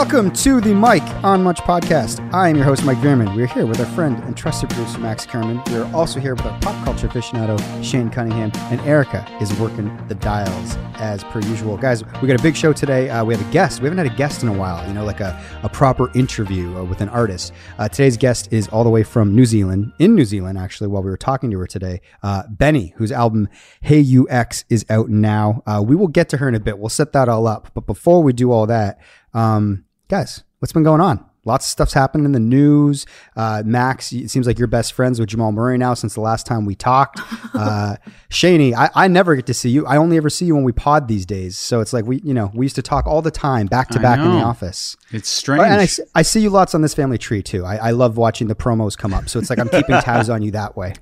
Welcome 0.00 0.30
to 0.32 0.62
the 0.62 0.72
Mike 0.72 1.06
on 1.22 1.42
Much 1.42 1.60
podcast. 1.60 2.26
I 2.32 2.48
am 2.48 2.56
your 2.56 2.64
host, 2.64 2.86
Mike 2.86 2.96
Veerman. 2.98 3.36
We're 3.36 3.46
here 3.46 3.66
with 3.66 3.80
our 3.80 3.86
friend 3.94 4.16
and 4.24 4.34
trusted 4.34 4.70
producer, 4.70 4.98
Max 4.98 5.26
Kerman. 5.26 5.60
We 5.66 5.76
are 5.76 5.94
also 5.94 6.18
here 6.18 6.34
with 6.34 6.46
our 6.46 6.58
pop 6.60 6.82
culture 6.86 7.06
aficionado, 7.06 7.58
Shane 7.84 8.08
Cunningham, 8.08 8.50
and 8.72 8.80
Erica 8.80 9.26
is 9.42 9.52
working 9.60 9.94
the 10.08 10.14
dials 10.14 10.78
as 10.94 11.22
per 11.24 11.40
usual. 11.40 11.76
Guys, 11.76 12.02
we 12.22 12.28
got 12.28 12.40
a 12.40 12.42
big 12.42 12.56
show 12.56 12.72
today. 12.72 13.10
Uh, 13.10 13.26
we 13.26 13.34
have 13.34 13.46
a 13.46 13.52
guest. 13.52 13.82
We 13.82 13.90
haven't 13.90 13.98
had 13.98 14.10
a 14.10 14.16
guest 14.16 14.42
in 14.42 14.48
a 14.48 14.54
while, 14.54 14.88
you 14.88 14.94
know, 14.94 15.04
like 15.04 15.20
a, 15.20 15.38
a 15.62 15.68
proper 15.68 16.10
interview 16.16 16.78
uh, 16.78 16.84
with 16.84 17.02
an 17.02 17.10
artist. 17.10 17.52
Uh, 17.78 17.86
today's 17.86 18.16
guest 18.16 18.50
is 18.50 18.68
all 18.68 18.84
the 18.84 18.90
way 18.90 19.02
from 19.02 19.36
New 19.36 19.44
Zealand, 19.44 19.92
in 19.98 20.14
New 20.14 20.24
Zealand, 20.24 20.56
actually, 20.56 20.88
while 20.88 21.02
we 21.02 21.10
were 21.10 21.18
talking 21.18 21.50
to 21.50 21.58
her 21.58 21.66
today. 21.66 22.00
Uh, 22.22 22.44
Benee, 22.44 22.94
whose 22.94 23.12
album 23.12 23.50
Hey 23.82 24.02
UX 24.16 24.64
is 24.70 24.86
out 24.88 25.10
now. 25.10 25.62
Uh, 25.66 25.84
we 25.86 25.94
will 25.94 26.08
get 26.08 26.30
to 26.30 26.38
her 26.38 26.48
in 26.48 26.54
a 26.54 26.60
bit. 26.60 26.78
We'll 26.78 26.88
set 26.88 27.12
that 27.12 27.28
all 27.28 27.46
up. 27.46 27.70
But 27.74 27.84
before 27.84 28.22
we 28.22 28.32
do 28.32 28.50
all 28.50 28.66
that, 28.66 28.98
um, 29.34 29.84
guys, 30.10 30.42
what's 30.58 30.72
been 30.72 30.82
going 30.82 31.00
on? 31.00 31.24
Lots 31.46 31.64
of 31.64 31.70
stuff's 31.70 31.94
happened 31.94 32.26
in 32.26 32.32
the 32.32 32.40
news. 32.40 33.06
Uh, 33.34 33.62
Max, 33.64 34.12
it 34.12 34.28
seems 34.28 34.46
like 34.46 34.58
you're 34.58 34.68
best 34.68 34.92
friends 34.92 35.18
with 35.18 35.30
Jamal 35.30 35.52
Murray 35.52 35.78
now 35.78 35.94
since 35.94 36.12
the 36.12 36.20
last 36.20 36.46
time 36.46 36.66
we 36.66 36.74
talked. 36.74 37.20
Uh, 37.52 37.96
Shaney, 38.30 38.72
I, 38.72 38.88
I 38.94 39.08
never 39.08 39.34
get 39.34 39.44
to 39.46 39.54
see 39.54 39.68
you. 39.68 39.84
I 39.84 39.96
only 39.96 40.16
ever 40.16 40.30
see 40.30 40.46
you 40.46 40.54
when 40.54 40.64
we 40.64 40.72
pod 40.72 41.08
these 41.08 41.26
days. 41.26 41.58
So 41.58 41.80
it's 41.80 41.92
like 41.92 42.06
we, 42.06 42.20
you 42.20 42.32
know, 42.32 42.50
we 42.54 42.64
used 42.64 42.76
to 42.76 42.82
talk 42.82 43.06
all 43.06 43.20
the 43.20 43.30
time, 43.30 43.66
back 43.66 43.88
to 43.88 44.00
back 44.00 44.18
in 44.18 44.30
the 44.30 44.42
office. 44.42 44.96
It's 45.10 45.28
strange. 45.28 45.64
And 45.64 45.74
I, 45.74 45.88
I 46.14 46.22
see 46.22 46.40
you 46.40 46.48
lots 46.48 46.74
on 46.74 46.80
this 46.80 46.94
family 46.94 47.18
tree 47.18 47.42
too. 47.42 47.66
I, 47.66 47.76
I 47.76 47.90
love 47.90 48.16
watching 48.16 48.46
the 48.48 48.54
promos 48.54 48.96
come 48.96 49.12
up. 49.12 49.28
So 49.28 49.38
it's 49.38 49.50
like 49.50 49.58
I'm 49.58 49.68
keeping 49.68 49.94
tabs 50.00 50.30
on 50.30 50.42
you 50.42 50.52
that 50.52 50.76
way. 50.76 50.94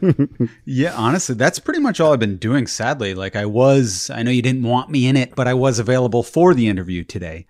yeah, 0.64 0.94
honestly, 0.96 1.36
that's 1.36 1.60
pretty 1.60 1.80
much 1.80 2.00
all 2.00 2.12
I've 2.12 2.18
been 2.18 2.38
doing. 2.38 2.66
Sadly, 2.66 3.14
like 3.14 3.36
I 3.36 3.44
was, 3.44 4.10
I 4.10 4.22
know 4.22 4.32
you 4.32 4.42
didn't 4.42 4.64
want 4.64 4.90
me 4.90 5.06
in 5.06 5.16
it, 5.16 5.36
but 5.36 5.46
I 5.46 5.54
was 5.54 5.78
available 5.78 6.22
for 6.22 6.52
the 6.52 6.68
interview 6.68 7.04
today. 7.04 7.46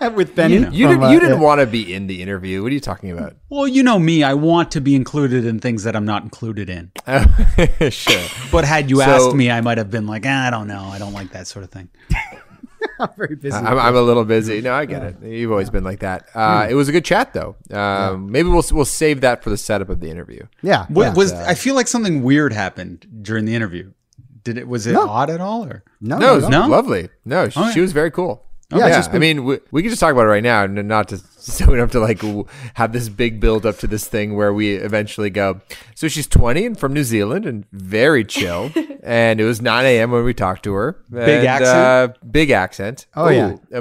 with 0.14 0.34
Benee. 0.34 0.50
You 0.54 0.60
know. 0.60 0.70
You 0.70 0.86
from, 0.86 0.92
didn't. 0.94 1.02
uh, 1.04 1.10
You 1.10 1.20
didn't 1.20 1.38
yeah. 1.40 1.44
want 1.44 1.60
to 1.60 1.66
be 1.66 1.92
in 1.94 2.06
the 2.06 2.22
interview. 2.22 2.62
What 2.62 2.70
are 2.70 2.74
you 2.74 2.80
talking 2.80 3.10
about? 3.10 3.36
Well, 3.48 3.66
you 3.68 3.82
know 3.82 3.98
me, 3.98 4.22
I 4.22 4.34
want 4.34 4.70
to 4.72 4.80
be 4.80 4.94
included 4.94 5.44
in 5.44 5.58
things 5.60 5.82
that 5.84 5.94
I'm 5.96 6.04
not 6.06 6.22
included 6.22 6.70
in. 6.70 6.90
sure. 7.90 8.28
But 8.52 8.64
had 8.64 8.90
you 8.90 8.96
So- 8.96 9.02
asked 9.02 9.34
me, 9.34 9.50
I 9.50 9.60
might 9.60 9.78
have 9.78 9.90
been 9.90 10.06
like, 10.06 10.24
ah, 10.26 10.46
I 10.46 10.50
don't 10.50 10.66
know, 10.68 10.84
I 10.84 10.98
don't 10.98 11.12
like 11.12 11.30
that 11.32 11.46
sort 11.46 11.64
of 11.64 11.70
thing. 11.70 11.88
I'm 12.98 13.08
very 13.16 13.34
busy. 13.36 13.54
I'm, 13.56 13.78
I'm 13.78 13.94
a 13.96 14.00
little 14.00 14.24
busy. 14.24 14.60
No, 14.62 14.72
I 14.74 14.84
get 14.86 15.02
it. 15.02 15.22
You've 15.22 15.50
always 15.50 15.68
been 15.70 15.84
like 15.84 16.00
that. 16.00 16.28
Uh, 16.34 16.66
It 16.68 16.74
was 16.74 16.88
a 16.88 16.92
good 16.92 17.04
chat, 17.04 17.32
though. 17.34 17.56
Um, 17.70 18.30
Maybe 18.30 18.48
we'll 18.48 18.64
we'll 18.72 18.84
save 18.86 19.20
that 19.22 19.42
for 19.42 19.50
the 19.50 19.56
setup 19.58 19.88
of 19.90 20.00
the 20.00 20.10
interview. 20.10 20.46
yeah. 20.62 20.86
What 20.88 21.02
yeah. 21.04 21.14
was 21.14 21.32
I 21.32 21.54
feel 21.54 21.74
like 21.74 21.88
something 21.88 22.22
weird 22.22 22.52
happened 22.52 23.06
during 23.22 23.44
the 23.44 23.54
interview. 23.54 23.92
Did 24.44 24.56
it 24.58 24.66
was 24.68 24.86
it 24.86 24.92
No. 24.92 25.08
odd 25.08 25.28
at 25.30 25.40
all 25.40 25.64
or 25.64 25.82
no, 26.00 26.18
No, 26.18 26.32
it 26.32 26.36
was 26.36 26.48
No? 26.48 26.66
lovely. 26.68 27.08
No, 27.26 27.48
she, 27.50 27.60
Okay. 27.60 27.72
she 27.72 27.80
was 27.80 27.92
very 27.92 28.10
cool. 28.10 28.44
Yeah, 28.72 28.86
yeah. 28.86 28.96
just 28.96 29.10
I 29.12 29.18
mean, 29.18 29.44
we, 29.44 29.58
we 29.70 29.82
can 29.82 29.90
just 29.90 30.00
talk 30.00 30.12
about 30.12 30.22
it 30.26 30.28
right 30.30 30.42
now, 30.42 30.64
and 30.64 30.86
not 30.86 31.08
to 31.08 31.18
so 31.18 31.64
we 31.66 31.72
don't 31.72 31.80
have 31.80 31.90
to 31.92 32.00
like 32.00 32.22
have 32.74 32.92
this 32.92 33.08
big 33.08 33.40
build 33.40 33.64
up 33.64 33.78
to 33.78 33.86
this 33.86 34.06
thing 34.06 34.36
where 34.36 34.52
we 34.52 34.74
eventually 34.74 35.30
go. 35.30 35.60
So 35.94 36.06
she's 36.06 36.26
20 36.26 36.66
and 36.66 36.78
from 36.78 36.92
New 36.92 37.04
Zealand 37.04 37.46
and 37.46 37.64
very 37.72 38.24
chill. 38.24 38.70
and 39.02 39.40
it 39.40 39.44
was 39.44 39.60
9 39.62 39.84
a.m. 39.86 40.10
when 40.10 40.24
we 40.24 40.34
talked 40.34 40.62
to 40.64 40.72
her. 40.74 41.02
Big 41.10 41.28
And, 41.28 41.46
accent? 41.46 41.76
Uh, 41.76 42.26
big 42.30 42.50
accent. 42.50 43.06
Oh, 43.14 43.28
yeah. 43.28 43.56
uh, 43.74 43.80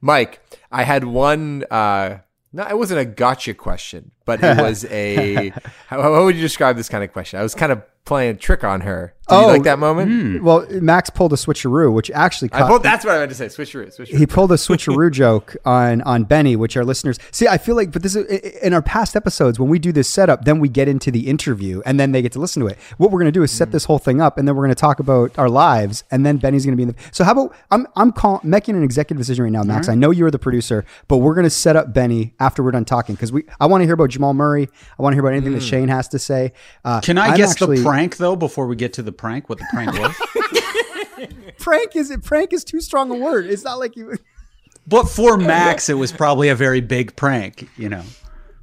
Mike, 0.00 0.40
I 0.70 0.82
had 0.84 1.04
one. 1.04 1.64
Uh, 1.70 2.18
no, 2.52 2.66
it 2.66 2.76
wasn't 2.76 3.00
a 3.00 3.04
gotcha 3.04 3.54
question, 3.54 4.10
but 4.24 4.42
it 4.42 4.58
was 4.60 4.84
a. 4.86 5.50
how, 5.86 6.02
how 6.02 6.24
would 6.24 6.36
you 6.36 6.42
describe 6.42 6.76
this 6.76 6.88
kind 6.88 7.02
of 7.02 7.12
question? 7.12 7.40
I 7.40 7.42
was 7.42 7.54
kind 7.54 7.72
of 7.72 7.82
playing 8.08 8.34
a 8.34 8.38
trick 8.38 8.64
on 8.64 8.80
her. 8.80 9.14
Did 9.28 9.34
you 9.34 9.40
Oh, 9.42 9.46
like 9.48 9.64
that 9.64 9.78
moment? 9.78 10.10
Hmm. 10.10 10.42
Well, 10.42 10.66
Max 10.70 11.10
pulled 11.10 11.34
a 11.34 11.36
switcheroo, 11.36 11.92
which 11.92 12.10
actually 12.12 12.48
I 12.50 12.60
caught, 12.60 12.68
pulled, 12.68 12.82
that's 12.82 13.04
what 13.04 13.14
I 13.14 13.18
meant 13.18 13.30
to 13.30 13.34
say. 13.34 13.46
Switcheroo. 13.46 13.94
Switcheroo. 13.94 14.16
he 14.16 14.26
pulled 14.26 14.50
a 14.52 14.54
switcheroo 14.54 15.10
joke 15.12 15.54
on 15.66 16.00
on 16.02 16.24
Benee, 16.24 16.56
which 16.56 16.78
our 16.78 16.84
listeners 16.84 17.18
see. 17.30 17.46
I 17.46 17.58
feel 17.58 17.76
like, 17.76 17.92
but 17.92 18.02
this 18.02 18.16
is 18.16 18.24
in 18.62 18.72
our 18.72 18.80
past 18.80 19.16
episodes 19.16 19.60
when 19.60 19.68
we 19.68 19.78
do 19.78 19.92
this 19.92 20.08
setup, 20.08 20.46
then 20.46 20.60
we 20.60 20.70
get 20.70 20.88
into 20.88 21.10
the 21.10 21.28
interview, 21.28 21.82
and 21.84 22.00
then 22.00 22.12
they 22.12 22.22
get 22.22 22.32
to 22.32 22.38
listen 22.38 22.62
to 22.62 22.68
it. 22.68 22.78
What 22.96 23.10
we're 23.10 23.18
going 23.18 23.30
to 23.30 23.38
do 23.38 23.42
is 23.42 23.50
set 23.50 23.68
hmm. 23.68 23.72
this 23.72 23.84
whole 23.84 23.98
thing 23.98 24.22
up, 24.22 24.38
and 24.38 24.48
then 24.48 24.56
we're 24.56 24.64
going 24.64 24.74
to 24.74 24.80
talk 24.80 24.98
about 24.98 25.38
our 25.38 25.50
lives, 25.50 26.04
and 26.10 26.24
then 26.24 26.38
Benee's 26.38 26.64
going 26.64 26.72
to 26.72 26.76
be 26.78 26.84
in 26.84 26.88
the. 26.88 26.96
So 27.12 27.22
how 27.22 27.32
about 27.32 27.54
I'm 27.70 27.86
I'm 27.96 28.12
call, 28.12 28.40
making 28.42 28.76
an 28.76 28.82
executive 28.82 29.18
decision 29.18 29.44
right 29.44 29.52
now, 29.52 29.62
Max. 29.62 29.90
I 29.90 29.94
know 29.94 30.10
you're 30.10 30.30
the 30.30 30.38
producer, 30.38 30.86
but 31.06 31.18
we're 31.18 31.34
going 31.34 31.44
to 31.44 31.50
set 31.50 31.76
up 31.76 31.92
Benee 31.92 32.32
after 32.40 32.62
we're 32.62 32.70
done 32.70 32.86
talking 32.86 33.14
because 33.14 33.30
we 33.30 33.44
I 33.60 33.66
want 33.66 33.82
to 33.82 33.84
hear 33.84 33.94
about 33.94 34.08
Jamal 34.08 34.32
Murray. 34.32 34.70
I 34.98 35.02
want 35.02 35.12
to 35.12 35.16
hear 35.16 35.22
about 35.22 35.34
anything 35.34 35.52
that 35.52 35.62
hmm. 35.62 35.68
Shane 35.68 35.88
has 35.88 36.08
to 36.08 36.18
say. 36.18 36.54
Uh, 36.82 37.02
Can 37.02 37.18
I 37.18 37.26
I'm 37.26 37.36
guess 37.36 37.50
actually- 37.50 37.80
the 37.80 37.84
prank 37.98 38.16
though 38.18 38.36
before 38.36 38.66
we 38.66 38.76
get 38.76 38.92
to 38.94 39.02
the 39.02 39.12
prank? 39.12 39.48
What 39.48 39.58
the 39.58 39.66
prank 39.72 39.92
was? 39.98 40.14
Prank 41.58 41.96
is 41.96 42.12
it? 42.12 42.22
Prank 42.22 42.52
is 42.52 42.62
too 42.62 42.80
strong 42.80 43.10
a 43.10 43.16
word. 43.16 43.46
It's 43.46 43.64
not 43.64 43.80
like 43.80 43.96
you. 43.96 44.16
but 44.86 45.08
for 45.08 45.36
Max, 45.36 45.88
it 45.88 45.94
was 45.94 46.12
probably 46.12 46.48
a 46.48 46.54
very 46.54 46.80
big 46.80 47.16
prank. 47.16 47.68
You 47.76 47.88
know. 47.88 48.04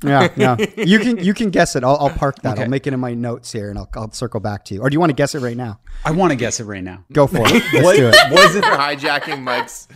Yeah, 0.01 0.29
yeah. 0.37 0.55
You 0.77 0.99
can 0.99 1.17
you 1.17 1.33
can 1.33 1.49
guess 1.49 1.75
it. 1.75 1.83
I'll, 1.83 1.97
I'll 1.97 2.09
park 2.09 2.41
that. 2.43 2.57
I'll 2.57 2.69
make 2.69 2.87
it 2.87 2.93
in 2.93 2.99
my 3.01 3.13
notes 3.13 3.51
here, 3.51 3.69
and 3.69 3.77
I'll, 3.77 3.89
I'll 3.95 4.11
circle 4.11 4.39
back 4.39 4.63
to 4.65 4.73
you. 4.73 4.81
Or 4.81 4.89
do 4.89 4.93
you 4.95 4.99
want 5.01 5.09
to 5.09 5.15
guess 5.15 5.35
it 5.35 5.39
right 5.39 5.57
now? 5.57 5.79
I 6.05 6.11
want 6.11 6.31
to 6.31 6.37
guess 6.37 6.61
it 6.61 6.63
right 6.63 6.83
now. 6.83 7.03
Go 7.11 7.27
for 7.27 7.39
it. 7.39 7.51
Let's 7.51 7.83
What 7.83 7.95
do 7.97 8.07
it. 8.07 8.15
was 8.31 8.55
it? 8.55 8.63
You're 8.63 8.77
hijacking 8.77 9.41
Mike's. 9.41 9.89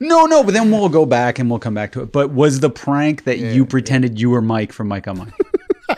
No, 0.00 0.24
no. 0.24 0.42
But 0.42 0.54
then 0.54 0.70
we'll 0.70 0.88
go 0.88 1.04
back 1.04 1.38
and 1.38 1.50
we'll 1.50 1.58
come 1.58 1.74
back 1.74 1.92
to 1.92 2.02
it. 2.02 2.12
But 2.12 2.30
was 2.30 2.60
the 2.60 2.70
prank 2.70 3.24
that 3.24 3.38
you 3.38 3.66
pretended 3.66 4.18
you 4.18 4.30
were 4.30 4.42
Mike 4.42 4.72
from 4.72 4.88
Mike 4.88 5.06
on 5.06 5.18
Mike? 5.18 5.34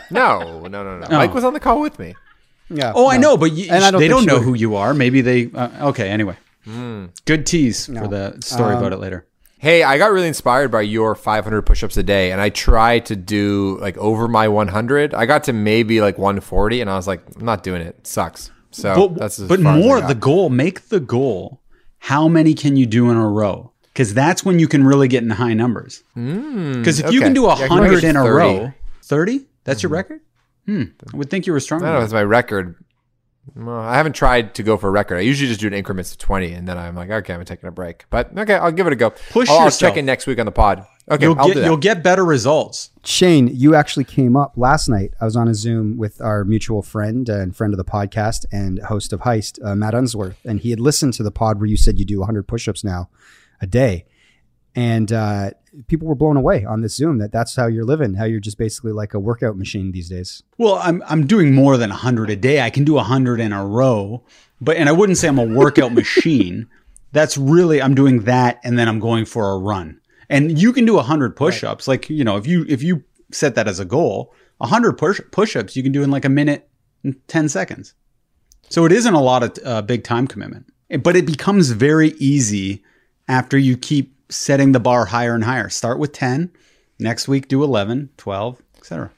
No, 0.09 0.61
no, 0.67 0.83
no, 0.83 0.99
no. 0.99 1.07
Oh. 1.09 1.17
Mike 1.17 1.33
was 1.33 1.43
on 1.45 1.53
the 1.53 1.59
call 1.59 1.81
with 1.81 1.97
me. 1.97 2.15
Yeah. 2.71 2.93
Oh, 2.95 3.07
I 3.09 3.17
know, 3.17 3.37
but 3.37 3.51
you, 3.53 3.67
And 3.71 3.83
I 3.83 3.91
don't 3.91 3.99
they 3.99 4.07
don't 4.07 4.25
know 4.25 4.35
would- 4.35 4.43
who 4.43 4.53
you 4.53 4.75
are. 4.75 4.93
Maybe 4.93 5.21
they. 5.21 5.49
Uh, 5.53 5.89
okay. 5.89 6.09
Anyway, 6.09 6.35
hmm. 6.63 7.07
good 7.25 7.45
tease 7.45 7.85
for 7.87 8.07
the 8.07 8.37
story 8.41 8.73
about 8.73 8.87
um, 8.87 8.93
it 8.93 8.99
later. 8.99 9.27
Hey, 9.57 9.83
I 9.83 9.99
got 9.99 10.11
really 10.11 10.27
inspired 10.27 10.71
by 10.71 10.81
your 10.81 11.13
500 11.13 11.61
push-ups 11.61 11.95
a 11.95 12.01
day, 12.01 12.31
and 12.31 12.41
I 12.41 12.49
tried 12.49 13.05
to 13.07 13.15
do 13.15 13.77
like 13.79 13.95
over 13.97 14.27
my 14.27 14.47
100. 14.47 15.13
I 15.13 15.27
got 15.27 15.43
to 15.43 15.53
maybe 15.53 16.01
like 16.01 16.17
140, 16.17 16.81
and 16.81 16.89
I 16.89 16.95
was 16.95 17.05
like, 17.07 17.21
I'm 17.35 17.45
not 17.45 17.61
doing 17.61 17.81
it. 17.81 17.95
It 17.99 18.07
sucks. 18.07 18.49
So 18.71 19.09
But, 19.09 19.19
that's 19.19 19.39
as 19.39 19.47
but 19.47 19.59
far 19.61 19.73
as 19.77 19.83
I 19.83 19.85
more 19.85 19.99
got. 19.99 20.07
the 20.07 20.15
goal. 20.15 20.49
Make 20.49 20.89
the 20.89 20.99
goal. 20.99 21.61
How 21.99 22.27
many 22.27 22.55
can 22.55 22.75
you 22.75 22.87
do 22.87 23.11
in 23.11 23.17
a 23.17 23.27
row? 23.27 23.71
Because 23.93 24.15
that's 24.15 24.43
when 24.43 24.57
you 24.57 24.67
can 24.67 24.83
really 24.83 25.07
get 25.07 25.21
in 25.21 25.29
high 25.29 25.53
numbers. 25.53 26.03
Hmm, 26.15 26.73
because 26.79 26.99
if 26.99 27.11
you 27.11 27.21
can 27.21 27.33
do 27.33 27.43
Yeah, 27.43 27.55
can 27.67 27.81
make 27.81 27.89
hundred 27.89 28.03
in 28.03 28.15
a 28.15 28.23
30. 28.23 28.35
row, 28.35 28.73
thirty. 29.03 29.45
That's 29.65 29.83
your 29.83 29.89
hmm. 29.89 29.95
record. 29.95 30.21
Hmm. 30.71 30.83
I 31.13 31.17
would 31.17 31.29
think 31.29 31.47
you 31.47 31.53
were 31.53 31.59
stronger. 31.59 31.85
I 31.85 31.89
don't 31.91 31.99
know 31.99 32.03
it's 32.05 32.13
my 32.13 32.23
record. 32.23 32.75
Well, 33.55 33.75
I 33.75 33.95
haven't 33.97 34.13
tried 34.13 34.53
to 34.55 34.63
go 34.63 34.77
for 34.77 34.87
a 34.87 34.91
record. 34.91 35.17
I 35.17 35.21
usually 35.21 35.47
just 35.49 35.59
do 35.59 35.67
it 35.67 35.73
in 35.73 35.79
increments 35.79 36.11
of 36.11 36.19
20, 36.19 36.53
and 36.53 36.67
then 36.67 36.77
I'm 36.77 36.95
like, 36.95 37.09
okay, 37.09 37.33
I'm 37.33 37.43
taking 37.43 37.67
a 37.67 37.71
break. 37.71 38.05
But 38.09 38.37
okay, 38.37 38.53
I'll 38.53 38.71
give 38.71 38.85
it 38.87 38.93
a 38.93 38.95
go. 38.95 39.09
Push 39.31 39.49
I'll, 39.49 39.57
I'll 39.57 39.65
yourself. 39.65 39.91
check 39.91 39.97
in 39.97 40.05
next 40.05 40.27
week 40.27 40.39
on 40.39 40.45
the 40.45 40.51
pod. 40.51 40.85
Okay, 41.09 41.25
You'll 41.25 41.37
I'll 41.39 41.47
get 41.47 41.53
do 41.55 41.59
that. 41.61 41.65
you'll 41.65 41.77
get 41.77 42.03
better 42.03 42.23
results. 42.23 42.91
Shane, 43.03 43.47
you 43.51 43.73
actually 43.75 44.03
came 44.05 44.37
up 44.37 44.53
last 44.55 44.87
night. 44.87 45.11
I 45.19 45.25
was 45.25 45.35
on 45.35 45.47
a 45.49 45.55
Zoom 45.55 45.97
with 45.97 46.21
our 46.21 46.45
mutual 46.45 46.83
friend 46.83 47.27
and 47.27 47.53
friend 47.55 47.73
of 47.73 47.77
the 47.77 47.83
podcast 47.83 48.45
and 48.51 48.79
host 48.83 49.11
of 49.11 49.21
Heist, 49.21 49.59
uh, 49.65 49.75
Matt 49.75 49.95
Unsworth, 49.95 50.37
and 50.45 50.59
he 50.59 50.69
had 50.69 50.79
listened 50.79 51.13
to 51.15 51.23
the 51.23 51.31
pod 51.31 51.57
where 51.59 51.67
you 51.67 51.75
said 51.77 51.97
you 51.99 52.05
do 52.05 52.19
100 52.19 52.47
push-ups 52.47 52.83
now 52.83 53.09
a 53.59 53.65
day, 53.67 54.05
and 54.75 55.11
uh, 55.11 55.51
people 55.87 56.07
were 56.07 56.15
blown 56.15 56.37
away 56.37 56.65
on 56.65 56.81
this 56.81 56.95
Zoom 56.95 57.17
that 57.19 57.31
that's 57.31 57.55
how 57.55 57.67
you're 57.67 57.85
living, 57.85 58.13
how 58.15 58.25
you're 58.25 58.39
just 58.39 58.57
basically 58.57 58.91
like 58.91 59.13
a 59.13 59.19
workout 59.19 59.57
machine 59.57 59.91
these 59.91 60.09
days. 60.09 60.43
Well, 60.57 60.75
I'm 60.75 61.03
I'm 61.07 61.27
doing 61.27 61.53
more 61.53 61.77
than 61.77 61.89
hundred 61.89 62.29
a 62.29 62.35
day. 62.35 62.61
I 62.61 62.69
can 62.69 62.83
do 62.83 62.97
hundred 62.97 63.39
in 63.39 63.51
a 63.51 63.65
row, 63.65 64.23
but 64.59 64.77
and 64.77 64.87
I 64.87 64.91
wouldn't 64.91 65.17
say 65.17 65.27
I'm 65.27 65.39
a 65.39 65.45
workout 65.45 65.93
machine. 66.01 66.67
That's 67.11 67.37
really 67.37 67.81
I'm 67.81 67.95
doing 67.95 68.23
that, 68.23 68.59
and 68.63 68.77
then 68.77 68.87
I'm 68.87 68.99
going 68.99 69.25
for 69.25 69.51
a 69.51 69.57
run. 69.57 69.99
And 70.29 70.57
you 70.57 70.71
can 70.71 70.85
do 70.85 70.97
hundred 70.99 71.35
push-ups. 71.35 71.87
Like 71.87 72.09
you 72.09 72.23
know, 72.23 72.37
if 72.37 72.47
you 72.47 72.65
if 72.67 72.81
you 72.81 73.03
set 73.31 73.55
that 73.55 73.67
as 73.67 73.79
a 73.79 73.85
goal, 73.85 74.33
hundred 74.61 74.97
push 74.97 75.19
push-ups 75.31 75.75
you 75.75 75.83
can 75.83 75.91
do 75.91 76.03
in 76.03 76.11
like 76.11 76.25
a 76.25 76.29
minute 76.29 76.69
and 77.03 77.15
ten 77.27 77.49
seconds. 77.49 77.93
So 78.69 78.85
it 78.85 78.93
isn't 78.93 79.13
a 79.13 79.21
lot 79.21 79.43
of 79.43 79.65
uh, 79.65 79.81
big 79.81 80.05
time 80.05 80.27
commitment, 80.27 80.71
but 81.03 81.17
it 81.17 81.25
becomes 81.25 81.71
very 81.71 82.11
easy 82.11 82.83
after 83.27 83.57
you 83.57 83.75
keep 83.75 84.15
setting 84.31 84.71
the 84.71 84.79
bar 84.79 85.05
higher 85.05 85.35
and 85.35 85.43
higher. 85.43 85.69
Start 85.69 85.99
with 85.99 86.13
10, 86.13 86.51
next 86.99 87.27
week 87.27 87.47
do 87.47 87.63
11, 87.63 88.09
12, 88.17 88.61
etc. 88.77 89.11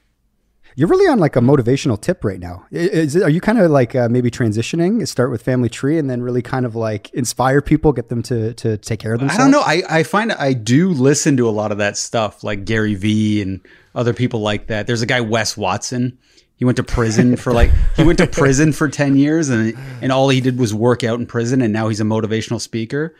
You're 0.76 0.88
really 0.88 1.06
on 1.06 1.20
like 1.20 1.36
a 1.36 1.40
motivational 1.40 2.00
tip 2.00 2.24
right 2.24 2.40
now. 2.40 2.66
Is 2.72 3.16
are 3.16 3.30
you 3.30 3.40
kind 3.40 3.60
of 3.60 3.70
like 3.70 3.94
uh, 3.94 4.08
maybe 4.08 4.28
transitioning? 4.28 5.06
Start 5.06 5.30
with 5.30 5.40
Family 5.40 5.68
Tree 5.68 5.98
and 5.98 6.10
then 6.10 6.20
really 6.20 6.42
kind 6.42 6.66
of 6.66 6.74
like 6.74 7.10
inspire 7.14 7.60
people, 7.60 7.92
get 7.92 8.08
them 8.08 8.22
to 8.24 8.54
to 8.54 8.76
take 8.78 8.98
care 8.98 9.14
of 9.14 9.20
themselves. 9.20 9.40
I 9.40 9.44
don't 9.44 9.52
know. 9.52 9.60
I, 9.60 9.82
I 9.88 10.02
find 10.02 10.32
I 10.32 10.52
do 10.52 10.90
listen 10.90 11.36
to 11.36 11.48
a 11.48 11.50
lot 11.50 11.70
of 11.70 11.78
that 11.78 11.96
stuff, 11.96 12.42
like 12.42 12.64
Gary 12.64 12.94
Vee 12.94 13.40
and 13.40 13.60
other 13.94 14.12
people 14.12 14.40
like 14.40 14.66
that. 14.66 14.88
There's 14.88 15.02
a 15.02 15.06
guy 15.06 15.20
Wes 15.20 15.56
Watson. 15.56 16.18
He 16.56 16.64
went 16.64 16.76
to 16.76 16.84
prison 16.84 17.36
for 17.36 17.52
like 17.52 17.70
he 17.96 18.02
went 18.02 18.18
to 18.18 18.26
prison 18.32 18.72
for 18.72 18.88
ten 18.88 19.16
years, 19.16 19.50
and 19.50 19.76
and 20.02 20.10
all 20.10 20.28
he 20.28 20.40
did 20.40 20.58
was 20.58 20.74
work 20.74 21.04
out 21.04 21.20
in 21.20 21.26
prison, 21.26 21.62
and 21.62 21.72
now 21.72 21.86
he's 21.86 22.00
a 22.00 22.04
motivational 22.04 22.60
speaker. 22.60 23.14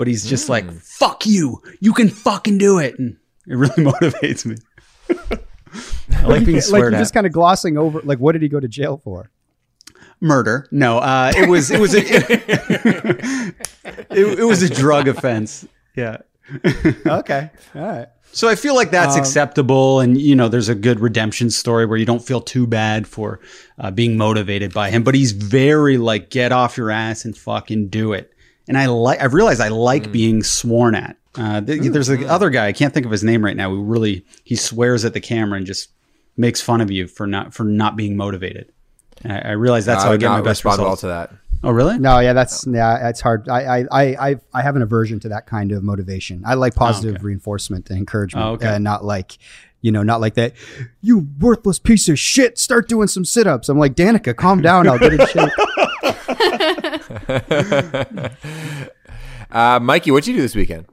But 0.00 0.08
he's 0.08 0.24
just 0.24 0.48
like, 0.48 0.64
"Fuck 0.80 1.26
you! 1.26 1.60
You 1.80 1.92
can 1.92 2.08
fucking 2.08 2.56
do 2.56 2.78
it!" 2.78 2.98
And 2.98 3.18
it 3.46 3.54
really 3.54 3.74
motivates 3.84 4.46
me. 4.46 4.56
I 6.16 6.24
like 6.24 6.46
being 6.46 6.56
like 6.56 6.80
you're 6.80 6.94
at. 6.94 6.98
just 6.98 7.12
kind 7.12 7.26
of 7.26 7.34
glossing 7.34 7.76
over. 7.76 8.00
Like, 8.00 8.18
what 8.18 8.32
did 8.32 8.40
he 8.40 8.48
go 8.48 8.60
to 8.60 8.66
jail 8.66 8.96
for? 8.96 9.30
Murder? 10.18 10.66
No, 10.70 11.00
uh, 11.00 11.32
it 11.36 11.50
was 11.50 11.70
it 11.70 11.78
was 11.78 11.94
a, 11.94 12.00
it, 14.10 14.38
it 14.38 14.44
was 14.46 14.62
a 14.62 14.70
drug 14.70 15.06
offense. 15.06 15.68
Yeah. 15.94 16.16
okay. 17.06 17.50
All 17.74 17.82
right. 17.82 18.08
So 18.32 18.48
I 18.48 18.54
feel 18.54 18.74
like 18.74 18.90
that's 18.90 19.16
acceptable, 19.16 20.00
and 20.00 20.18
you 20.18 20.34
know, 20.34 20.48
there's 20.48 20.70
a 20.70 20.74
good 20.74 20.98
redemption 20.98 21.50
story 21.50 21.84
where 21.84 21.98
you 21.98 22.06
don't 22.06 22.24
feel 22.24 22.40
too 22.40 22.66
bad 22.66 23.06
for 23.06 23.38
uh, 23.78 23.90
being 23.90 24.16
motivated 24.16 24.72
by 24.72 24.88
him. 24.88 25.02
But 25.02 25.14
he's 25.14 25.32
very 25.32 25.98
like, 25.98 26.30
get 26.30 26.52
off 26.52 26.78
your 26.78 26.90
ass 26.90 27.26
and 27.26 27.36
fucking 27.36 27.88
do 27.88 28.14
it. 28.14 28.32
And 28.70 28.78
I 28.78 28.86
like, 28.86 29.20
I've 29.20 29.34
realized 29.34 29.60
I 29.60 29.66
like 29.66 30.12
being 30.12 30.44
sworn 30.44 30.94
at. 30.94 31.16
Uh, 31.34 31.60
th- 31.60 31.90
there's 31.90 32.08
a 32.08 32.24
other 32.28 32.50
guy 32.50 32.68
I 32.68 32.72
can't 32.72 32.94
think 32.94 33.04
of 33.04 33.10
his 33.10 33.24
name 33.24 33.44
right 33.44 33.56
now. 33.56 33.68
Who 33.68 33.82
really 33.82 34.24
he 34.44 34.54
swears 34.54 35.04
at 35.04 35.12
the 35.12 35.20
camera 35.20 35.56
and 35.58 35.66
just 35.66 35.90
makes 36.36 36.60
fun 36.60 36.80
of 36.80 36.88
you 36.88 37.08
for 37.08 37.26
not 37.26 37.52
for 37.52 37.64
not 37.64 37.96
being 37.96 38.16
motivated. 38.16 38.70
And 39.24 39.32
I, 39.32 39.38
I 39.40 39.50
realize 39.54 39.86
that's 39.86 40.02
I 40.02 40.04
how 40.04 40.08
I 40.10 40.12
would 40.12 40.20
get 40.20 40.28
my 40.28 40.40
best 40.40 40.64
respond 40.64 40.78
well 40.82 40.86
results. 40.92 41.00
to 41.00 41.06
that. 41.08 41.32
Oh, 41.64 41.72
really? 41.72 41.98
No, 41.98 42.20
yeah, 42.20 42.32
that's 42.32 42.64
yeah, 42.64 43.08
it's 43.08 43.20
hard. 43.20 43.48
I 43.48 43.78
I 43.80 43.86
I 43.90 44.30
I, 44.30 44.36
I 44.54 44.62
have 44.62 44.76
an 44.76 44.82
aversion 44.82 45.18
to 45.20 45.30
that 45.30 45.46
kind 45.46 45.72
of 45.72 45.82
motivation. 45.82 46.44
I 46.46 46.54
like 46.54 46.76
positive 46.76 47.16
okay. 47.16 47.24
reinforcement 47.24 47.90
and 47.90 47.98
encouragement, 47.98 48.46
Oh, 48.46 48.50
okay. 48.52 48.68
uh, 48.68 48.78
not 48.78 49.04
like. 49.04 49.36
You 49.82 49.90
know, 49.90 50.02
not 50.02 50.20
like 50.20 50.34
that. 50.34 50.52
You 51.00 51.26
worthless 51.40 51.78
piece 51.78 52.08
of 52.10 52.18
shit. 52.18 52.58
Start 52.58 52.86
doing 52.86 53.08
some 53.08 53.24
sit-ups. 53.24 53.70
I'm 53.70 53.78
like, 53.78 53.94
Danica, 53.94 54.36
calm 54.36 54.60
down. 54.60 54.86
I'll 54.86 54.98
get 54.98 55.14
in 55.14 55.26
shape. 55.26 55.48
Uh, 59.52 59.80
Mikey, 59.80 60.12
what'd 60.12 60.28
you 60.28 60.34
do 60.34 60.42
this 60.42 60.54
weekend? 60.54 60.86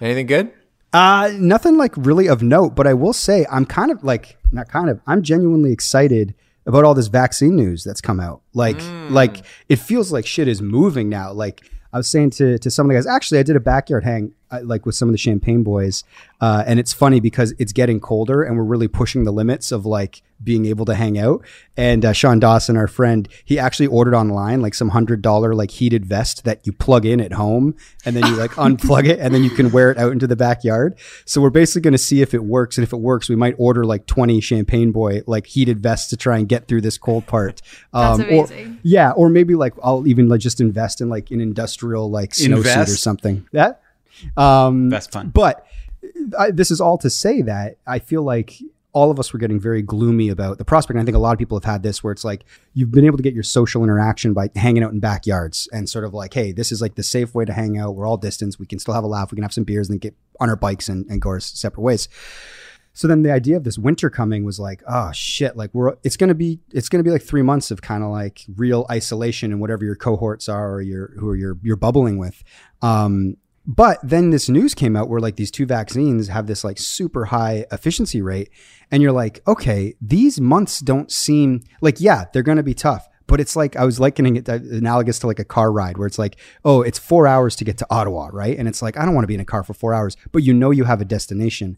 Anything 0.00 0.26
good? 0.26 0.52
Uh, 0.92 1.30
nothing 1.34 1.76
like 1.76 1.92
really 1.96 2.28
of 2.28 2.42
note, 2.42 2.74
but 2.74 2.86
I 2.86 2.94
will 2.94 3.12
say 3.12 3.44
I'm 3.50 3.66
kind 3.66 3.90
of 3.90 4.02
like 4.04 4.38
not 4.52 4.68
kind 4.68 4.88
of 4.88 5.00
I'm 5.06 5.22
genuinely 5.22 5.72
excited 5.72 6.34
about 6.64 6.84
all 6.84 6.94
this 6.94 7.08
vaccine 7.08 7.56
news 7.56 7.84
that's 7.84 8.00
come 8.00 8.20
out. 8.20 8.42
Like 8.54 8.80
like 9.10 9.44
it 9.68 9.76
feels 9.76 10.12
like 10.12 10.26
shit 10.26 10.48
is 10.48 10.62
moving 10.62 11.08
now. 11.08 11.32
Like 11.32 11.70
I 11.92 11.98
was 11.98 12.08
saying 12.08 12.30
to 12.30 12.58
to 12.58 12.70
some 12.70 12.86
of 12.86 12.88
the 12.88 12.94
guys, 12.94 13.06
actually 13.06 13.40
I 13.40 13.42
did 13.42 13.56
a 13.56 13.60
backyard 13.60 14.04
hang 14.04 14.32
uh, 14.50 14.60
like 14.62 14.86
with 14.86 14.94
some 14.94 15.08
of 15.08 15.12
the 15.12 15.18
champagne 15.18 15.62
boys, 15.62 16.04
uh, 16.40 16.64
and 16.66 16.78
it's 16.78 16.92
funny 16.92 17.20
because 17.20 17.54
it's 17.58 17.72
getting 17.72 18.00
colder 18.00 18.42
and 18.42 18.56
we're 18.56 18.64
really 18.64 18.88
pushing 18.88 19.24
the 19.24 19.32
limits 19.32 19.72
of 19.72 19.84
like 19.84 20.22
being 20.42 20.66
able 20.66 20.84
to 20.84 20.94
hang 20.94 21.18
out. 21.18 21.44
And 21.76 22.04
uh, 22.04 22.12
Sean 22.12 22.38
Dawson, 22.38 22.76
our 22.76 22.86
friend, 22.86 23.28
he 23.44 23.58
actually 23.58 23.88
ordered 23.88 24.14
online 24.14 24.60
like 24.60 24.74
some 24.74 24.90
hundred 24.90 25.20
dollar 25.20 25.52
like 25.54 25.72
heated 25.72 26.06
vest 26.06 26.44
that 26.44 26.64
you 26.64 26.72
plug 26.72 27.04
in 27.04 27.20
at 27.20 27.32
home 27.32 27.74
and 28.04 28.14
then 28.14 28.24
you 28.26 28.36
like 28.36 28.50
unplug 28.52 29.06
it 29.06 29.18
and 29.18 29.34
then 29.34 29.42
you 29.42 29.50
can 29.50 29.70
wear 29.72 29.90
it 29.90 29.98
out 29.98 30.12
into 30.12 30.26
the 30.26 30.36
backyard. 30.36 30.96
So 31.24 31.40
we're 31.40 31.50
basically 31.50 31.82
going 31.82 31.92
to 31.92 31.98
see 31.98 32.22
if 32.22 32.34
it 32.34 32.44
works. 32.44 32.78
And 32.78 32.84
if 32.84 32.92
it 32.92 32.98
works, 32.98 33.28
we 33.28 33.36
might 33.36 33.56
order 33.58 33.84
like 33.84 34.06
20 34.06 34.40
champagne 34.40 34.92
boy 34.92 35.22
like 35.26 35.46
heated 35.46 35.80
vests 35.80 36.08
to 36.10 36.16
try 36.16 36.38
and 36.38 36.48
get 36.48 36.68
through 36.68 36.82
this 36.82 36.98
cold 36.98 37.26
part. 37.26 37.60
That's 37.92 38.20
or- 38.20 38.22
amazing. 38.22 38.78
yeah. 38.82 39.10
Or 39.10 39.28
maybe 39.28 39.56
like 39.56 39.74
I'll 39.82 40.06
even 40.06 40.28
like 40.28 40.40
just 40.40 40.60
invest 40.60 41.00
in 41.00 41.08
like 41.08 41.32
an 41.32 41.40
industrial 41.40 42.10
like 42.10 42.30
snowsuit 42.30 42.82
or 42.84 42.86
something. 42.86 43.48
That, 43.52 43.82
um, 44.36 44.88
That's 44.90 45.06
fun. 45.06 45.30
but 45.30 45.66
I, 46.38 46.50
this 46.50 46.70
is 46.70 46.80
all 46.80 46.98
to 46.98 47.10
say 47.10 47.42
that 47.42 47.78
I 47.86 47.98
feel 47.98 48.22
like 48.22 48.58
all 48.92 49.10
of 49.10 49.20
us 49.20 49.32
were 49.32 49.38
getting 49.38 49.60
very 49.60 49.82
gloomy 49.82 50.28
about 50.28 50.58
the 50.58 50.64
prospect. 50.64 50.96
And 50.96 51.02
I 51.02 51.04
think 51.04 51.16
a 51.16 51.20
lot 51.20 51.32
of 51.32 51.38
people 51.38 51.56
have 51.58 51.64
had 51.64 51.82
this 51.82 52.02
where 52.02 52.12
it's 52.12 52.24
like 52.24 52.44
you've 52.72 52.90
been 52.90 53.04
able 53.04 53.18
to 53.18 53.22
get 53.22 53.34
your 53.34 53.42
social 53.42 53.84
interaction 53.84 54.32
by 54.32 54.50
hanging 54.56 54.82
out 54.82 54.92
in 54.92 54.98
backyards 54.98 55.68
and 55.72 55.88
sort 55.88 56.04
of 56.04 56.14
like, 56.14 56.32
hey, 56.34 56.52
this 56.52 56.72
is 56.72 56.80
like 56.80 56.94
the 56.94 57.02
safe 57.02 57.34
way 57.34 57.44
to 57.44 57.52
hang 57.52 57.78
out. 57.78 57.94
We're 57.94 58.06
all 58.06 58.16
distance. 58.16 58.58
We 58.58 58.66
can 58.66 58.78
still 58.78 58.94
have 58.94 59.04
a 59.04 59.06
laugh. 59.06 59.30
We 59.30 59.36
can 59.36 59.42
have 59.42 59.52
some 59.52 59.64
beers 59.64 59.88
and 59.88 59.94
then 59.94 59.98
get 59.98 60.16
on 60.40 60.48
our 60.48 60.56
bikes 60.56 60.88
and, 60.88 61.06
and 61.10 61.20
go 61.20 61.28
our 61.30 61.40
separate 61.40 61.82
ways. 61.82 62.08
So 62.94 63.06
then 63.06 63.22
the 63.22 63.30
idea 63.30 63.56
of 63.56 63.62
this 63.62 63.78
winter 63.78 64.10
coming 64.10 64.44
was 64.44 64.58
like, 64.58 64.82
oh 64.88 65.12
shit, 65.12 65.56
like 65.56 65.70
we're 65.72 65.94
it's 66.02 66.16
gonna 66.16 66.34
be 66.34 66.58
it's 66.72 66.88
gonna 66.88 67.04
be 67.04 67.10
like 67.10 67.22
three 67.22 67.42
months 67.42 67.70
of 67.70 67.80
kind 67.80 68.02
of 68.02 68.10
like 68.10 68.44
real 68.56 68.86
isolation 68.90 69.52
and 69.52 69.60
whatever 69.60 69.84
your 69.84 69.94
cohorts 69.94 70.48
are 70.48 70.72
or 70.72 70.80
your 70.80 71.12
who 71.18 71.28
are 71.28 71.36
you're 71.36 71.58
you're 71.62 71.76
bubbling 71.76 72.18
with. 72.18 72.42
Um, 72.82 73.36
but 73.68 74.00
then 74.02 74.30
this 74.30 74.48
news 74.48 74.74
came 74.74 74.96
out 74.96 75.10
where 75.10 75.20
like 75.20 75.36
these 75.36 75.50
two 75.50 75.66
vaccines 75.66 76.28
have 76.28 76.46
this 76.46 76.64
like 76.64 76.78
super 76.78 77.26
high 77.26 77.66
efficiency 77.70 78.22
rate, 78.22 78.48
and 78.90 79.02
you're 79.02 79.12
like, 79.12 79.42
okay, 79.46 79.94
these 80.00 80.40
months 80.40 80.80
don't 80.80 81.12
seem 81.12 81.60
like 81.82 82.00
yeah, 82.00 82.24
they're 82.32 82.42
gonna 82.42 82.62
be 82.62 82.72
tough. 82.72 83.06
But 83.26 83.40
it's 83.40 83.56
like 83.56 83.76
I 83.76 83.84
was 83.84 84.00
likening 84.00 84.36
it 84.36 84.46
to, 84.46 84.54
analogous 84.54 85.18
to 85.18 85.26
like 85.26 85.38
a 85.38 85.44
car 85.44 85.70
ride 85.70 85.98
where 85.98 86.06
it's 86.06 86.18
like, 86.18 86.36
oh, 86.64 86.80
it's 86.80 86.98
four 86.98 87.26
hours 87.26 87.56
to 87.56 87.64
get 87.64 87.76
to 87.76 87.86
Ottawa, 87.90 88.30
right? 88.32 88.56
And 88.58 88.66
it's 88.66 88.80
like 88.80 88.96
I 88.96 89.04
don't 89.04 89.14
want 89.14 89.24
to 89.24 89.28
be 89.28 89.34
in 89.34 89.40
a 89.40 89.44
car 89.44 89.62
for 89.62 89.74
four 89.74 89.92
hours, 89.92 90.16
but 90.32 90.42
you 90.42 90.54
know 90.54 90.70
you 90.70 90.84
have 90.84 91.02
a 91.02 91.04
destination. 91.04 91.76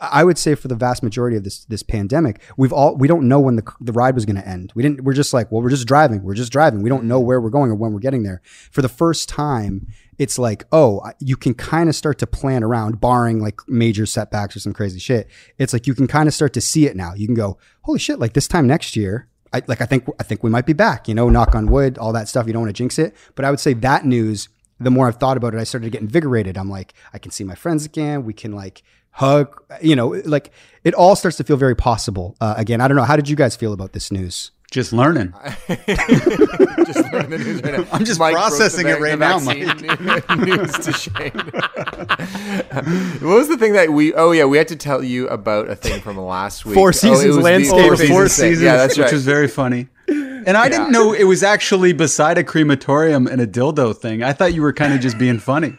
I 0.00 0.22
would 0.22 0.38
say 0.38 0.54
for 0.54 0.68
the 0.68 0.76
vast 0.76 1.02
majority 1.02 1.36
of 1.36 1.42
this 1.42 1.64
this 1.64 1.82
pandemic, 1.82 2.40
we've 2.56 2.72
all 2.72 2.96
we 2.96 3.08
don't 3.08 3.26
know 3.26 3.40
when 3.40 3.56
the 3.56 3.64
the 3.80 3.92
ride 3.92 4.14
was 4.14 4.24
going 4.24 4.36
to 4.36 4.46
end. 4.46 4.72
We 4.76 4.84
didn't. 4.84 5.02
We're 5.02 5.12
just 5.12 5.32
like, 5.32 5.50
well, 5.50 5.60
we're 5.60 5.70
just 5.70 5.88
driving. 5.88 6.22
We're 6.22 6.34
just 6.34 6.52
driving. 6.52 6.82
We 6.82 6.88
don't 6.88 7.04
know 7.04 7.18
where 7.18 7.40
we're 7.40 7.50
going 7.50 7.72
or 7.72 7.74
when 7.74 7.92
we're 7.92 7.98
getting 7.98 8.22
there. 8.22 8.40
For 8.70 8.80
the 8.80 8.88
first 8.88 9.28
time, 9.28 9.88
it's 10.22 10.38
like, 10.38 10.64
oh, 10.70 11.02
you 11.18 11.36
can 11.36 11.52
kind 11.52 11.88
of 11.88 11.96
start 11.96 12.20
to 12.20 12.28
plan 12.28 12.62
around, 12.62 13.00
barring 13.00 13.40
like 13.40 13.60
major 13.66 14.06
setbacks 14.06 14.54
or 14.54 14.60
some 14.60 14.72
crazy 14.72 15.00
shit. 15.00 15.28
It's 15.58 15.72
like 15.72 15.88
you 15.88 15.96
can 15.96 16.06
kind 16.06 16.28
of 16.28 16.34
start 16.34 16.52
to 16.52 16.60
see 16.60 16.86
it 16.86 16.94
now. 16.94 17.12
You 17.12 17.26
can 17.26 17.34
go, 17.34 17.58
holy 17.82 17.98
shit! 17.98 18.20
Like 18.20 18.34
this 18.34 18.46
time 18.46 18.68
next 18.68 18.94
year, 18.94 19.26
I 19.52 19.62
like 19.66 19.80
I 19.80 19.84
think 19.84 20.06
I 20.20 20.22
think 20.22 20.44
we 20.44 20.50
might 20.50 20.64
be 20.64 20.74
back. 20.74 21.08
You 21.08 21.14
know, 21.16 21.28
knock 21.28 21.56
on 21.56 21.66
wood, 21.66 21.98
all 21.98 22.12
that 22.12 22.28
stuff. 22.28 22.46
You 22.46 22.52
don't 22.52 22.62
want 22.62 22.70
to 22.70 22.80
jinx 22.80 23.00
it, 23.00 23.16
but 23.34 23.44
I 23.44 23.50
would 23.50 23.58
say 23.58 23.72
that 23.74 24.06
news. 24.06 24.48
The 24.78 24.92
more 24.92 25.08
I've 25.08 25.16
thought 25.16 25.36
about 25.36 25.54
it, 25.54 25.60
I 25.60 25.64
started 25.64 25.86
to 25.86 25.90
get 25.90 26.02
invigorated. 26.02 26.56
I'm 26.56 26.70
like, 26.70 26.94
I 27.12 27.18
can 27.18 27.32
see 27.32 27.42
my 27.42 27.56
friends 27.56 27.84
again. 27.84 28.24
We 28.24 28.32
can 28.32 28.52
like 28.52 28.84
hug. 29.10 29.60
You 29.80 29.96
know, 29.96 30.22
like 30.24 30.52
it 30.84 30.94
all 30.94 31.16
starts 31.16 31.36
to 31.38 31.44
feel 31.44 31.56
very 31.56 31.74
possible 31.74 32.36
uh, 32.40 32.54
again. 32.56 32.80
I 32.80 32.86
don't 32.86 32.96
know. 32.96 33.02
How 33.02 33.16
did 33.16 33.28
you 33.28 33.34
guys 33.34 33.56
feel 33.56 33.72
about 33.72 33.92
this 33.92 34.12
news? 34.12 34.52
Just 34.72 34.94
learning. 34.94 35.34
just 35.68 37.12
learning 37.12 37.28
the 37.28 37.42
news 37.44 37.62
right 37.62 37.78
now. 37.78 37.86
I'm 37.92 38.06
just 38.06 38.18
Mike 38.18 38.34
processing 38.34 38.88
it 38.88 38.98
right 39.00 39.18
now, 39.18 39.38
vaccine 39.38 39.66
news 40.46 40.72
to 40.78 40.92
Shane. 40.94 41.30
what 43.20 43.36
was 43.36 43.48
the 43.48 43.58
thing 43.58 43.74
that 43.74 43.90
we? 43.92 44.14
Oh 44.14 44.30
yeah, 44.32 44.46
we 44.46 44.56
had 44.56 44.68
to 44.68 44.76
tell 44.76 45.04
you 45.04 45.28
about 45.28 45.68
a 45.68 45.76
thing 45.76 46.00
from 46.00 46.16
last 46.16 46.64
week. 46.64 46.74
Four 46.74 46.88
oh, 46.88 46.92
Seasons 46.92 47.26
was 47.26 47.36
the 47.36 47.42
landscaping. 47.42 47.84
Four 47.84 47.92
Oh, 47.92 47.96
Four 47.96 48.28
Seasons 48.28 48.32
seasons, 48.32 48.62
Yeah, 48.62 48.78
that's 48.78 48.96
right. 48.96 49.04
which 49.04 49.12
was 49.12 49.26
very 49.26 49.46
funny. 49.46 49.88
And 50.08 50.56
I 50.56 50.70
didn't 50.70 50.90
know 50.90 51.12
it 51.12 51.24
was 51.24 51.42
actually 51.42 51.92
beside 51.92 52.38
a 52.38 52.42
crematorium 52.42 53.26
and 53.26 53.42
a 53.42 53.46
dildo 53.46 53.94
thing. 53.94 54.22
I 54.22 54.32
thought 54.32 54.54
you 54.54 54.62
were 54.62 54.72
kind 54.72 54.94
of 54.94 55.00
just 55.00 55.18
being 55.18 55.38
funny. 55.38 55.76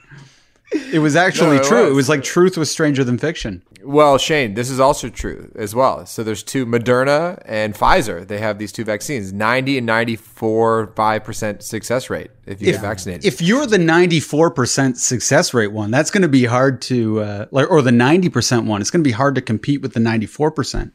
It 0.91 0.99
was 0.99 1.15
actually 1.15 1.57
No, 1.57 1.61
it 1.61 1.67
true. 1.67 1.83
was. 1.83 1.91
It 1.91 1.95
was 1.95 2.09
like 2.09 2.23
truth 2.23 2.57
was 2.57 2.69
stranger 2.71 3.03
than 3.03 3.17
fiction. 3.17 3.61
Well, 3.83 4.17
Shane, 4.17 4.53
this 4.53 4.69
is 4.69 4.79
also 4.79 5.09
true 5.09 5.51
as 5.55 5.75
well. 5.75 6.05
So 6.05 6.23
there's 6.23 6.41
two 6.41 6.65
Moderna 6.65 7.41
and 7.45 7.73
Pfizer. 7.75 8.25
They 8.25 8.39
have 8.39 8.57
these 8.57 8.71
two 8.71 8.85
vaccines, 8.85 9.33
90 9.33 9.79
and 9.79 9.85
94 9.85 10.87
5% 10.95 11.61
success 11.61 12.09
rate 12.09 12.31
if 12.45 12.61
you 12.61 12.71
get 12.71 12.79
vaccinated. 12.81 13.25
If 13.25 13.41
you're 13.41 13.65
the 13.65 13.77
94% 13.77 14.95
success 14.97 15.53
rate 15.53 15.71
one, 15.73 15.91
that's 15.91 16.11
going 16.11 16.21
to 16.21 16.29
be 16.29 16.45
hard 16.45 16.81
to, 16.83 17.19
uh, 17.21 17.45
like, 17.51 17.69
or 17.69 17.81
the 17.81 17.91
90% 17.91 18.65
one, 18.65 18.79
it's 18.79 18.89
going 18.89 19.03
to 19.03 19.07
be 19.07 19.11
hard 19.13 19.35
to 19.35 19.41
compete 19.41 19.81
with 19.81 19.93
the 19.93 19.99
94% 19.99 20.91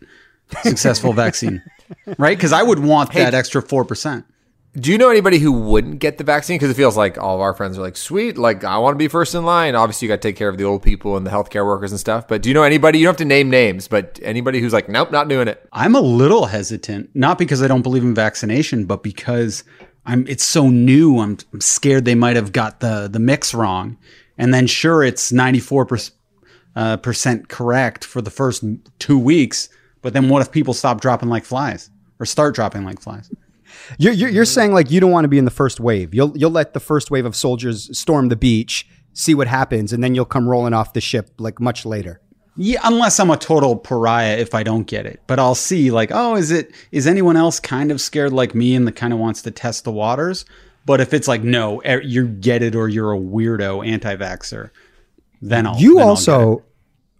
successful 0.63 1.13
vaccine, 1.13 1.63
right? 2.19 2.37
Because 2.39 2.53
I 2.53 2.63
would 2.63 2.79
want 2.79 3.13
that 3.13 3.35
extra 3.35 3.63
4%. 3.63 4.25
Do 4.79 4.93
you 4.93 4.99
know 4.99 5.11
anybody 5.11 5.39
who 5.41 5.51
wouldn't 5.51 5.99
get 5.99 6.19
the 6.19 6.25
vaccine? 6.25 6.57
Because 6.57 6.71
it 6.71 6.75
feels 6.75 6.97
like 6.97 7.19
all 7.19 7.35
of 7.35 7.41
our 7.41 7.53
friends 7.53 7.77
are 7.79 7.81
like, 7.81 7.97
sweet, 7.97 8.39
like 8.39 8.63
I 8.63 8.79
want 8.79 8.95
to 8.95 8.99
be 8.99 9.09
first 9.09 9.35
in 9.35 9.45
line. 9.45 9.75
Obviously, 9.75 10.07
you 10.07 10.13
got 10.13 10.23
to 10.23 10.29
take 10.29 10.37
care 10.37 10.49
of 10.49 10.57
the 10.57 10.65
old 10.65 10.83
people 10.83 11.17
and 11.17 11.27
the 11.27 11.31
healthcare 11.31 11.67
workers 11.67 11.91
and 11.91 11.99
stuff. 11.99 12.29
But 12.29 12.43
do 12.43 12.49
you 12.49 12.55
know 12.55 12.63
anybody? 12.63 12.99
You 12.99 13.07
don't 13.07 13.15
have 13.15 13.19
to 13.19 13.25
name 13.25 13.51
names, 13.51 13.89
but 13.89 14.21
anybody 14.23 14.61
who's 14.61 14.73
like, 14.73 14.89
nope, 14.89 15.11
not 15.11 15.29
doing 15.29 15.49
it. 15.49 15.67
I'm 15.73 15.97
a 15.97 16.01
little 16.01 16.47
hesitant, 16.47 17.11
not 17.15 17.39
because 17.39 17.61
I 17.61 17.67
don't 17.67 17.83
believe 17.83 18.05
in 18.05 18.15
vaccination, 18.15 18.85
but 18.85 19.03
because 19.03 19.65
I'm 20.07 20.27
it's 20.29 20.45
so 20.45 20.69
new. 20.69 21.19
I'm, 21.19 21.39
I'm 21.53 21.61
scared 21.61 22.05
they 22.05 22.15
might 22.15 22.37
have 22.37 22.53
got 22.53 22.79
the 22.79 23.09
the 23.11 23.19
mix 23.19 23.55
wrong, 23.55 23.97
and 24.37 24.55
then 24.55 24.69
sure 24.69 25.03
it's 25.03 25.33
94 25.33 25.87
percent 25.87 26.15
uh, 26.77 26.97
percent 26.99 27.49
correct 27.49 28.05
for 28.05 28.23
the 28.23 28.31
first 28.31 28.63
two 29.01 29.19
weeks, 29.19 29.71
but 30.03 30.13
then 30.13 30.29
what 30.29 30.43
if 30.43 30.53
people 30.53 30.73
stop 30.73 31.01
dropping 31.01 31.29
like 31.29 31.45
flies 31.45 31.91
or 32.21 32.27
start 32.27 32.55
dropping 32.55 32.85
like 32.85 33.01
flies? 33.01 33.29
You're, 33.99 34.13
you're, 34.13 34.31
you're 34.31 34.45
saying 34.45 34.73
like 34.73 34.91
you 34.91 35.01
don't 35.01 35.11
want 35.11 35.25
to 35.25 35.29
be 35.29 35.39
in 35.39 35.45
the 35.45 35.51
first 35.51 35.81
wave. 35.81 36.15
You'll 36.15 36.37
you'll 36.37 36.51
let 36.51 36.75
the 36.75 36.81
first 36.81 37.11
wave 37.11 37.25
of 37.25 37.35
soldiers 37.35 37.97
storm 37.99 38.29
the 38.29 38.37
beach, 38.37 38.87
see 39.13 39.35
what 39.35 39.47
happens, 39.47 39.93
and 39.93 40.03
then 40.03 40.15
you'll 40.15 40.25
come 40.25 40.49
rolling 40.49 40.75
off 40.75 40.93
the 40.93 41.01
ship 41.01 41.31
like 41.39 41.61
much 41.61 41.85
later. 41.87 42.21
Yeah, 42.61 42.81
unless 42.83 43.21
I'm 43.21 43.31
a 43.31 43.37
total 43.37 43.77
pariah 43.77 44.37
if 44.37 44.53
I 44.53 44.65
don't 44.65 44.87
get 44.87 45.07
it. 45.07 45.23
But 45.29 45.39
I'll 45.39 45.55
see 45.55 45.93
like, 45.93 46.11
oh, 46.13 46.35
is 46.35 46.51
it 46.51 46.73
is 46.91 47.07
anyone 47.07 47.37
else 47.37 47.61
kind 47.61 47.93
of 47.93 48.01
scared 48.01 48.33
like 48.33 48.55
me 48.55 48.75
and 48.75 48.87
that 48.87 48.97
kind 48.97 49.13
of 49.13 49.19
wants 49.21 49.43
to 49.43 49.53
test 49.53 49.85
the 49.85 49.93
waters? 49.93 50.45
But 50.85 51.01
if 51.01 51.15
it's 51.15 51.29
like, 51.29 51.43
no, 51.43 51.83
you 51.85 52.27
get 52.27 52.63
it 52.63 52.75
or 52.75 52.89
you're 52.89 53.13
a 53.13 53.19
weirdo 53.19 53.87
anti-vaxer, 53.87 54.71
then 55.43 55.67
I'll 55.67 55.79
You 55.79 55.97
then 55.97 56.03
I'll 56.03 56.09
also, 56.11 56.65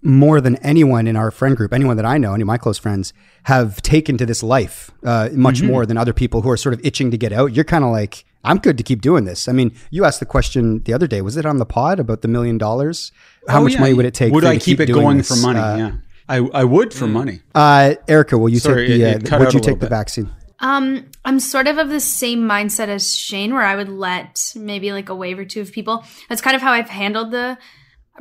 more 0.03 0.41
than 0.41 0.57
anyone 0.57 1.07
in 1.07 1.17
our 1.17 1.31
friend 1.31 1.57
group, 1.57 1.73
anyone 1.73 1.97
that 1.97 2.07
I 2.07 2.19
know, 2.19 2.33
any 2.35 2.43
of 2.43 2.47
my 2.47 2.59
close 2.59 2.79
friends, 2.79 3.13
have 3.45 3.83
taken 3.83 4.17
to 4.19 4.27
this 4.27 4.43
life 4.43 4.91
uh, 5.05 5.29
much 5.33 5.57
Mm-hmm. 5.59 5.67
more 5.67 5.87
than 5.87 5.97
other 5.97 6.13
people 6.13 6.43
who 6.43 6.51
are 6.51 6.57
sort 6.57 6.73
of 6.75 6.81
itching 6.85 7.11
to 7.11 7.19
get 7.19 7.33
out. 7.33 7.53
You're 7.55 7.65
kind 7.65 7.83
of 7.85 7.91
like, 7.91 8.25
I'm 8.45 8.59
good 8.59 8.79
to 8.79 8.85
keep 8.85 9.01
doing 9.01 9.25
this. 9.25 9.49
I 9.49 9.53
mean, 9.53 9.73
you 9.91 10.05
asked 10.05 10.21
the 10.21 10.27
question 10.27 10.83
the 10.85 10.93
other 10.93 11.07
day. 11.09 11.21
Was 11.21 11.37
it 11.37 11.45
on 11.45 11.59
the 11.59 11.67
pod 11.67 11.99
about 11.99 12.23
the 12.23 12.29
million 12.29 12.59
dollars? 12.59 13.11
How 13.49 13.59
Oh, 13.59 13.65
much 13.65 13.73
yeah. 13.75 13.81
money 13.81 13.95
would 13.95 14.05
it 14.07 14.15
take? 14.15 14.33
Would 14.33 14.45
for 14.45 14.51
I 14.51 14.59
to 14.59 14.65
keep, 14.65 14.79
it 14.81 14.87
going 14.87 15.19
this? 15.19 15.29
for 15.29 15.37
money? 15.37 15.59
Uh, 15.59 15.77
yeah, 15.77 15.93
I 16.29 16.37
I 16.55 16.65
would 16.65 16.95
for 16.95 17.09
money. 17.09 17.41
Uh, 17.55 17.95
Erica, 18.07 18.39
will 18.39 18.51
you 18.51 18.61
Sorry, 18.61 18.87
take 18.87 18.99
the? 19.01 19.05
it- 19.05 19.15
Uh, 19.15 19.19
it 19.19 19.25
cut 19.27 19.41
would 19.41 19.55
you 19.55 19.61
take 19.61 19.81
the 19.81 19.87
bit. 19.87 19.91
vaccine? 19.91 20.31
Um, 20.61 21.07
I'm 21.25 21.39
sort 21.41 21.67
of 21.69 21.79
of 21.79 21.89
the 21.89 22.01
same 22.01 22.41
mindset 22.41 22.89
as 22.89 23.15
Shane, 23.17 23.53
where 23.55 23.65
I 23.65 23.75
would 23.77 23.89
let 23.89 24.53
maybe 24.57 24.93
like 24.93 25.09
a 25.09 25.15
wave 25.15 25.39
or 25.39 25.45
two 25.45 25.61
of 25.61 25.71
people. 25.73 26.05
That's 26.29 26.41
kind 26.41 26.57
of 26.57 26.63
how 26.63 26.73
I've 26.73 26.89
handled 26.89 27.31
the 27.33 27.59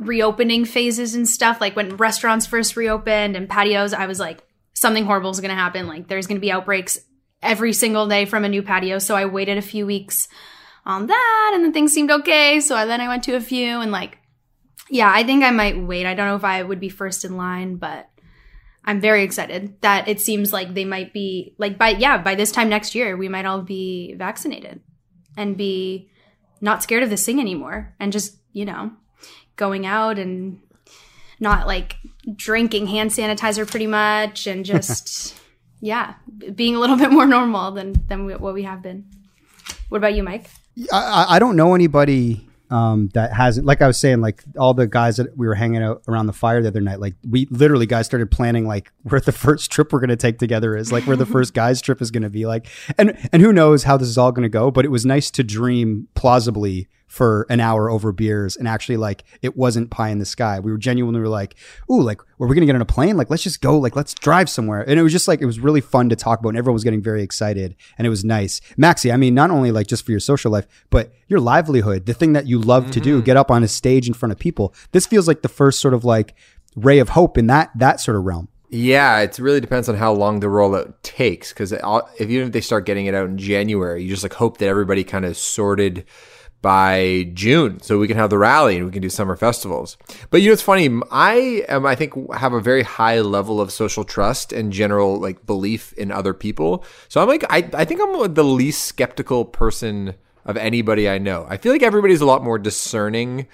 reopening 0.00 0.64
phases 0.64 1.14
and 1.14 1.28
stuff. 1.28 1.60
Like 1.60 1.76
when 1.76 1.96
restaurants 1.96 2.46
first 2.46 2.76
reopened 2.76 3.36
and 3.36 3.48
patios, 3.48 3.92
I 3.92 4.06
was 4.06 4.20
like, 4.20 4.42
something 4.74 5.04
horrible 5.04 5.30
is 5.30 5.40
going 5.40 5.50
to 5.50 5.54
happen. 5.54 5.86
Like 5.86 6.08
there's 6.08 6.26
going 6.26 6.36
to 6.36 6.44
be 6.44 6.52
outbreaks 6.52 6.98
every 7.42 7.72
single 7.72 8.06
day 8.06 8.24
from 8.24 8.44
a 8.44 8.48
new 8.48 8.62
patio. 8.62 8.98
So 8.98 9.14
I 9.14 9.26
waited 9.26 9.58
a 9.58 9.62
few 9.62 9.86
weeks 9.86 10.28
on 10.86 11.06
that 11.06 11.52
and 11.54 11.64
then 11.64 11.72
things 11.72 11.92
seemed 11.92 12.10
okay. 12.10 12.60
So 12.60 12.74
I, 12.76 12.84
then 12.84 13.00
I 13.00 13.08
went 13.08 13.24
to 13.24 13.36
a 13.36 13.40
few 13.40 13.80
and 13.80 13.92
like, 13.92 14.18
yeah, 14.90 15.10
I 15.12 15.22
think 15.24 15.44
I 15.44 15.50
might 15.50 15.80
wait. 15.80 16.06
I 16.06 16.14
don't 16.14 16.28
know 16.28 16.36
if 16.36 16.44
I 16.44 16.62
would 16.62 16.80
be 16.80 16.88
first 16.88 17.24
in 17.24 17.36
line, 17.36 17.76
but 17.76 18.08
I'm 18.84 19.00
very 19.00 19.22
excited 19.22 19.80
that 19.82 20.08
it 20.08 20.20
seems 20.20 20.52
like 20.52 20.72
they 20.72 20.86
might 20.86 21.12
be 21.12 21.54
like 21.58 21.76
by 21.76 21.90
yeah, 21.90 22.16
by 22.16 22.34
this 22.34 22.50
time 22.50 22.70
next 22.70 22.94
year 22.94 23.16
we 23.16 23.28
might 23.28 23.44
all 23.44 23.60
be 23.60 24.14
vaccinated 24.16 24.80
and 25.36 25.58
be 25.58 26.10
not 26.60 26.82
scared 26.82 27.02
of 27.02 27.10
this 27.10 27.24
thing 27.24 27.38
anymore 27.38 27.94
and 28.00 28.12
just, 28.12 28.38
you 28.52 28.64
know, 28.64 28.92
going 29.58 29.84
out 29.84 30.18
and 30.18 30.58
not 31.38 31.66
like 31.66 31.96
drinking 32.34 32.86
hand 32.86 33.10
sanitizer 33.10 33.68
pretty 33.68 33.86
much 33.86 34.46
and 34.46 34.64
just 34.64 35.38
yeah, 35.80 36.14
being 36.54 36.74
a 36.74 36.80
little 36.80 36.96
bit 36.96 37.12
more 37.12 37.26
normal 37.26 37.72
than 37.72 37.94
than 38.08 38.26
what 38.40 38.54
we 38.54 38.62
have 38.62 38.82
been. 38.82 39.04
What 39.90 39.98
about 39.98 40.14
you, 40.14 40.22
Mike? 40.22 40.48
I, 40.92 41.26
I 41.28 41.38
don't 41.38 41.56
know 41.56 41.74
anybody 41.74 42.48
um, 42.70 43.08
that 43.14 43.32
hasn't. 43.32 43.66
Like 43.66 43.80
I 43.80 43.86
was 43.86 43.98
saying, 43.98 44.20
like 44.20 44.44
all 44.58 44.74
the 44.74 44.86
guys 44.86 45.16
that 45.16 45.36
we 45.36 45.46
were 45.46 45.54
hanging 45.54 45.82
out 45.82 46.02
around 46.08 46.26
the 46.26 46.32
fire 46.32 46.60
the 46.62 46.68
other 46.68 46.80
night. 46.80 47.00
Like 47.00 47.14
we 47.28 47.46
literally 47.50 47.86
guys 47.86 48.06
started 48.06 48.30
planning 48.30 48.66
like 48.66 48.92
where 49.02 49.20
the 49.20 49.32
first 49.46 49.70
trip 49.70 49.92
we're 49.92 50.00
going 50.00 50.10
to 50.10 50.16
take 50.16 50.38
together 50.38 50.76
is, 50.76 50.92
like 50.92 51.04
where 51.04 51.16
the 51.16 51.26
first 51.26 51.54
guys 51.62 51.80
trip 51.80 52.02
is 52.02 52.10
going 52.10 52.22
to 52.22 52.30
be, 52.30 52.46
like, 52.46 52.66
and 52.96 53.16
and 53.32 53.42
who 53.42 53.52
knows 53.52 53.84
how 53.84 53.96
this 53.96 54.08
is 54.08 54.18
all 54.18 54.32
going 54.32 54.42
to 54.42 54.48
go. 54.48 54.70
But 54.70 54.84
it 54.84 54.90
was 54.90 55.06
nice 55.06 55.30
to 55.32 55.42
dream 55.42 56.08
plausibly 56.14 56.88
for 57.08 57.46
an 57.48 57.58
hour 57.58 57.90
over 57.90 58.12
beers 58.12 58.56
and 58.56 58.68
actually 58.68 58.96
like 58.96 59.24
it 59.42 59.56
wasn't 59.56 59.90
pie 59.90 60.10
in 60.10 60.18
the 60.18 60.26
sky. 60.26 60.60
We 60.60 60.70
were 60.70 60.78
genuinely 60.78 61.20
were 61.20 61.28
like, 61.28 61.56
ooh, 61.90 62.02
like 62.02 62.20
were 62.38 62.46
we 62.46 62.54
gonna 62.54 62.66
get 62.66 62.74
on 62.74 62.82
a 62.82 62.86
plane? 62.86 63.16
Like 63.16 63.30
let's 63.30 63.42
just 63.42 63.60
go, 63.60 63.76
like 63.78 63.96
let's 63.96 64.14
drive 64.14 64.48
somewhere. 64.48 64.82
And 64.88 65.00
it 65.00 65.02
was 65.02 65.12
just 65.12 65.26
like 65.26 65.40
it 65.40 65.46
was 65.46 65.58
really 65.58 65.80
fun 65.80 66.08
to 66.10 66.16
talk 66.16 66.38
about 66.38 66.50
and 66.50 66.58
everyone 66.58 66.74
was 66.74 66.84
getting 66.84 67.02
very 67.02 67.22
excited 67.22 67.74
and 67.96 68.06
it 68.06 68.10
was 68.10 68.24
nice. 68.24 68.60
Maxi, 68.78 69.12
I 69.12 69.16
mean, 69.16 69.34
not 69.34 69.50
only 69.50 69.72
like 69.72 69.86
just 69.86 70.04
for 70.04 70.12
your 70.12 70.20
social 70.20 70.52
life, 70.52 70.66
but 70.90 71.12
your 71.26 71.40
livelihood, 71.40 72.06
the 72.06 72.14
thing 72.14 72.34
that 72.34 72.46
you 72.46 72.58
love 72.58 72.84
mm-hmm. 72.84 72.92
to 72.92 73.00
do, 73.00 73.22
get 73.22 73.36
up 73.36 73.50
on 73.50 73.64
a 73.64 73.68
stage 73.68 74.06
in 74.06 74.14
front 74.14 74.32
of 74.32 74.38
people. 74.38 74.74
This 74.92 75.06
feels 75.06 75.26
like 75.26 75.42
the 75.42 75.48
first 75.48 75.80
sort 75.80 75.94
of 75.94 76.04
like 76.04 76.34
ray 76.76 76.98
of 76.98 77.10
hope 77.10 77.38
in 77.38 77.46
that 77.48 77.70
that 77.74 78.00
sort 78.00 78.16
of 78.16 78.24
realm. 78.24 78.48
Yeah, 78.70 79.20
it 79.20 79.38
really 79.38 79.60
depends 79.60 79.88
on 79.88 79.96
how 79.96 80.12
long 80.12 80.40
the 80.40 80.48
rollout 80.48 80.94
takes. 81.02 81.52
Because 81.52 81.72
if 81.72 81.82
even 82.20 82.48
if 82.48 82.52
they 82.52 82.60
start 82.60 82.84
getting 82.84 83.06
it 83.06 83.14
out 83.14 83.28
in 83.28 83.38
January, 83.38 84.02
you 84.02 84.10
just 84.10 84.22
like 84.22 84.34
hope 84.34 84.58
that 84.58 84.68
everybody 84.68 85.04
kind 85.04 85.24
of 85.24 85.36
sorted 85.36 86.04
by 86.60 87.30
June 87.34 87.80
so 87.80 87.98
we 87.98 88.08
can 88.08 88.16
have 88.16 88.30
the 88.30 88.38
rally 88.38 88.76
and 88.76 88.86
we 88.86 88.92
can 88.92 89.02
do 89.02 89.08
summer 89.08 89.36
festivals. 89.36 89.96
But 90.30 90.42
you 90.42 90.48
know 90.48 90.54
it's 90.54 90.62
funny, 90.62 90.88
I 91.10 91.64
am 91.68 91.86
I 91.86 91.94
think 91.94 92.14
have 92.34 92.52
a 92.52 92.60
very 92.60 92.82
high 92.82 93.20
level 93.20 93.60
of 93.60 93.70
social 93.70 94.04
trust 94.04 94.52
and 94.52 94.72
general 94.72 95.18
like 95.20 95.46
belief 95.46 95.92
in 95.94 96.10
other 96.10 96.34
people. 96.34 96.84
So 97.08 97.22
I'm 97.22 97.28
like 97.28 97.44
I 97.48 97.68
I 97.74 97.84
think 97.84 98.00
I'm 98.00 98.34
the 98.34 98.44
least 98.44 98.84
skeptical 98.84 99.44
person 99.44 100.14
of 100.44 100.56
anybody 100.56 101.08
I 101.08 101.18
know. 101.18 101.46
I 101.48 101.58
feel 101.58 101.72
like 101.72 101.82
everybody's 101.82 102.22
a 102.22 102.26
lot 102.26 102.42
more 102.42 102.58
discerning. 102.58 103.46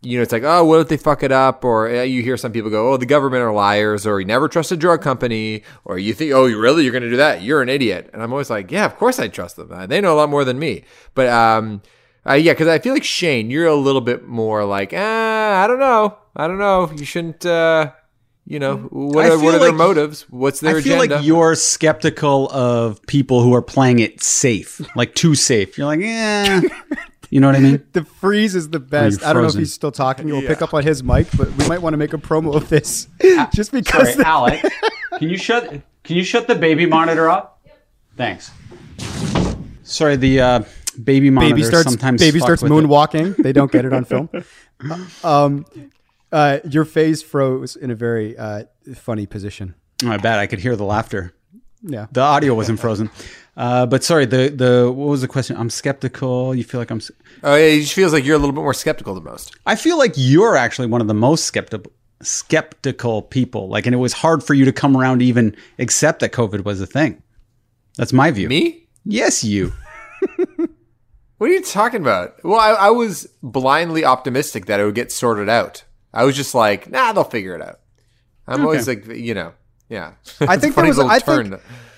You 0.00 0.16
know, 0.16 0.22
it's 0.22 0.32
like, 0.32 0.44
oh, 0.44 0.64
what 0.64 0.80
if 0.80 0.88
they 0.88 0.96
fuck 0.96 1.24
it 1.24 1.32
up? 1.32 1.64
Or 1.64 1.90
you 1.90 2.22
hear 2.22 2.36
some 2.36 2.52
people 2.52 2.70
go, 2.70 2.92
oh, 2.92 2.96
the 2.96 3.04
government 3.04 3.42
are 3.42 3.52
liars, 3.52 4.06
or 4.06 4.20
you 4.20 4.26
never 4.26 4.48
trust 4.48 4.70
a 4.70 4.76
drug 4.76 5.02
company, 5.02 5.64
or 5.84 5.98
you 5.98 6.14
think, 6.14 6.32
oh, 6.32 6.46
you 6.46 6.58
really, 6.58 6.84
you're 6.84 6.92
going 6.92 7.02
to 7.02 7.10
do 7.10 7.16
that? 7.16 7.42
You're 7.42 7.62
an 7.62 7.68
idiot. 7.68 8.08
And 8.12 8.22
I'm 8.22 8.32
always 8.32 8.48
like, 8.48 8.70
yeah, 8.70 8.86
of 8.86 8.96
course 8.96 9.18
I 9.18 9.26
trust 9.26 9.56
them. 9.56 9.88
They 9.88 10.00
know 10.00 10.14
a 10.14 10.16
lot 10.16 10.30
more 10.30 10.44
than 10.44 10.58
me. 10.58 10.84
But 11.14 11.26
um, 11.26 11.82
uh, 12.28 12.34
yeah, 12.34 12.52
because 12.52 12.68
I 12.68 12.78
feel 12.78 12.94
like 12.94 13.04
Shane, 13.04 13.50
you're 13.50 13.66
a 13.66 13.74
little 13.74 14.00
bit 14.00 14.26
more 14.26 14.64
like, 14.64 14.92
ah, 14.94 15.64
I 15.64 15.66
don't 15.66 15.78
know, 15.80 16.18
I 16.36 16.46
don't 16.46 16.58
know. 16.58 16.90
You 16.96 17.04
shouldn't, 17.04 17.44
uh, 17.46 17.92
you 18.46 18.58
know, 18.58 18.76
what 18.76 19.26
are, 19.26 19.38
what 19.38 19.54
are 19.54 19.58
like, 19.58 19.60
their 19.60 19.72
motives? 19.72 20.22
What's 20.30 20.60
their 20.60 20.76
I 20.76 20.82
feel 20.82 20.98
agenda? 21.00 21.16
like 21.16 21.24
you're 21.24 21.54
skeptical 21.54 22.50
of 22.50 23.00
people 23.06 23.42
who 23.42 23.54
are 23.54 23.62
playing 23.62 23.98
it 23.98 24.22
safe, 24.22 24.80
like 24.96 25.14
too 25.14 25.34
safe. 25.34 25.78
You're 25.78 25.86
like, 25.86 26.00
yeah. 26.00 26.60
You 27.30 27.40
know 27.40 27.48
what 27.48 27.56
I 27.56 27.60
mean? 27.60 27.86
the 27.92 28.04
freeze 28.04 28.54
is 28.54 28.70
the 28.70 28.80
best. 28.80 29.22
I 29.22 29.34
don't 29.34 29.42
know 29.42 29.48
if 29.48 29.54
he's 29.54 29.74
still 29.74 29.92
talking. 29.92 30.26
We'll 30.26 30.42
yeah. 30.42 30.48
pick 30.48 30.62
up 30.62 30.72
on 30.72 30.82
his 30.82 31.02
mic, 31.02 31.26
but 31.36 31.54
we 31.56 31.68
might 31.68 31.82
want 31.82 31.92
to 31.92 31.98
make 31.98 32.14
a 32.14 32.18
promo 32.18 32.54
of 32.54 32.70
this, 32.70 33.06
just 33.52 33.70
because. 33.70 34.14
Sorry, 34.14 34.14
the- 34.14 34.26
Alec, 34.26 34.64
can 35.18 35.28
you 35.28 35.36
shut? 35.36 35.68
Can 36.04 36.16
you 36.16 36.24
shut 36.24 36.46
the 36.46 36.54
baby 36.54 36.86
monitor 36.86 37.28
off? 37.28 37.50
Thanks. 38.16 38.50
Sorry, 39.82 40.16
the 40.16 40.40
uh, 40.40 40.62
baby 41.02 41.30
monitor 41.30 41.54
baby 41.54 41.66
starts, 41.66 41.88
sometimes 41.88 42.20
baby 42.20 42.40
starts 42.40 42.62
moonwalking. 42.62 43.36
They 43.36 43.52
don't 43.52 43.70
get 43.70 43.84
it 43.84 43.92
on 43.92 44.04
film. 44.04 44.28
um, 45.24 45.66
uh, 46.32 46.58
your 46.68 46.84
face 46.84 47.22
froze 47.22 47.76
in 47.76 47.90
a 47.90 47.94
very 47.94 48.36
uh, 48.36 48.64
funny 48.94 49.26
position. 49.26 49.74
Oh, 50.04 50.10
I 50.10 50.16
bet 50.18 50.38
I 50.38 50.46
could 50.46 50.58
hear 50.60 50.76
the 50.76 50.84
laughter. 50.84 51.34
Yeah, 51.82 52.06
the 52.12 52.20
audio 52.20 52.54
wasn't 52.54 52.80
frozen. 52.80 53.10
Uh, 53.56 53.86
but 53.86 54.04
sorry, 54.04 54.26
the 54.26 54.48
the 54.48 54.92
what 54.92 55.08
was 55.08 55.20
the 55.20 55.28
question? 55.28 55.56
I'm 55.56 55.70
skeptical. 55.70 56.54
You 56.54 56.64
feel 56.64 56.80
like 56.80 56.90
I'm. 56.90 57.00
Oh 57.42 57.54
yeah, 57.54 57.64
it 57.66 57.80
just 57.80 57.94
feels 57.94 58.12
like 58.12 58.24
you're 58.24 58.36
a 58.36 58.38
little 58.38 58.52
bit 58.54 58.60
more 58.62 58.74
skeptical 58.74 59.14
than 59.14 59.24
most. 59.24 59.56
I 59.66 59.76
feel 59.76 59.96
like 59.98 60.12
you're 60.16 60.56
actually 60.56 60.88
one 60.88 61.00
of 61.00 61.06
the 61.08 61.14
most 61.14 61.44
skeptical 61.44 61.92
skeptical 62.20 63.22
people. 63.22 63.68
Like, 63.68 63.86
and 63.86 63.94
it 63.94 63.98
was 63.98 64.12
hard 64.12 64.42
for 64.42 64.54
you 64.54 64.64
to 64.64 64.72
come 64.72 64.96
around 64.96 65.20
to 65.20 65.24
even 65.24 65.56
accept 65.78 66.20
that 66.20 66.32
COVID 66.32 66.64
was 66.64 66.80
a 66.80 66.86
thing. 66.86 67.22
That's 67.96 68.12
my 68.12 68.30
view. 68.30 68.48
Me? 68.48 68.86
Yes, 69.04 69.42
you. 69.44 69.72
What 71.38 71.50
are 71.50 71.52
you 71.52 71.62
talking 71.62 72.00
about? 72.00 72.42
Well, 72.44 72.58
I, 72.58 72.70
I, 72.70 72.90
was 72.90 73.28
blindly 73.42 74.04
optimistic 74.04 74.66
that 74.66 74.80
it 74.80 74.84
would 74.84 74.96
get 74.96 75.12
sorted 75.12 75.48
out. 75.48 75.84
I 76.12 76.24
was 76.24 76.34
just 76.34 76.52
like, 76.52 76.90
nah, 76.90 77.12
they'll 77.12 77.24
figure 77.24 77.54
it 77.54 77.62
out. 77.62 77.78
I'm 78.48 78.60
okay. 78.60 78.64
always 78.64 78.88
like, 78.88 79.06
you 79.06 79.34
know, 79.34 79.52
yeah. 79.88 80.14
I 80.40 80.56
think 80.56 80.74
there 80.76 80.84
was. 80.84 80.98
I 80.98 81.20
think, 81.20 81.54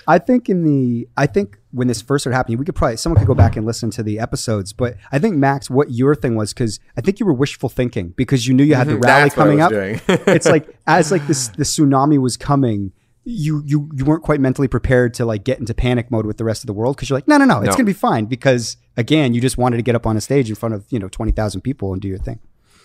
I 0.06 0.18
think 0.18 0.49
in 0.50 0.64
the. 0.64 1.09
I 1.16 1.26
think 1.26 1.56
when 1.70 1.88
this 1.88 2.02
first 2.02 2.25
started 2.25 2.37
happening, 2.37 2.59
we 2.59 2.66
could 2.66 2.75
probably 2.75 2.99
someone 2.99 3.18
could 3.18 3.26
go 3.26 3.35
back 3.35 3.56
and 3.56 3.64
listen 3.64 3.90
to 3.92 4.02
the 4.02 4.18
episodes. 4.18 4.75
But 4.75 4.97
I 5.11 5.18
think 5.18 5.37
Max, 5.37 5.70
what 5.70 5.90
your 5.90 6.14
thing 6.14 6.35
was, 6.35 6.52
because 6.52 6.78
I 6.97 7.00
think 7.00 7.18
you 7.18 7.25
were 7.25 7.32
wishful 7.32 7.70
thinking 7.70 8.11
because 8.11 8.47
you 8.47 8.52
knew 8.52 8.64
you 8.64 8.75
had 8.75 8.88
the 8.88 8.94
mm-hmm. 8.94 9.02
rally 9.02 9.30
coming 9.30 9.61
up. 9.61 9.73
it's 9.75 10.47
like 10.47 10.68
as 10.87 11.11
like 11.11 11.26
this 11.26 11.49
the 11.49 11.64
tsunami 11.64 12.20
was 12.20 12.37
coming 12.37 12.92
you 13.25 13.62
you 13.66 13.90
you 13.94 14.04
weren't 14.04 14.23
quite 14.23 14.40
mentally 14.40 14.68
prepared 14.68 15.12
to 15.14 15.25
like 15.26 15.44
get 15.44 15.59
into 15.59 15.75
panic 15.75 16.11
mode 16.11 16.25
with 16.25 16.38
the 16.38 16.44
rest 16.44 16.62
of 16.62 16.66
the 16.66 16.73
world 16.73 16.97
because 16.97 17.11
you're 17.11 17.16
like 17.16 17.28
no 17.28 17.37
no 17.37 17.44
no 17.44 17.59
it's 17.59 17.68
no. 17.68 17.73
gonna 17.73 17.85
be 17.85 17.92
fine 17.92 18.25
because 18.25 18.76
again 19.00 19.35
you 19.35 19.40
just 19.40 19.59
wanted 19.59 19.76
to 19.76 19.83
get 19.83 19.95
up 19.95 20.07
on 20.07 20.16
a 20.16 20.21
stage 20.21 20.49
in 20.49 20.54
front 20.54 20.75
of 20.75 20.85
you 20.90 20.99
know 20.99 21.09
twenty 21.09 21.33
thousand 21.33 21.62
people 21.62 21.92
and 21.92 22.00
do 22.00 22.09
your 22.09 22.19
thing. 22.19 22.38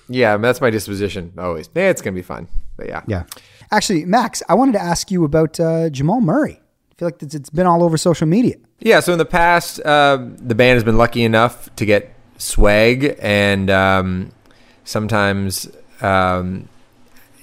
Yeah, 0.07 0.37
that's 0.37 0.61
my 0.61 0.69
disposition 0.69 1.33
always. 1.37 1.69
Yeah, 1.75 1.89
it's 1.89 2.01
gonna 2.01 2.15
be 2.15 2.21
fun. 2.21 2.47
But 2.77 2.87
yeah, 2.87 3.03
yeah. 3.07 3.23
Actually, 3.71 4.05
Max, 4.05 4.43
I 4.49 4.53
wanted 4.53 4.73
to 4.73 4.81
ask 4.81 5.11
you 5.11 5.23
about 5.23 5.59
uh, 5.59 5.89
Jamal 5.89 6.21
Murray. 6.21 6.59
I 6.91 6.93
feel 6.97 7.07
like 7.07 7.21
it's 7.21 7.49
been 7.49 7.65
all 7.65 7.83
over 7.83 7.97
social 7.97 8.27
media. 8.27 8.55
Yeah, 8.79 8.99
so 8.99 9.11
in 9.11 9.17
the 9.17 9.25
past, 9.25 9.79
uh, 9.81 10.17
the 10.37 10.55
band 10.55 10.75
has 10.75 10.83
been 10.83 10.97
lucky 10.97 11.23
enough 11.23 11.73
to 11.75 11.85
get 11.85 12.13
swag, 12.37 13.17
and 13.19 13.69
um, 13.69 14.31
sometimes 14.83 15.67
um, 16.01 16.67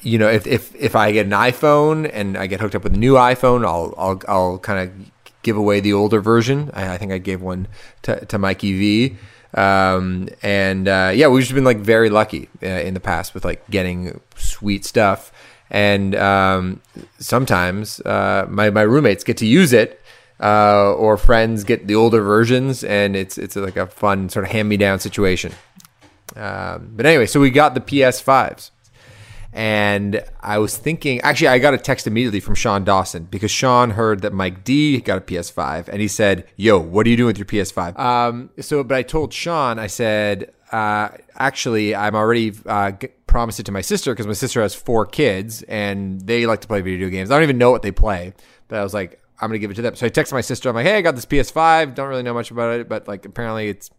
you 0.02 0.19
know, 0.19 0.29
if, 0.29 0.47
if, 0.47 0.75
if 0.75 0.97
I 0.97 1.12
get 1.12 1.26
an 1.26 1.33
iPhone 1.33 2.11
and 2.12 2.37
I 2.37 2.47
get 2.47 2.61
hooked 2.61 2.75
up 2.75 2.85
with 2.85 2.95
a 2.95 2.99
new 2.99 3.14
iPhone, 3.14 3.64
I'll, 3.64 3.95
I'll, 3.97 4.21
I'll 4.29 4.59
kind 4.59 4.88
of 4.88 5.22
give 5.43 5.57
away 5.57 5.81
the 5.81 5.93
older 5.93 6.21
version. 6.21 6.71
I, 6.73 6.95
I, 6.95 6.99
think 6.99 7.13
I 7.13 7.19
gave 7.19 7.41
one 7.43 7.69
to, 8.03 8.25
to 8.27 8.39
Mikey 8.39 8.79
V. 8.79 9.17
Um, 9.55 10.29
and, 10.43 10.89
uh, 10.89 11.13
yeah, 11.15 11.29
we've 11.29 11.43
just 11.43 11.55
been 11.55 11.65
like 11.65 11.79
very 11.79 12.11
lucky 12.11 12.49
uh, 12.63 12.67
in 12.67 12.95
the 12.95 13.01
past 13.01 13.35
with 13.35 13.45
like 13.45 13.69
getting 13.71 14.21
sweet 14.37 14.85
stuff. 14.85 15.33
And, 15.71 16.15
um, 16.15 16.81
sometimes, 17.19 18.01
uh, 18.01 18.47
my, 18.49 18.71
my 18.71 18.83
roommates 18.83 19.25
get 19.25 19.37
to 19.39 19.47
use 19.47 19.73
it. 19.73 19.99
Uh, 20.41 20.93
or 20.95 21.17
friends 21.17 21.63
get 21.63 21.87
the 21.87 21.95
older 21.95 22.21
versions, 22.21 22.83
and 22.83 23.15
it's 23.15 23.39
it's 23.39 23.55
like 23.55 23.77
a 23.77 23.87
fun 23.87 24.29
sort 24.29 24.45
of 24.45 24.51
hand 24.51 24.69
me 24.69 24.77
down 24.77 24.99
situation. 24.99 25.53
Um, 26.35 26.91
but 26.97 27.07
anyway, 27.07 27.27
so 27.27 27.39
we 27.39 27.51
got 27.51 27.75
the 27.75 27.81
PS5s. 27.81 28.73
And 29.53 30.25
I 30.41 30.59
was 30.59 30.77
thinking, 30.77 31.21
actually, 31.21 31.49
I 31.49 31.59
got 31.59 31.75
a 31.75 31.79
text 31.79 32.07
immediately 32.07 32.41
from 32.41 32.55
Sean 32.55 32.85
Dawson 32.85 33.25
because 33.25 33.51
Sean 33.51 33.91
heard 33.91 34.23
that 34.23 34.33
Mike 34.33 34.65
D 34.65 35.01
got 35.01 35.19
a 35.19 35.21
PS5 35.21 35.89
and 35.89 36.01
he 36.01 36.09
said, 36.09 36.47
Yo, 36.57 36.79
what 36.79 37.07
are 37.07 37.11
you 37.11 37.17
doing 37.17 37.27
with 37.27 37.39
your 37.39 37.47
PS5? 37.47 37.99
Um, 37.99 38.51
so, 38.61 38.83
but 38.83 38.97
I 38.97 39.03
told 39.03 39.35
Sean, 39.35 39.79
I 39.79 39.89
said, 39.89 40.53
uh, 40.73 41.11
actually, 41.37 41.95
I'm 41.95 42.15
already 42.15 42.55
uh, 42.65 42.93
promised 43.27 43.61
it 43.61 43.65
to 43.65 43.73
my 43.73 43.83
sister 43.83 44.13
because 44.13 44.27
my 44.27 44.33
sister 44.33 44.63
has 44.63 44.75
four 44.75 45.05
kids 45.05 45.63
and 45.65 46.21
they 46.23 46.47
like 46.47 46.63
to 46.63 46.69
play 46.69 46.81
video 46.81 47.11
games. 47.11 47.31
I 47.31 47.35
don't 47.35 47.43
even 47.43 47.59
know 47.59 47.71
what 47.71 47.83
they 47.83 47.93
play, 47.93 48.33
but 48.69 48.79
I 48.79 48.83
was 48.83 48.95
like, 48.95 49.21
I'm 49.39 49.49
gonna 49.49 49.59
give 49.59 49.71
it 49.71 49.75
to 49.75 49.83
them. 49.83 49.97
So 49.97 50.07
I 50.07 50.09
texted 50.09 50.33
my 50.33 50.41
sister. 50.41 50.69
I'm 50.69 50.75
like, 50.75 50.87
hey, 50.87 50.97
I 50.97 51.03
got 51.03 51.15
this 51.15 51.27
PS5. 51.27 51.95
Don't 51.95 52.09
really 52.09 52.23
know 52.23 52.33
much 52.33 52.51
about 52.51 52.79
it, 52.79 52.89
but 52.89 53.07
like 53.07 53.27
apparently 53.27 53.69
it's 53.69 53.91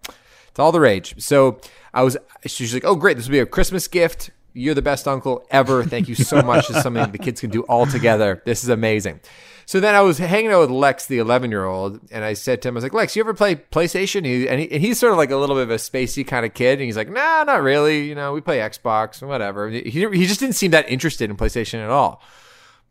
it's 0.48 0.60
all 0.60 0.72
the 0.72 0.80
rage. 0.80 1.16
So 1.22 1.60
I 1.94 2.02
was. 2.02 2.18
She's 2.46 2.74
like, 2.74 2.86
oh 2.86 2.96
great, 2.96 3.18
this 3.18 3.28
will 3.28 3.34
be 3.34 3.40
a 3.40 3.46
Christmas 3.46 3.88
gift 3.88 4.32
You're 4.54 4.76
the 4.76 4.82
best 4.82 5.08
uncle 5.08 5.46
ever. 5.50 5.84
Thank 5.84 6.08
you 6.08 6.16
so 6.16 6.42
much. 6.42 6.70
It's 6.70 6.82
something 6.84 7.12
the 7.12 7.18
kids 7.18 7.42
can 7.42 7.50
do 7.50 7.64
all 7.64 7.86
together. 7.86 8.42
This 8.46 8.64
is 8.64 8.70
amazing. 8.70 9.20
So 9.66 9.80
then 9.80 9.96
I 9.96 10.02
was 10.02 10.18
hanging 10.18 10.52
out 10.52 10.62
with 10.62 10.72
Lex, 10.72 11.06
the 11.06 11.20
11 11.20 11.50
year 11.50 11.66
old, 11.66 12.00
and 12.12 12.24
I 12.24 12.34
said 12.34 12.62
to 12.62 12.68
him, 12.68 12.76
I 12.76 12.78
was 12.78 12.84
like, 12.84 12.94
Lex, 12.94 13.16
you 13.16 13.22
ever 13.22 13.34
play 13.34 13.56
PlayStation? 13.56 14.26
He, 14.26 14.48
and, 14.48 14.60
he, 14.60 14.72
and 14.72 14.82
he's 14.82 15.00
sort 15.00 15.14
of 15.14 15.18
like 15.18 15.32
a 15.32 15.38
little 15.38 15.56
bit 15.56 15.64
of 15.64 15.72
a 15.72 15.76
spacey 15.76 16.26
kind 16.26 16.46
of 16.46 16.54
kid. 16.54 16.74
And 16.74 16.82
he's 16.82 16.98
like, 16.98 17.10
nah, 17.10 17.44
not 17.46 17.62
really. 17.62 18.08
You 18.08 18.16
know, 18.16 18.34
we 18.34 18.42
play 18.42 18.60
Xbox 18.60 19.22
and 19.22 19.30
whatever. 19.30 19.70
He, 19.70 19.82
he 19.90 20.28
just 20.28 20.40
didn't 20.40 20.56
seem 20.56 20.72
that 20.72 20.90
interested 20.90 21.30
in 21.30 21.38
PlayStation 21.38 21.84
at 21.84 21.90
all. 21.90 22.22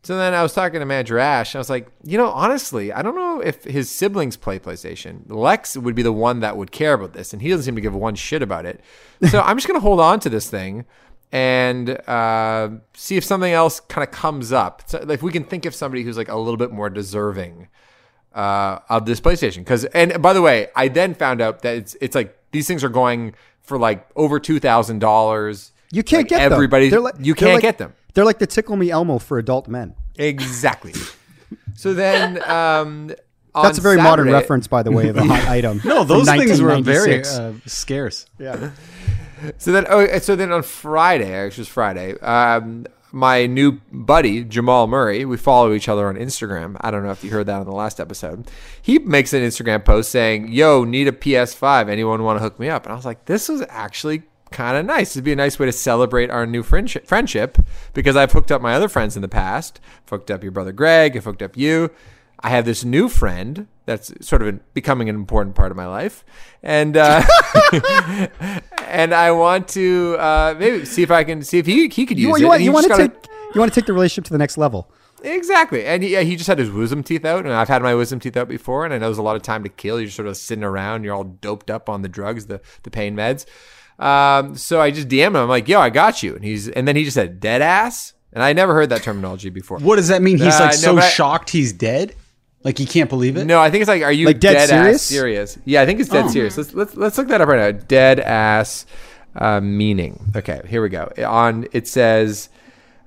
So 0.03 0.17
then 0.17 0.33
I 0.33 0.43
was 0.43 0.53
talking 0.53 0.81
to 0.81 0.85
Manager 0.85 1.17
Ash, 1.17 1.53
and 1.53 1.59
I 1.59 1.61
was 1.61 1.69
like, 1.69 1.87
you 2.03 2.17
know, 2.17 2.29
honestly, 2.29 2.91
I 2.91 3.01
don't 3.01 3.15
know 3.15 3.39
if 3.39 3.63
his 3.63 3.89
siblings 3.89 4.35
play 4.35 4.59
PlayStation. 4.59 5.21
Lex 5.27 5.77
would 5.77 5.95
be 5.95 6.01
the 6.01 6.11
one 6.11 6.41
that 6.41 6.57
would 6.57 6.71
care 6.73 6.93
about 6.93 7.13
this, 7.13 7.31
and 7.31 7.41
he 7.41 7.47
doesn't 7.47 7.63
seem 7.63 7.75
to 7.75 7.81
give 7.81 7.95
one 7.95 8.15
shit 8.15 8.41
about 8.41 8.65
it. 8.65 8.81
So 9.29 9.39
I'm 9.39 9.55
just 9.55 9.65
going 9.65 9.79
to 9.79 9.83
hold 9.83 10.01
on 10.01 10.19
to 10.21 10.29
this 10.29 10.49
thing 10.49 10.83
and 11.33 11.89
uh, 12.07 12.69
see 12.93 13.17
if 13.17 13.23
something 13.25 13.51
else 13.51 13.79
kind 13.79 14.07
of 14.07 14.13
comes 14.13 14.53
up. 14.53 14.83
So 14.85 14.99
if 15.09 15.23
we 15.23 15.31
can 15.31 15.43
think 15.43 15.65
of 15.65 15.73
somebody 15.73 16.03
who's 16.03 16.15
like 16.15 16.29
a 16.29 16.37
little 16.37 16.57
bit 16.57 16.71
more 16.71 16.91
deserving 16.91 17.69
uh, 18.35 18.79
of 18.87 19.05
this 19.07 19.19
PlayStation. 19.19 19.57
Because 19.57 19.83
and 19.85 20.21
by 20.21 20.33
the 20.33 20.43
way, 20.43 20.67
I 20.75 20.89
then 20.89 21.15
found 21.15 21.41
out 21.41 21.63
that 21.63 21.75
it's 21.75 21.95
it's 21.99 22.15
like 22.15 22.37
these 22.51 22.67
things 22.67 22.83
are 22.83 22.89
going 22.89 23.33
for 23.63 23.79
like 23.79 24.07
over 24.15 24.39
two 24.39 24.59
thousand 24.59 24.99
dollars. 24.99 25.71
You 25.91 26.03
can't 26.03 26.21
like 26.21 26.29
get 26.29 26.41
everybody. 26.51 26.89
They're 26.89 26.99
like- 27.01 27.15
you 27.19 27.33
can't 27.33 27.53
like- 27.55 27.61
get 27.63 27.79
them. 27.79 27.93
They're 28.13 28.25
like 28.25 28.37
the 28.37 28.45
Tickle 28.47 28.75
Me 28.77 28.91
Elmo 28.91 29.17
for 29.17 29.39
adult 29.39 29.67
men. 29.67 29.95
Exactly. 30.17 30.93
so 31.75 31.95
then, 31.95 32.43
um, 32.47 33.11
That's 33.55 33.79
a 33.79 33.81
very 33.81 33.97
modern 33.97 34.29
reference, 34.31 34.67
by 34.67 34.83
the 34.83 34.91
way, 34.91 35.07
of 35.07 35.17
a 35.17 35.23
hot 35.23 35.47
item. 35.47 35.81
No, 35.83 36.03
those 36.03 36.29
things 36.29 36.61
were 36.61 36.79
very 36.79 37.23
uh, 37.25 37.53
scarce. 37.65 38.27
yeah. 38.37 38.69
So 39.57 39.71
then, 39.71 39.85
oh, 39.89 40.19
so 40.19 40.35
then 40.35 40.51
on 40.51 40.63
Friday, 40.63 41.33
actually, 41.33 41.61
it 41.61 41.65
was 41.65 41.67
Friday. 41.67 42.19
Um, 42.19 42.85
my 43.11 43.45
new 43.45 43.73
buddy 43.91 44.43
Jamal 44.43 44.87
Murray, 44.87 45.23
we 45.23 45.37
follow 45.37 45.73
each 45.73 45.87
other 45.87 46.07
on 46.07 46.15
Instagram. 46.15 46.77
I 46.81 46.89
don't 46.89 47.03
know 47.03 47.11
if 47.11 47.23
you 47.23 47.29
heard 47.29 47.45
that 47.45 47.59
on 47.59 47.65
the 47.65 47.71
last 47.71 47.99
episode. 47.99 48.49
He 48.81 48.97
makes 48.99 49.33
an 49.33 49.43
Instagram 49.43 49.85
post 49.85 50.09
saying, 50.11 50.51
"Yo, 50.51 50.83
need 50.83 51.07
a 51.07 51.11
PS5? 51.11 51.89
Anyone 51.89 52.23
want 52.23 52.39
to 52.39 52.43
hook 52.43 52.59
me 52.59 52.69
up?" 52.69 52.85
And 52.85 52.91
I 52.91 52.95
was 52.95 53.05
like, 53.05 53.25
"This 53.25 53.47
was 53.49 53.63
actually." 53.69 54.23
Kind 54.51 54.77
of 54.77 54.85
nice. 54.85 55.15
It'd 55.15 55.23
be 55.23 55.31
a 55.31 55.35
nice 55.35 55.57
way 55.57 55.65
to 55.65 55.71
celebrate 55.71 56.29
our 56.29 56.45
new 56.45 56.61
friendship. 56.61 57.07
Friendship, 57.07 57.57
because 57.95 58.15
I've 58.15 58.33
hooked 58.33 58.51
up 58.51 58.61
my 58.61 58.75
other 58.75 58.87
friends 58.87 59.15
in 59.15 59.23
the 59.23 59.27
past. 59.27 59.79
I've 60.03 60.09
hooked 60.11 60.29
up 60.29 60.43
your 60.43 60.51
brother 60.51 60.71
Greg. 60.71 61.17
I've 61.17 61.23
hooked 61.23 61.41
up 61.41 61.57
you. 61.57 61.89
I 62.43 62.49
have 62.49 62.65
this 62.65 62.83
new 62.83 63.07
friend 63.07 63.67
that's 63.85 64.11
sort 64.25 64.41
of 64.41 64.73
becoming 64.73 65.07
an 65.09 65.15
important 65.15 65.55
part 65.55 65.71
of 65.71 65.77
my 65.77 65.87
life, 65.87 66.25
and 66.61 66.95
uh, 66.97 67.23
and 68.87 69.13
I 69.13 69.31
want 69.31 69.67
to 69.69 70.15
uh, 70.19 70.55
maybe 70.57 70.85
see 70.85 71.03
if 71.03 71.11
I 71.11 71.23
can 71.23 71.41
see 71.43 71.57
if 71.59 71.65
he 71.65 71.87
he 71.87 72.05
could 72.05 72.17
use 72.19 72.27
You, 72.27 72.35
it. 72.35 72.39
you 72.41 72.47
want, 72.47 72.59
you 72.61 72.65
you 72.65 72.71
want 72.71 72.83
to 72.85 72.89
gotta- 72.89 73.07
take 73.09 73.27
you 73.55 73.59
want 73.59 73.73
to 73.73 73.79
take 73.79 73.85
the 73.87 73.93
relationship 73.93 74.25
to 74.25 74.33
the 74.33 74.37
next 74.39 74.57
level. 74.57 74.91
exactly, 75.23 75.85
and 75.85 76.03
he, 76.03 76.09
yeah, 76.13 76.21
he 76.21 76.35
just 76.35 76.47
had 76.47 76.57
his 76.59 76.69
wisdom 76.71 77.03
teeth 77.03 77.23
out, 77.23 77.45
and 77.45 77.53
I've 77.53 77.67
had 77.69 77.81
my 77.81 77.93
wisdom 77.95 78.19
teeth 78.19 78.35
out 78.35 78.47
before, 78.49 78.83
and 78.85 78.93
I 78.93 78.97
know 78.97 79.05
there's 79.07 79.17
a 79.19 79.21
lot 79.23 79.35
of 79.35 79.41
time 79.41 79.63
to 79.63 79.69
kill. 79.69 79.99
You're 80.01 80.09
sort 80.09 80.27
of 80.27 80.35
sitting 80.37 80.63
around, 80.63 81.03
you're 81.03 81.13
all 81.15 81.23
doped 81.23 81.69
up 81.69 81.87
on 81.89 82.01
the 82.01 82.09
drugs, 82.09 82.47
the 82.47 82.61
the 82.83 82.91
pain 82.91 83.15
meds. 83.15 83.45
Um, 83.99 84.55
so 84.57 84.81
I 84.81 84.91
just 84.91 85.07
DM 85.07 85.27
him. 85.27 85.35
I'm 85.37 85.47
like, 85.49 85.67
"Yo, 85.69 85.79
I 85.79 85.89
got 85.91 86.23
you," 86.23 86.35
and 86.35 86.43
he's 86.43 86.67
and 86.67 86.87
then 86.87 86.95
he 86.95 87.03
just 87.05 87.15
said, 87.15 87.39
"Dead 87.39 87.61
ass," 87.61 88.13
and 88.33 88.43
I 88.43 88.51
never 88.53 88.73
heard 88.73 88.89
that 88.89 89.03
terminology 89.03 89.49
before. 89.49 89.77
What 89.79 89.97
does 89.97 90.07
that 90.07 90.21
mean? 90.21 90.37
He's 90.39 90.55
Uh, 90.55 90.61
like 90.65 90.71
no, 90.71 90.77
so 90.77 90.95
but 90.95 91.03
I- 91.03 91.09
shocked 91.09 91.51
he's 91.51 91.71
dead. 91.73 92.15
Like 92.63 92.79
you 92.79 92.87
can't 92.87 93.09
believe 93.09 93.35
it. 93.37 93.45
No, 93.45 93.59
I 93.59 93.69
think 93.69 93.81
it's 93.81 93.89
like, 93.89 94.03
are 94.03 94.11
you 94.11 94.27
Like 94.27 94.39
dead 94.39 94.53
dead, 94.53 94.69
serious? 94.69 94.95
ass 94.95 95.01
serious? 95.01 95.57
Yeah, 95.65 95.81
I 95.81 95.85
think 95.85 95.99
it's 95.99 96.09
dead 96.09 96.25
Oh. 96.25 96.29
serious. 96.29 96.57
Let's 96.57 96.73
let's 96.73 96.95
let's 96.95 97.17
look 97.17 97.27
that 97.27 97.41
up 97.41 97.47
right 97.49 97.73
now. 97.73 97.79
Dead 97.87 98.19
ass 98.19 98.85
uh, 99.35 99.59
meaning. 99.59 100.31
Okay, 100.35 100.61
here 100.67 100.81
we 100.81 100.89
go. 100.89 101.11
On 101.27 101.67
it 101.73 101.87
says, 101.87 102.49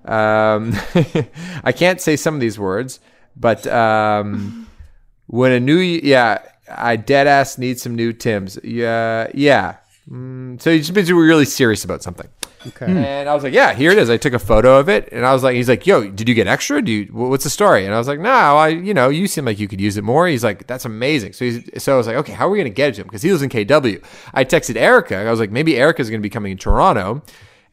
um, 0.04 0.74
I 1.64 1.72
can't 1.74 2.00
say 2.00 2.16
some 2.16 2.34
of 2.34 2.40
these 2.40 2.58
words, 2.58 3.00
but 3.36 3.66
um, 3.66 4.66
when 5.26 5.52
a 5.52 5.60
new 5.60 5.78
yeah, 5.78 6.42
I 6.68 6.96
dead 6.96 7.26
ass 7.26 7.56
need 7.58 7.80
some 7.80 7.94
new 7.94 8.12
Tims. 8.12 8.58
Yeah, 8.62 9.28
yeah. 9.34 9.76
Mm, 10.10 10.60
so 10.60 10.70
he 10.70 10.78
just 10.78 10.94
means 10.94 11.12
we're 11.12 11.26
really 11.26 11.44
serious 11.46 11.82
about 11.84 12.02
something. 12.02 12.28
Okay. 12.68 12.86
And 12.86 13.28
I 13.28 13.34
was 13.34 13.44
like, 13.44 13.52
yeah, 13.52 13.74
here 13.74 13.90
it 13.92 13.98
is. 13.98 14.10
I 14.10 14.16
took 14.16 14.32
a 14.32 14.38
photo 14.38 14.78
of 14.78 14.88
it, 14.88 15.08
and 15.12 15.24
I 15.24 15.32
was 15.32 15.42
like, 15.42 15.56
he's 15.56 15.68
like, 15.68 15.86
yo, 15.86 16.08
did 16.10 16.28
you 16.28 16.34
get 16.34 16.46
extra? 16.46 16.82
Do 16.82 16.90
you, 16.90 17.06
what's 17.12 17.44
the 17.44 17.50
story? 17.50 17.84
And 17.84 17.94
I 17.94 17.98
was 17.98 18.08
like, 18.08 18.18
no, 18.18 18.30
I, 18.30 18.68
you 18.68 18.94
know, 18.94 19.08
you 19.08 19.26
seem 19.26 19.44
like 19.44 19.58
you 19.58 19.68
could 19.68 19.80
use 19.80 19.96
it 19.96 20.04
more. 20.04 20.26
He's 20.26 20.44
like, 20.44 20.66
that's 20.66 20.84
amazing. 20.84 21.32
So 21.32 21.44
he's, 21.44 21.82
so 21.82 21.94
I 21.94 21.96
was 21.96 22.06
like, 22.06 22.16
okay, 22.16 22.32
how 22.32 22.46
are 22.46 22.50
we 22.50 22.58
gonna 22.58 22.70
get 22.70 22.90
it 22.90 22.94
to 22.94 23.00
him? 23.02 23.06
Because 23.06 23.22
he 23.22 23.30
lives 23.30 23.42
in 23.42 23.50
KW. 23.50 24.04
I 24.34 24.44
texted 24.44 24.76
Erica. 24.76 25.16
I 25.16 25.30
was 25.30 25.40
like, 25.40 25.50
maybe 25.50 25.76
Erica's 25.76 26.10
gonna 26.10 26.22
be 26.22 26.30
coming 26.30 26.52
in 26.52 26.58
Toronto. 26.58 27.22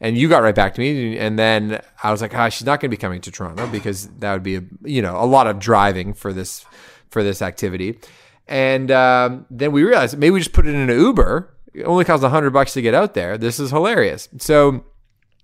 And 0.00 0.18
you 0.18 0.28
got 0.28 0.42
right 0.42 0.54
back 0.54 0.74
to 0.74 0.80
me, 0.80 1.18
and 1.18 1.38
then 1.38 1.80
I 2.02 2.10
was 2.10 2.20
like, 2.20 2.34
ah, 2.34 2.48
she's 2.50 2.66
not 2.66 2.80
going 2.80 2.90
to 2.90 2.94
be 2.94 3.00
coming 3.00 3.22
to 3.22 3.30
Toronto 3.30 3.66
because 3.68 4.08
that 4.18 4.32
would 4.34 4.42
be, 4.42 4.56
a, 4.56 4.62
you 4.82 5.00
know, 5.00 5.16
a 5.16 5.24
lot 5.24 5.46
of 5.46 5.58
driving 5.58 6.12
for 6.12 6.32
this 6.32 6.66
for 7.08 7.22
this 7.22 7.40
activity. 7.40 7.98
And 8.46 8.90
um, 8.90 9.46
then 9.48 9.72
we 9.72 9.82
realized 9.84 10.18
maybe 10.18 10.32
we 10.32 10.40
just 10.40 10.52
put 10.52 10.66
it 10.66 10.74
in 10.74 10.90
an 10.90 10.98
Uber. 10.98 11.53
It 11.74 11.84
only 11.84 12.04
costs 12.04 12.24
a 12.24 12.28
hundred 12.28 12.50
bucks 12.52 12.72
to 12.74 12.82
get 12.82 12.94
out 12.94 13.14
there. 13.14 13.36
This 13.36 13.58
is 13.58 13.70
hilarious. 13.70 14.28
So 14.38 14.84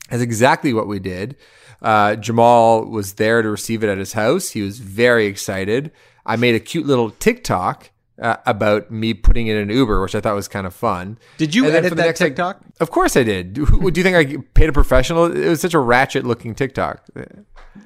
that's 0.08 0.22
exactly 0.22 0.72
what 0.72 0.86
we 0.86 0.98
did. 0.98 1.36
Uh, 1.82 2.14
Jamal 2.16 2.84
was 2.84 3.14
there 3.14 3.42
to 3.42 3.48
receive 3.50 3.82
it 3.82 3.88
at 3.88 3.98
his 3.98 4.12
house. 4.12 4.50
He 4.50 4.62
was 4.62 4.78
very 4.78 5.26
excited. 5.26 5.90
I 6.26 6.36
made 6.36 6.54
a 6.54 6.60
cute 6.60 6.86
little 6.86 7.10
TikTok 7.10 7.90
uh, 8.20 8.36
about 8.44 8.90
me 8.90 9.14
putting 9.14 9.46
it 9.46 9.56
in 9.56 9.70
an 9.70 9.76
Uber, 9.76 10.02
which 10.02 10.14
I 10.14 10.20
thought 10.20 10.34
was 10.34 10.46
kind 10.46 10.66
of 10.66 10.74
fun. 10.74 11.18
Did 11.38 11.54
you 11.54 11.64
And 11.66 11.74
edit 11.74 11.96
that 11.96 12.04
next, 12.04 12.20
like- 12.20 12.30
TikTok? 12.32 12.60
of 12.80 12.90
course 12.90 13.16
I 13.16 13.22
did. 13.22 13.54
Do, 13.54 13.62
you 13.62 14.02
think 14.02 14.14
I 14.16 14.36
paid 14.54 14.68
a 14.68 14.72
professional? 14.72 15.24
It 15.34 15.48
was 15.48 15.60
such 15.62 15.72
a 15.74 15.78
ratchet 15.78 16.26
looking 16.26 16.54
TikTok. 16.54 17.02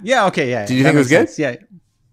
Yeah. 0.03 0.27
Okay. 0.27 0.51
Yeah. 0.51 0.67
Did 0.67 0.75
you 0.77 0.83
think 0.83 0.97
it 0.97 0.99
was 0.99 1.09
sense. 1.09 1.39
Yeah. 1.39 1.57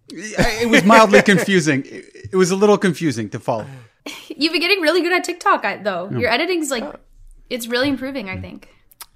It 0.09 0.69
was 0.69 0.83
mildly 0.83 1.21
confusing. 1.25 1.83
It 1.85 2.35
was 2.35 2.51
a 2.51 2.55
little 2.55 2.77
confusing 2.77 3.29
to 3.31 3.39
follow. 3.39 3.65
You've 4.35 4.51
been 4.51 4.61
getting 4.61 4.81
really 4.81 5.01
good 5.01 5.13
at 5.13 5.23
TikTok, 5.23 5.65
I- 5.65 5.77
though. 5.77 6.09
Your 6.09 6.29
editing's 6.29 6.71
like, 6.71 6.83
it's 7.49 7.67
really 7.67 7.89
improving. 7.89 8.29
I 8.29 8.39
think. 8.39 8.69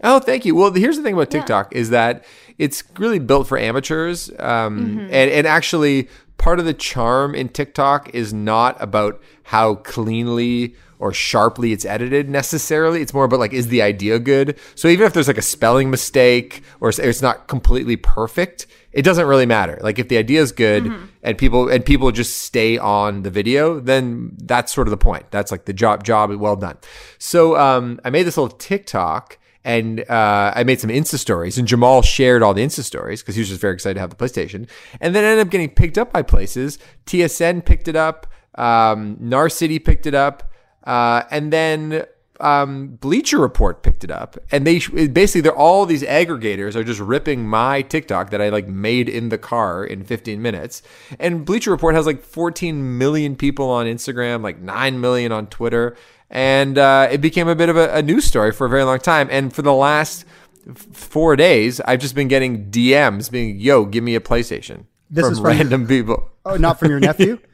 Oh, 0.04 0.20
thank 0.20 0.46
you. 0.46 0.56
Well, 0.56 0.74
here's 0.74 0.98
the 0.98 1.04
thing 1.04 1.14
about 1.14 1.32
TikTok 1.32 1.74
is 1.74 1.90
that 1.92 2.26
it's 2.58 2.84
really 3.00 3.20
built 3.20 3.48
for 3.48 3.58
amateurs, 3.58 4.30
um, 4.40 5.00
and 5.12 5.32
and 5.32 5.48
actually 5.48 6.10
part 6.38 6.60
of 6.60 6.66
the 6.66 6.74
charm 6.74 7.34
in 7.34 7.48
TikTok 7.50 8.14
is 8.14 8.34
not 8.34 8.76
about 8.82 9.22
how 9.44 9.76
cleanly 9.76 10.76
or 11.00 11.12
sharply 11.14 11.72
it's 11.72 11.86
edited 11.86 12.30
necessarily. 12.30 13.02
It's 13.02 13.14
more 13.14 13.26
about 13.26 13.40
like 13.40 13.54
is 13.54 13.68
the 13.68 13.82
idea 13.82 14.20
good. 14.20 14.58
So 14.76 14.88
even 14.88 15.06
if 15.06 15.14
there's 15.14 15.28
like 15.28 15.38
a 15.38 15.42
spelling 15.42 15.90
mistake 15.90 16.64
or 16.80 16.90
it's- 16.90 17.22
not 17.22 17.48
completely 17.48 17.96
perfect, 17.96 18.68
it 18.92 19.02
doesn't 19.04 19.26
really 19.28 19.46
matter. 19.46 19.78
Like 19.82 20.00
if 20.00 20.08
the 20.10 20.18
idea 20.18 20.42
is 20.42 20.52
good 20.52 20.92
and 21.24 21.38
people 21.38 21.70
and 21.70 21.86
people 21.86 22.12
just 22.12 22.40
stay 22.40 22.78
on 22.78 23.24
the 23.24 23.30
video, 23.30 23.80
then 23.80 24.32
that's 24.38 24.74
sort 24.74 24.88
of 24.88 24.92
the 24.92 24.98
point. 24.98 25.32
That's 25.32 25.52
like 25.52 25.66
the 25.66 25.74
job 25.74 26.04
job 26.04 26.32
well 26.36 26.56
done. 26.56 26.78
So 27.18 27.58
um, 27.58 28.00
I 28.06 28.10
made 28.10 28.24
this 28.24 28.38
little 28.38 28.56
TikTok 28.58 29.38
and 29.64 30.02
uh, 30.10 30.54
I 30.56 30.64
made 30.64 30.80
some 30.80 30.92
Insta 30.92 31.18
stories, 31.18 31.58
and 31.58 31.68
Jamal 31.68 32.04
shared 32.04 32.44
all 32.44 32.54
the 32.54 32.62
Insta 32.64 32.84
stories 32.84 33.24
because 33.24 33.34
he 33.34 33.42
was 33.42 33.50
just 33.50 33.60
very 33.60 33.74
excited 33.74 33.96
to 33.96 34.00
have 34.00 34.12
the 34.12 34.16
PlayStation. 34.16 34.70
And 35.02 35.16
then 35.16 35.24
it 35.24 35.28
ended 35.28 35.48
up 35.48 35.52
getting 35.52 35.70
picked 35.72 35.98
up 35.98 36.14
by 36.14 36.22
places. 36.22 36.78
TSN 37.08 37.66
picked 37.66 37.88
it 37.88 37.96
up, 37.96 38.28
um, 38.60 39.18
Narcity 39.18 39.84
picked 39.84 40.06
it 40.06 40.14
up, 40.14 40.52
uh, 40.86 41.24
and 41.32 41.52
then 41.52 42.06
um, 42.40 42.88
Bleacher 42.96 43.40
Report 43.40 43.82
picked 43.84 44.04
it 44.04 44.12
up. 44.12 44.38
And 44.52 44.68
they 44.68 44.80
basically 45.08 45.42
they're 45.42 45.56
all 45.56 45.86
these 45.86 46.04
aggregators 46.04 46.76
are 46.76 46.84
just 46.84 47.00
ripping 47.00 47.48
my 47.48 47.82
TikTok 47.82 48.30
that 48.32 48.42
I 48.42 48.50
like 48.50 48.68
made 48.68 49.08
in 49.10 49.30
the 49.30 49.38
car 49.38 49.86
in 49.86 50.04
15 50.04 50.42
minutes. 50.42 50.82
And 51.20 51.46
Bleacher 51.46 51.72
Report 51.72 51.96
has 51.96 52.06
like 52.06 52.22
14 52.22 52.98
million 52.98 53.36
people 53.36 53.70
on 53.70 53.86
Instagram, 53.86 54.44
like 54.44 54.60
9 54.60 55.00
million 55.00 55.32
on 55.32 55.48
Twitter 55.48 55.96
and 56.30 56.78
uh, 56.78 57.08
it 57.12 57.22
became 57.22 57.48
a 57.48 57.56
bit 57.56 57.70
of 57.70 57.78
a, 57.78 57.94
a 57.94 58.02
news 58.02 58.26
story 58.26 58.52
for 58.52 58.66
a 58.66 58.70
very 58.70 58.84
long 58.84 59.00
time. 59.00 59.28
And 59.32 59.54
for 59.54 59.62
the 59.62 59.74
last 59.74 60.26
four 60.74 61.36
days, 61.36 61.80
I've 61.82 62.00
just 62.00 62.16
been 62.16 62.28
getting 62.28 62.72
DMs 62.72 63.30
being, 63.30 63.60
"Yo, 63.60 63.86
give 63.86 64.04
me 64.04 64.16
a 64.16 64.20
PlayStation." 64.20 64.86
This 65.10 65.24
from 65.24 65.34
is 65.34 65.40
from- 65.40 65.48
random 65.48 65.88
people, 65.88 66.30
Oh, 66.44 66.58
not 66.58 66.80
from 66.80 66.90
your 66.90 67.00
nephew? 67.00 67.40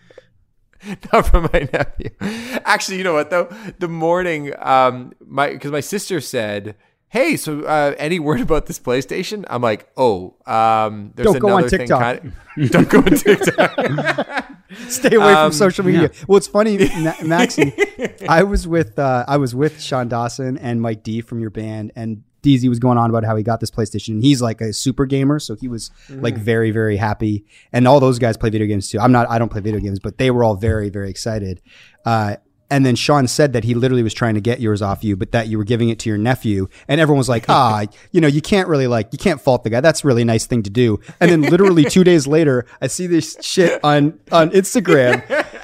not 1.14 1.28
from 1.28 1.50
my 1.54 1.68
nephew. 1.72 2.10
Actually, 2.66 2.98
you 2.98 3.04
know 3.04 3.14
what 3.14 3.30
though? 3.30 3.46
The 3.80 3.88
morning, 3.88 4.54
um, 4.60 5.14
my 5.26 5.50
because 5.52 5.72
my 5.72 5.82
sister 5.82 6.22
said. 6.22 6.76
Hey, 7.14 7.36
so 7.36 7.64
uh, 7.66 7.94
any 7.98 8.20
word 8.20 8.40
about 8.40 8.68
this 8.68 8.80
PlayStation? 8.80 9.44
I'm 9.50 9.62
like, 9.62 9.90
oh, 9.98 10.36
um, 10.46 11.12
there's 11.14 11.26
Don't 11.26 11.40
go 11.40 11.50
on 11.50 11.54
another 11.64 11.68
thing. 11.70 11.80
TikTok. 11.80 12.00
Kind 12.22 12.34
don't 12.72 12.88
go 12.90 13.00
on 13.00 13.04
TikTok. 13.18 14.48
Stay 14.88 15.16
away 15.18 15.34
Um, 15.34 15.50
from 15.50 15.52
social 15.52 15.84
media. 15.84 16.10
Well, 16.26 16.38
it's 16.38 16.48
funny, 16.48 16.78
Ma- 17.00 17.14
Maxie. 17.22 17.74
I 18.30 18.44
was 18.44 18.66
with 18.66 18.98
uh, 18.98 19.26
I 19.28 19.36
was 19.36 19.54
with 19.54 19.82
Sean 19.82 20.08
Dawson 20.08 20.58
and 20.58 20.82
Mike 20.82 21.04
D 21.04 21.20
from 21.20 21.42
your 21.42 21.50
band, 21.50 21.92
and 21.98 22.24
DZ 22.44 22.68
was 22.70 22.80
going 22.80 22.98
on 22.98 23.10
about 23.10 23.24
how 23.24 23.36
he 23.36 23.44
got 23.44 23.60
this 23.60 23.72
PlayStation. 23.72 24.10
And 24.16 24.24
he's 24.24 24.42
like 24.42 24.62
a 24.62 24.74
super 24.74 25.06
gamer, 25.06 25.40
so 25.40 25.56
he 25.56 25.68
was 25.68 25.92
like 26.10 26.38
very 26.38 26.72
very 26.72 26.98
happy. 26.98 27.46
And 27.72 27.88
all 27.88 28.00
those 28.00 28.20
guys 28.20 28.38
play 28.38 28.50
video 28.50 28.68
games 28.68 28.90
too. 28.90 29.00
I'm 29.00 29.12
not. 29.12 29.30
I 29.30 29.40
don't 29.40 29.50
play 29.50 29.62
video 29.62 29.80
games, 29.80 30.00
but 30.00 30.18
they 30.18 30.32
were 30.32 30.44
all 30.44 30.56
very 30.56 30.90
very 30.90 31.10
excited. 31.10 31.62
Uh, 32.06 32.36
And 32.72 32.86
then 32.86 32.96
Sean 32.96 33.28
said 33.28 33.52
that 33.52 33.66
he 33.66 33.74
literally 33.76 34.02
was 34.02 34.14
trying 34.14 34.36
to 34.36 34.40
get 34.40 34.62
yours 34.62 34.82
off 34.82 35.04
you, 35.04 35.18
but 35.18 35.34
that 35.34 35.50
you 35.50 35.58
were 35.58 35.66
giving 35.66 35.90
it 35.90 36.00
to 36.00 36.10
your 36.10 36.18
nephew. 36.18 36.70
And 36.88 37.02
everyone 37.02 37.18
was 37.18 37.28
like, 37.28 37.44
ah, 37.50 37.84
you 38.14 38.22
know, 38.22 38.30
you 38.30 38.42
can't 38.42 38.70
really 38.70 38.88
like, 38.88 39.10
you 39.12 39.18
can't 39.20 39.42
fault 39.42 39.66
the 39.66 39.70
guy. 39.70 39.82
That's 39.82 40.06
a 40.06 40.08
really 40.08 40.24
nice 40.24 40.46
thing 40.46 40.64
to 40.64 40.70
do. 40.70 40.98
And 41.20 41.30
then 41.30 41.42
literally 41.42 41.84
two 41.96 42.06
days 42.06 42.28
later, 42.28 42.66
I 42.82 42.88
see 42.88 43.08
this 43.08 43.36
shit 43.42 43.84
on, 43.84 44.22
on 44.32 44.52
Instagram. 44.52 45.20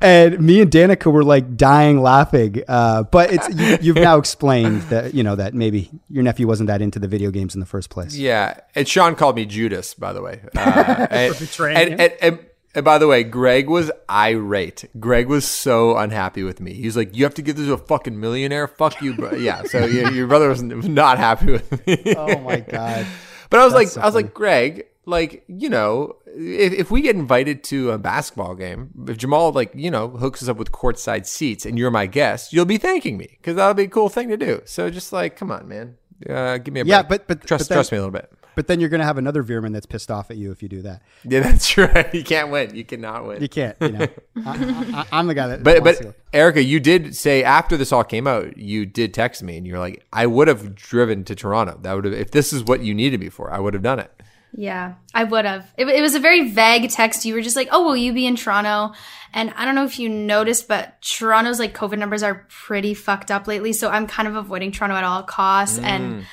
And 0.00 0.40
me 0.40 0.60
and 0.60 0.70
Danica 0.70 1.10
were 1.10 1.24
like 1.24 1.56
dying 1.56 2.00
laughing. 2.02 2.62
Uh, 2.68 3.04
but 3.04 3.32
it's 3.32 3.48
you, 3.54 3.78
you've 3.80 3.96
now 3.96 4.18
explained 4.18 4.82
that 4.90 5.14
you 5.14 5.22
know 5.22 5.36
that 5.36 5.54
maybe 5.54 5.90
your 6.08 6.22
nephew 6.22 6.46
wasn't 6.46 6.66
that 6.66 6.82
into 6.82 6.98
the 6.98 7.08
video 7.08 7.30
games 7.30 7.54
in 7.54 7.60
the 7.60 7.66
first 7.66 7.90
place. 7.90 8.16
Yeah, 8.16 8.60
and 8.74 8.86
Sean 8.86 9.14
called 9.14 9.36
me 9.36 9.46
Judas, 9.46 9.94
by 9.94 10.12
the 10.12 10.22
way. 10.22 10.40
Uh, 10.56 11.06
and, 11.10 11.38
betraying 11.38 11.76
and, 11.76 12.00
and, 12.00 12.12
and, 12.20 12.38
and 12.74 12.84
by 12.84 12.98
the 12.98 13.06
way, 13.06 13.22
Greg 13.24 13.68
was 13.68 13.90
irate. 14.10 14.84
Greg 14.98 15.28
was 15.28 15.46
so 15.46 15.96
unhappy 15.96 16.42
with 16.42 16.60
me. 16.60 16.74
He's 16.74 16.96
like, 16.96 17.16
"You 17.16 17.24
have 17.24 17.34
to 17.34 17.42
give 17.42 17.56
this 17.56 17.66
to 17.66 17.74
a 17.74 17.78
fucking 17.78 18.18
millionaire. 18.18 18.66
Fuck 18.66 19.00
you, 19.00 19.14
bro." 19.14 19.32
Yeah. 19.32 19.62
So 19.62 19.86
your, 19.86 20.10
your 20.10 20.26
brother 20.26 20.48
was 20.48 20.62
not 20.62 21.18
happy 21.18 21.52
with 21.52 21.86
me. 21.86 22.14
Oh 22.16 22.38
my 22.40 22.60
god. 22.60 23.06
But 23.50 23.60
I 23.60 23.64
was 23.66 23.74
like, 23.74 23.86
so 23.86 24.00
I 24.00 24.06
was 24.06 24.16
like, 24.16 24.34
Greg, 24.34 24.86
like, 25.06 25.44
you 25.48 25.68
know, 25.68 26.16
if, 26.26 26.72
if 26.72 26.90
we 26.90 27.02
get 27.02 27.16
invited 27.16 27.62
to 27.64 27.90
a 27.90 27.98
basketball 27.98 28.54
game, 28.54 28.90
if 29.08 29.16
Jamal, 29.16 29.52
like, 29.52 29.72
you 29.74 29.90
know, 29.90 30.08
hooks 30.08 30.42
us 30.42 30.48
up 30.48 30.56
with 30.56 30.72
courtside 30.72 31.26
seats 31.26 31.66
and 31.66 31.78
you're 31.78 31.90
my 31.90 32.06
guest, 32.06 32.52
you'll 32.52 32.64
be 32.64 32.78
thanking 32.78 33.16
me 33.16 33.28
because 33.40 33.56
that'll 33.56 33.74
be 33.74 33.84
a 33.84 33.88
cool 33.88 34.08
thing 34.08 34.28
to 34.28 34.36
do. 34.36 34.62
So 34.64 34.90
just 34.90 35.12
like, 35.12 35.36
come 35.36 35.50
on, 35.50 35.68
man. 35.68 35.96
Uh, 36.28 36.58
give 36.58 36.72
me 36.72 36.80
a 36.80 36.84
Yeah, 36.84 37.02
break. 37.02 37.26
but 37.26 37.40
but 37.40 37.46
trust 37.46 37.64
but 37.64 37.68
then- 37.68 37.76
trust 37.76 37.92
me 37.92 37.98
a 37.98 38.00
little 38.00 38.12
bit. 38.12 38.30
But 38.56 38.68
then 38.68 38.78
you're 38.78 38.88
gonna 38.88 39.02
have 39.04 39.18
another 39.18 39.42
Veerman 39.42 39.72
that's 39.72 39.84
pissed 39.84 40.12
off 40.12 40.30
at 40.30 40.36
you 40.36 40.52
if 40.52 40.62
you 40.62 40.68
do 40.68 40.82
that. 40.82 41.02
Yeah, 41.24 41.40
that's 41.42 41.76
right. 41.76 42.14
You 42.14 42.22
can't 42.22 42.50
win. 42.52 42.72
You 42.74 42.84
cannot 42.84 43.26
win. 43.26 43.42
You 43.42 43.48
can't. 43.48 43.76
You 43.80 43.88
know, 43.88 44.06
I, 44.46 45.06
I, 45.10 45.18
am 45.18 45.26
the 45.26 45.34
guy 45.34 45.48
that. 45.48 45.64
But 45.64 45.82
but 45.82 45.96
to- 45.96 46.14
Erica, 46.32 46.62
you 46.62 46.78
did 46.78 47.16
say 47.16 47.42
after 47.42 47.76
this 47.76 47.90
all 47.90 48.04
came 48.04 48.28
out, 48.28 48.56
you 48.56 48.86
did 48.86 49.12
text 49.12 49.42
me 49.42 49.56
and 49.56 49.66
you're 49.66 49.80
like, 49.80 50.06
I 50.12 50.26
would 50.26 50.46
have 50.46 50.76
driven 50.76 51.24
to 51.24 51.34
Toronto. 51.34 51.78
That 51.82 51.94
would 51.94 52.04
have 52.04 52.14
if 52.14 52.30
this 52.30 52.52
is 52.52 52.62
what 52.62 52.80
you 52.80 52.94
needed 52.94 53.18
me 53.18 53.28
for, 53.28 53.52
I 53.52 53.58
would 53.58 53.74
have 53.74 53.82
done 53.82 53.98
it. 53.98 54.13
Yeah, 54.56 54.94
I 55.12 55.24
would 55.24 55.44
have. 55.44 55.72
It, 55.76 55.88
it 55.88 56.00
was 56.00 56.14
a 56.14 56.20
very 56.20 56.50
vague 56.50 56.88
text. 56.90 57.24
You 57.24 57.34
were 57.34 57.42
just 57.42 57.56
like, 57.56 57.68
"Oh, 57.72 57.84
will 57.84 57.96
you 57.96 58.12
be 58.12 58.26
in 58.26 58.36
Toronto?" 58.36 58.94
And 59.32 59.52
I 59.56 59.64
don't 59.64 59.74
know 59.74 59.84
if 59.84 59.98
you 59.98 60.08
noticed, 60.08 60.68
but 60.68 61.02
Toronto's 61.02 61.58
like 61.58 61.76
COVID 61.76 61.98
numbers 61.98 62.22
are 62.22 62.46
pretty 62.48 62.94
fucked 62.94 63.32
up 63.32 63.48
lately. 63.48 63.72
So 63.72 63.90
I'm 63.90 64.06
kind 64.06 64.28
of 64.28 64.36
avoiding 64.36 64.70
Toronto 64.70 64.96
at 64.96 65.02
all 65.02 65.24
costs, 65.24 65.78
and 65.78 66.24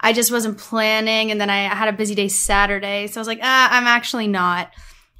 I 0.00 0.12
just 0.12 0.32
wasn't 0.32 0.58
planning. 0.58 1.30
And 1.30 1.40
then 1.40 1.50
I 1.50 1.62
had 1.72 1.88
a 1.88 1.92
busy 1.92 2.16
day 2.16 2.26
Saturday, 2.26 3.06
so 3.06 3.20
I 3.20 3.22
was 3.22 3.28
like, 3.28 3.40
"Ah, 3.42 3.68
I'm 3.70 3.86
actually 3.86 4.26
not." 4.26 4.72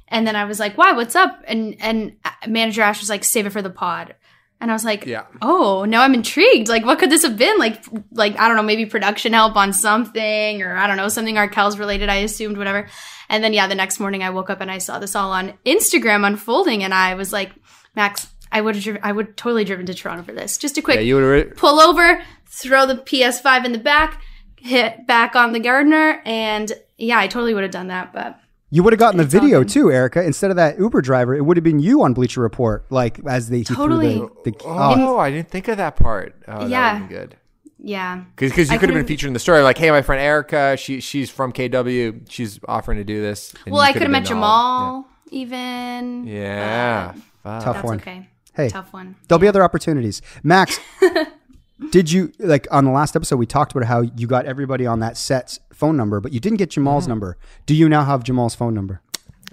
And 0.09 0.27
then 0.27 0.35
I 0.35 0.43
was 0.43 0.59
like, 0.59 0.77
"Why? 0.77 0.91
What's 0.91 1.15
up?" 1.15 1.41
And 1.47 1.77
and 1.79 2.17
manager 2.45 2.81
Ash 2.81 2.99
was 2.99 3.09
like, 3.09 3.23
"Save 3.23 3.45
it 3.45 3.51
for 3.51 3.61
the 3.61 3.69
pod." 3.69 4.15
And 4.63 4.71
I 4.71 4.75
was 4.75 4.85
like, 4.85 5.05
Yeah. 5.05 5.25
oh, 5.41 5.83
now 5.83 6.01
I'm 6.03 6.13
intrigued. 6.13 6.69
Like, 6.69 6.85
what 6.85 6.97
could 6.97 7.09
this 7.09 7.23
have 7.23 7.37
been? 7.37 7.59
Like, 7.59 7.83
like 8.13 8.39
I 8.39 8.47
don't 8.47 8.55
know, 8.55 8.63
maybe 8.63 8.85
production 8.85 9.33
help 9.33 9.57
on 9.57 9.73
something, 9.73 10.61
or 10.61 10.73
I 10.75 10.87
don't 10.87 10.95
know, 10.95 11.09
something 11.09 11.35
Arkells 11.35 11.77
related. 11.77 12.07
I 12.07 12.15
assumed, 12.19 12.57
whatever. 12.57 12.87
And 13.29 13.43
then 13.43 13.51
yeah, 13.53 13.67
the 13.67 13.75
next 13.75 13.99
morning 13.99 14.23
I 14.23 14.29
woke 14.29 14.49
up 14.49 14.61
and 14.61 14.71
I 14.71 14.77
saw 14.77 14.99
this 14.99 15.15
all 15.17 15.31
on 15.33 15.53
Instagram 15.65 16.25
unfolding, 16.25 16.81
and 16.81 16.93
I 16.93 17.15
was 17.15 17.33
like, 17.33 17.51
Max, 17.93 18.27
I 18.53 18.61
would 18.61 18.77
have, 18.77 18.99
I 19.03 19.11
would 19.11 19.35
totally 19.35 19.65
driven 19.65 19.85
to 19.87 19.93
Toronto 19.93 20.23
for 20.23 20.31
this. 20.31 20.57
Just 20.57 20.77
a 20.77 20.81
quick 20.81 21.01
Yeah, 21.05 21.15
would 21.15 21.57
pull 21.57 21.81
over, 21.81 22.21
throw 22.47 22.85
the 22.85 22.95
PS5 22.95 23.65
in 23.65 23.73
the 23.73 23.79
back, 23.79 24.21
hit 24.55 25.05
back 25.07 25.35
on 25.35 25.51
the 25.51 25.59
Gardiner, 25.59 26.21
and 26.23 26.71
yeah, 26.97 27.19
I 27.19 27.27
totally 27.27 27.53
would 27.53 27.63
have 27.63 27.71
done 27.71 27.87
that. 27.87 28.13
But 28.13 28.39
you 28.73 28.81
would 28.83 28.91
have 28.93 28.99
gotten 28.99 29.17
the 29.19 29.23
video 29.25 29.59
good. 29.59 29.69
too, 29.69 29.91
Erica. 29.91 30.23
Instead 30.23 30.49
of 30.49 30.57
that 30.57 30.79
Uber 30.79 31.01
driver, 31.01 31.35
it 31.35 31.41
would 31.45 31.57
have 31.57 31.63
been 31.63 31.79
you 31.79 32.01
on 32.03 32.13
Bleacher 32.13 32.41
Report, 32.41 32.85
like 32.89 33.19
as 33.27 33.49
they 33.49 33.63
threw 33.63 33.75
Totally. 33.75 34.15
the, 34.43 34.51
the 34.51 34.55
Oh, 34.65 35.15
oh, 35.15 35.19
I 35.19 35.29
didn't 35.31 35.49
think 35.49 35.67
of 35.67 35.77
that 35.77 35.95
part. 35.95 36.35
Oh, 36.47 36.65
Yeah. 36.67 36.93
would 36.93 36.99
have 37.01 37.09
been 37.09 37.17
good. 37.19 37.37
yeah, 37.79 38.23
Because 38.35 38.71
you 38.71 38.79
could 38.79 38.89
have 38.89 38.95
been 38.97 39.05
featured 39.05 39.27
in 39.27 39.33
the 39.33 39.39
story, 39.39 39.61
like, 39.61 39.77
hey, 39.77 39.91
my 39.91 40.01
friend 40.01 40.21
Erica, 40.21 40.75
she 40.77 40.99
she's 41.01 41.29
from 41.29 41.51
KW, 41.53 42.25
she's 42.29 42.59
offering 42.67 42.97
to 42.97 43.03
do 43.03 43.21
this. 43.21 43.53
And 43.65 43.73
well, 43.73 43.81
I 43.81 43.93
could 43.93 44.01
have 44.01 44.11
met 44.11 44.23
been 44.23 44.33
all- 44.37 45.03
Jamal 45.03 45.07
even. 45.31 46.25
Yeah. 46.27 46.33
yeah. 46.33 47.11
Fuck. 47.43 47.63
tough 47.63 47.75
That's 47.75 47.85
one. 47.85 47.95
okay. 47.99 48.29
Hey. 48.55 48.69
Tough 48.69 48.93
one. 48.93 49.15
There'll 49.27 49.39
be 49.39 49.47
other 49.47 49.63
opportunities. 49.63 50.21
Max, 50.43 50.79
did 51.91 52.11
you 52.11 52.31
like 52.39 52.67
on 52.71 52.85
the 52.85 52.91
last 52.91 53.15
episode 53.15 53.37
we 53.37 53.45
talked 53.45 53.71
about 53.75 53.87
how 53.87 54.01
you 54.01 54.27
got 54.27 54.45
everybody 54.45 54.85
on 54.85 54.99
that 54.99 55.17
set's 55.17 55.59
phone 55.73 55.97
number, 55.97 56.19
but 56.19 56.33
you 56.33 56.39
didn't 56.39 56.57
get 56.57 56.71
Jamal's 56.71 57.03
mm-hmm. 57.03 57.11
number. 57.11 57.37
Do 57.65 57.75
you 57.75 57.89
now 57.89 58.03
have 58.03 58.23
Jamal's 58.23 58.55
phone 58.55 58.73
number? 58.73 59.01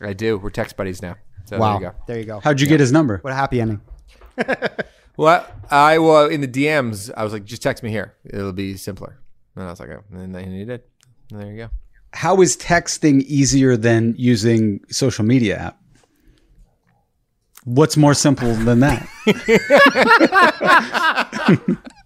I 0.00 0.12
do. 0.12 0.38
We're 0.38 0.50
text 0.50 0.76
buddies 0.76 1.02
now. 1.02 1.16
So 1.46 1.58
wow. 1.58 1.78
there 1.78 1.80
you 1.80 1.90
go. 1.90 1.96
There 2.06 2.18
you 2.18 2.24
go. 2.24 2.40
How'd 2.40 2.60
you 2.60 2.66
get 2.66 2.80
his 2.80 2.92
number? 2.92 3.18
what 3.18 3.32
a 3.32 3.36
happy 3.36 3.60
ending. 3.60 3.80
Well, 5.20 5.46
I 5.70 5.98
well 5.98 6.28
in 6.28 6.40
the 6.40 6.48
DMs, 6.48 7.12
I 7.14 7.24
was 7.24 7.34
like, 7.34 7.44
just 7.44 7.60
text 7.60 7.82
me 7.82 7.90
here. 7.90 8.14
It'll 8.24 8.54
be 8.54 8.78
simpler. 8.78 9.20
And 9.54 9.64
I 9.64 9.66
was 9.68 9.78
like, 9.78 9.90
oh, 9.90 10.02
and 10.12 10.34
then 10.34 10.50
he 10.50 10.64
did. 10.64 10.80
And 11.30 11.42
there 11.42 11.50
you 11.50 11.56
go. 11.58 11.68
How 12.14 12.40
is 12.40 12.56
texting 12.56 13.20
easier 13.24 13.76
than 13.76 14.14
using 14.16 14.80
social 14.88 15.26
media 15.26 15.58
app? 15.58 15.78
What's 17.64 17.98
more 17.98 18.14
simple 18.14 18.54
than 18.54 18.80
that? 18.80 19.06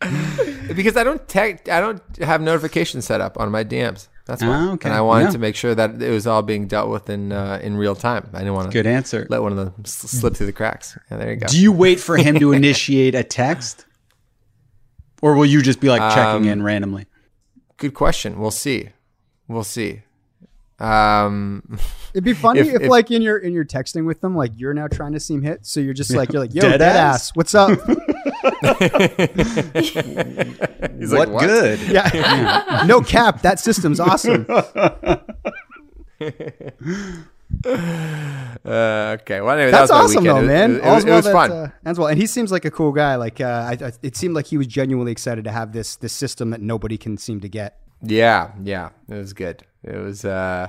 Because 0.74 0.96
I 0.96 1.02
don't 1.02 1.26
text, 1.26 1.68
I 1.68 1.80
don't 1.80 2.00
have 2.18 2.40
notifications 2.40 3.04
set 3.04 3.20
up 3.20 3.38
on 3.40 3.50
my 3.50 3.64
DMs. 3.64 4.06
That's 4.26 4.40
why. 4.40 4.48
Ah, 4.48 4.72
okay. 4.74 4.88
And 4.88 4.96
I 4.96 5.00
wanted 5.00 5.24
Yeah. 5.26 5.30
to 5.32 5.38
make 5.38 5.56
sure 5.56 5.74
that 5.74 6.00
it 6.00 6.10
was 6.10 6.28
all 6.28 6.42
being 6.42 6.68
dealt 6.68 6.88
with 6.90 7.10
in 7.10 7.32
uh, 7.32 7.58
in 7.60 7.76
real 7.76 7.96
time. 7.96 8.28
I 8.32 8.38
didn't 8.38 8.54
want 8.54 8.70
to 8.70 8.72
Good 8.72 8.86
answer. 8.86 9.26
let 9.28 9.42
one 9.42 9.50
of 9.50 9.58
them 9.58 9.84
slip 9.84 10.36
through 10.36 10.46
the 10.46 10.52
cracks. 10.52 10.96
Yeah, 11.10 11.16
there 11.16 11.30
you 11.32 11.36
go. 11.40 11.48
Do 11.48 11.60
you 11.60 11.72
wait 11.72 11.98
for 11.98 12.16
him 12.16 12.38
to 12.38 12.52
initiate 12.60 13.16
a 13.16 13.24
text? 13.24 13.84
Or 15.22 15.34
will 15.34 15.44
you 15.46 15.60
just 15.60 15.80
be 15.80 15.88
like 15.88 16.14
checking 16.14 16.42
Um, 16.42 16.48
in 16.48 16.62
randomly? 16.62 17.06
Good 17.76 17.94
question. 17.94 18.38
We'll 18.38 18.52
see. 18.52 18.90
We'll 19.48 19.64
see. 19.64 20.02
Um, 20.78 21.78
It'd 22.14 22.22
be 22.24 22.32
funny 22.32 22.60
If- 22.60 22.68
if, 22.68 22.82
if- 22.82 22.88
like 22.88 23.10
in 23.10 23.22
your 23.22 23.38
in 23.38 23.52
your 23.52 23.64
texting 23.64 24.06
with 24.06 24.20
them, 24.20 24.36
like 24.36 24.52
you're 24.54 24.72
now 24.74 24.86
trying 24.86 25.12
to 25.14 25.20
seem 25.20 25.42
hit, 25.42 25.66
so 25.66 25.80
you're 25.80 25.94
just 25.94 26.12
like 26.14 26.32
you're 26.32 26.40
like, 26.42 26.54
yo, 26.54 26.62
Dead 26.62 26.78
dead, 26.78 26.96
ass? 26.96 27.14
ass. 27.30 27.30
what's 27.34 27.54
up? 27.56 27.78
he's 30.98 31.10
what, 31.12 31.28
like, 31.28 31.30
what? 31.30 31.46
good? 31.46 31.80
yeah, 31.88 32.84
no 32.86 33.00
cap. 33.00 33.42
That 33.42 33.58
system's 33.58 34.00
awesome. 34.00 34.46
Uh, 37.64 39.16
okay. 39.20 39.40
Well, 39.40 39.56
anyway, 39.58 39.72
That's 39.72 39.90
that 39.90 40.02
was 40.02 40.12
awesome 40.12 40.24
though, 40.24 40.42
man. 40.42 40.76
It, 40.76 40.76
it, 40.76 40.84
All's 40.84 40.94
was- 40.96 41.04
it 41.04 41.08
well 41.08 41.16
was 41.16 41.24
that, 41.24 41.32
fun. 41.32 41.50
Uh, 41.50 41.70
ends 41.84 41.98
well, 41.98 42.08
and 42.08 42.18
he 42.18 42.26
seems 42.26 42.52
like 42.52 42.64
a 42.64 42.70
cool 42.70 42.92
guy. 42.92 43.16
Like 43.16 43.40
uh, 43.40 43.44
I, 43.80 43.86
I, 43.86 43.92
it 44.02 44.16
seemed 44.16 44.34
like 44.34 44.46
he 44.46 44.56
was 44.56 44.68
genuinely 44.68 45.10
excited 45.10 45.44
to 45.44 45.50
have 45.50 45.72
this 45.72 45.96
this 45.96 46.12
system 46.12 46.50
that 46.50 46.60
nobody 46.60 46.96
can 46.96 47.18
seem 47.18 47.40
to 47.40 47.48
get. 47.48 47.78
Yeah, 48.02 48.52
yeah, 48.62 48.90
it 49.08 49.14
was 49.14 49.32
good. 49.32 49.64
It 49.82 49.96
was, 49.96 50.24
uh, 50.24 50.68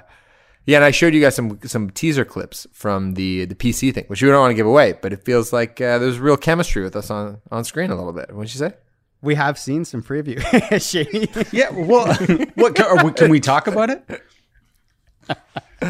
yeah, 0.66 0.78
and 0.78 0.86
I 0.86 0.92
showed 0.92 1.14
you 1.14 1.22
guys 1.22 1.36
some 1.36 1.60
some 1.64 1.90
teaser 1.90 2.26
clips 2.26 2.68
from 2.74 3.14
the 3.16 3.46
the 3.46 3.56
PC 3.56 3.94
thing, 3.94 4.06
which 4.08 4.22
we 4.22 4.30
don't 4.30 4.40
want 4.40 4.52
to 4.52 4.56
give 4.56 4.68
away, 4.68 4.94
but 5.02 5.12
it 5.14 5.24
feels 5.26 5.52
like 5.52 5.80
uh, 5.82 5.98
there's 5.98 6.20
real 6.20 6.38
chemistry 6.38 6.84
with 6.84 6.96
us 6.96 7.10
on 7.10 7.42
on 7.52 7.64
screen 7.64 7.90
a 7.92 7.96
little 7.96 8.14
bit. 8.14 8.34
What'd 8.34 8.54
you 8.54 8.60
say? 8.60 8.74
We 9.24 9.36
have 9.36 9.58
seen 9.60 9.86
some 9.86 10.02
preview. 10.02 10.40
Shady. 10.82 11.30
Yeah, 11.56 11.70
well, 11.72 12.08
what 12.56 12.74
can, 12.76 13.06
we- 13.06 13.12
can 13.14 13.30
we 13.30 13.40
talk 13.40 13.68
about 13.68 13.90
it? 13.92 14.04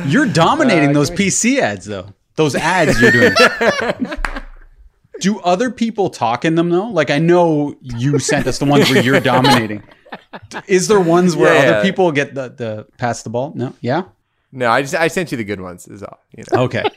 You're 0.05 0.25
dominating 0.27 0.93
those 0.93 1.10
PC 1.10 1.60
ads, 1.60 1.86
though. 1.86 2.13
Those 2.36 2.55
ads 2.55 2.99
you're 3.01 3.12
doing. 3.12 3.34
Do 5.19 5.39
other 5.41 5.69
people 5.69 6.10
talk 6.10 6.45
in 6.45 6.55
them 6.55 6.69
though? 6.71 6.88
Like 6.88 7.12
I 7.12 7.19
know 7.19 7.75
you 7.81 8.17
sent 8.17 8.47
us 8.47 8.57
the 8.57 8.65
ones 8.65 8.89
where 8.89 9.03
you're 9.03 9.19
dominating. 9.19 9.84
Is 10.67 10.88
there 10.88 10.99
ones 10.99 11.36
where 11.36 11.53
Yeah. 11.53 11.69
other 11.71 11.81
people 11.84 12.12
get 12.12 12.34
the, 12.34 12.49
the 12.49 12.88
pass 12.97 13.21
the 13.21 13.29
ball? 13.29 13.51
No. 13.55 13.73
Yeah. 13.81 14.03
No, 14.51 14.69
I 14.69 14.81
just 14.81 14.95
I 14.95 15.07
sent 15.07 15.31
you 15.31 15.37
the 15.37 15.43
good 15.43 15.61
ones. 15.61 15.87
Is 15.87 16.03
all. 16.03 16.19
You 16.35 16.43
know. 16.51 16.63
Okay. 16.63 16.83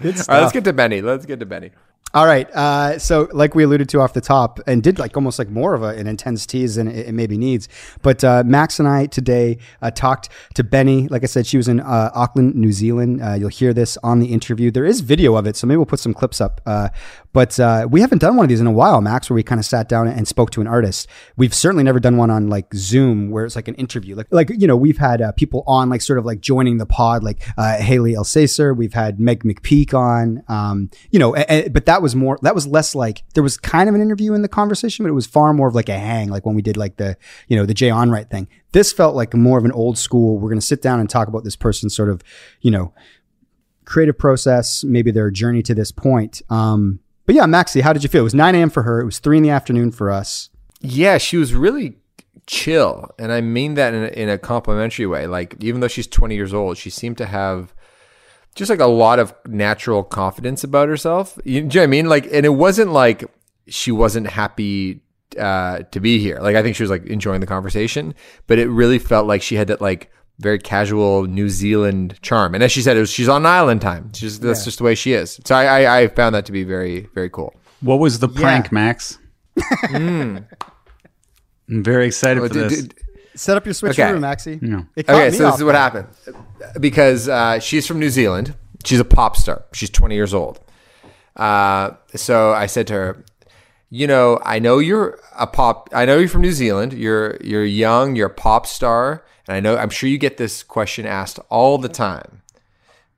Good 0.00 0.16
stuff. 0.16 0.28
All 0.28 0.34
right, 0.36 0.40
let's 0.42 0.52
get 0.52 0.64
to 0.64 0.72
Benee. 0.72 1.02
Let's 1.02 1.26
get 1.26 1.40
to 1.40 1.46
Benee. 1.46 1.72
All 2.12 2.26
right. 2.26 2.50
Uh, 2.50 2.98
so, 2.98 3.28
like 3.32 3.54
we 3.54 3.62
alluded 3.62 3.88
to 3.90 4.00
off 4.00 4.14
the 4.14 4.20
top, 4.20 4.58
and 4.66 4.82
did 4.82 4.98
like 4.98 5.16
almost 5.16 5.38
like 5.38 5.48
more 5.48 5.74
of 5.74 5.84
a, 5.84 5.90
an 5.90 6.08
intense 6.08 6.44
tease 6.44 6.74
than 6.74 6.88
it, 6.88 7.06
it 7.10 7.12
maybe 7.12 7.38
needs. 7.38 7.68
But 8.02 8.24
uh, 8.24 8.42
Max 8.44 8.80
and 8.80 8.88
I 8.88 9.06
today 9.06 9.58
uh, 9.80 9.92
talked 9.92 10.28
to 10.54 10.64
Benee. 10.64 11.08
Like 11.08 11.22
I 11.22 11.26
said, 11.26 11.46
she 11.46 11.56
was 11.56 11.68
in 11.68 11.78
uh, 11.78 12.10
Auckland, 12.12 12.56
New 12.56 12.72
Zealand. 12.72 13.22
Uh, 13.22 13.34
you'll 13.34 13.48
hear 13.48 13.72
this 13.72 13.96
on 14.02 14.18
the 14.18 14.26
interview. 14.32 14.72
There 14.72 14.84
is 14.84 15.02
video 15.02 15.36
of 15.36 15.46
it, 15.46 15.54
so 15.54 15.68
maybe 15.68 15.76
we'll 15.76 15.86
put 15.86 16.00
some 16.00 16.12
clips 16.12 16.40
up. 16.40 16.60
Uh, 16.66 16.88
but 17.32 17.60
we 17.92 18.00
haven't 18.00 18.18
done 18.18 18.34
one 18.34 18.44
of 18.44 18.48
these 18.48 18.60
in 18.60 18.66
a 18.66 18.72
while, 18.72 19.00
Max, 19.00 19.30
where 19.30 19.36
we 19.36 19.44
kind 19.44 19.60
of 19.60 19.64
sat 19.64 19.88
down 19.88 20.08
and 20.08 20.26
spoke 20.26 20.50
to 20.50 20.60
an 20.60 20.66
artist. 20.66 21.06
We've 21.36 21.54
certainly 21.54 21.84
never 21.84 22.00
done 22.00 22.16
one 22.16 22.28
on 22.28 22.48
like 22.48 22.74
Zoom, 22.74 23.30
where 23.30 23.44
it's 23.44 23.54
like 23.54 23.68
an 23.68 23.76
interview. 23.76 24.16
Like, 24.16 24.26
like 24.32 24.50
you 24.50 24.66
know, 24.66 24.76
we've 24.76 24.98
had 24.98 25.22
people 25.36 25.62
on, 25.64 25.88
like 25.88 26.02
sort 26.02 26.18
of 26.18 26.24
like 26.24 26.40
joining 26.40 26.78
the 26.78 26.86
pod, 26.86 27.22
like 27.22 27.40
Haley 27.56 28.16
Alsacer. 28.16 28.74
We've 28.74 28.94
had 28.94 29.20
Meg 29.20 29.44
McPeak 29.44 29.94
on. 29.94 30.42
Um, 30.48 30.90
you 31.12 31.20
know, 31.20 31.36
a- 31.36 31.44
a- 31.48 31.68
but 31.68 31.86
that 31.90 32.02
was 32.02 32.14
more. 32.14 32.38
That 32.42 32.54
was 32.54 32.68
less 32.68 32.94
like 32.94 33.24
there 33.34 33.42
was 33.42 33.56
kind 33.56 33.88
of 33.88 33.96
an 33.96 34.00
interview 34.00 34.32
in 34.32 34.42
the 34.42 34.48
conversation, 34.48 35.04
but 35.04 35.10
it 35.10 35.14
was 35.14 35.26
far 35.26 35.52
more 35.52 35.66
of 35.66 35.74
like 35.74 35.88
a 35.88 35.98
hang, 35.98 36.28
like 36.28 36.46
when 36.46 36.54
we 36.54 36.62
did 36.62 36.76
like 36.76 36.98
the 36.98 37.16
you 37.48 37.56
know 37.56 37.66
the 37.66 37.74
Jay 37.74 37.88
Onright 37.88 38.30
thing. 38.30 38.46
This 38.70 38.92
felt 38.92 39.16
like 39.16 39.34
more 39.34 39.58
of 39.58 39.64
an 39.64 39.72
old 39.72 39.98
school. 39.98 40.38
We're 40.38 40.50
going 40.50 40.60
to 40.60 40.66
sit 40.66 40.82
down 40.82 41.00
and 41.00 41.10
talk 41.10 41.26
about 41.26 41.42
this 41.42 41.56
person's 41.56 41.96
sort 41.96 42.08
of 42.08 42.22
you 42.60 42.70
know 42.70 42.94
creative 43.86 44.16
process, 44.16 44.84
maybe 44.84 45.10
their 45.10 45.32
journey 45.32 45.64
to 45.64 45.74
this 45.74 45.90
point. 45.90 46.42
Um, 46.48 47.00
but 47.26 47.34
yeah, 47.34 47.46
Maxie, 47.46 47.80
how 47.80 47.92
did 47.92 48.04
you 48.04 48.08
feel? 48.08 48.20
It 48.20 48.24
was 48.24 48.34
9 48.34 48.54
a.m. 48.54 48.70
for 48.70 48.84
her. 48.84 49.00
It 49.00 49.04
was 49.04 49.18
three 49.18 49.38
in 49.38 49.42
the 49.42 49.50
afternoon 49.50 49.90
for 49.90 50.12
us. 50.12 50.48
Yeah, 50.80 51.18
she 51.18 51.38
was 51.38 51.54
really 51.54 51.96
chill, 52.46 53.10
and 53.18 53.32
I 53.32 53.40
mean 53.40 53.74
that 53.74 53.94
in 53.94 54.04
a, 54.04 54.08
in 54.08 54.28
a 54.28 54.38
complimentary 54.38 55.06
way. 55.06 55.26
Like 55.26 55.56
even 55.58 55.80
though 55.80 55.88
she's 55.88 56.06
20 56.06 56.36
years 56.36 56.54
old, 56.54 56.76
she 56.76 56.88
seemed 56.88 57.18
to 57.18 57.26
have 57.26 57.74
just 58.54 58.70
like 58.70 58.80
a 58.80 58.86
lot 58.86 59.18
of 59.18 59.34
natural 59.46 60.02
confidence 60.02 60.64
about 60.64 60.88
herself. 60.88 61.38
You, 61.44 61.52
do 61.52 61.56
you 61.56 61.62
know 61.62 61.80
what 61.80 61.82
I 61.82 61.86
mean? 61.86 62.08
Like, 62.08 62.26
and 62.32 62.44
it 62.44 62.54
wasn't 62.54 62.92
like 62.92 63.24
she 63.68 63.92
wasn't 63.92 64.26
happy 64.28 65.02
uh, 65.38 65.80
to 65.92 66.00
be 66.00 66.18
here. 66.18 66.38
Like 66.40 66.56
I 66.56 66.62
think 66.62 66.76
she 66.76 66.82
was 66.82 66.90
like 66.90 67.06
enjoying 67.06 67.40
the 67.40 67.46
conversation, 67.46 68.14
but 68.46 68.58
it 68.58 68.68
really 68.68 68.98
felt 68.98 69.26
like 69.26 69.42
she 69.42 69.54
had 69.56 69.68
that 69.68 69.80
like 69.80 70.10
very 70.38 70.58
casual 70.58 71.24
New 71.26 71.48
Zealand 71.48 72.18
charm. 72.22 72.54
And 72.54 72.64
as 72.64 72.72
she 72.72 72.82
said, 72.82 72.96
it 72.96 73.00
was 73.00 73.10
she's 73.10 73.28
on 73.28 73.46
island 73.46 73.80
time. 73.80 74.12
She's 74.14 74.40
that's 74.40 74.64
just 74.64 74.78
the 74.78 74.84
way 74.84 74.94
she 74.94 75.12
is. 75.12 75.38
So 75.44 75.54
I, 75.54 75.82
I 75.82 76.00
I 76.00 76.08
found 76.08 76.34
that 76.34 76.46
to 76.46 76.52
be 76.52 76.64
very 76.64 77.08
very 77.14 77.30
cool. 77.30 77.54
What 77.80 77.98
was 77.98 78.18
the 78.18 78.28
prank, 78.28 78.72
Max? 78.72 79.18
I'm 79.92 80.46
very 81.68 82.06
excited 82.06 82.40
for 82.40 82.48
D- 82.48 82.60
this. 82.60 82.82
d- 82.82 82.94
Set 83.34 83.56
up 83.56 83.64
your 83.64 83.74
switcheroo, 83.74 84.10
Okay. 84.10 84.18
Maxie. 84.18 84.58
No. 84.60 84.86
It 84.96 85.08
Okay, 85.08 85.30
so 85.30 85.44
this 85.46 85.56
is 85.58 85.64
what 85.64 85.72
guard. 85.72 86.06
happened. 86.26 86.36
Because 86.80 87.28
uh, 87.28 87.58
she's 87.60 87.86
from 87.86 87.98
New 88.00 88.10
Zealand. 88.10 88.54
She's 88.84 88.98
a 89.00 89.04
pop 89.04 89.36
star. 89.36 89.64
She's 89.72 89.90
20 89.90 90.14
years 90.14 90.34
old. 90.34 90.58
Uh, 91.36 91.92
so 92.16 92.52
I 92.52 92.66
said 92.66 92.86
to 92.88 92.92
her, 92.94 93.24
you 93.88 94.06
know, 94.06 94.38
I 94.44 94.58
know 94.58 94.78
you're 94.78 95.18
a 95.38 95.46
pop. 95.46 95.88
I 95.92 96.04
know 96.04 96.18
you're 96.18 96.28
from 96.28 96.42
New 96.42 96.52
Zealand. 96.52 96.92
You're 96.92 97.36
you're 97.42 97.64
young. 97.64 98.14
You're 98.16 98.28
a 98.28 98.34
pop 98.34 98.66
star, 98.66 99.24
and 99.48 99.56
I 99.56 99.60
know 99.60 99.76
I'm 99.76 99.90
sure 99.90 100.08
you 100.08 100.16
get 100.18 100.36
this 100.36 100.62
question 100.62 101.06
asked 101.06 101.40
all 101.48 101.76
the 101.76 101.88
time, 101.88 102.42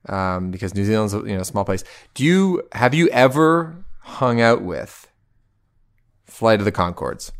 um, 0.08 0.50
because 0.50 0.74
New 0.74 0.84
Zealand's 0.86 1.12
a, 1.12 1.18
you 1.18 1.34
know 1.34 1.40
a 1.40 1.44
small 1.44 1.64
place. 1.66 1.84
Do 2.14 2.24
you 2.24 2.62
have 2.72 2.94
you 2.94 3.08
ever 3.10 3.76
hung 4.00 4.40
out 4.40 4.62
with 4.62 5.08
Flight 6.24 6.58
of 6.58 6.64
the 6.64 6.72
Conchords? 6.72 7.32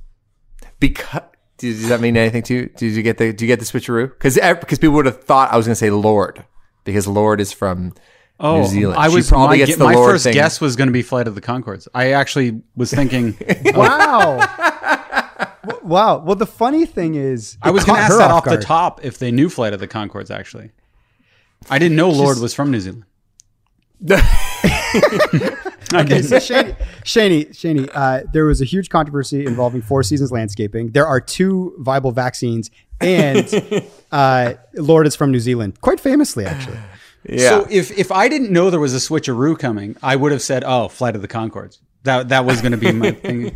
Because 0.79 1.23
does 1.63 1.89
that 1.89 2.01
mean 2.01 2.17
anything 2.17 2.43
to 2.45 2.55
you? 2.55 2.67
Did 2.77 2.93
you 2.93 3.03
get 3.03 3.19
the 3.19 3.33
do 3.33 3.45
you 3.45 3.49
get 3.49 3.59
the 3.61 3.65
switcheroo? 3.65 4.09
Because 4.11 4.35
because 4.35 4.79
people 4.79 4.95
would 4.97 5.07
have 5.07 5.23
thought 5.23 5.51
I 5.53 5.57
was 5.57 5.67
going 5.67 5.73
to 5.73 5.79
say 5.79 5.91
Lorde 5.91 6.45
because 6.85 7.07
Lorde 7.07 7.41
is 7.41 7.53
from 7.53 7.95
Oh, 8.41 8.63
New 8.63 8.67
Zealand. 8.67 8.99
I 8.99 9.09
She 9.09 9.15
was 9.17 9.29
probably 9.29 9.47
my, 9.49 9.57
gets 9.59 9.73
ge- 9.73 9.79
the 9.79 9.85
my 9.85 9.95
Lorde 9.95 10.13
first 10.13 10.25
thing. 10.25 10.33
guess 10.35 10.61
was 10.61 10.75
going 10.75 10.89
to 10.89 10.93
be 10.93 11.03
Flight 11.03 11.29
of 11.29 11.35
the 11.37 11.41
Conchords. 11.41 11.87
I 11.95 12.13
actually 12.13 12.61
was 12.75 12.93
thinking 12.93 13.37
Wow. 13.75 14.39
Wow. 15.85 16.19
Well, 16.19 16.35
the 16.37 16.47
funny 16.47 16.87
thing 16.87 17.15
is, 17.15 17.57
I 17.63 17.71
was 17.71 17.85
going 17.85 17.97
to 17.97 18.03
ask 18.03 18.17
that 18.19 18.31
off 18.33 18.47
off 18.49 18.53
the 18.53 18.61
top 18.61 19.05
if 19.05 19.19
they 19.19 19.31
knew 19.31 19.49
Flight 19.49 19.73
of 19.73 19.79
the 19.81 19.87
Conchords. 19.87 20.31
Actually, 20.31 20.71
I 21.71 21.79
didn't 21.79 21.97
know 21.97 22.11
Lorde 22.11 22.41
was 22.41 22.53
from 22.53 22.71
New 22.73 22.81
Zealand. 22.81 23.05
I 25.95 26.01
Okay, 26.05 26.23
so 26.23 26.37
Shaney, 26.37 26.77
Shaney, 27.05 27.49
Shaney, 27.51 27.91
uh, 27.95 28.23
there 28.33 28.45
was 28.45 28.61
a 28.61 28.65
huge 28.65 28.89
controversy 28.89 29.45
involving 29.47 29.83
Four 29.83 30.03
Seasons 30.03 30.33
Landscaping. 30.33 30.91
There 30.93 31.07
are 31.07 31.21
two 31.21 31.75
viable 31.79 32.13
vaccines, 32.13 32.71
and 33.01 33.85
uh, 34.13 34.55
Lorde 34.75 35.07
is 35.07 35.17
from 35.17 35.31
New 35.33 35.41
Zealand, 35.41 35.81
quite 35.81 36.01
famously, 36.01 36.45
actually. 36.47 36.79
Yeah. 37.25 37.51
So 37.51 37.67
if 37.71 37.97
if 37.97 38.11
I 38.11 38.29
didn't 38.29 38.51
know 38.51 38.69
there 38.69 38.81
was 38.81 38.95
a 38.95 38.99
switcheroo 38.99 39.57
coming, 39.57 39.95
I 40.03 40.17
would 40.17 40.33
have 40.33 40.43
said, 40.43 40.65
"Oh, 40.67 40.89
Flight 40.89 41.15
of 41.15 41.23
the 41.23 41.29
Conchords." 41.29 41.79
That 42.03 42.31
that 42.31 42.45
was 42.45 42.61
going 42.61 42.73
to 42.73 42.77
be 42.79 42.91
my 42.91 43.13
thing. 43.25 43.55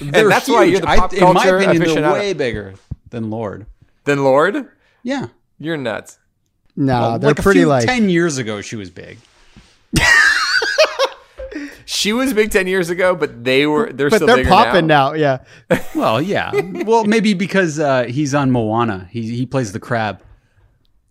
They're 0.00 0.28
that's 0.28 0.48
why 0.48 0.62
you're 0.62 0.78
the 0.78 0.86
pop 0.86 1.12
in 1.12 1.18
my 1.18 1.32
culture 1.32 1.58
opinion, 1.58 1.82
they're 2.00 2.12
way 2.12 2.32
bigger 2.34 2.74
than 3.10 3.28
Lorde. 3.30 3.66
Than 4.04 4.22
Lorde, 4.22 4.68
Yeah, 5.02 5.26
you're 5.58 5.76
nuts. 5.76 6.20
No, 6.76 7.00
Well, 7.00 7.18
they're 7.18 7.30
like 7.30 7.40
a 7.40 7.42
pretty 7.42 7.60
few- 7.62 7.66
like 7.66 7.86
ten 7.86 8.08
years 8.08 8.38
ago, 8.38 8.60
she 8.60 8.76
was 8.76 8.88
big. 8.88 9.18
She 11.90 12.12
was 12.12 12.34
big 12.34 12.50
ten 12.50 12.66
years 12.66 12.90
ago, 12.90 13.14
but 13.14 13.44
they 13.44 13.66
were 13.66 13.90
they're 13.90 14.10
but 14.10 14.16
still 14.20 14.26
they're 14.36 14.44
popping 14.44 14.86
now. 14.86 15.12
now. 15.12 15.14
Yeah, 15.14 15.38
Well, 15.94 16.20
yeah. 16.20 16.50
well, 16.84 17.04
maybe 17.04 17.32
because 17.32 17.78
uh, 17.80 18.02
he's 18.04 18.34
on 18.34 18.50
Moana. 18.50 19.08
He 19.10 19.34
he 19.34 19.46
plays 19.46 19.72
the 19.72 19.80
crab. 19.80 20.20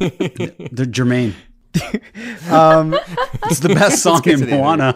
the 0.00 0.84
Jermaine. 0.90 1.34
um, 2.50 2.98
It's 3.46 3.60
the 3.60 3.68
best 3.72 4.02
song 4.02 4.22
in 4.28 4.50
Moana. 4.50 4.94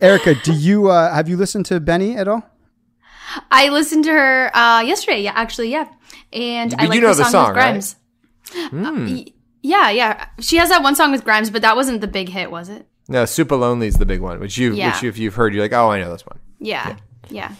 Erica, 0.00 0.34
do 0.42 0.52
you 0.52 0.88
uh, 0.90 1.14
have 1.14 1.28
you 1.28 1.36
listened 1.36 1.66
to 1.66 1.80
Benee 1.80 2.16
at 2.16 2.26
all? 2.26 2.42
I 3.52 3.68
listened 3.68 4.02
to 4.04 4.10
her 4.10 4.50
uh, 4.56 4.80
yesterday. 4.80 5.22
Yeah, 5.22 5.32
actually, 5.36 5.70
yeah. 5.70 5.86
And 6.32 6.74
I 6.74 6.78
But 6.78 6.88
like 6.88 6.96
you 6.96 7.00
know 7.02 7.14
the 7.14 7.22
the 7.22 7.30
song, 7.30 7.30
song, 7.30 7.46
with 7.46 7.54
Grimes. 7.54 7.96
Uh, 8.56 9.14
y- 9.14 9.32
yeah, 9.62 9.90
yeah. 9.90 10.26
She 10.40 10.56
has 10.56 10.68
that 10.68 10.82
one 10.82 10.94
song 10.94 11.10
with 11.12 11.24
Grimes, 11.24 11.50
but 11.50 11.62
that 11.62 11.76
wasn't 11.76 12.00
the 12.00 12.06
big 12.08 12.28
hit, 12.28 12.50
was 12.50 12.68
it? 12.68 12.86
No, 13.08 13.24
Supalonely 13.24 13.86
is 13.86 13.96
the 13.96 14.06
big 14.06 14.20
one, 14.20 14.38
which 14.40 14.58
you 14.58 14.74
Yeah. 14.74 14.92
which 14.92 15.02
if 15.04 15.18
you've 15.18 15.34
heard, 15.34 15.54
you're 15.54 15.62
like, 15.64 15.72
oh, 15.72 15.90
I 15.90 15.98
know 16.00 16.10
this 16.12 16.26
one. 16.26 16.38
Yeah, 16.58 16.96
yeah. 17.30 17.54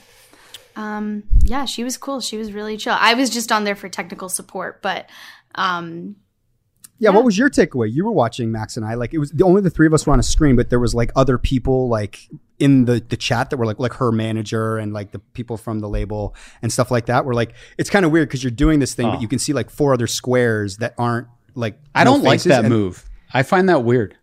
Um, 0.76 1.24
yeah, 1.42 1.64
she 1.64 1.82
was 1.84 1.96
cool. 1.96 2.20
She 2.20 2.36
was 2.36 2.52
really 2.52 2.76
chill. 2.76 2.96
I 2.98 3.14
was 3.14 3.30
just 3.30 3.50
on 3.50 3.64
there 3.64 3.74
for 3.74 3.88
technical 3.88 4.28
support, 4.28 4.80
but 4.82 5.08
um, 5.56 6.16
Yeah, 6.98 7.10
what 7.10 7.24
was 7.24 7.36
your 7.36 7.50
takeaway? 7.50 7.92
You 7.92 8.04
were 8.04 8.12
watching 8.12 8.52
Max 8.52 8.76
and 8.76 8.84
I. 8.86 8.94
Like 8.94 9.12
it 9.14 9.18
was 9.18 9.30
the 9.32 9.44
only 9.44 9.60
the 9.60 9.70
three 9.70 9.86
of 9.86 9.94
us 9.94 10.06
were 10.06 10.12
on 10.12 10.20
a 10.20 10.24
screen, 10.24 10.54
but 10.54 10.70
there 10.70 10.78
was 10.78 10.94
like 10.94 11.10
other 11.16 11.36
people 11.38 11.88
like 11.88 12.28
in 12.60 12.84
the 12.84 13.00
the 13.08 13.16
chat 13.16 13.50
that 13.50 13.56
were 13.56 13.66
like 13.66 13.78
like 13.78 13.94
her 13.94 14.12
manager 14.12 14.76
and 14.78 14.92
like 14.92 15.10
the 15.12 15.18
people 15.18 15.56
from 15.56 15.78
the 15.80 15.88
label 15.88 16.34
and 16.62 16.72
stuff 16.72 16.90
like 16.90 17.06
that. 17.06 17.24
Were 17.24 17.34
like 17.34 17.54
it's 17.76 17.90
kind 17.90 18.04
of 18.04 18.12
weird 18.12 18.28
because 18.28 18.44
you're 18.44 18.50
doing 18.50 18.78
this 18.78 18.94
thing, 18.94 19.06
Oh. 19.06 19.12
but 19.12 19.22
you 19.22 19.28
can 19.28 19.38
see 19.38 19.52
like 19.52 19.70
four 19.70 19.92
other 19.94 20.06
squares 20.06 20.76
that 20.76 20.94
aren't 20.98 21.26
like 21.58 21.78
I 21.94 22.04
no 22.04 22.12
don't 22.12 22.22
like 22.22 22.42
that 22.44 22.64
and 22.64 22.72
move. 22.72 23.04
I 23.32 23.42
find 23.42 23.68
that 23.68 23.84
weird. 23.84 24.16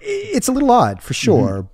It's 0.00 0.48
a 0.48 0.52
little 0.52 0.70
odd 0.70 1.02
for 1.02 1.14
mm-hmm. 1.14 1.24
sure. 1.24 1.68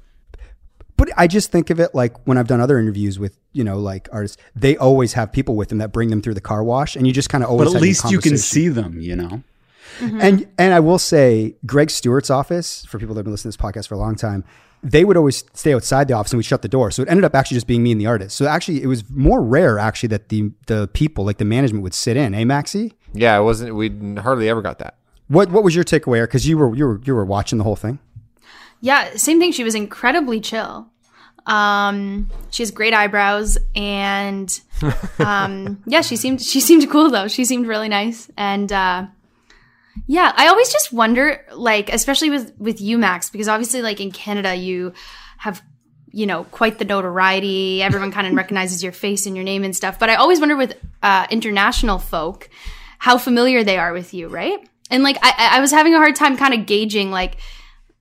But 0.96 1.10
I 1.16 1.28
just 1.28 1.52
think 1.52 1.70
of 1.70 1.78
it 1.78 1.94
like 1.94 2.26
when 2.26 2.38
I've 2.38 2.48
done 2.48 2.60
other 2.60 2.76
interviews 2.78 3.20
with, 3.20 3.38
you 3.52 3.62
know, 3.62 3.78
like 3.78 4.08
artists, 4.12 4.36
they 4.56 4.76
always 4.76 5.12
have 5.12 5.32
people 5.32 5.54
with 5.54 5.68
them 5.68 5.78
that 5.78 5.92
bring 5.92 6.10
them 6.10 6.20
through 6.20 6.34
the 6.34 6.40
car 6.40 6.64
wash 6.64 6.96
and 6.96 7.06
you 7.06 7.12
just 7.12 7.30
kind 7.30 7.44
of 7.44 7.50
always 7.50 7.66
But 7.66 7.70
at 7.70 7.74
have 7.74 7.82
least 7.82 8.10
you 8.10 8.18
can 8.18 8.36
see 8.36 8.68
them, 8.68 9.00
you 9.00 9.14
know? 9.14 9.42
Mm-hmm. 10.00 10.20
And 10.20 10.48
and 10.58 10.74
I 10.74 10.80
will 10.80 10.98
say, 10.98 11.56
Greg 11.64 11.90
Stewart's 11.90 12.30
office, 12.30 12.84
for 12.84 12.98
people 12.98 13.14
that 13.14 13.20
have 13.20 13.24
been 13.24 13.32
listening 13.32 13.52
to 13.52 13.58
this 13.58 13.64
podcast 13.64 13.88
for 13.88 13.94
a 13.94 13.98
long 13.98 14.16
time, 14.16 14.44
they 14.82 15.04
would 15.04 15.16
always 15.16 15.44
stay 15.54 15.74
outside 15.74 16.08
the 16.08 16.14
office 16.14 16.32
and 16.32 16.38
we'd 16.38 16.44
shut 16.44 16.62
the 16.62 16.68
door. 16.68 16.90
So 16.90 17.02
it 17.02 17.08
ended 17.08 17.24
up 17.24 17.34
actually 17.34 17.56
just 17.56 17.66
being 17.66 17.82
me 17.82 17.92
and 17.92 18.00
the 18.00 18.06
artist. 18.06 18.36
So 18.36 18.46
actually, 18.46 18.82
it 18.82 18.86
was 18.86 19.08
more 19.10 19.42
rare 19.42 19.78
actually 19.78 20.08
that 20.08 20.28
the 20.28 20.50
the 20.66 20.88
people, 20.92 21.24
like 21.24 21.38
the 21.38 21.44
management, 21.44 21.82
would 21.82 21.94
sit 21.94 22.16
in. 22.16 22.34
Eh, 22.34 22.44
Maxie? 22.44 22.94
Yeah, 23.12 23.38
it 23.38 23.42
wasn't. 23.42 23.74
We 23.74 23.90
hardly 24.20 24.48
ever 24.48 24.62
got 24.62 24.78
that. 24.78 24.96
What 25.28 25.50
what 25.50 25.64
was 25.64 25.74
your 25.74 25.84
takeaway? 25.84 26.22
Because 26.22 26.46
you 26.46 26.58
were 26.58 26.74
you 26.74 26.86
were 26.86 27.00
you 27.04 27.14
were 27.14 27.24
watching 27.24 27.58
the 27.58 27.64
whole 27.64 27.76
thing. 27.76 27.98
yeah, 28.80 29.16
same 29.16 29.38
thing. 29.40 29.52
She 29.52 29.64
was 29.64 29.74
incredibly 29.74 30.40
chill. 30.40 30.88
Um, 31.46 32.28
she 32.50 32.62
has 32.62 32.70
great 32.70 32.92
eyebrows, 32.92 33.56
and 33.74 34.60
um, 35.18 35.82
yeah, 35.86 36.02
she 36.02 36.16
seemed 36.16 36.42
she 36.42 36.60
seemed 36.60 36.88
cool 36.90 37.10
though. 37.10 37.26
She 37.28 37.44
seemed 37.44 37.66
really 37.66 37.88
nice, 37.88 38.30
and 38.36 38.70
uh, 38.70 39.06
yeah, 40.06 40.32
I 40.36 40.48
always 40.48 40.72
just 40.72 40.92
wonder, 40.92 41.44
like, 41.54 41.92
especially 41.92 42.30
with 42.30 42.52
with 42.58 42.80
you, 42.80 42.98
Max, 42.98 43.30
because 43.30 43.48
obviously, 43.48 43.82
like 43.82 44.00
in 44.00 44.10
Canada, 44.10 44.54
you 44.54 44.92
have 45.38 45.62
you 46.10 46.26
know 46.26 46.44
quite 46.44 46.78
the 46.78 46.84
notoriety. 46.84 47.82
Everyone 47.82 48.12
kind 48.12 48.26
of 48.26 48.34
recognizes 48.42 48.82
your 48.82 48.92
face 48.92 49.26
and 49.26 49.36
your 49.36 49.44
name 49.44 49.64
and 49.64 49.74
stuff. 49.76 49.98
But 49.98 50.10
I 50.10 50.14
always 50.16 50.40
wonder 50.40 50.56
with 50.56 50.74
uh, 51.02 51.26
international 51.30 51.98
folk 51.98 52.48
how 52.98 53.18
familiar 53.18 53.62
they 53.64 53.78
are 53.78 53.92
with 53.92 54.12
you, 54.14 54.28
right? 54.28 54.58
And 54.90 55.02
like, 55.02 55.18
I, 55.22 55.32
I 55.36 55.56
I 55.58 55.60
was 55.60 55.70
having 55.70 55.94
a 55.94 55.98
hard 55.98 56.16
time 56.16 56.36
kind 56.36 56.54
of 56.54 56.66
gauging, 56.66 57.10
like. 57.10 57.36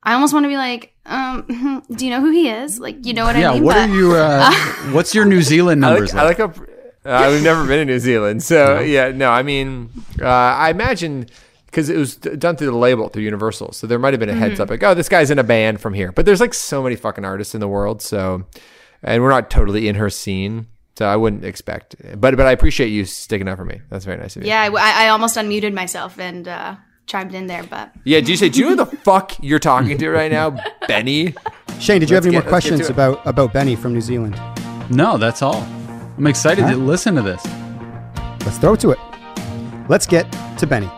I 0.04 0.14
almost 0.14 0.32
want 0.32 0.46
to 0.46 0.48
be 0.48 0.56
like, 0.56 0.94
um, 1.06 1.84
do 1.94 2.06
you 2.06 2.12
know 2.12 2.22
who 2.22 2.30
he 2.32 2.48
is? 2.48 2.80
Like, 2.80 3.06
you 3.06 3.14
know 3.14 3.26
what 3.26 3.36
Yeah, 3.36 3.50
I 3.50 3.54
mean? 3.56 3.64
Yeah. 3.64 3.66
what 3.66 3.74
But- 3.76 3.90
are 3.90 3.94
you 3.94 4.16
uh, 4.16 4.52
what's 4.94 5.14
your 5.14 5.26
New 5.26 5.42
Zealand 5.42 5.84
I 5.84 5.90
numbers 5.90 6.14
like. 6.14 6.40
I 6.40 6.46
like? 6.46 6.58
like 6.58 6.58
how. 7.04 7.26
Uh, 7.28 7.32
we've 7.32 7.44
never 7.44 7.66
been 7.68 7.80
in 7.80 7.88
New 7.88 8.00
Zealand, 8.00 8.42
so 8.42 8.80
yeah. 8.80 9.12
No, 9.12 9.30
I 9.32 9.44
mean, 9.44 9.90
uh, 10.22 10.26
I 10.28 10.70
imagine 10.70 11.28
because 11.68 11.90
it 11.90 11.98
was 11.98 12.16
done 12.16 12.56
through 12.56 12.72
the 12.72 12.76
label 12.76 13.08
through 13.10 13.24
Universal, 13.24 13.74
so 13.74 13.86
there 13.88 14.00
might 14.00 14.14
have 14.14 14.20
been 14.20 14.30
a 14.30 14.34
Mm-hmm. 14.34 14.42
heads 14.42 14.60
up 14.60 14.70
like, 14.70 14.82
oh, 14.84 14.94
this 14.96 15.08
guy's 15.10 15.30
in 15.32 15.38
a 15.40 15.44
band 15.44 15.80
from 15.80 15.94
here. 15.94 16.12
But 16.12 16.26
there's 16.26 16.42
like 16.42 16.54
so 16.56 16.82
many 16.84 16.96
fucking 16.96 17.24
artists 17.26 17.54
in 17.54 17.62
the 17.62 17.68
world, 17.68 18.02
so 18.02 18.46
and 19.04 19.22
we're 19.22 19.30
not 19.30 19.50
totally 19.50 19.88
in 19.88 19.96
her 19.96 20.10
scene, 20.10 20.68
so 20.98 21.06
I 21.06 21.16
wouldn't 21.16 21.46
expect. 21.46 21.96
But 22.20 22.36
but 22.38 22.46
I 22.48 22.52
appreciate 22.52 22.88
you 22.88 23.06
sticking 23.06 23.48
up 23.48 23.58
for 23.58 23.66
me. 23.66 23.82
That's 23.90 24.06
very 24.06 24.18
nice 24.18 24.36
of 24.36 24.44
you. 24.44 24.50
yeah, 24.50 24.70
I, 24.76 25.06
I 25.06 25.10
almost 25.10 25.38
unmuted 25.38 25.74
myself 25.74 26.18
and 26.20 26.48
uh, 26.48 26.76
chimed 27.06 27.34
in 27.36 27.48
there, 27.48 27.64
but 27.64 27.92
Yeah. 28.04 28.20
Do 28.22 28.32
you 28.32 28.38
say? 28.38 28.50
Do 28.50 28.60
you 28.60 28.66
know 28.76 28.86
who 28.86 28.92
the 28.92 28.98
fuck 28.98 29.34
you're 29.42 29.60
talking 29.60 29.98
to 29.98 30.10
right 30.10 30.32
now, 30.32 30.52
Benee? 30.90 31.36
Shane, 31.80 32.00
did 32.00 32.10
you 32.10 32.16
have 32.16 32.26
Let's 32.26 32.28
any 32.28 32.32
get- 32.38 32.46
more 32.46 32.52
let's 32.52 32.66
get 32.66 32.72
to 32.72 32.76
questions 32.78 32.90
about 32.90 33.26
about 33.28 33.54
Benee 33.54 33.78
from 33.78 33.94
New 33.94 34.02
Zealand? 34.02 34.36
No, 34.90 35.18
that's 35.18 35.42
all. 35.42 35.62
I'm 36.18 36.26
excited 36.28 36.64
Huh? 36.64 36.72
to 36.72 36.78
listen 36.78 37.14
to 37.16 37.22
this. 37.22 37.46
Let's 38.46 38.58
throw 38.58 38.76
to 38.78 38.92
it. 38.92 39.00
Let's 39.90 40.08
get 40.08 40.32
to 40.58 40.66
Benee. 40.66 40.90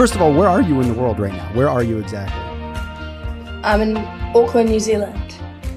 First 0.00 0.14
of 0.14 0.22
all, 0.22 0.32
where 0.32 0.48
are 0.48 0.62
you 0.62 0.80
in 0.80 0.88
the 0.88 0.94
world 0.94 1.20
right 1.20 1.30
now? 1.30 1.46
Where 1.52 1.68
are 1.68 1.82
you 1.82 1.98
exactly? 1.98 2.40
I'm 3.62 3.82
in 3.82 3.98
Auckland, 4.34 4.70
New 4.70 4.80
Zealand. 4.80 5.34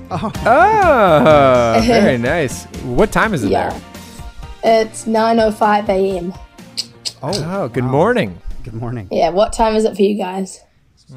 Oh, 0.09 0.31
very 1.85 2.17
nice. 2.17 2.63
What 2.85 3.11
time 3.11 3.33
is 3.33 3.43
it 3.43 3.51
Yeah. 3.51 3.77
there? 4.63 4.81
It's 4.83 5.03
9:05 5.03 5.89
a.m. 5.89 6.33
Oh, 7.21 7.67
good 7.67 7.83
wow. 7.83 7.91
morning. 7.91 8.39
Good 8.63 8.75
morning. 8.75 9.09
Yeah, 9.11 9.27
what 9.27 9.51
time 9.51 9.75
is 9.75 9.83
it 9.83 9.93
for 9.93 10.03
you 10.03 10.17
guys? 10.17 10.61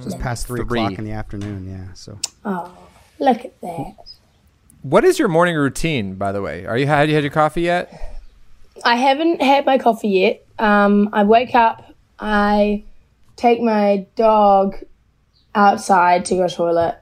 Just 0.03 0.19
past 0.19 0.49
three, 0.49 0.65
Three. 0.65 0.81
o'clock 0.81 0.99
in 0.99 1.05
the 1.05 1.13
afternoon. 1.13 1.65
Yeah. 1.71 1.93
So 1.95 2.19
Oh, 2.45 2.77
look 3.21 3.45
at 3.45 3.61
that. 3.61 3.95
What 4.83 5.05
is 5.05 5.21
your 5.21 5.29
morning 5.29 5.55
routine, 5.55 6.17
by 6.17 6.33
the 6.33 6.43
way? 6.43 6.67
Are 6.67 6.77
you 6.77 6.89
had 6.89 7.09
you 7.09 7.15
had 7.15 7.23
your 7.23 7.31
coffee 7.31 7.63
yet? 7.63 8.19
I 8.85 8.97
haven't 8.97 9.41
had 9.43 9.65
my 9.65 9.79
coffee 9.79 10.09
yet. 10.09 10.45
Um, 10.59 11.11
I 11.13 11.23
wake 11.23 11.55
up, 11.55 11.95
I 12.19 12.83
take 13.37 13.61
my 13.61 14.07
dog 14.17 14.77
outside 15.55 16.25
to 16.27 16.37
go 16.37 16.49
to 16.49 16.55
toilet 16.55 16.99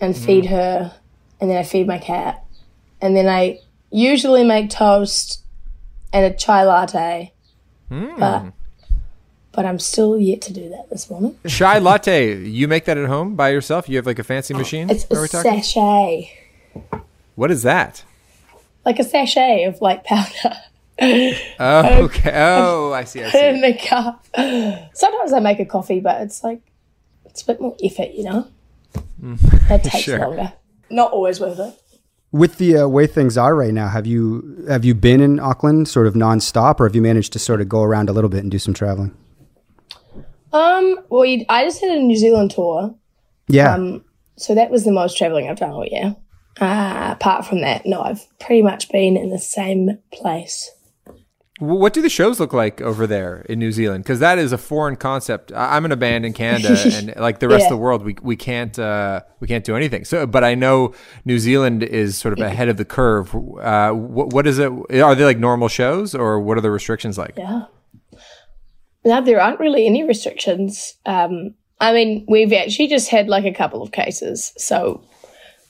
and 0.00 0.14
mm-hmm. 0.14 0.24
feed 0.24 0.46
her, 0.46 0.94
and 1.40 1.50
then 1.50 1.56
I 1.56 1.62
feed 1.62 1.86
my 1.86 1.98
cat, 1.98 2.44
and 3.00 3.16
then 3.16 3.28
I 3.28 3.60
usually 3.90 4.44
make 4.44 4.70
toast 4.70 5.42
and 6.12 6.24
a 6.24 6.36
chai 6.36 6.64
latte, 6.64 7.32
hmm. 7.88 8.18
but 8.18 8.52
but 9.52 9.66
I'm 9.66 9.78
still 9.78 10.18
yet 10.18 10.40
to 10.42 10.52
do 10.52 10.68
that 10.68 10.88
this 10.90 11.10
morning. 11.10 11.36
Chai 11.46 11.78
latte. 11.78 12.44
You 12.44 12.68
make 12.68 12.84
that 12.84 12.96
at 12.96 13.08
home 13.08 13.34
by 13.34 13.48
yourself? 13.48 13.88
You 13.88 13.96
have 13.96 14.06
like 14.06 14.18
a 14.18 14.24
fancy 14.24 14.54
oh, 14.54 14.58
machine? 14.58 14.88
It's 14.88 15.04
a 15.10 15.26
sachet, 15.26 16.30
What 17.34 17.50
is 17.50 17.62
that? 17.62 18.04
like 18.88 18.98
a 18.98 19.04
sachet 19.04 19.64
of 19.64 19.80
like 19.80 20.04
powder. 20.04 20.56
Oh, 21.00 22.04
okay. 22.04 22.32
Oh, 22.34 22.92
I 22.92 23.04
see. 23.04 23.24
I 23.24 23.30
Put 23.30 23.40
it 23.40 23.54
in 23.54 23.60
see. 23.62 23.72
the 23.72 23.78
cup. 23.78 24.26
Sometimes 24.94 25.32
I 25.32 25.40
make 25.40 25.60
a 25.60 25.64
coffee, 25.66 26.00
but 26.00 26.20
it's 26.22 26.42
like 26.44 26.60
it's 27.26 27.42
a 27.42 27.46
bit 27.46 27.60
more 27.60 27.76
effort, 27.82 28.10
you 28.14 28.24
know. 28.24 28.46
It 29.70 29.84
takes 29.84 30.04
Sure. 30.04 30.18
longer. 30.18 30.52
Not 30.90 31.12
always 31.12 31.40
worth 31.40 31.58
it. 31.58 31.74
with 32.32 32.58
the 32.58 32.78
uh, 32.78 32.88
way 32.88 33.06
things 33.06 33.36
are 33.38 33.54
right 33.54 33.72
now, 33.74 33.88
have 33.88 34.06
you 34.06 34.64
have 34.68 34.84
you 34.84 34.94
been 34.94 35.20
in 35.20 35.38
Auckland 35.40 35.88
sort 35.88 36.06
of 36.06 36.14
nonstop, 36.14 36.80
or 36.80 36.86
have 36.86 36.94
you 36.96 37.02
managed 37.02 37.32
to 37.34 37.38
sort 37.38 37.60
of 37.60 37.68
go 37.68 37.82
around 37.82 38.08
a 38.08 38.12
little 38.12 38.30
bit 38.30 38.40
and 38.42 38.50
do 38.50 38.58
some 38.58 38.74
traveling? 38.74 39.14
Um, 40.52 40.98
well, 41.10 41.24
you, 41.26 41.44
I 41.48 41.64
just 41.64 41.80
did 41.80 41.96
a 41.96 42.00
New 42.00 42.16
Zealand 42.16 42.50
tour, 42.52 42.94
Yeah. 43.48 43.74
um, 43.74 44.04
so 44.36 44.54
that 44.54 44.70
was 44.70 44.84
the 44.84 44.92
most 44.92 45.18
traveling 45.18 45.48
I've 45.48 45.58
done 45.58 45.70
all 45.72 45.84
year. 45.86 46.16
Uh, 46.60 47.10
apart 47.12 47.44
from 47.46 47.60
that, 47.60 47.84
no, 47.84 48.00
I've 48.02 48.26
pretty 48.40 48.62
much 48.62 48.88
been 48.90 49.16
in 49.16 49.28
the 49.30 49.38
same 49.38 49.98
place. 50.12 50.70
What 51.58 51.92
do 51.92 52.02
the 52.02 52.08
shows 52.08 52.38
look 52.38 52.52
like 52.52 52.80
over 52.80 53.04
there 53.06 53.44
in 53.48 53.58
New 53.58 53.72
Zealand? 53.72 54.04
Because 54.04 54.20
that 54.20 54.38
is 54.38 54.52
a 54.52 54.58
foreign 54.58 54.94
concept. 54.94 55.52
I'm 55.52 55.84
in 55.84 55.90
a 55.90 55.96
band 55.96 56.24
in 56.24 56.32
Canada, 56.32 56.76
and 56.94 57.14
like 57.16 57.40
the 57.40 57.48
rest 57.48 57.62
Yeah. 57.62 57.66
of 57.66 57.70
the 57.70 57.76
world, 57.78 58.04
we 58.04 58.16
we 58.22 58.36
can't 58.36 58.78
uh, 58.78 59.22
we 59.40 59.48
can't 59.48 59.64
do 59.64 59.74
anything. 59.74 60.04
So, 60.04 60.24
but 60.26 60.44
I 60.44 60.54
know 60.54 60.94
New 61.24 61.38
Zealand 61.40 61.82
is 61.82 62.16
sort 62.16 62.32
of 62.38 62.44
ahead 62.44 62.68
of 62.68 62.76
the 62.76 62.84
curve. 62.84 63.34
Uh, 63.34 63.90
what, 63.92 64.32
what 64.32 64.46
is 64.46 64.60
it? 64.60 64.70
Are 64.70 65.14
they 65.16 65.24
like 65.24 65.38
normal 65.38 65.66
shows, 65.68 66.14
or 66.14 66.38
what 66.40 66.56
are 66.56 66.60
the 66.60 66.70
restrictions 66.70 67.18
like? 67.18 67.34
Yeah. 67.36 67.64
Now 69.04 69.20
there 69.20 69.40
aren't 69.40 69.58
really 69.60 69.86
any 69.86 70.04
restrictions. 70.04 70.94
Um, 71.06 71.54
I 71.80 71.92
mean, 71.92 72.24
we've 72.28 72.52
actually 72.52 72.88
just 72.88 73.08
had 73.10 73.28
like 73.28 73.44
a 73.44 73.52
couple 73.52 73.82
of 73.82 73.90
cases, 73.90 74.52
so 74.58 75.02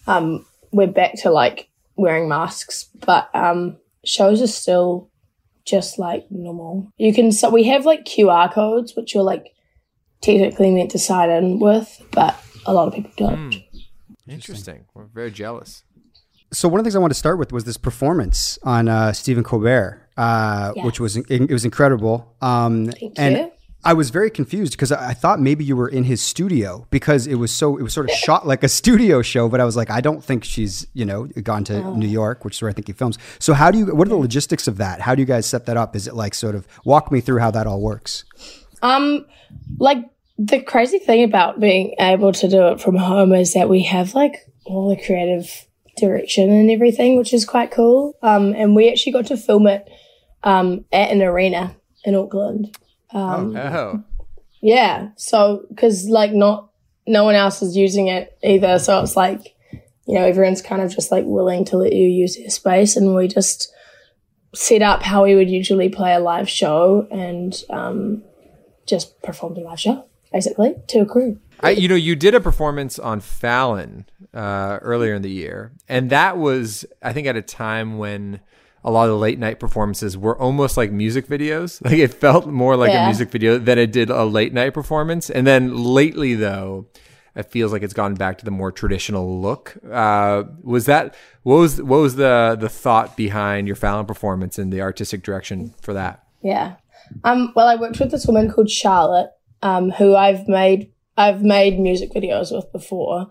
um, 0.07 0.45
we're 0.71 0.87
back 0.87 1.15
to 1.23 1.31
like 1.31 1.69
wearing 1.97 2.29
masks, 2.29 2.85
but 3.07 3.31
um, 3.35 3.77
shows 4.05 4.43
are 4.43 4.47
still 4.47 5.09
just 5.69 5.99
like 5.99 6.27
normal. 6.31 6.91
You 6.97 7.13
can 7.13 7.33
so 7.33 7.51
we 7.51 7.65
have 7.65 7.85
like 7.85 8.05
QR 8.05 8.53
codes, 8.53 8.95
which 8.97 9.15
you're 9.15 9.23
like 9.23 9.47
technically 10.23 10.71
meant 10.73 10.91
to 10.93 10.99
sign 10.99 11.31
in 11.31 11.59
with, 11.61 12.01
but 12.13 12.35
a 12.67 12.73
lot 12.73 12.89
of 12.89 12.95
people 12.95 13.11
don't. 13.17 13.55
Interesting. 14.29 14.85
We're 14.95 15.07
very 15.07 15.31
jealous. 15.31 15.83
so 16.53 16.69
one 16.69 16.81
of 16.81 16.85
the 16.85 16.89
things 16.89 16.97
I 16.97 16.99
wanted 16.99 17.15
to 17.15 17.19
start 17.19 17.39
with 17.39 17.53
was 17.53 17.65
this 17.65 17.77
performance 17.77 18.59
on 18.63 18.89
uh, 18.89 19.13
Stephen 19.13 19.45
Colbert, 19.45 20.09
uh, 20.17 20.73
Yeah. 20.77 20.85
which 20.87 21.01
was 21.01 21.17
it 21.17 21.51
was 21.51 21.65
incredible. 21.65 22.35
Um, 22.41 22.87
Thank 22.87 23.19
and 23.19 23.37
you. 23.37 23.53
I 23.85 23.93
was 23.93 24.11
very 24.11 24.29
confused 24.31 24.73
because 24.73 24.91
I 24.91 25.15
thought 25.15 25.41
maybe 25.41 25.65
you 25.65 25.77
were 25.77 25.89
in 25.89 26.05
his 26.05 26.21
studio 26.21 26.87
because 26.91 27.27
it 27.29 27.37
was 27.37 27.53
so 27.53 27.77
it 27.77 27.83
was 27.83 27.93
sort 27.95 28.11
of 28.11 28.17
shot 28.17 28.47
like 28.47 28.65
a 28.65 28.69
studio 28.81 29.23
show. 29.23 29.49
But 29.49 29.61
I 29.61 29.65
was 29.65 29.77
like, 29.77 29.89
I 29.91 30.01
don't 30.01 30.23
think 30.23 30.45
she's 30.45 30.87
you 30.95 31.05
know 31.05 31.27
gone 31.43 31.65
to 31.65 31.83
Oh. 31.83 31.95
New 31.95 32.09
York, 32.09 32.45
which 32.45 32.57
is 32.57 32.63
where 32.63 32.71
I 32.71 32.75
think 32.75 32.89
he 32.89 32.93
films. 32.93 33.19
So 33.39 33.55
how 33.55 33.71
do 33.71 33.79
you? 33.79 33.87
What 33.95 34.07
are 34.09 34.11
the 34.11 34.17
logistics 34.17 34.67
of 34.67 34.79
that? 34.79 35.01
How 35.01 35.15
do 35.15 35.23
you 35.23 35.27
guys 35.27 35.47
set 35.47 35.67
that 35.67 35.77
up? 35.77 35.95
Is 35.95 36.07
it 36.09 36.15
like 36.15 36.35
sort 36.35 36.55
of 36.57 36.67
walk 36.85 37.13
me 37.13 37.21
through 37.21 37.39
how 37.39 37.51
that 37.53 37.67
all 37.67 37.81
works? 37.81 38.25
Um, 38.83 39.27
like 39.79 39.99
the 40.39 40.61
crazy 40.61 40.99
thing 40.99 41.23
about 41.25 41.61
being 41.61 41.95
able 42.01 42.33
to 42.33 42.49
do 42.49 42.69
it 42.69 42.81
from 42.81 42.97
home 42.97 43.33
is 43.33 43.55
that 43.55 43.69
we 43.69 43.85
have 43.85 44.15
like 44.15 44.37
all 44.65 44.89
the 44.89 44.97
creative 45.03 45.67
direction 45.97 46.51
and 46.51 46.71
everything, 46.71 47.17
which 47.17 47.33
is 47.33 47.45
quite 47.45 47.71
cool. 47.71 48.17
Um, 48.23 48.55
and 48.55 48.75
we 48.77 48.91
actually 48.91 49.13
got 49.13 49.27
to 49.27 49.37
film 49.37 49.67
it 49.67 49.89
um, 50.45 50.85
at 50.93 51.11
an 51.11 51.23
arena 51.23 51.75
in 52.05 52.15
Auckland. 52.15 52.77
Um, 53.13 53.57
Oh, 53.57 54.05
yeah, 54.61 55.11
so 55.17 55.65
because 55.69 56.09
like 56.09 56.33
not 56.33 56.71
no 57.07 57.25
one 57.25 57.35
else 57.35 57.63
is 57.63 57.77
using 57.77 58.09
it 58.09 58.37
either, 58.43 58.79
so 58.79 59.01
it's 59.03 59.17
like 59.17 59.55
you 60.07 60.15
know 60.15 60.25
everyone's 60.25 60.63
kind 60.63 60.83
of 60.83 60.95
just 60.95 61.11
like 61.11 61.25
willing 61.27 61.65
to 61.67 61.77
let 61.77 61.93
you 61.93 62.07
use 62.07 62.37
their 62.37 62.51
space, 62.51 62.97
and 62.97 63.15
we 63.15 63.29
just 63.29 63.73
set 64.55 64.83
up 64.83 65.03
how 65.03 65.25
we 65.25 65.35
would 65.35 65.51
usually 65.51 65.89
play 65.89 66.15
a 66.15 66.21
live 66.21 66.49
show 66.49 67.07
and 67.11 67.63
um, 67.71 68.23
just 68.87 69.21
performed 69.23 69.59
a 69.59 69.61
live 69.61 69.79
show 69.79 70.05
basically 70.33 70.75
to 70.89 71.01
a 71.01 71.07
crew. 71.07 71.39
I, 71.61 71.71
you 71.71 71.89
know, 71.89 71.95
you 71.95 72.15
did 72.15 72.35
a 72.35 72.41
performance 72.41 72.99
on 72.99 73.21
Fallon 73.21 74.07
uh, 74.33 74.79
earlier 74.83 75.15
in 75.15 75.23
the 75.23 75.31
year, 75.31 75.73
and 75.89 76.11
that 76.11 76.39
was, 76.39 76.85
I 77.03 77.13
think, 77.13 77.27
at 77.27 77.37
a 77.37 77.43
time 77.43 77.99
when 77.99 78.41
a 78.85 78.91
lot 78.91 79.05
of 79.05 79.11
the 79.11 79.19
late 79.19 79.39
night 79.39 79.61
performances 79.61 80.17
were 80.17 80.39
almost 80.39 80.77
like 80.77 80.91
music 80.93 81.27
videos. 81.27 81.83
Like 81.89 81.99
it 81.99 82.15
felt 82.15 82.47
more 82.47 82.77
like 82.77 82.93
a 82.93 83.07
music 83.07 83.31
video 83.31 83.59
than 83.59 83.79
it 83.79 83.93
did 83.93 84.11
a 84.11 84.25
late 84.25 84.53
night 84.53 84.75
performance. 84.75 85.31
And 85.31 85.47
then 85.47 85.75
lately, 85.77 86.35
though, 86.35 86.87
it 87.35 87.51
feels 87.51 87.73
like 87.73 87.83
it's 87.83 87.95
gone 87.95 88.15
back 88.15 88.39
to 88.39 88.45
the 88.45 88.51
more 88.51 88.71
traditional 88.71 89.41
look. 89.41 89.77
Uh, 89.91 90.45
was 90.63 90.87
that 90.87 91.15
what 91.43 91.57
was 91.57 91.81
what 91.81 91.99
was 91.99 92.17
the 92.17 92.57
the 92.59 92.69
thought 92.69 93.17
behind 93.17 93.67
your 93.67 93.77
Fallon 93.77 94.07
performance 94.07 94.59
and 94.59 94.73
the 94.73 94.83
artistic 94.83 95.23
direction 95.23 95.75
for 95.81 95.95
that? 95.95 96.25
Yeah. 96.43 96.77
Um, 97.25 97.53
well, 97.57 97.69
I 97.69 97.77
worked 97.77 98.01
with 98.01 98.11
this 98.11 98.27
woman 98.27 98.51
called 98.51 98.71
Charlotte, 98.71 99.31
um, 99.63 99.91
who 99.91 100.15
I've 100.15 100.47
made 100.47 100.93
I've 101.17 101.43
made 101.43 101.81
music 101.81 102.13
videos 102.13 102.55
with 102.55 102.71
before. 102.73 103.29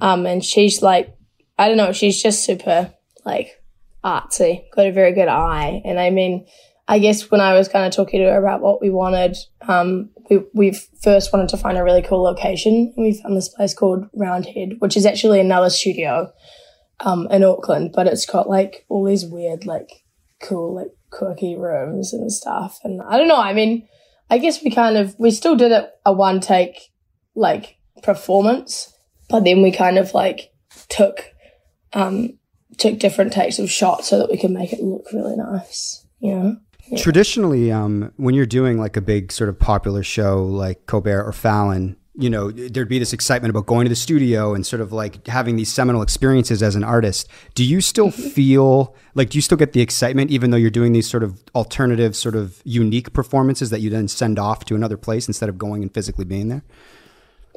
Um, 0.00 0.24
and 0.24 0.42
she's 0.42 0.80
like, 0.80 1.14
I 1.58 1.68
don't 1.68 1.76
know, 1.76 1.92
she's 1.92 2.22
just 2.22 2.44
super 2.44 2.94
like 3.26 3.62
artsy, 4.06 4.62
got 4.70 4.86
a 4.86 4.92
very 4.92 5.12
good 5.12 5.28
eye. 5.28 5.82
And 5.84 5.98
I 5.98 6.10
mean, 6.10 6.46
I 6.88 7.00
guess 7.00 7.30
when 7.30 7.40
I 7.40 7.54
was 7.54 7.68
kind 7.68 7.84
of 7.84 7.92
talking 7.92 8.20
to 8.20 8.30
her 8.30 8.38
about 8.38 8.62
what 8.62 8.80
we 8.80 8.90
wanted, 8.90 9.36
um, 9.66 10.10
we 10.30 10.42
we 10.54 10.72
first 11.02 11.32
wanted 11.32 11.48
to 11.50 11.56
find 11.56 11.76
a 11.76 11.84
really 11.84 12.02
cool 12.02 12.22
location, 12.22 12.92
and 12.96 13.04
we 13.04 13.12
found 13.12 13.36
this 13.36 13.48
place 13.48 13.74
called 13.74 14.06
Roundhead, 14.14 14.76
which 14.78 14.96
is 14.96 15.04
actually 15.04 15.40
another 15.40 15.68
studio, 15.68 16.32
um, 17.00 17.26
in 17.30 17.44
Auckland, 17.44 17.92
but 17.92 18.06
it's 18.06 18.26
got 18.26 18.48
like 18.48 18.84
all 18.88 19.04
these 19.04 19.26
weird 19.26 19.66
like 19.66 20.04
cool 20.40 20.76
like 20.76 20.92
quirky 21.10 21.56
rooms 21.56 22.12
and 22.12 22.32
stuff. 22.32 22.78
And 22.84 23.02
I 23.02 23.16
don't 23.18 23.28
know. 23.28 23.40
I 23.40 23.52
mean, 23.52 23.88
I 24.30 24.38
guess 24.38 24.62
we 24.62 24.70
kind 24.70 24.96
of 24.96 25.14
we 25.18 25.30
still 25.30 25.56
did 25.56 25.72
it 25.72 25.90
a 26.04 26.12
one 26.12 26.40
take 26.40 26.92
like 27.34 27.76
performance, 28.02 28.92
but 29.28 29.44
then 29.44 29.62
we 29.62 29.72
kind 29.72 29.98
of 29.98 30.14
like 30.14 30.52
took 30.88 31.32
um 31.92 32.38
took 32.78 32.98
different 32.98 33.32
takes 33.32 33.58
of 33.58 33.70
shots 33.70 34.08
so 34.08 34.18
that 34.18 34.30
we 34.30 34.38
could 34.38 34.50
make 34.50 34.72
it 34.72 34.82
look 34.82 35.06
really 35.12 35.36
nice. 35.36 36.06
You 36.20 36.34
know. 36.34 36.56
Traditionally, 36.96 37.72
um, 37.72 38.12
when 38.16 38.34
you're 38.34 38.46
doing 38.46 38.78
like 38.78 38.96
a 38.96 39.00
big 39.00 39.32
sort 39.32 39.48
of 39.48 39.58
popular 39.58 40.02
show 40.02 40.44
like 40.44 40.86
Colbert 40.86 41.24
or 41.24 41.32
Fallon, 41.32 41.96
you 42.18 42.30
know, 42.30 42.50
there'd 42.50 42.88
be 42.88 42.98
this 42.98 43.12
excitement 43.12 43.50
about 43.50 43.66
going 43.66 43.84
to 43.84 43.88
the 43.88 43.96
studio 43.96 44.54
and 44.54 44.64
sort 44.64 44.80
of 44.80 44.92
like 44.92 45.26
having 45.26 45.56
these 45.56 45.70
seminal 45.70 46.00
experiences 46.00 46.62
as 46.62 46.74
an 46.74 46.82
artist. 46.82 47.28
Do 47.54 47.64
you 47.64 47.80
still 47.80 48.10
feel 48.10 48.94
like, 49.14 49.30
do 49.30 49.38
you 49.38 49.42
still 49.42 49.58
get 49.58 49.72
the 49.72 49.82
excitement 49.82 50.30
even 50.30 50.50
though 50.50 50.56
you're 50.56 50.70
doing 50.70 50.92
these 50.92 51.10
sort 51.10 51.22
of 51.22 51.42
alternative, 51.54 52.16
sort 52.16 52.36
of 52.36 52.62
unique 52.64 53.12
performances 53.12 53.70
that 53.70 53.80
you 53.80 53.90
then 53.90 54.08
send 54.08 54.38
off 54.38 54.64
to 54.66 54.74
another 54.74 54.96
place 54.96 55.28
instead 55.28 55.48
of 55.48 55.58
going 55.58 55.82
and 55.82 55.92
physically 55.92 56.24
being 56.24 56.48
there? 56.48 56.62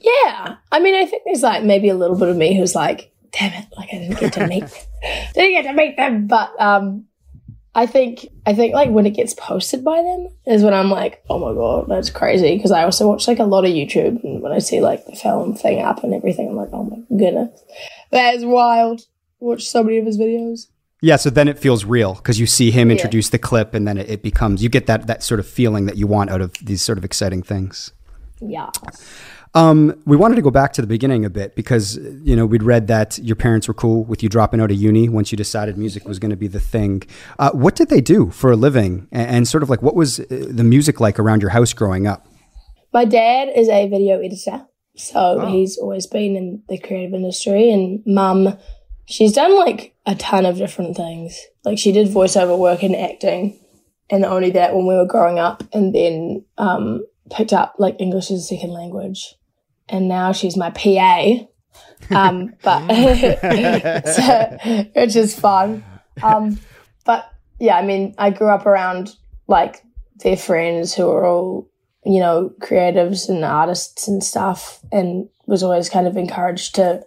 Yeah. 0.01 0.57
I 0.71 0.79
mean, 0.79 0.95
I 0.95 1.05
think 1.05 1.23
there's 1.25 1.43
like 1.43 1.63
maybe 1.63 1.87
a 1.87 1.95
little 1.95 2.17
bit 2.17 2.27
of 2.27 2.35
me 2.35 2.57
who's 2.57 2.75
like, 2.75 3.13
damn 3.31 3.53
it, 3.53 3.67
like 3.77 3.89
I 3.93 3.97
didn't 3.97 4.19
get 4.19 4.33
to 4.33 4.47
meet, 4.47 4.63
didn't 5.33 5.51
get 5.63 5.69
to 5.69 5.73
meet 5.73 5.97
them. 5.97 6.27
But 6.27 6.51
um, 6.59 7.05
I 7.75 7.85
think 7.85 8.27
I 8.45 8.53
think 8.53 8.73
like 8.73 8.89
when 8.89 9.05
it 9.05 9.11
gets 9.11 9.33
posted 9.33 9.83
by 9.83 10.01
them 10.01 10.27
is 10.45 10.63
when 10.63 10.73
I'm 10.73 10.89
like, 10.89 11.23
oh 11.29 11.39
my 11.39 11.53
god, 11.53 11.87
that's 11.87 12.09
crazy. 12.09 12.55
Because 12.55 12.71
I 12.71 12.83
also 12.83 13.07
watch 13.07 13.27
like 13.27 13.39
a 13.39 13.43
lot 13.43 13.65
of 13.65 13.71
YouTube, 13.71 14.23
and 14.23 14.41
when 14.41 14.51
I 14.51 14.59
see 14.59 14.81
like 14.81 15.05
the 15.05 15.15
film 15.15 15.55
thing 15.55 15.81
up 15.81 16.03
and 16.03 16.13
everything, 16.13 16.49
I'm 16.49 16.55
like, 16.55 16.69
oh 16.73 16.83
my 16.83 16.97
goodness, 17.17 17.61
that 18.11 18.35
is 18.35 18.45
wild. 18.45 19.01
Watch 19.39 19.67
so 19.69 19.83
many 19.83 19.97
of 19.97 20.05
his 20.05 20.17
videos. 20.17 20.67
Yeah, 21.01 21.15
so 21.15 21.29
then 21.29 21.47
it 21.47 21.57
feels 21.57 21.85
real 21.85 22.15
because 22.15 22.41
you 22.41 22.45
see 22.45 22.71
him 22.71 22.89
Yeah. 22.89 22.95
introduce 22.95 23.29
the 23.29 23.37
clip 23.39 23.73
and 23.73 23.87
then 23.87 23.97
it, 23.97 24.09
it 24.09 24.21
becomes, 24.21 24.61
you 24.61 24.67
get 24.67 24.85
that, 24.87 25.07
that 25.07 25.23
sort 25.23 25.39
of 25.39 25.47
feeling 25.47 25.85
that 25.85 25.95
you 25.95 26.07
want 26.07 26.29
out 26.29 26.41
of 26.41 26.53
these 26.61 26.81
sort 26.81 26.97
of 26.97 27.05
exciting 27.05 27.41
things. 27.41 27.93
Yeah. 28.41 28.69
Um, 29.55 29.99
we 30.05 30.15
wanted 30.15 30.35
to 30.35 30.43
go 30.43 30.51
back 30.51 30.73
to 30.73 30.81
the 30.81 30.87
beginning 30.87 31.25
a 31.25 31.29
bit 31.29 31.55
because 31.55 31.97
you 31.97 32.35
know 32.35 32.45
we'd 32.45 32.61
read 32.61 32.87
that 32.87 33.17
your 33.19 33.35
parents 33.35 33.67
were 33.67 33.73
cool 33.73 34.03
with 34.03 34.21
you 34.21 34.29
dropping 34.29 34.61
out 34.61 34.69
of 34.69 34.77
uni 34.77 35.09
once 35.09 35.31
you 35.31 35.37
decided 35.37 35.77
music 35.77 36.07
was 36.07 36.19
going 36.19 36.29
to 36.29 36.37
be 36.37 36.47
the 36.47 36.59
thing. 36.59 37.01
Uh, 37.39 37.51
what 37.51 37.75
did 37.75 37.89
they 37.89 38.01
do 38.01 38.29
for 38.29 38.51
a 38.51 38.55
living, 38.55 39.07
and, 39.11 39.29
and 39.29 39.47
sort 39.47 39.63
of 39.63 39.69
like 39.69 39.81
what 39.81 39.95
was 39.95 40.19
uh, 40.19 40.25
the 40.29 40.63
music 40.63 40.99
like 40.99 41.17
around 41.17 41.41
your 41.41 41.49
house 41.49 41.73
growing 41.73 42.05
up? 42.05 42.27
My 42.93 43.05
dad 43.05 43.49
is 43.55 43.69
a 43.69 43.87
video 43.87 44.19
editor, 44.19 44.67
so 44.95 45.47
he's 45.47 45.77
always 45.77 46.05
been 46.05 46.35
in 46.35 46.63
the 46.69 46.77
creative 46.77 47.15
industry. 47.15 47.71
And 47.71 48.03
mum, 48.05 48.55
she's 49.05 49.33
done 49.33 49.57
like 49.57 49.95
a 50.05 50.13
ton 50.13 50.45
of 50.45 50.57
different 50.57 50.95
things. 50.95 51.39
Like 51.65 51.79
she 51.79 51.91
did 51.91 52.07
voiceover 52.09 52.57
work 52.57 52.83
and 52.83 52.95
acting, 52.95 53.59
and 54.11 54.25
only 54.25 54.51
that 54.51 54.75
when 54.75 54.85
we 54.85 54.95
were 54.95 55.07
growing 55.07 55.39
up, 55.39 55.63
and 55.73 55.93
then 55.95 56.45
um, 56.59 57.03
picked 57.31 57.53
up 57.53 57.75
like 57.79 57.99
English 57.99 58.29
as 58.29 58.41
a 58.41 58.43
second 58.43 58.69
language. 58.69 59.35
And 59.89 60.07
now 60.07 60.31
she's 60.31 60.55
my 60.55 60.69
PA, 60.69 61.45
um, 62.11 62.53
but 62.63 62.87
so, 64.05 64.87
which 64.95 65.15
is 65.15 65.37
fun. 65.37 65.83
Um, 66.21 66.59
but 67.05 67.31
yeah, 67.59 67.77
I 67.77 67.85
mean, 67.85 68.13
I 68.17 68.29
grew 68.29 68.49
up 68.49 68.65
around 68.65 69.15
like 69.47 69.83
their 70.23 70.37
friends 70.37 70.93
who 70.93 71.09
are 71.09 71.25
all 71.25 71.69
you 72.05 72.19
know, 72.19 72.51
creatives 72.59 73.29
and 73.29 73.43
artists 73.43 74.07
and 74.07 74.23
stuff, 74.23 74.79
and 74.91 75.27
was 75.45 75.63
always 75.63 75.89
kind 75.89 76.07
of 76.07 76.17
encouraged 76.17 76.75
to 76.75 77.03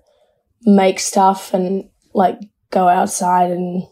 make 0.65 1.01
stuff 1.01 1.55
and 1.55 1.89
like 2.15 2.39
go 2.71 2.89
outside 2.89 3.51
and 3.51 3.85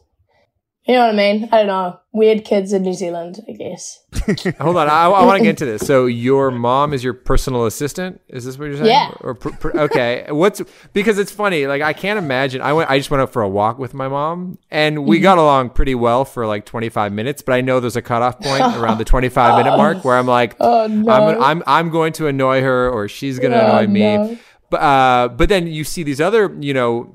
you 0.90 0.96
know 0.96 1.06
what 1.06 1.14
I 1.14 1.16
mean? 1.16 1.48
I 1.52 1.58
don't 1.58 1.66
know. 1.68 2.00
Weird 2.12 2.44
kids 2.44 2.72
in 2.72 2.82
New 2.82 2.92
Zealand, 2.94 3.38
I 3.48 3.52
guess. 3.52 4.02
Hold 4.60 4.76
on, 4.76 4.88
I, 4.88 5.04
I 5.04 5.24
want 5.24 5.38
to 5.38 5.44
get 5.44 5.50
into 5.50 5.64
this. 5.64 5.86
So 5.86 6.06
your 6.06 6.50
mom 6.50 6.92
is 6.92 7.04
your 7.04 7.14
personal 7.14 7.66
assistant? 7.66 8.20
Is 8.26 8.44
this 8.44 8.58
what 8.58 8.64
you're 8.64 8.76
saying? 8.78 8.86
Yeah. 8.88 9.12
Or 9.20 9.34
pr- 9.34 9.78
okay, 9.78 10.26
what's 10.30 10.60
because 10.92 11.20
it's 11.20 11.30
funny. 11.30 11.68
Like 11.68 11.82
I 11.82 11.92
can't 11.92 12.18
imagine. 12.18 12.62
I 12.62 12.72
went. 12.72 12.90
I 12.90 12.98
just 12.98 13.12
went 13.12 13.20
out 13.22 13.32
for 13.32 13.42
a 13.42 13.48
walk 13.48 13.78
with 13.78 13.94
my 13.94 14.08
mom, 14.08 14.58
and 14.72 15.04
we 15.06 15.20
got 15.20 15.38
along 15.38 15.70
pretty 15.70 15.94
well 15.94 16.24
for 16.24 16.46
like 16.48 16.66
25 16.66 17.12
minutes. 17.12 17.42
But 17.42 17.52
I 17.52 17.60
know 17.60 17.78
there's 17.78 17.94
a 17.94 18.02
cutoff 18.02 18.40
point 18.40 18.62
around 18.76 18.98
the 18.98 19.04
25 19.04 19.56
minute 19.64 19.76
mark 19.76 20.04
where 20.04 20.16
I'm 20.16 20.26
like, 20.26 20.56
Oh 20.58 20.88
no. 20.88 21.12
I'm, 21.12 21.40
I'm 21.42 21.62
I'm 21.66 21.90
going 21.90 22.12
to 22.14 22.26
annoy 22.26 22.62
her, 22.62 22.90
or 22.90 23.06
she's 23.06 23.38
going 23.38 23.52
to 23.52 23.62
Oh, 23.62 23.76
annoy 23.78 23.86
me. 23.86 24.00
no. 24.16 24.38
But 24.70 24.80
uh, 24.82 25.28
but 25.28 25.48
then 25.48 25.68
you 25.68 25.84
see 25.84 26.02
these 26.02 26.20
other, 26.20 26.56
you 26.60 26.74
know, 26.74 27.14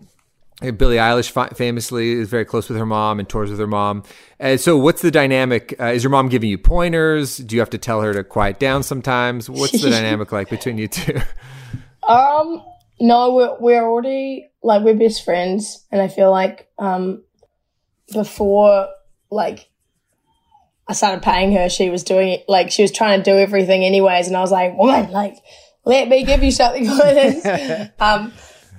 Billie 0.62 0.95
Eilish 0.95 1.56
famously 1.56 2.14
is 2.14 2.30
very 2.30 2.45
close 2.45 2.70
with 2.70 2.78
her 2.78 2.86
mom 2.86 3.20
and 3.20 3.28
tours 3.28 3.49
with 3.49 3.60
her 3.60 3.68
mom. 3.68 4.03
Uh, 4.39 4.56
so, 4.56 4.78
what's 4.78 5.01
the 5.01 5.12
dynamic? 5.12 5.76
Uh, 5.80 5.88
is 5.88 6.03
your 6.03 6.12
mom 6.12 6.30
giving 6.30 6.49
you 6.49 6.58
pointers? 6.58 7.38
Do 7.38 7.56
you 7.56 7.60
have 7.60 7.70
to 7.72 7.78
tell 7.78 8.01
her 8.01 8.14
to 8.14 8.24
quiet 8.24 8.58
down 8.58 8.82
sometimes? 8.84 9.49
What's 9.49 9.82
the 9.82 9.89
dynamic 9.91 10.32
like 10.32 10.49
between 10.49 10.78
you 10.78 10.88
two? 10.88 11.20
Um, 12.08 12.64
no, 12.99 13.34
we're 13.34 13.58
we're 13.60 13.84
already 13.84 14.49
like 14.64 14.84
we're 14.84 14.95
best 14.95 15.26
friends, 15.26 15.86
and 15.91 16.01
I 16.01 16.08
feel 16.08 16.32
like 16.32 16.70
um, 16.80 17.24
before 18.14 18.88
like 19.30 19.70
I 20.88 20.93
started 20.93 21.22
paying 21.22 21.51
her, 21.53 21.68
she 21.68 21.89
was 21.89 22.03
doing 22.03 22.30
it 22.30 22.45
like 22.47 22.72
she 22.72 22.82
was 22.82 22.91
trying 22.91 23.22
to 23.22 23.30
do 23.30 23.38
everything 23.38 23.84
anyways, 23.84 24.28
and 24.28 24.38
I 24.38 24.41
was 24.41 24.51
like, 24.51 24.78
woman, 24.78 25.12
like 25.12 25.36
let 25.84 26.08
me 26.08 26.24
give 26.24 26.43
you 26.43 26.51
something 26.51 26.86
for 26.86 26.95
this. 26.95 27.89
um, 27.99 28.32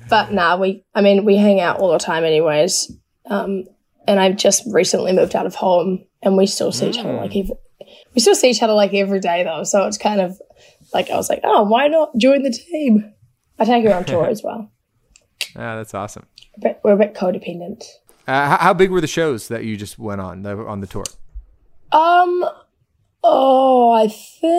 but 0.09 0.33
nah, 0.33 0.57
we 0.57 0.85
I 0.95 1.01
mean 1.01 1.25
we 1.25 1.37
hang 1.37 1.61
out 1.61 1.79
all 1.79 1.93
the 1.93 1.99
time 1.99 2.25
anyways. 2.25 2.93
Um, 3.27 3.65
and 4.07 4.21
I've 4.21 4.37
just 4.37 4.63
recently 4.73 5.13
moved 5.13 5.35
out 5.35 5.47
of 5.47 5.55
home, 5.57 6.05
and 6.23 6.37
we 6.37 6.47
still 6.47 6.71
see 6.73 6.89
each 6.91 6.99
other 6.99 7.13
like 7.13 7.35
every, 7.35 7.57
we 8.15 8.21
still 8.21 8.37
see 8.37 8.51
each 8.51 8.63
other 8.63 8.73
like 8.73 8.95
every 8.95 9.21
day 9.21 9.43
though. 9.43 9.65
So 9.65 9.85
it's 9.87 9.99
kind 9.99 10.21
of 10.21 10.41
like 10.95 11.11
I 11.11 11.17
was 11.17 11.29
like, 11.29 11.41
oh, 11.45 11.65
why 11.65 11.89
not 11.89 12.17
join 12.17 12.43
the 12.43 12.53
team? 12.53 13.13
I 13.59 13.65
take 13.65 13.85
her 13.85 13.95
on 13.95 14.05
tour 14.05 14.27
as 14.31 14.43
well. 14.43 14.71
ah, 15.57 15.77
that's 15.77 15.95
awesome. 15.95 16.27
We're 16.83 16.93
a 16.93 16.97
bit 16.97 17.15
codependent. 17.15 17.85
Uh, 18.27 18.49
how, 18.49 18.57
how 18.59 18.75
big 18.75 18.91
were 18.91 19.01
the 19.01 19.07
shows 19.07 19.49
that 19.49 19.65
you 19.65 19.77
just 19.77 19.99
went 19.99 20.21
on 20.21 20.43
were 20.43 20.69
on 20.69 20.81
the 20.81 20.87
tour? 20.87 21.05
Um, 21.93 22.45
oh, 23.23 23.93
I 23.93 24.09
think 24.09 24.53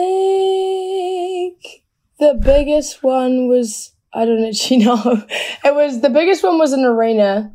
the 2.18 2.34
biggest 2.34 3.02
one 3.02 3.48
was 3.48 3.92
I 4.12 4.24
don't 4.24 4.44
actually 4.44 4.78
know. 4.84 5.24
It 5.64 5.74
was 5.74 6.00
the 6.00 6.10
biggest 6.10 6.42
one 6.42 6.58
was 6.58 6.72
an 6.72 6.84
arena, 6.84 7.52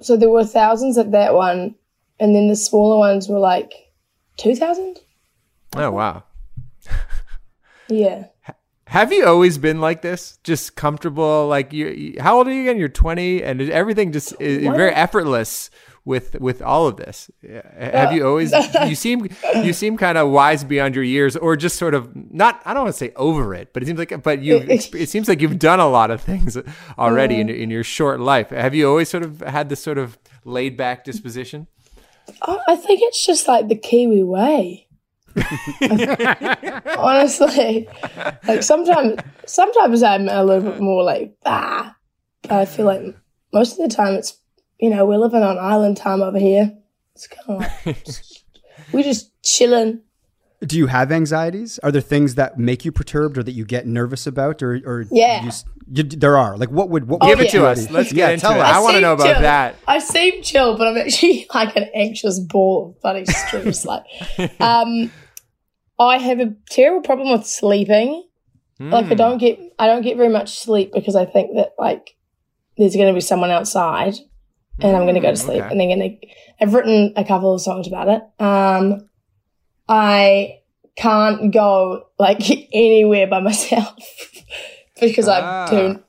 so 0.00 0.16
there 0.16 0.30
were 0.30 0.44
thousands 0.44 0.98
at 0.98 1.12
that 1.12 1.34
one, 1.34 1.74
and 2.18 2.34
then 2.34 2.48
the 2.48 2.56
smaller 2.56 2.98
ones 2.98 3.28
were 3.28 3.38
like 3.38 3.72
two 4.36 4.54
thousand. 4.56 4.98
Oh 5.76 5.90
wow. 5.90 6.24
Yeah. 7.88 8.26
Have 8.86 9.12
you 9.12 9.26
always 9.26 9.56
been 9.58 9.80
like 9.80 10.02
this? 10.02 10.38
Just 10.44 10.76
comfortable? 10.76 11.46
Like 11.48 11.72
you? 11.72 12.16
How 12.20 12.36
old 12.38 12.48
are 12.48 12.52
you 12.52 12.62
again? 12.62 12.78
You're 12.78 12.88
20, 12.90 13.42
and 13.42 13.62
everything 13.70 14.12
just 14.12 14.38
is 14.40 14.66
What? 14.66 14.76
very 14.76 14.92
effortless 14.92 15.70
with 16.04 16.38
with 16.40 16.60
all 16.60 16.86
of 16.86 16.96
this. 16.96 17.30
Have 17.78 18.12
you 18.12 18.26
always? 18.26 18.52
You 18.82 18.94
seem 18.94 19.28
you 19.56 19.72
seem 19.72 19.96
kind 19.96 20.18
of 20.18 20.30
wise 20.30 20.64
beyond 20.64 20.94
your 20.94 21.04
years, 21.04 21.36
or 21.36 21.56
just 21.56 21.76
sort 21.76 21.94
of 21.94 22.10
not. 22.14 22.60
I 22.64 22.74
don't 22.74 22.84
want 22.84 22.94
to 22.94 22.98
say 22.98 23.12
over 23.16 23.54
it, 23.54 23.72
but 23.72 23.82
it 23.82 23.86
seems 23.86 23.98
like. 23.98 24.22
But 24.22 24.42
you, 24.42 24.56
it 24.68 25.08
seems 25.08 25.28
like 25.28 25.40
you've 25.40 25.58
done 25.58 25.80
a 25.80 25.88
lot 25.88 26.10
of 26.10 26.20
things 26.20 26.58
already 26.98 27.40
in 27.40 27.48
in 27.48 27.70
your 27.70 27.84
short 27.84 28.20
life. 28.20 28.50
Have 28.50 28.74
you 28.74 28.88
always 28.88 29.08
sort 29.08 29.22
of 29.22 29.40
had 29.40 29.68
this 29.68 29.82
sort 29.82 29.98
of 29.98 30.18
laid 30.44 30.76
back 30.76 31.04
disposition? 31.04 31.68
Oh, 32.46 32.60
I 32.68 32.76
think 32.76 33.00
it's 33.02 33.24
just 33.24 33.46
like 33.46 33.68
the 33.68 33.76
Kiwi 33.76 34.22
way. 34.22 34.86
Honestly, 36.98 37.88
like 38.46 38.62
sometimes, 38.62 39.20
sometimes 39.46 40.02
I'm 40.02 40.28
a 40.28 40.44
little 40.44 40.72
bit 40.72 40.80
more 40.80 41.02
like 41.02 41.34
ah, 41.46 41.94
I 42.50 42.64
feel 42.64 42.86
like 42.86 43.02
most 43.52 43.78
of 43.78 43.88
the 43.88 43.94
time 43.94 44.14
it's 44.14 44.38
you 44.82 44.90
know 44.90 45.06
we're 45.06 45.16
living 45.18 45.42
on 45.42 45.56
island 45.58 45.96
time 45.96 46.20
over 46.20 46.38
here. 46.38 46.76
It's 47.14 47.26
kind 47.26 47.62
of 47.64 47.86
like 47.86 48.04
we're 48.92 49.02
just 49.04 49.30
chilling. 49.42 50.02
Do 50.60 50.78
you 50.78 50.86
have 50.86 51.10
anxieties? 51.10 51.78
Are 51.82 51.90
there 51.90 52.00
things 52.00 52.36
that 52.36 52.56
make 52.58 52.84
you 52.84 52.92
perturbed 52.92 53.36
or 53.38 53.42
that 53.42 53.52
you 53.52 53.64
get 53.64 53.86
nervous 53.86 54.26
about, 54.26 54.62
or 54.62 54.80
or 54.84 55.04
Yeah. 55.10 55.44
you, 55.44 55.50
you, 55.92 56.02
there 56.04 56.36
are 56.36 56.56
like 56.56 56.70
what 56.70 56.88
would 56.90 57.08
what 57.08 57.18
Oh, 57.22 57.26
Give 57.26 57.38
would 57.38 57.48
it 57.48 57.50
to 57.52 57.66
us. 57.66 57.90
Let's 57.90 58.12
Yeah, 58.12 58.26
get 58.26 58.34
into 58.34 58.40
tell 58.46 58.54
it. 58.54 58.60
us. 58.60 58.76
I 58.76 58.80
want 58.80 58.94
to 58.94 59.00
know 59.00 59.12
about 59.14 59.32
chill. 59.32 59.40
that. 59.42 59.74
I 59.88 59.98
seem 59.98 60.42
chill, 60.42 60.76
but 60.78 60.86
I'm 60.88 60.96
actually 60.98 61.46
like 61.54 61.74
an 61.76 61.88
anxious 61.94 62.38
ball 62.38 62.90
of 62.96 63.00
bloody 63.02 63.24
stress. 63.26 63.84
like, 63.84 64.04
um, 64.60 65.10
I 65.98 66.18
have 66.18 66.38
a 66.40 66.54
terrible 66.70 67.02
problem 67.02 67.32
with 67.32 67.46
sleeping. 67.46 68.24
Like, 68.80 69.06
Hmm. 69.06 69.12
I 69.12 69.14
don't 69.14 69.38
get, 69.38 69.60
I 69.78 69.86
don't 69.86 70.02
get 70.02 70.16
very 70.16 70.28
much 70.28 70.58
sleep 70.58 70.92
because 70.92 71.14
I 71.14 71.24
think 71.24 71.54
that 71.56 71.74
like 71.78 72.16
there's 72.78 72.96
going 72.96 73.06
to 73.08 73.14
be 73.14 73.20
someone 73.20 73.50
outside, 73.50 74.14
and 74.80 74.96
I'm 74.96 75.02
going 75.02 75.14
to 75.14 75.20
go 75.20 75.30
to 75.30 75.36
sleep, 75.36 75.62
okay. 75.62 75.70
and 75.70 75.80
they're 75.80 75.88
going 75.96 76.18
to. 76.20 76.26
I've 76.60 76.74
written 76.74 77.12
a 77.16 77.24
couple 77.24 77.52
of 77.54 77.60
songs 77.60 77.86
about 77.88 78.08
it. 78.08 78.22
Um, 78.42 79.08
I 79.88 80.60
can't 80.96 81.52
go 81.52 82.06
like 82.18 82.40
anywhere 82.72 83.26
by 83.26 83.40
myself 83.40 83.94
because 85.00 85.28
Ah. 85.28 85.64
I'm 85.64 85.68
too. 85.70 86.02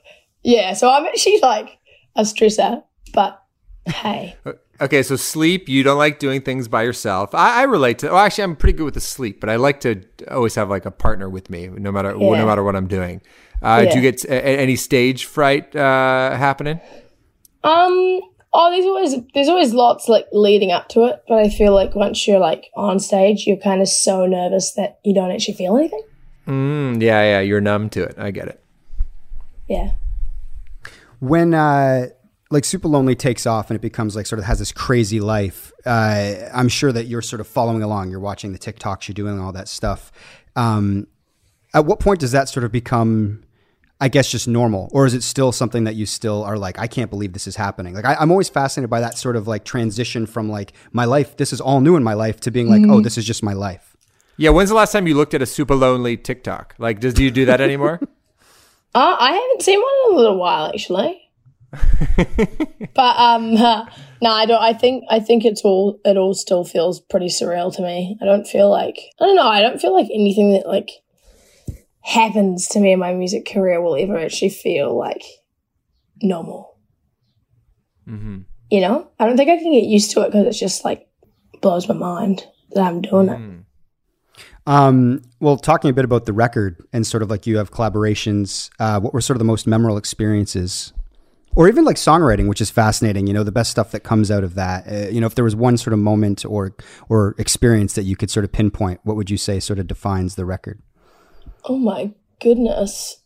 Yeah, 0.43 0.73
so 0.73 0.89
I'm 0.89 1.05
actually 1.05 1.39
like 1.41 1.77
a 2.15 2.21
stressor, 2.23 2.83
but 3.13 3.41
hey, 3.85 4.35
Okay, 4.81 5.03
so 5.03 5.15
sleep, 5.15 5.69
you 5.69 5.83
don't 5.83 5.99
like 5.99 6.17
doing 6.19 6.41
things 6.41 6.67
by 6.67 6.81
yourself. 6.81 7.33
I, 7.33 7.61
I 7.61 7.63
relate 7.63 7.99
to. 7.99 8.07
Well, 8.07 8.17
actually, 8.17 8.45
I'm 8.45 8.55
pretty 8.55 8.75
good 8.77 8.85
with 8.85 8.95
the 8.95 8.99
sleep, 9.01 9.39
but 9.39 9.49
I 9.49 9.55
like 9.55 9.79
to 9.81 10.03
always 10.29 10.55
have 10.55 10.69
like 10.69 10.85
a 10.85 10.91
partner 10.91 11.29
with 11.29 11.49
me, 11.49 11.67
no 11.67 11.91
matter 11.91 12.13
no 12.13 12.45
matter 12.45 12.63
what 12.63 12.75
I'm 12.75 12.87
doing. 12.87 13.21
Uh, 13.61 13.85
Do 13.85 13.95
you 13.95 14.01
get 14.01 14.25
a- 14.25 14.43
any 14.43 14.75
stage 14.75 15.25
fright 15.25 15.73
uh, 15.75 16.35
happening? 16.35 16.81
Um. 17.63 18.19
Oh, 18.53 18.69
there's 18.71 18.85
always 18.85 19.15
there's 19.33 19.49
always 19.49 19.73
lots 19.73 20.07
like 20.07 20.27
leading 20.31 20.71
up 20.71 20.87
to 20.89 21.05
it, 21.05 21.23
but 21.27 21.39
I 21.39 21.49
feel 21.49 21.73
like 21.73 21.95
once 21.95 22.27
you're 22.27 22.39
like 22.39 22.69
on 22.75 22.99
stage, 22.99 23.45
you're 23.47 23.57
kind 23.57 23.81
of 23.81 23.87
so 23.87 24.25
nervous 24.25 24.73
that 24.73 24.99
you 25.03 25.13
don't 25.15 25.31
actually 25.31 25.55
feel 25.55 25.75
anything. 25.75 26.03
Mm, 26.47 27.01
yeah, 27.01 27.23
yeah, 27.23 27.39
you're 27.39 27.61
numb 27.61 27.89
to 27.91 28.03
it. 28.03 28.15
I 28.17 28.29
get 28.31 28.47
it. 28.49 28.63
Yeah. 29.67 29.91
when 31.19 31.53
uh 31.53 32.07
like 32.51 32.63
Supalonely 32.63 33.17
takes 33.17 33.47
off 33.47 33.69
and 33.71 33.75
it 33.75 33.81
becomes 33.81 34.15
like 34.15 34.27
sort 34.27 34.39
of 34.39 34.45
has 34.45 34.59
this 34.59 34.71
crazy 34.71 35.19
life 35.21 35.71
uh 35.85 36.33
i'm 36.53 36.67
sure 36.67 36.91
that 36.91 37.05
you're 37.05 37.21
sort 37.21 37.39
of 37.39 37.47
following 37.47 37.81
along 37.81 38.11
you're 38.11 38.19
watching 38.19 38.51
the 38.51 38.59
tiktoks 38.59 39.07
you're 39.07 39.13
doing 39.13 39.39
all 39.39 39.53
that 39.53 39.67
stuff 39.69 40.11
um 40.57 41.07
at 41.73 41.85
what 41.85 41.99
point 41.99 42.19
does 42.19 42.33
that 42.33 42.49
sort 42.49 42.63
of 42.65 42.71
become 42.73 43.41
i 44.03 44.07
guess 44.07 44.29
just 44.29 44.47
normal 44.47 44.89
or 44.91 45.05
is 45.05 45.13
it 45.13 45.23
still 45.23 45.51
something 45.51 45.83
that 45.85 45.95
you 45.95 46.05
still 46.05 46.43
are 46.43 46.57
like 46.57 46.77
i 46.77 46.87
can't 46.87 47.09
believe 47.09 47.31
this 47.33 47.47
is 47.47 47.55
happening 47.55 47.93
like 47.93 48.05
I, 48.05 48.15
i'm 48.19 48.31
always 48.31 48.49
fascinated 48.49 48.89
by 48.89 48.99
that 48.99 49.17
sort 49.17 49.35
of 49.35 49.47
like 49.47 49.63
transition 49.63 50.25
from 50.25 50.49
like 50.49 50.73
my 50.91 51.05
life 51.05 51.37
this 51.37 51.53
is 51.53 51.61
all 51.61 51.79
new 51.81 51.95
in 51.95 52.03
my 52.03 52.13
life 52.13 52.39
to 52.41 52.51
being 52.51 52.69
like 52.69 52.83
oh 52.89 53.01
this 53.01 53.17
is 53.17 53.25
just 53.25 53.41
my 53.43 53.53
life 53.53 53.85
Yeah, 54.35 54.49
when's 54.49 54.69
the 54.69 54.75
last 54.75 54.91
time 54.91 55.05
you 55.07 55.15
looked 55.15 55.35
at 55.35 55.41
a 55.43 55.45
Supalonely 55.45 56.17
TikTok? 56.17 56.73
Like, 56.79 56.99
does 56.99 57.13
do 57.13 57.23
you 57.23 57.29
do 57.29 57.45
that 57.45 57.61
anymore? 57.61 57.99
Uh, 58.95 59.15
I 59.19 59.31
haven't 59.31 59.63
seen 59.63 59.79
one 59.79 59.91
in 60.05 60.13
a 60.13 60.17
little 60.17 60.37
while 60.37 60.65
actually. 60.67 61.19
but 62.93 63.15
um, 63.17 63.53
no, 64.21 64.29
I 64.29 64.45
don't. 64.45 64.61
I 64.61 64.73
think 64.73 65.05
I 65.09 65.19
think 65.19 65.45
it's 65.45 65.63
all 65.63 65.99
it 66.05 66.15
all 66.15 66.35
still 66.35 66.63
feels 66.63 66.99
pretty 66.99 67.27
surreal 67.27 67.75
to 67.75 67.81
me. 67.81 68.17
I 68.21 68.25
don't 68.25 68.45
feel 68.45 68.69
like 68.69 68.99
I 69.19 69.25
don't 69.25 69.35
know. 69.35 69.47
I 69.47 69.61
don't 69.61 69.81
feel 69.81 69.93
like 69.93 70.09
anything 70.13 70.53
that 70.53 70.67
like 70.67 70.91
happens 72.03 72.67
to 72.67 72.79
me 72.79 72.91
in 72.91 72.99
my 72.99 73.13
music 73.13 73.47
career 73.51 73.81
will 73.81 73.95
ever 73.95 74.17
actually 74.17 74.49
feel 74.49 74.95
like 74.97 75.23
normal. 76.21 76.77
Mm-hmm. 78.07 78.39
You 78.69 78.81
know, 78.81 79.09
I 79.19 79.25
don't 79.25 79.37
think 79.37 79.49
I 79.49 79.57
can 79.57 79.71
get 79.71 79.85
used 79.85 80.11
to 80.11 80.21
it 80.21 80.31
because 80.31 80.45
it's 80.47 80.59
just 80.59 80.83
like 80.83 81.07
blows 81.61 81.87
my 81.87 81.95
mind 81.95 82.45
that 82.71 82.83
I'm 82.83 83.01
doing 83.01 83.29
it. 83.29 83.39
Mm. 83.39 83.63
Um, 84.65 85.21
well, 85.39 85.57
talking 85.57 85.89
a 85.89 85.93
bit 85.93 86.05
about 86.05 86.25
the 86.25 86.33
record 86.33 86.85
and 86.91 87.05
sort 87.07 87.23
of 87.23 87.29
like 87.29 87.47
you 87.47 87.57
have 87.57 87.71
collaborations, 87.71 88.69
uh, 88.79 88.99
what 88.99 89.13
were 89.13 89.21
sort 89.21 89.35
of 89.35 89.39
the 89.39 89.45
most 89.45 89.67
memorable 89.67 89.97
experiences? 89.97 90.93
Or 91.55 91.67
even 91.67 91.85
like 91.85 91.97
songwriting, 91.97 92.49
which 92.49 92.61
is 92.61 92.71
fascinating. 92.71 93.27
You 93.27 93.33
know, 93.33 93.43
the 93.43 93.51
best 93.51 93.69
stuff 93.69 93.91
that 93.91 94.01
comes 94.01 94.31
out 94.31 94.43
of 94.43 94.55
that. 94.55 94.87
Uh, 94.87 95.09
you 95.09 95.21
know, 95.21 95.27
if 95.27 95.35
there 95.35 95.43
was 95.43 95.55
one 95.55 95.77
sort 95.77 95.93
of 95.93 95.99
moment 95.99 96.43
or 96.45 96.75
or 97.09 97.35
experience 97.37 97.93
that 97.93 98.03
you 98.03 98.15
could 98.15 98.31
sort 98.31 98.43
of 98.43 98.51
pinpoint, 98.51 99.01
what 99.03 99.15
would 99.15 99.29
you 99.29 99.37
say 99.37 99.59
sort 99.59 99.79
of 99.79 99.87
defines 99.87 100.35
the 100.35 100.45
record? 100.45 100.81
Oh 101.65 101.77
my 101.77 102.11
goodness. 102.41 103.17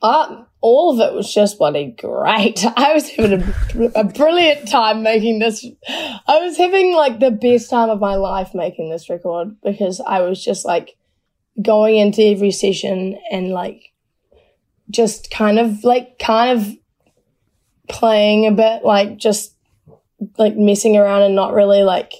Uh, 0.00 0.44
all 0.60 0.92
of 0.92 1.06
it 1.06 1.14
was 1.14 1.32
just 1.32 1.58
bloody 1.58 1.94
great. 1.98 2.64
I 2.76 2.94
was 2.94 3.08
having 3.10 3.42
a, 3.42 4.00
a 4.00 4.04
brilliant 4.04 4.68
time 4.68 5.02
making 5.02 5.38
this. 5.38 5.64
I 5.88 6.38
was 6.40 6.56
having 6.56 6.94
like 6.94 7.20
the 7.20 7.30
best 7.30 7.70
time 7.70 7.90
of 7.90 8.00
my 8.00 8.14
life 8.14 8.54
making 8.54 8.90
this 8.90 9.10
record 9.10 9.56
because 9.62 10.00
I 10.00 10.20
was 10.20 10.42
just 10.42 10.64
like 10.64 10.96
going 11.60 11.96
into 11.96 12.22
every 12.22 12.50
session 12.50 13.18
and 13.30 13.50
like 13.50 13.92
just 14.90 15.30
kind 15.30 15.58
of 15.58 15.84
like 15.84 16.18
kind 16.18 16.58
of 16.58 16.76
playing 17.88 18.46
a 18.46 18.52
bit, 18.52 18.84
like 18.84 19.16
just 19.16 19.54
like 20.38 20.56
messing 20.56 20.96
around 20.96 21.22
and 21.22 21.34
not 21.34 21.54
really 21.54 21.82
like, 21.82 22.12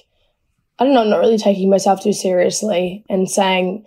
I 0.79 0.83
don't 0.83 0.93
know, 0.93 1.03
not 1.03 1.19
really 1.19 1.37
taking 1.37 1.69
myself 1.69 2.03
too 2.03 2.13
seriously 2.13 3.05
and 3.09 3.29
saying, 3.29 3.85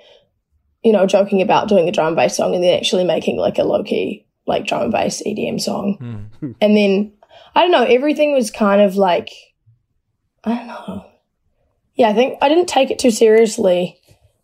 you 0.82 0.92
know, 0.92 1.06
joking 1.06 1.42
about 1.42 1.68
doing 1.68 1.88
a 1.88 1.92
drum 1.92 2.08
and 2.08 2.16
bass 2.16 2.36
song 2.36 2.54
and 2.54 2.62
then 2.62 2.76
actually 2.78 3.04
making 3.04 3.36
like 3.36 3.58
a 3.58 3.64
low 3.64 3.82
key, 3.82 4.26
like 4.46 4.66
drum 4.66 4.82
and 4.82 4.92
bass 4.92 5.22
EDM 5.26 5.60
song. 5.60 6.30
And 6.60 6.76
then, 6.76 7.12
I 7.54 7.62
don't 7.62 7.72
know, 7.72 7.84
everything 7.84 8.32
was 8.34 8.50
kind 8.50 8.80
of 8.80 8.96
like, 8.96 9.30
I 10.44 10.54
don't 10.54 10.66
know. 10.68 11.04
Yeah, 11.96 12.08
I 12.10 12.14
think 12.14 12.38
I 12.40 12.48
didn't 12.48 12.68
take 12.68 12.90
it 12.90 12.98
too 12.98 13.10
seriously. 13.10 13.98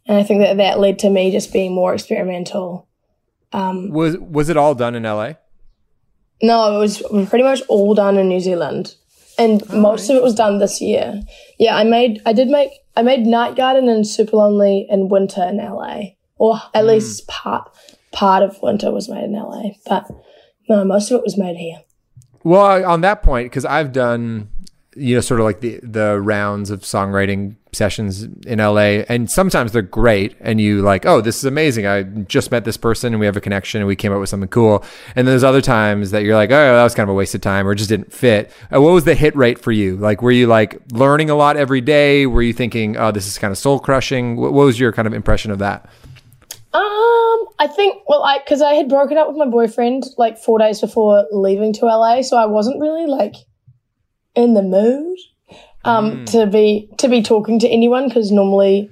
And 0.07 0.19
I 0.19 0.23
think 0.25 0.41
that 0.41 0.57
that 0.59 0.81
led 0.81 0.99
to 1.01 1.11
me 1.11 1.31
just 1.31 1.53
being 1.53 1.73
more 1.73 1.95
experimental. 1.95 2.89
Um, 3.53 3.91
Was 3.91 4.17
was 4.19 4.49
it 4.49 4.57
all 4.57 4.75
done 4.75 4.95
in 4.97 5.07
L.A.? 5.07 5.39
no, 6.43 6.77
it 6.77 6.79
was 6.79 7.01
pretty 7.29 7.45
much 7.45 7.63
all 7.69 7.95
done 7.95 8.19
in 8.19 8.29
New 8.29 8.41
Zealand. 8.41 8.97
And 9.39 9.67
most 9.73 10.11
of 10.11 10.17
it 10.17 10.23
was 10.23 10.35
done 10.35 10.59
this 10.59 10.81
year. 10.81 11.23
Yeah, 11.59 11.77
I 11.77 11.85
made, 11.85 12.21
I 12.27 12.33
did 12.33 12.49
make, 12.49 12.71
I 12.97 13.03
made 13.03 13.21
Night 13.27 13.57
Garden 13.57 13.89
and 13.89 14.05
Supalonely 14.05 14.85
in 14.91 15.09
winter 15.09 15.43
in 15.43 15.57
LA. 15.57 16.01
Or 16.45 16.61
at 16.75 16.85
least 16.85 17.27
part, 17.27 17.71
part 18.13 18.43
of 18.43 18.61
winter 18.61 18.93
was 18.93 19.09
made 19.09 19.25
in 19.25 19.33
LA. 19.33 19.71
But 19.87 20.11
no, 20.69 20.85
most 20.85 21.11
of 21.11 21.17
it 21.17 21.25
was 21.25 21.39
made 21.39 21.57
here. 21.57 21.83
Well, 22.43 22.85
on 22.85 23.01
that 23.01 23.23
point, 23.23 23.47
because 23.47 23.65
I've 23.65 23.93
done, 23.93 24.51
you 24.95 25.15
know, 25.15 25.23
sort 25.23 25.41
of 25.41 25.45
like 25.45 25.61
the 25.61 25.81
the 25.83 26.21
rounds 26.21 26.69
of 26.69 26.83
songwriting 26.83 27.57
sessions 27.73 28.25
in 28.47 28.59
LA, 28.59 29.05
and 29.09 29.31
sometimes 29.31 29.73
they're 29.73 29.81
great, 29.81 30.37
and 30.39 30.61
you 30.61 30.83
like, 30.83 31.07
oh, 31.07 31.23
this 31.23 31.39
is 31.39 31.47
amazing. 31.47 31.87
I 31.87 32.03
just 32.03 32.51
met 32.51 32.67
this 32.67 32.77
person, 32.77 33.15
and 33.15 33.21
we 33.21 33.25
have 33.25 33.39
a 33.39 33.41
connection, 33.41 33.81
and 33.81 33.89
we 33.89 33.97
came 33.97 34.13
up 34.13 34.21
with 34.21 34.29
something 34.29 34.51
cool. 34.51 34.85
And 35.17 35.27
then 35.27 35.33
there's 35.33 35.45
other 35.45 35.63
times 35.63 36.11
that 36.11 36.25
you're 36.25 36.37
like, 36.37 36.51
oh, 36.51 36.77
that 36.77 36.85
was 36.85 36.95
kind 36.95 37.09
of 37.09 37.15
a 37.15 37.17
waste 37.17 37.35
of 37.35 37.41
time, 37.41 37.67
or 37.67 37.73
it 37.73 37.77
just 37.77 37.89
didn't 37.89 38.13
fit. 38.13 38.53
Uh, 38.71 38.83
what 38.83 38.93
was 38.93 39.05
the 39.05 39.15
hit 39.15 39.35
rate 39.35 39.59
for 39.59 39.73
you? 39.73 39.97
Like, 39.97 40.21
were 40.21 40.31
you 40.31 40.47
like 40.47 40.79
learning 40.93 41.31
a 41.31 41.35
lot 41.35 41.57
every 41.57 41.81
day? 41.81 42.27
Were 42.27 42.43
you 42.43 42.53
thinking, 42.53 42.99
oh, 42.99 43.13
this 43.13 43.27
is 43.27 43.39
kind 43.39 43.51
of 43.51 43.57
soul 43.57 43.81
crushing? 43.81 44.37
What, 44.37 44.53
what 44.53 44.67
was 44.67 44.79
your 44.79 44.93
kind 44.93 45.09
of 45.09 45.15
impression 45.15 45.51
of 45.51 45.59
that? 45.61 45.89
Um, 46.75 47.47
I 47.61 47.69
think, 47.69 48.03
well, 48.09 48.25
I, 48.25 48.41
cause 48.49 48.61
I 48.61 48.75
had 48.75 48.89
broken 48.89 49.17
up 49.17 49.29
with 49.29 49.37
my 49.37 49.47
boyfriend 49.47 50.05
like 50.19 50.39
four 50.39 50.59
days 50.59 50.81
before 50.81 51.25
leaving 51.31 51.73
to 51.75 51.87
LA. 51.87 52.23
So 52.23 52.37
I 52.37 52.47
wasn't 52.47 52.81
really 52.81 53.07
like 53.07 53.35
in 54.35 54.55
the 54.55 54.63
mood, 54.63 55.17
um, 55.85 56.25
to 56.27 56.47
be, 56.47 56.91
to 56.99 57.09
be 57.09 57.23
talking 57.23 57.61
to 57.61 57.69
anyone. 57.69 58.11
Cause 58.11 58.33
normally, 58.33 58.91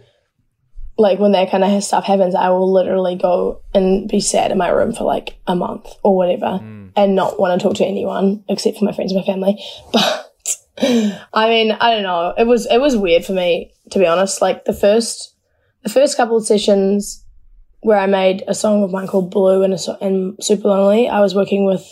like 0.97 1.19
when 1.19 1.33
that 1.33 1.51
kind 1.51 1.65
of 1.65 1.83
stuff 1.83 2.05
happens, 2.05 2.37
I 2.37 2.51
will 2.51 2.73
literally 2.73 3.17
go 3.17 3.61
and 3.75 4.09
be 4.09 4.21
sad 4.21 4.53
in 4.53 4.59
my 4.59 4.69
room 4.69 4.93
for 4.93 5.03
like 5.03 5.37
a 5.49 5.57
month 5.57 5.89
or 6.05 6.17
whatever 6.17 6.61
and 6.95 7.17
not 7.17 7.41
want 7.41 7.61
to 7.61 7.67
talk 7.67 7.77
to 7.79 7.85
anyone 7.85 8.45
except 8.49 8.79
for 8.79 8.85
my 8.85 8.93
friends 8.93 9.11
and 9.13 9.21
my 9.21 9.27
family. 9.27 9.61
But 9.93 10.29
I 11.35 11.49
mean, 11.49 11.73
I 11.73 11.91
don't 11.91 12.03
know. 12.03 12.35
It 12.37 12.47
was, 12.47 12.67
it 12.67 12.79
was 12.79 12.97
weird 12.97 13.25
for 13.25 13.33
me, 13.33 13.73
to 13.91 13.99
be 13.99 14.07
honest. 14.07 14.41
Like 14.41 14.65
the 14.65 14.73
first, 14.73 15.35
the 15.83 15.91
first 15.91 16.17
couple 16.17 16.37
of 16.37 16.47
sessions, 16.47 17.22
where 17.83 17.99
I 17.99 18.07
made 18.07 18.43
a 18.49 18.55
song 18.55 18.83
of 18.83 18.91
mine 18.91 19.07
called 19.07 19.31
Blue 19.31 19.63
and, 19.63 19.79
so- 19.81 19.99
and 20.01 20.37
Supalonely. 20.39 21.09
I 21.11 21.21
was 21.21 21.35
working 21.35 21.65
with, 21.67 21.85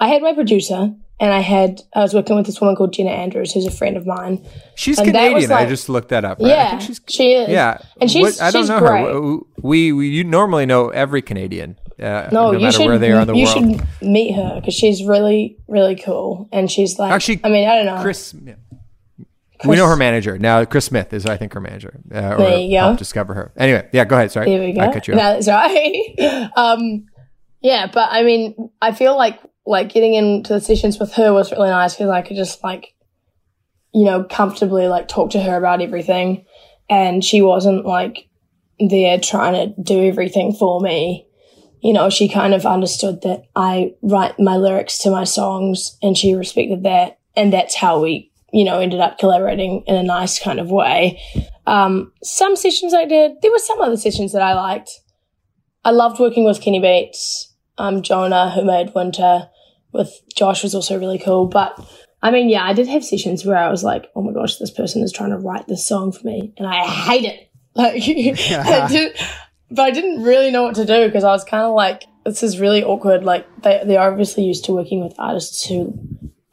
I 0.00 0.08
had 0.08 0.22
my 0.22 0.32
producer 0.34 0.94
and 1.20 1.32
I 1.32 1.40
had, 1.40 1.82
I 1.94 2.00
was 2.00 2.14
working 2.14 2.34
with 2.36 2.46
this 2.46 2.60
woman 2.60 2.74
called 2.74 2.92
Jenna 2.92 3.10
Andrews, 3.10 3.52
who's 3.52 3.66
a 3.66 3.70
friend 3.70 3.96
of 3.96 4.06
mine. 4.06 4.44
She's 4.74 4.98
And 4.98 5.06
Canadian. 5.08 5.34
was 5.34 5.50
I 5.50 5.66
just 5.66 5.88
looked 5.88 6.08
that 6.08 6.24
up. 6.24 6.38
Right? 6.40 6.46
I 6.50 6.54
Yeah, 6.54 6.70
think 6.70 6.82
she's 6.82 7.00
she 7.08 7.32
is. 7.34 7.48
Yeah, 7.48 7.78
and 8.00 8.10
she's 8.10 8.22
What- 8.38 8.42
I 8.42 8.50
don't 8.50 8.62
she's 8.62 8.68
know 8.70 8.78
great. 8.80 9.04
her. 9.06 9.36
We, 9.62 9.92
we 9.92 10.08
you 10.08 10.24
normally 10.24 10.66
know 10.66 10.88
every 10.90 11.22
Canadian. 11.22 11.76
Uh, 12.00 12.28
No, 12.32 12.50
no 12.50 12.58
you 12.58 12.72
should. 12.72 12.86
where 12.86 12.98
they 12.98 13.12
are 13.12 13.20
in 13.20 13.26
the 13.28 13.34
you 13.34 13.44
world. 13.44 13.78
should 13.78 13.86
meet 14.08 14.32
her 14.32 14.56
because 14.56 14.74
she's 14.74 15.04
really, 15.04 15.56
really 15.68 15.94
cool, 15.94 16.48
and 16.50 16.68
she's 16.70 16.98
like. 16.98 17.12
Actually, 17.12 17.40
I 17.44 17.48
mean, 17.48 17.68
I 17.68 17.76
don't 17.76 17.86
know. 17.86 18.02
Chris, 18.02 18.34
yeah. 18.44 18.54
We 19.66 19.76
know 19.76 19.86
her 19.86 19.96
manager 19.96 20.38
now. 20.38 20.64
Chris 20.64 20.86
Smith 20.86 21.12
is, 21.12 21.26
I 21.26 21.36
think, 21.36 21.52
her 21.54 21.60
manager. 21.60 22.00
Uh, 22.14 22.34
or 22.34 22.36
There 22.38 22.58
you 22.58 22.78
go. 22.80 22.96
discover 22.96 23.34
her. 23.34 23.52
Anyway, 23.56 23.88
yeah, 23.92 24.04
go 24.04 24.16
ahead. 24.16 24.30
Sorry, 24.32 24.46
There 24.50 24.60
we 24.60 24.72
go. 24.72 24.80
I 24.80 24.92
cut 24.92 25.06
you 25.08 25.14
No, 25.14 25.22
off. 25.36 25.44
that's 25.44 25.48
right. 25.48 26.50
um, 26.56 27.06
yeah, 27.60 27.86
but 27.92 28.08
I 28.10 28.22
mean, 28.22 28.70
I 28.80 28.92
feel 28.92 29.16
like 29.16 29.38
like 29.64 29.92
getting 29.92 30.14
into 30.14 30.54
the 30.54 30.60
sessions 30.60 30.98
with 30.98 31.12
her 31.14 31.32
was 31.32 31.52
really 31.52 31.70
nice 31.70 31.94
because 31.94 32.10
I 32.10 32.22
could 32.22 32.36
just 32.36 32.64
like, 32.64 32.94
you 33.94 34.04
know, 34.04 34.24
comfortably 34.24 34.88
like 34.88 35.06
talk 35.06 35.30
to 35.30 35.40
her 35.40 35.56
about 35.56 35.80
everything, 35.80 36.44
and 36.90 37.24
she 37.24 37.42
wasn't 37.42 37.86
like 37.86 38.26
there 38.80 39.18
trying 39.18 39.52
to 39.74 39.80
do 39.82 40.02
everything 40.08 40.52
for 40.52 40.80
me. 40.80 41.26
You 41.80 41.92
know, 41.92 42.10
she 42.10 42.28
kind 42.28 42.54
of 42.54 42.66
understood 42.66 43.22
that 43.22 43.44
I 43.54 43.92
write 44.02 44.38
my 44.40 44.56
lyrics 44.56 44.98
to 44.98 45.10
my 45.10 45.22
songs, 45.24 45.96
and 46.02 46.16
she 46.18 46.34
respected 46.34 46.82
that, 46.82 47.18
and 47.36 47.52
that's 47.52 47.76
how 47.76 48.00
we, 48.00 48.31
you 48.52 48.64
know, 48.64 48.78
ended 48.78 49.00
up 49.00 49.18
collaborating 49.18 49.82
in 49.86 49.94
a 49.94 50.02
nice 50.02 50.38
kind 50.38 50.60
of 50.60 50.70
way. 50.70 51.20
Um, 51.66 52.12
some 52.22 52.56
sessions 52.56 52.92
I 52.94 53.04
did. 53.04 53.40
There 53.40 53.50
were 53.50 53.58
some 53.58 53.80
other 53.80 53.96
sessions 53.96 54.32
that 54.32 54.42
I 54.42 54.54
liked. 54.54 54.90
I 55.84 55.90
loved 55.90 56.20
working 56.20 56.44
with 56.44 56.60
Kenny 56.60 56.80
Beats, 56.80 57.52
um, 57.78 58.02
Jonah, 58.02 58.50
who 58.50 58.64
made 58.64 58.94
Winter, 58.94 59.48
with 59.92 60.20
Josh 60.34 60.62
was 60.62 60.74
also 60.74 60.98
really 60.98 61.18
cool. 61.18 61.46
But 61.46 61.78
I 62.22 62.30
mean, 62.30 62.48
yeah, 62.48 62.64
I 62.64 62.72
did 62.72 62.88
have 62.88 63.04
sessions 63.04 63.44
where 63.44 63.56
I 63.56 63.70
was 63.70 63.82
like, 63.82 64.06
oh 64.14 64.22
my 64.22 64.32
gosh, 64.32 64.56
this 64.56 64.70
person 64.70 65.02
is 65.02 65.12
trying 65.12 65.30
to 65.30 65.38
write 65.38 65.66
this 65.66 65.86
song 65.86 66.12
for 66.12 66.26
me, 66.26 66.52
and 66.56 66.66
I 66.66 66.84
hate 66.84 67.24
it. 67.24 67.48
Like, 67.74 67.94
I 68.06 68.86
did, 68.86 69.16
but 69.70 69.80
I 69.80 69.90
didn't 69.92 70.22
really 70.22 70.50
know 70.50 70.64
what 70.64 70.74
to 70.74 70.84
do 70.84 71.06
because 71.06 71.24
I 71.24 71.30
was 71.30 71.42
kind 71.42 71.62
of 71.62 71.74
like, 71.74 72.04
this 72.26 72.42
is 72.42 72.60
really 72.60 72.84
awkward. 72.84 73.24
Like, 73.24 73.46
they 73.62 73.82
they're 73.86 73.98
obviously 73.98 74.44
used 74.44 74.66
to 74.66 74.72
working 74.72 75.02
with 75.02 75.14
artists 75.18 75.64
who 75.64 75.98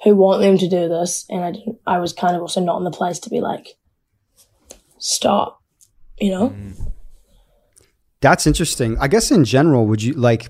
who 0.03 0.15
want 0.15 0.41
them 0.41 0.57
to 0.57 0.67
do 0.67 0.87
this, 0.87 1.25
and 1.29 1.43
I 1.43 1.51
didn't. 1.51 1.79
I 1.85 1.97
was 1.99 2.13
kind 2.13 2.35
of 2.35 2.41
also 2.41 2.61
not 2.61 2.77
in 2.77 2.83
the 2.83 2.91
place 2.91 3.19
to 3.19 3.29
be 3.29 3.41
like, 3.41 3.77
stop, 4.97 5.61
you 6.19 6.31
know. 6.31 6.55
That's 8.21 8.45
interesting. 8.45 8.97
I 8.99 9.07
guess 9.07 9.31
in 9.31 9.45
general, 9.45 9.87
would 9.87 10.03
you 10.03 10.13
like 10.13 10.49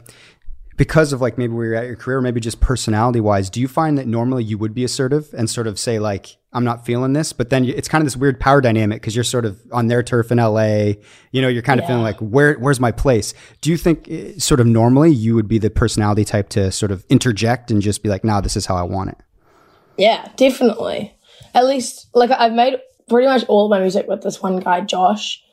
because 0.80 1.12
of 1.12 1.20
like 1.20 1.38
maybe 1.38 1.52
where 1.52 1.66
you're 1.66 1.76
at 1.76 1.88
your 1.88 1.97
career, 1.97 2.22
maybe 2.22 2.39
just 2.39 2.62
personality 2.62 3.20
wise, 3.20 3.50
do 3.50 3.60
you 3.60 3.68
find 3.68 3.97
that 3.97 4.08
normally 4.08 4.45
you 4.45 4.58
would 4.58 4.74
be 4.74 4.86
assertive 4.86 5.28
and 5.38 5.50
sort 5.50 5.68
of 5.68 5.78
say 5.78 6.00
like, 6.00 6.38
I'm 6.54 6.64
not 6.64 6.86
feeling 6.86 7.12
this, 7.12 7.34
but 7.34 7.50
then 7.50 7.66
it's 7.66 7.89
kind 7.89 8.02
of 8.02 8.06
this 8.06 8.16
weird 8.16 8.39
power 8.39 8.62
dynamic 8.62 9.02
because 9.02 9.14
you're 9.14 9.26
sort 9.26 9.43
of 9.43 9.62
on 9.74 9.88
their 9.88 10.02
turf 10.02 10.32
in 10.32 10.38
LA, 10.38 10.93
you 11.34 11.41
know, 11.41 11.50
you're 11.50 11.62
kind 11.64 11.82
of 11.82 11.86
feeling 11.86 12.02
like, 12.02 12.18
where, 12.20 12.54
where's 12.54 12.80
my 12.80 12.93
place? 12.93 13.34
Do 13.60 13.70
you 13.70 13.76
think 13.76 14.08
eh, 14.10 14.36
sort 14.38 14.62
of 14.62 14.68
normally 14.68 15.12
you 15.12 15.36
would 15.36 15.50
be 15.50 15.58
the 15.58 15.70
personality 15.70 16.24
type 16.24 16.47
to 16.50 16.72
sort 16.72 16.93
of 16.93 17.06
interject 17.10 17.72
and 17.72 17.82
just 17.82 18.02
be 18.02 18.08
like, 18.08 18.24
nah, 18.24 18.39
this 18.39 18.56
is 18.56 18.66
how 18.66 18.78
I 18.78 18.84
want 18.84 19.10
it? 19.10 19.18
Yeah, 20.00 20.30
definitely. 20.38 21.14
At 21.54 21.66
least, 21.66 22.08
like, 22.14 22.32
I've 22.32 22.54
made 22.54 22.80
pretty 23.10 23.28
much 23.28 23.43
all 23.50 23.66
of 23.66 23.70
my 23.70 23.82
music 23.82 24.08
with 24.08 24.22
this 24.22 24.41
one 24.41 24.60
guy, 24.62 24.80
Josh. 24.80 25.43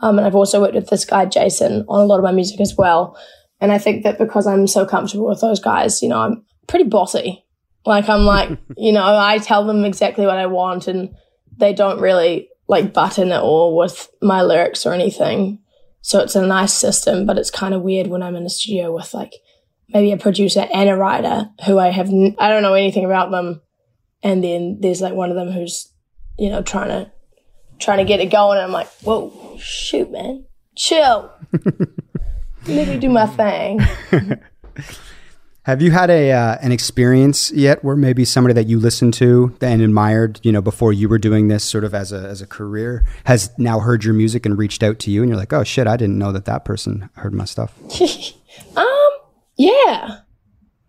Um, 0.00 0.18
and 0.18 0.26
I've 0.26 0.34
also 0.34 0.60
worked 0.60 0.74
with 0.74 0.90
this 0.90 1.06
guy, 1.06 1.24
Jason, 1.24 1.86
on 1.88 2.00
a 2.00 2.04
lot 2.04 2.18
of 2.18 2.24
my 2.24 2.32
music 2.32 2.60
as 2.60 2.76
well. 2.76 3.16
And 3.62 3.72
I 3.72 3.78
think 3.78 4.04
that 4.04 4.18
because 4.18 4.46
I'm 4.46 4.66
so 4.66 4.84
comfortable 4.84 5.26
with 5.26 5.40
those 5.40 5.58
guys, 5.58 6.02
you 6.02 6.10
know, 6.10 6.18
I'm 6.18 6.44
pretty 6.66 6.84
bossy. 6.84 7.46
Like, 7.86 8.06
I'm 8.10 8.26
like, 8.26 8.50
you 8.76 8.92
know, 8.92 9.16
I 9.16 9.38
tell 9.38 9.66
them 9.66 9.86
exactly 9.86 10.26
what 10.26 10.36
I 10.36 10.46
want 10.46 10.86
and 10.86 11.14
they 11.56 11.72
don't 11.72 12.00
really 12.00 12.50
like 12.68 12.92
button 12.92 13.32
at 13.32 13.40
all 13.40 13.74
with 13.74 14.10
my 14.20 14.42
lyrics 14.42 14.84
or 14.84 14.92
anything. 14.92 15.60
So 16.02 16.20
it's 16.20 16.34
a 16.34 16.46
nice 16.46 16.74
system, 16.74 17.24
but 17.24 17.38
it's 17.38 17.50
kind 17.50 17.72
of 17.72 17.80
weird 17.80 18.08
when 18.08 18.22
I'm 18.22 18.36
in 18.36 18.44
a 18.44 18.50
studio 18.50 18.94
with 18.94 19.14
like 19.14 19.32
maybe 19.88 20.12
a 20.12 20.18
producer 20.18 20.66
and 20.74 20.90
a 20.90 20.96
writer 20.96 21.48
who 21.64 21.78
I 21.78 21.88
have, 21.88 22.08
n- 22.08 22.36
I 22.38 22.50
don't 22.50 22.62
know 22.62 22.74
anything 22.74 23.06
about 23.06 23.30
them 23.30 23.62
and 24.24 24.42
then 24.42 24.78
there's 24.80 25.00
like 25.00 25.14
one 25.14 25.30
of 25.30 25.36
them 25.36 25.52
who's 25.52 25.92
you 26.36 26.50
know 26.50 26.62
trying 26.62 26.88
to 26.88 27.12
trying 27.78 27.98
to 27.98 28.04
get 28.04 28.18
it 28.18 28.30
going 28.32 28.58
and 28.58 28.64
i'm 28.66 28.72
like 28.72 28.88
whoa 29.02 29.56
shoot 29.60 30.10
man 30.10 30.44
chill 30.74 31.30
let 32.66 32.88
me 32.88 32.98
do 32.98 33.08
my 33.08 33.26
thing. 33.26 33.80
Have 35.64 35.80
you 35.80 35.92
had 35.92 36.10
a 36.10 36.30
uh, 36.30 36.58
an 36.60 36.72
experience 36.72 37.50
yet 37.50 37.82
where 37.82 37.96
maybe 37.96 38.26
somebody 38.26 38.52
that 38.52 38.66
you 38.66 38.78
listened 38.78 39.14
to 39.14 39.56
and 39.62 39.80
admired, 39.80 40.38
you 40.42 40.52
know, 40.52 40.60
before 40.60 40.92
you 40.92 41.08
were 41.08 41.18
doing 41.18 41.48
this 41.48 41.64
sort 41.64 41.84
of 41.84 41.94
as 41.94 42.12
a 42.12 42.18
as 42.18 42.42
a 42.42 42.46
career, 42.46 43.06
has 43.24 43.50
now 43.56 43.80
heard 43.80 44.04
your 44.04 44.12
music 44.12 44.44
and 44.44 44.58
reached 44.58 44.82
out 44.82 44.98
to 45.00 45.10
you, 45.10 45.22
and 45.22 45.30
you're 45.30 45.38
like, 45.38 45.54
oh 45.54 45.64
shit, 45.64 45.86
I 45.86 45.96
didn't 45.96 46.18
know 46.18 46.32
that 46.32 46.44
that 46.44 46.66
person 46.66 47.08
heard 47.14 47.32
my 47.32 47.46
stuff. 47.46 47.74
um, 48.76 49.10
yeah, 49.56 49.70
yeah. 49.78 50.18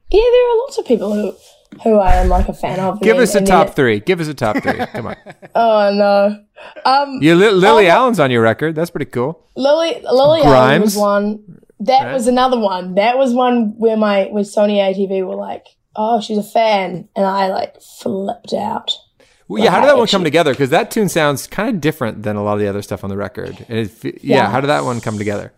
There 0.09 0.51
are 0.51 0.57
lots 0.57 0.77
of 0.77 0.86
people 0.86 1.13
who 1.13 1.38
who 1.84 1.97
I 1.99 2.13
am 2.15 2.30
like 2.30 2.47
a 2.49 2.53
fan 2.53 2.80
of. 2.80 3.01
Give 3.01 3.17
us 3.17 3.36
a 3.36 3.41
top 3.41 3.67
then- 3.67 3.76
three. 3.76 3.99
Give 3.99 4.19
us 4.19 4.28
a 4.28 4.34
top 4.34 4.57
three. 4.63 4.86
Come 4.93 5.07
on. 5.07 5.15
Oh 5.55 5.91
no. 5.93 6.43
Um, 6.86 7.19
You, 7.21 7.36
Li- 7.36 7.51
Lily 7.51 7.88
Allen's 7.88 8.19
on 8.19 8.30
your 8.32 8.41
record. 8.41 8.76
That's 8.76 8.89
pretty 8.89 9.09
cool. 9.11 9.45
Lily 9.55 10.01
Lily 10.03 10.41
Allen 10.41 10.82
was 10.82 10.95
Grimes? 10.95 10.97
one. 10.97 11.61
That 11.80 12.13
was 12.13 12.28
another 12.28 12.59
one. 12.59 12.95
That 12.95 13.17
was 13.17 13.34
one 13.34 13.73
where 13.78 13.95
my 13.97 14.26
where 14.26 14.43
Sony 14.43 14.78
ATV 14.78 15.26
were 15.26 15.36
like, 15.36 15.65
"Oh, 15.95 16.19
she's 16.21 16.38
a 16.38 16.43
fan," 16.43 17.07
and 17.15 17.26
I 17.26 17.47
like 17.49 17.82
flipped 17.82 18.53
out. 18.53 18.91
Well, 19.47 19.63
yeah, 19.63 19.69
how 19.71 19.80
did 19.82 19.89
that 19.89 19.97
one 19.97 20.07
come 20.07 20.23
together? 20.23 20.51
Because 20.53 20.71
that 20.71 20.89
tune 20.89 21.07
sounds 21.09 21.45
kind 21.47 21.69
of 21.69 21.80
different 21.80 22.23
than 22.23 22.36
a 22.36 22.43
lot 22.43 22.53
of 22.53 22.59
the 22.59 22.67
other 22.67 22.82
stuff 22.82 23.03
on 23.03 23.09
the 23.11 23.17
record. 23.17 23.63
And 23.69 23.78
it, 23.80 24.03
yeah, 24.03 24.11
Yeah. 24.23 24.49
how 24.49 24.59
did 24.59 24.67
that 24.67 24.84
one 24.86 25.01
come 25.01 25.17
together? 25.19 25.53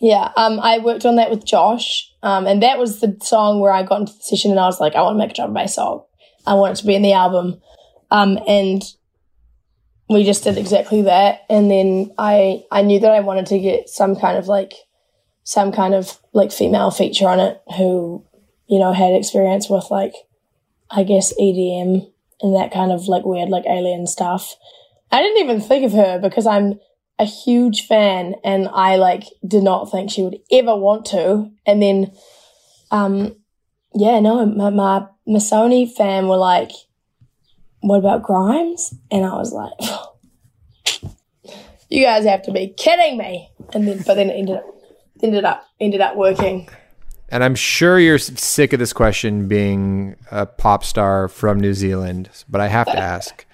Yeah, 0.00 0.32
um, 0.36 0.58
I 0.60 0.78
worked 0.78 1.04
on 1.04 1.16
that 1.16 1.30
with 1.30 1.44
Josh, 1.44 2.10
um, 2.22 2.46
and 2.46 2.62
that 2.62 2.78
was 2.78 3.00
the 3.00 3.16
song 3.22 3.60
where 3.60 3.72
I 3.72 3.82
got 3.82 4.00
into 4.00 4.14
the 4.14 4.22
session 4.22 4.50
and 4.50 4.58
I 4.58 4.66
was 4.66 4.80
like, 4.80 4.94
I 4.94 5.02
want 5.02 5.14
to 5.14 5.18
make 5.18 5.32
a 5.32 5.34
drum 5.34 5.52
bass 5.52 5.74
song. 5.74 6.04
I 6.46 6.54
want 6.54 6.72
it 6.72 6.80
to 6.80 6.86
be 6.86 6.94
in 6.94 7.02
the 7.02 7.12
album, 7.12 7.60
um, 8.10 8.38
and 8.48 8.82
we 10.08 10.24
just 10.24 10.42
did 10.42 10.56
exactly 10.56 11.02
that. 11.02 11.42
And 11.50 11.70
then 11.70 12.12
I 12.18 12.64
I 12.70 12.82
knew 12.82 12.98
that 13.00 13.12
I 13.12 13.20
wanted 13.20 13.46
to 13.46 13.58
get 13.58 13.90
some 13.90 14.16
kind 14.16 14.38
of 14.38 14.48
like 14.48 14.72
some 15.44 15.70
kind 15.70 15.94
of 15.94 16.18
like 16.32 16.50
female 16.50 16.90
feature 16.90 17.28
on 17.28 17.38
it 17.38 17.60
who 17.76 18.24
you 18.68 18.78
know 18.78 18.92
had 18.92 19.12
experience 19.12 19.68
with 19.68 19.90
like 19.90 20.14
I 20.90 21.04
guess 21.04 21.32
EDM 21.38 22.10
and 22.40 22.56
that 22.56 22.72
kind 22.72 22.90
of 22.90 23.06
like 23.06 23.24
weird 23.24 23.50
like 23.50 23.66
alien 23.66 24.06
stuff. 24.06 24.56
I 25.12 25.20
didn't 25.22 25.44
even 25.44 25.60
think 25.60 25.84
of 25.84 25.92
her 25.92 26.18
because 26.18 26.46
I'm 26.46 26.80
a 27.20 27.24
huge 27.24 27.86
fan 27.86 28.34
and 28.42 28.66
I 28.72 28.96
like 28.96 29.24
did 29.46 29.62
not 29.62 29.90
think 29.90 30.10
she 30.10 30.22
would 30.22 30.38
ever 30.50 30.74
want 30.74 31.04
to. 31.06 31.50
And 31.66 31.82
then, 31.82 32.12
um, 32.90 33.36
yeah, 33.94 34.20
no, 34.20 34.46
my, 34.46 34.70
my, 34.70 35.06
Sony 35.38 35.92
fan 35.92 36.28
were 36.28 36.38
like, 36.38 36.70
what 37.80 37.98
about 37.98 38.22
Grimes? 38.22 38.94
And 39.10 39.26
I 39.26 39.34
was 39.34 39.52
like, 39.52 39.72
you 41.90 42.02
guys 42.04 42.24
have 42.24 42.42
to 42.44 42.52
be 42.52 42.68
kidding 42.68 43.18
me. 43.18 43.50
And 43.74 43.86
then, 43.86 43.98
but 43.98 44.14
then 44.14 44.30
it 44.30 44.34
ended 44.34 44.56
up, 44.56 44.64
ended 45.22 45.44
up, 45.44 45.68
ended 45.78 46.00
up 46.00 46.16
working. 46.16 46.70
And 47.28 47.44
I'm 47.44 47.54
sure 47.54 47.98
you're 47.98 48.18
sick 48.18 48.72
of 48.72 48.78
this 48.78 48.94
question 48.94 49.46
being 49.46 50.16
a 50.30 50.46
pop 50.46 50.84
star 50.84 51.28
from 51.28 51.60
New 51.60 51.74
Zealand, 51.74 52.30
but 52.48 52.62
I 52.62 52.68
have 52.68 52.86
to 52.86 52.98
ask 52.98 53.44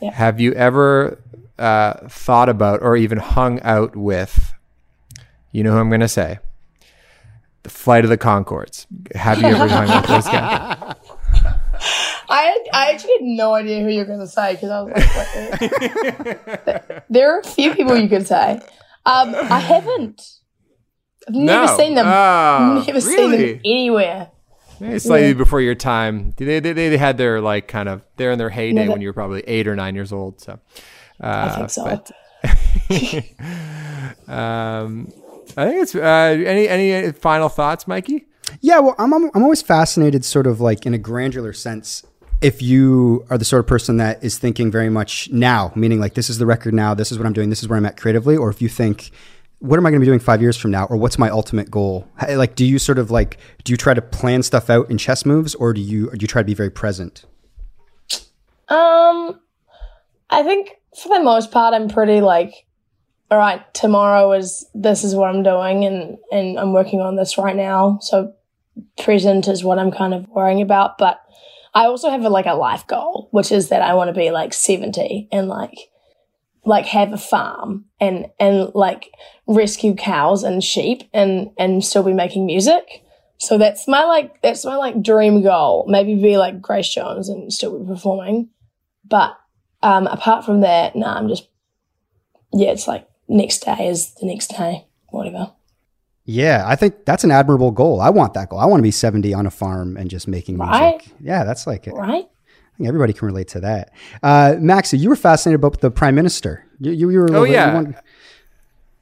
Yeah. 0.00 0.12
Have 0.12 0.40
you 0.40 0.52
ever 0.54 1.18
uh, 1.58 1.94
thought 2.08 2.48
about 2.48 2.82
or 2.82 2.96
even 2.96 3.18
hung 3.18 3.60
out 3.62 3.96
with, 3.96 4.52
you 5.52 5.62
know 5.62 5.72
who 5.72 5.78
I'm 5.78 5.88
going 5.88 6.00
to 6.00 6.08
say? 6.08 6.38
The 7.62 7.70
Flight 7.70 8.04
of 8.04 8.10
the 8.10 8.18
Conchords. 8.18 8.86
Have 9.14 9.40
you 9.40 9.48
ever 9.48 9.66
hung 9.68 9.88
out 9.88 10.02
with 10.02 10.10
those 10.10 10.24
guys? 10.26 10.94
I 12.28 12.64
I 12.72 12.90
actually 12.92 13.12
had 13.14 13.22
no 13.22 13.54
idea 13.54 13.80
who 13.82 13.88
you 13.88 13.98
were 14.00 14.04
going 14.04 14.20
to 14.20 14.26
say 14.26 14.54
because 14.54 14.70
I 14.70 14.82
was 14.82 14.92
like, 14.94 16.66
what? 16.66 17.04
there 17.10 17.34
are 17.34 17.40
a 17.40 17.44
few 17.44 17.74
people 17.74 17.96
you 17.96 18.08
could 18.08 18.26
say. 18.26 18.60
Um, 19.04 19.34
I 19.36 19.60
haven't. 19.60 20.22
I've 21.28 21.34
never 21.34 21.66
No. 21.66 21.76
seen 21.76 21.94
them. 21.94 22.06
Oh, 22.06 22.84
never 22.86 23.00
seen 23.00 23.30
them 23.30 23.60
anywhere. 23.64 24.30
Maybe 24.80 24.98
slightly 24.98 25.34
before 25.34 25.60
your 25.60 25.74
time. 25.74 26.34
They, 26.36 26.60
they, 26.60 26.72
they 26.72 26.96
had 26.98 27.16
their 27.16 27.40
like 27.40 27.68
kind 27.68 27.88
of 27.88 28.02
they're 28.16 28.30
in 28.32 28.38
their 28.38 28.50
heyday 28.50 28.88
when 28.88 29.00
you 29.00 29.08
were 29.08 29.12
probably 29.14 29.42
eight 29.46 29.66
or 29.68 29.74
nine 29.76 29.94
years 29.94 30.12
old. 30.12 30.40
So 30.40 30.58
uh, 31.20 31.50
I 31.50 31.56
think 31.56 31.70
so. 31.70 31.84
but- 31.84 32.10
um, 34.28 35.12
I 35.56 35.64
think 35.66 35.82
it's 35.82 35.94
uh, 35.94 35.98
any 36.46 36.68
any 36.68 37.12
final 37.12 37.48
thoughts, 37.48 37.88
Mikey? 37.88 38.26
Yeah, 38.60 38.78
well, 38.80 38.94
I'm 38.98 39.12
I'm 39.12 39.30
I'm 39.34 39.42
always 39.42 39.62
fascinated, 39.62 40.24
sort 40.24 40.46
of 40.46 40.60
like 40.60 40.86
in 40.86 40.94
a 40.94 40.98
granular 40.98 41.52
sense, 41.52 42.04
if 42.40 42.62
you 42.62 43.24
are 43.30 43.38
the 43.38 43.44
sort 43.44 43.60
of 43.60 43.66
person 43.66 43.96
that 43.96 44.22
is 44.22 44.38
thinking 44.38 44.70
very 44.70 44.90
much 44.90 45.30
now, 45.32 45.72
meaning 45.74 45.98
like 46.00 46.14
this 46.14 46.28
is 46.30 46.38
the 46.38 46.46
record 46.46 46.74
now, 46.74 46.94
this 46.94 47.10
is 47.10 47.18
what 47.18 47.26
I'm 47.26 47.32
doing, 47.32 47.50
this 47.50 47.62
is 47.62 47.68
where 47.68 47.76
I'm 47.76 47.86
at 47.86 47.96
creatively, 47.96 48.36
or 48.36 48.50
if 48.50 48.60
you 48.60 48.68
think, 48.68 49.10
what 49.60 49.78
am 49.78 49.86
I 49.86 49.90
going 49.90 50.00
to 50.00 50.04
be 50.04 50.08
doing 50.08 50.20
five 50.20 50.42
years 50.42 50.56
from 50.56 50.70
now, 50.70 50.84
or 50.86 50.96
what's 50.96 51.18
my 51.18 51.30
ultimate 51.30 51.70
goal? 51.70 52.06
Like, 52.28 52.54
do 52.54 52.64
you 52.64 52.78
sort 52.78 52.98
of 52.98 53.10
like 53.10 53.38
do 53.64 53.72
you 53.72 53.76
try 53.76 53.94
to 53.94 54.02
plan 54.02 54.42
stuff 54.42 54.68
out 54.70 54.90
in 54.90 54.98
chess 54.98 55.24
moves, 55.24 55.54
or 55.54 55.72
do 55.72 55.80
you 55.80 56.08
or 56.10 56.16
do 56.16 56.22
you 56.22 56.28
try 56.28 56.42
to 56.42 56.46
be 56.46 56.54
very 56.54 56.70
present? 56.70 57.24
Um, 58.68 59.40
I 60.28 60.42
think 60.42 60.72
for 60.96 61.08
the 61.08 61.22
most 61.22 61.50
part, 61.50 61.74
I'm 61.74 61.88
pretty 61.88 62.20
like, 62.20 62.66
all 63.30 63.38
right, 63.38 63.62
tomorrow 63.74 64.32
is 64.32 64.66
this 64.74 65.04
is 65.04 65.14
what 65.14 65.28
I'm 65.28 65.42
doing, 65.42 65.84
and 65.84 66.16
and 66.32 66.58
I'm 66.58 66.72
working 66.72 67.00
on 67.00 67.16
this 67.16 67.38
right 67.38 67.56
now. 67.56 67.98
So 68.00 68.32
present 68.98 69.48
is 69.48 69.64
what 69.64 69.78
I'm 69.78 69.90
kind 69.90 70.14
of 70.14 70.28
worrying 70.28 70.62
about, 70.62 70.98
but 70.98 71.20
I 71.74 71.86
also 71.86 72.10
have 72.10 72.24
a, 72.24 72.30
like 72.30 72.46
a 72.46 72.54
life 72.54 72.86
goal, 72.86 73.28
which 73.32 73.52
is 73.52 73.68
that 73.68 73.82
I 73.82 73.94
want 73.94 74.08
to 74.08 74.18
be 74.18 74.30
like 74.30 74.54
70 74.54 75.28
and 75.30 75.48
like 75.48 75.76
like 76.64 76.86
have 76.86 77.12
a 77.12 77.18
farm 77.18 77.84
and 78.00 78.26
and 78.40 78.70
like 78.74 79.10
rescue 79.46 79.94
cows 79.94 80.42
and 80.42 80.64
sheep 80.64 81.04
and 81.12 81.50
and 81.58 81.84
still 81.84 82.02
be 82.02 82.12
making 82.12 82.46
music. 82.46 83.02
So 83.38 83.58
that's 83.58 83.86
my 83.86 84.04
like 84.04 84.40
that's 84.40 84.64
my 84.64 84.76
like 84.76 85.02
dream 85.02 85.42
goal. 85.42 85.84
Maybe 85.88 86.14
be 86.14 86.38
like 86.38 86.62
Grace 86.62 86.88
Jones 86.88 87.28
and 87.28 87.52
still 87.52 87.78
be 87.78 87.86
performing. 87.86 88.48
But 89.04 89.36
um 89.86 90.06
apart 90.06 90.44
from 90.44 90.60
that, 90.62 90.96
nah, 90.96 91.14
I'm 91.14 91.28
just 91.28 91.48
yeah, 92.52 92.70
it's 92.70 92.88
like 92.88 93.08
next 93.28 93.64
day 93.64 93.88
is 93.88 94.14
the 94.14 94.26
next 94.26 94.48
day, 94.48 94.86
whatever. 95.10 95.52
Yeah, 96.24 96.64
I 96.66 96.74
think 96.74 97.04
that's 97.04 97.22
an 97.22 97.30
admirable 97.30 97.70
goal. 97.70 98.00
I 98.00 98.10
want 98.10 98.34
that 98.34 98.48
goal. 98.48 98.58
I 98.58 98.66
want 98.66 98.80
to 98.80 98.82
be 98.82 98.90
70 98.90 99.32
on 99.32 99.46
a 99.46 99.50
farm 99.50 99.96
and 99.96 100.10
just 100.10 100.26
making 100.26 100.56
music. 100.56 100.72
Right. 100.72 101.12
Yeah, 101.20 101.44
that's 101.44 101.68
like 101.68 101.86
it. 101.86 101.94
Right? 101.94 102.24
I 102.24 102.76
think 102.76 102.88
everybody 102.88 103.12
can 103.12 103.26
relate 103.26 103.46
to 103.48 103.60
that. 103.60 103.92
Uh, 104.24 104.56
Maxie, 104.58 104.98
you 104.98 105.08
were 105.08 105.16
fascinated 105.16 105.60
about 105.60 105.80
the 105.80 105.90
prime 105.90 106.16
minister. 106.16 106.66
You, 106.80 106.90
you, 106.90 107.10
you 107.10 107.18
were 107.20 107.28
Oh, 107.32 107.44
yeah. 107.44 107.80
you 107.80 107.94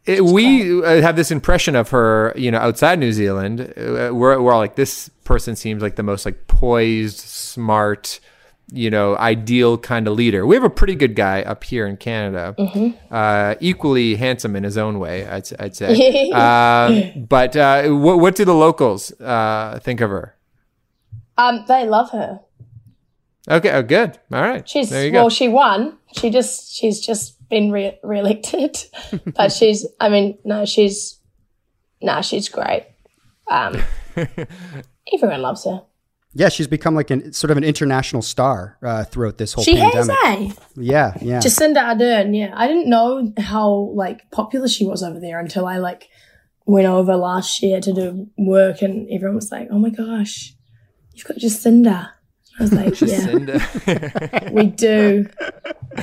It, 0.05 0.25
we 0.25 0.85
uh, 0.85 1.01
have 1.01 1.17
this 1.17 1.31
impression 1.31 1.75
of 1.75 1.89
her, 1.91 2.35
you 2.37 2.51
know, 2.51 2.59
outside 2.59 2.99
New 2.99 3.13
Zealand. 3.13 3.73
Uh, 3.75 4.11
we're, 4.13 4.39
we're 4.39 4.53
all 4.53 4.61
like, 4.61 4.77
this 4.77 5.09
person 5.25 5.57
seems 5.57 5.83
like 5.83 5.97
the 5.97 6.03
most 6.03 6.27
like 6.27 6.47
poised, 6.47 7.21
smart, 7.21 8.21
you 8.73 8.91
know, 8.91 9.17
ideal 9.17 9.79
kind 9.79 10.09
of 10.09 10.15
leader. 10.15 10.47
We 10.47 10.57
have 10.57 10.65
a 10.65 10.71
pretty 10.71 10.95
good 10.95 11.15
guy 11.15 11.43
up 11.43 11.65
here 11.65 11.87
in 11.87 11.97
Canada, 11.97 12.55
uh, 13.11 13.55
equally 13.61 14.17
handsome 14.17 14.57
in 14.57 14.65
his 14.65 14.79
own 14.79 14.99
way, 14.99 15.27
I'd, 15.27 15.49
I'd 15.61 15.77
say. 15.77 16.31
um, 16.33 17.25
but 17.29 17.57
uh, 17.57 17.89
what, 17.89 18.19
what 18.19 18.35
do 18.35 18.45
the 18.45 18.55
locals 18.55 19.13
uh, 19.21 19.79
think 19.83 20.01
of 20.01 20.11
her? 20.11 20.37
Um, 21.37 21.65
they 21.69 21.87
love 21.87 22.11
her. 22.11 22.41
Okay, 23.49 23.71
oh, 23.71 23.83
good. 23.83 24.19
All 24.33 24.41
right, 24.41 24.67
She's 24.67 24.91
you 24.91 25.11
go. 25.11 25.23
well, 25.23 25.31
she 25.31 25.49
won. 25.49 25.99
She 26.17 26.31
just 26.31 26.75
she's 26.75 26.99
just 27.01 27.47
been 27.51 27.71
re- 27.71 27.99
reelected, 28.03 28.79
but 29.37 29.53
she's. 29.53 29.87
I 30.01 30.09
mean, 30.09 30.39
no, 30.45 30.65
she's. 30.65 31.19
No, 32.01 32.23
she's 32.23 32.49
great. 32.49 32.87
Um, 33.49 33.83
everyone 35.13 35.43
loves 35.43 35.65
her. 35.65 35.83
Yeah, 36.35 36.49
she's 36.49 36.67
become 36.67 36.95
like 36.95 37.11
an 37.11 37.33
sort 37.33 37.51
of 37.51 37.57
an 37.57 37.65
international 37.65 38.23
star 38.23 38.77
uh, 38.83 39.05
throughout 39.05 39.39
this 39.39 39.53
whole 39.53 39.65
She 39.65 39.77
pandemic. 39.77 40.17
has, 40.17 40.51
eh? 40.51 40.53
Yeah, 40.77 41.15
yeah. 41.21 41.39
Jacinda 41.39 41.77
Ardern. 41.79 42.37
Yeah, 42.37 42.53
I 42.55 42.67
didn't 42.67 42.89
know 42.89 43.33
how 43.39 43.71
like 43.95 44.31
popular 44.31 44.69
she 44.69 44.85
was 44.85 45.03
over 45.03 45.21
there 45.21 45.39
until 45.39 45.67
I 45.67 45.79
like 45.79 46.09
went 46.67 46.87
over 46.87 47.15
last 47.17 47.63
year 47.63 47.81
to 47.81 47.93
do 47.93 48.29
work, 48.37 48.83
and 48.83 49.09
everyone 49.11 49.37
was 49.37 49.53
like, 49.53 49.69
"Oh 49.71 49.79
my 49.79 49.91
gosh, 49.91 50.55
you've 51.13 51.27
got 51.27 51.37
Jacinda." 51.39 52.11
I 52.59 52.63
was 52.63 52.73
like, 52.73 53.01
"Yeah, 53.01 53.19
Jacinda. 53.19 54.53
we 54.53 54.67
do." 54.67 55.27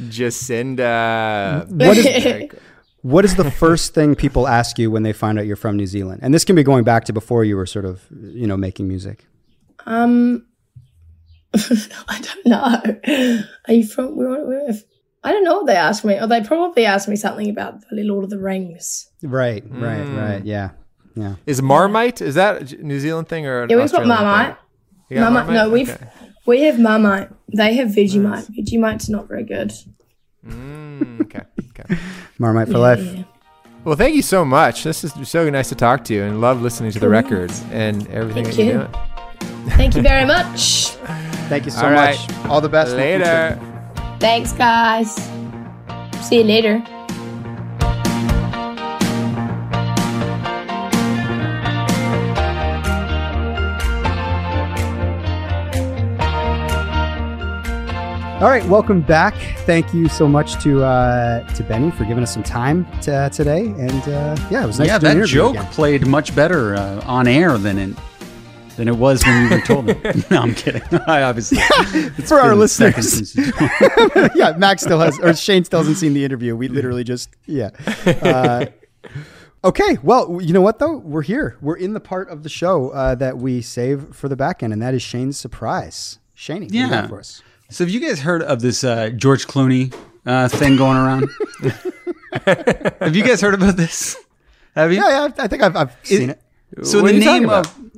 Jacinda. 0.00 1.66
What 1.70 1.96
is, 1.96 2.50
what 3.02 3.24
is 3.24 3.36
the 3.36 3.50
first 3.50 3.94
thing 3.94 4.14
people 4.14 4.46
ask 4.48 4.78
you 4.78 4.90
when 4.90 5.02
they 5.02 5.12
find 5.12 5.38
out 5.38 5.46
you're 5.46 5.56
from 5.56 5.76
New 5.76 5.86
Zealand? 5.86 6.20
And 6.22 6.32
this 6.34 6.44
can 6.44 6.56
be 6.56 6.62
going 6.62 6.84
back 6.84 7.04
to 7.06 7.12
before 7.12 7.44
you 7.44 7.56
were 7.56 7.66
sort 7.66 7.84
of, 7.84 8.02
you 8.10 8.46
know, 8.46 8.56
making 8.56 8.88
music. 8.88 9.26
Um, 9.86 10.46
I 11.54 12.20
don't 12.20 12.46
know. 12.46 13.42
Are 13.68 13.74
you 13.74 13.86
from 13.86 14.16
where? 14.16 14.44
where 14.46 14.72
I 15.24 15.30
don't 15.30 15.44
know 15.44 15.58
what 15.58 15.66
they 15.66 15.76
asked 15.76 16.04
me. 16.04 16.18
Or 16.18 16.26
they 16.26 16.40
probably 16.42 16.84
asked 16.84 17.08
me 17.08 17.14
something 17.16 17.48
about 17.48 17.80
the 17.90 18.02
Lord 18.02 18.24
of 18.24 18.30
the 18.30 18.38
Rings. 18.40 19.08
Right, 19.22 19.62
right, 19.70 20.04
Mm. 20.06 20.18
right. 20.18 20.44
Yeah, 20.44 20.70
yeah. 21.14 21.34
Is 21.46 21.62
Marmite? 21.62 22.20
Is 22.20 22.34
that 22.34 22.72
a 22.72 22.76
New 22.82 22.98
Zealand 22.98 23.28
thing 23.28 23.46
or? 23.46 23.62
An 23.62 23.70
Yeah, 23.70 23.76
we've 23.76 23.90
got 23.92 24.00
Australian 24.02 24.16
thing? 24.16 24.26
Marmite. 24.26 24.56
Got 25.12 25.32
Marmite. 25.32 25.54
No, 25.54 25.70
we've 25.70 25.90
Okay. 25.90 26.06
we 26.46 26.62
have 26.62 26.80
Marmite. 26.80 27.28
They 27.54 27.74
have 27.74 27.88
Vegemite. 27.88 28.48
Vegemite's 28.56 29.08
not 29.10 29.28
very 29.28 29.44
good. 29.44 29.72
Mm, 30.46 31.20
okay. 31.22 31.42
Okay. 31.78 31.96
Marmite 32.38 32.68
for 32.68 32.78
life. 32.78 32.98
Yeah. 33.00 33.24
Well, 33.84 33.96
thank 33.96 34.14
you 34.16 34.22
so 34.22 34.44
much. 34.44 34.84
This 34.84 35.04
is 35.04 35.12
so 35.28 35.48
nice 35.50 35.68
to 35.68 35.74
talk 35.74 36.02
to 36.04 36.14
you, 36.14 36.22
and 36.22 36.40
love 36.40 36.62
listening 36.62 36.92
to 36.92 36.98
the 36.98 37.08
record 37.08 37.52
and 37.70 38.08
everything 38.08 38.44
Thank 38.44 38.56
that 38.56 38.62
you're 38.64 38.72
you. 38.74 38.88
doing. 38.88 39.11
Thank 39.76 39.96
you 39.96 40.02
very 40.02 40.24
much. 40.24 40.90
Thank 41.48 41.64
you 41.64 41.70
so 41.70 41.86
All 41.86 41.92
right. 41.92 42.18
much. 42.28 42.46
All 42.46 42.60
the 42.60 42.68
best. 42.68 42.92
in 42.92 42.96
the. 42.96 43.02
Later. 43.02 43.60
Thanks, 44.18 44.52
guys. 44.52 45.14
See 46.22 46.38
you 46.38 46.44
later. 46.44 46.82
All 58.42 58.48
right, 58.48 58.64
welcome 58.66 59.02
back. 59.02 59.34
Thank 59.66 59.94
you 59.94 60.08
so 60.08 60.26
much 60.26 60.60
to 60.64 60.82
uh, 60.82 61.46
to 61.54 61.62
Benee 61.62 61.92
for 61.94 62.04
giving 62.04 62.24
us 62.24 62.34
some 62.34 62.42
time 62.42 62.84
to, 63.02 63.30
today, 63.32 63.66
and 63.66 64.02
uh, 64.08 64.36
yeah, 64.50 64.64
it 64.64 64.66
was 64.66 64.80
nice. 64.80 64.88
yeah, 64.88 64.94
to 64.94 65.00
do 65.00 65.06
that 65.06 65.16
interview 65.16 65.34
joke 65.34 65.54
again. 65.54 65.66
played 65.66 66.06
much 66.08 66.34
better 66.34 66.74
uh, 66.74 67.00
on 67.06 67.28
air 67.28 67.56
than 67.56 67.78
it 67.78 67.96
than 68.76 68.88
it 68.88 68.96
was 68.96 69.24
when 69.24 69.44
you 69.44 69.50
were 69.50 69.60
told 69.62 69.88
it. 69.88 70.30
no, 70.30 70.40
I'm 70.42 70.54
kidding. 70.54 70.82
I 71.06 71.22
obviously 71.22 71.58
it's 71.60 72.28
For 72.28 72.40
our 72.40 72.54
listeners. 72.54 72.94
seconds 73.12 73.32
since 73.32 73.36
you 73.36 73.52
told 73.52 74.14
me. 74.16 74.28
yeah, 74.34 74.52
Max 74.56 74.82
still 74.82 75.00
has, 75.00 75.18
or 75.20 75.34
Shane 75.34 75.64
still 75.64 75.80
hasn't 75.80 75.96
seen 75.98 76.14
the 76.14 76.24
interview. 76.24 76.56
We 76.56 76.68
literally 76.68 77.04
just, 77.04 77.30
yeah. 77.46 77.70
Uh, 78.06 78.66
okay, 79.64 79.98
well, 80.02 80.40
you 80.42 80.52
know 80.52 80.60
what 80.60 80.78
though? 80.78 80.96
We're 80.98 81.22
here. 81.22 81.56
We're 81.60 81.76
in 81.76 81.92
the 81.92 82.00
part 82.00 82.28
of 82.30 82.42
the 82.42 82.48
show 82.48 82.90
uh, 82.90 83.14
that 83.16 83.38
we 83.38 83.62
save 83.62 84.14
for 84.14 84.28
the 84.28 84.36
back 84.36 84.62
end, 84.62 84.72
and 84.72 84.80
that 84.82 84.94
is 84.94 85.02
Shane's 85.02 85.38
surprise. 85.38 86.18
You 86.48 86.66
Yeah. 86.70 87.06
for 87.06 87.20
us? 87.20 87.42
So, 87.70 87.84
have 87.84 87.90
you 87.90 88.00
guys 88.00 88.20
heard 88.20 88.42
of 88.42 88.60
this 88.60 88.82
uh, 88.84 89.10
George 89.10 89.46
Clooney 89.46 89.94
uh, 90.26 90.48
thing 90.48 90.76
going 90.76 90.96
around? 90.96 91.28
have 92.46 93.14
you 93.16 93.22
guys 93.24 93.40
heard 93.40 93.54
about 93.54 93.76
this? 93.76 94.16
Have 94.74 94.92
you? 94.92 95.00
Yeah, 95.00 95.26
yeah, 95.26 95.28
I 95.38 95.48
think 95.48 95.62
I've, 95.62 95.76
I've 95.76 95.96
seen 96.02 96.30
it. 96.30 96.40
So 96.82 97.02
What 97.02 97.08
the 97.08 97.14
are 97.14 97.18
you 97.18 97.24
talking 97.24 97.42
name 97.42 97.50
of 97.50 97.91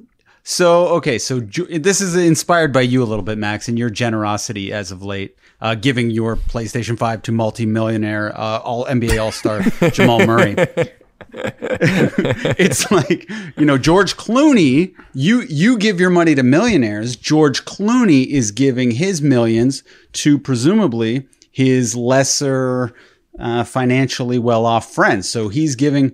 so 0.45 0.89
okay, 0.89 1.19
so 1.19 1.41
Ju- 1.41 1.79
this 1.79 2.01
is 2.03 2.15
inspired 2.15 2.73
by 2.73 2.83
you 2.83 3.03
a 3.03 3.07
little 3.07 3.25
bit, 3.25 3.39
Max, 3.39 3.67
and 3.67 3.79
your 3.79 3.89
generosity 3.89 4.73
as 4.73 4.93
of 4.93 5.03
late, 5.03 5.37
uh, 5.63 5.75
giving 5.75 6.11
your 6.11 6.37
PlayStation 6.37 6.99
Five 6.99 7.23
to 7.23 7.33
multi-millionaire, 7.33 8.39
uh, 8.39 8.59
all 8.59 8.85
NBA 8.85 9.21
All 9.21 9.33
Star 9.33 9.63
Jamal 9.91 10.27
Murray. 10.27 10.55
it's 11.33 12.91
like 12.91 13.29
you 13.57 13.65
know 13.65 13.79
George 13.79 14.17
Clooney. 14.17 14.95
You 15.15 15.41
you 15.49 15.79
give 15.79 15.99
your 15.99 16.11
money 16.11 16.35
to 16.35 16.43
millionaires. 16.43 17.17
George 17.17 17.65
Clooney 17.65 18.27
is 18.27 18.51
giving 18.51 18.91
his 18.91 19.23
millions 19.23 19.83
to 20.13 20.39
presumably 20.39 21.27
his 21.51 21.97
lesser 21.97 22.93
uh, 23.39 23.65
financially 23.65 24.39
well 24.39 24.67
off 24.67 24.93
friends. 24.93 25.29
So 25.29 25.49
he's 25.49 25.75
giving 25.75 26.13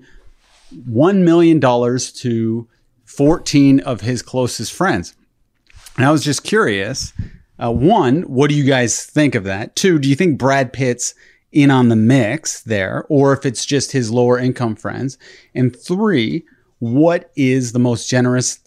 one 0.86 1.24
million 1.24 1.58
dollars 1.58 2.12
to 2.12 2.68
14 3.10 3.80
of 3.80 4.02
his 4.02 4.22
closest 4.22 4.72
friends. 4.72 5.14
And 5.96 6.06
I 6.06 6.12
was 6.12 6.24
just 6.24 6.44
curious. 6.44 7.12
Uh, 7.62 7.72
one, 7.72 8.22
what 8.22 8.48
do 8.48 8.56
you 8.56 8.64
guys 8.64 9.04
think 9.04 9.34
of 9.34 9.44
that? 9.44 9.76
Two, 9.76 9.98
do 9.98 10.08
you 10.08 10.14
think 10.14 10.38
Brad 10.38 10.72
Pitt's 10.72 11.14
in 11.52 11.70
on 11.70 11.88
the 11.88 11.96
mix 11.96 12.62
there, 12.62 13.04
or 13.08 13.32
if 13.32 13.44
it's 13.44 13.66
just 13.66 13.92
his 13.92 14.10
lower 14.10 14.38
income 14.38 14.76
friends? 14.76 15.18
And 15.54 15.76
three, 15.76 16.44
what 16.78 17.30
is 17.36 17.72
the 17.72 17.78
most 17.78 18.08
generous 18.08 18.60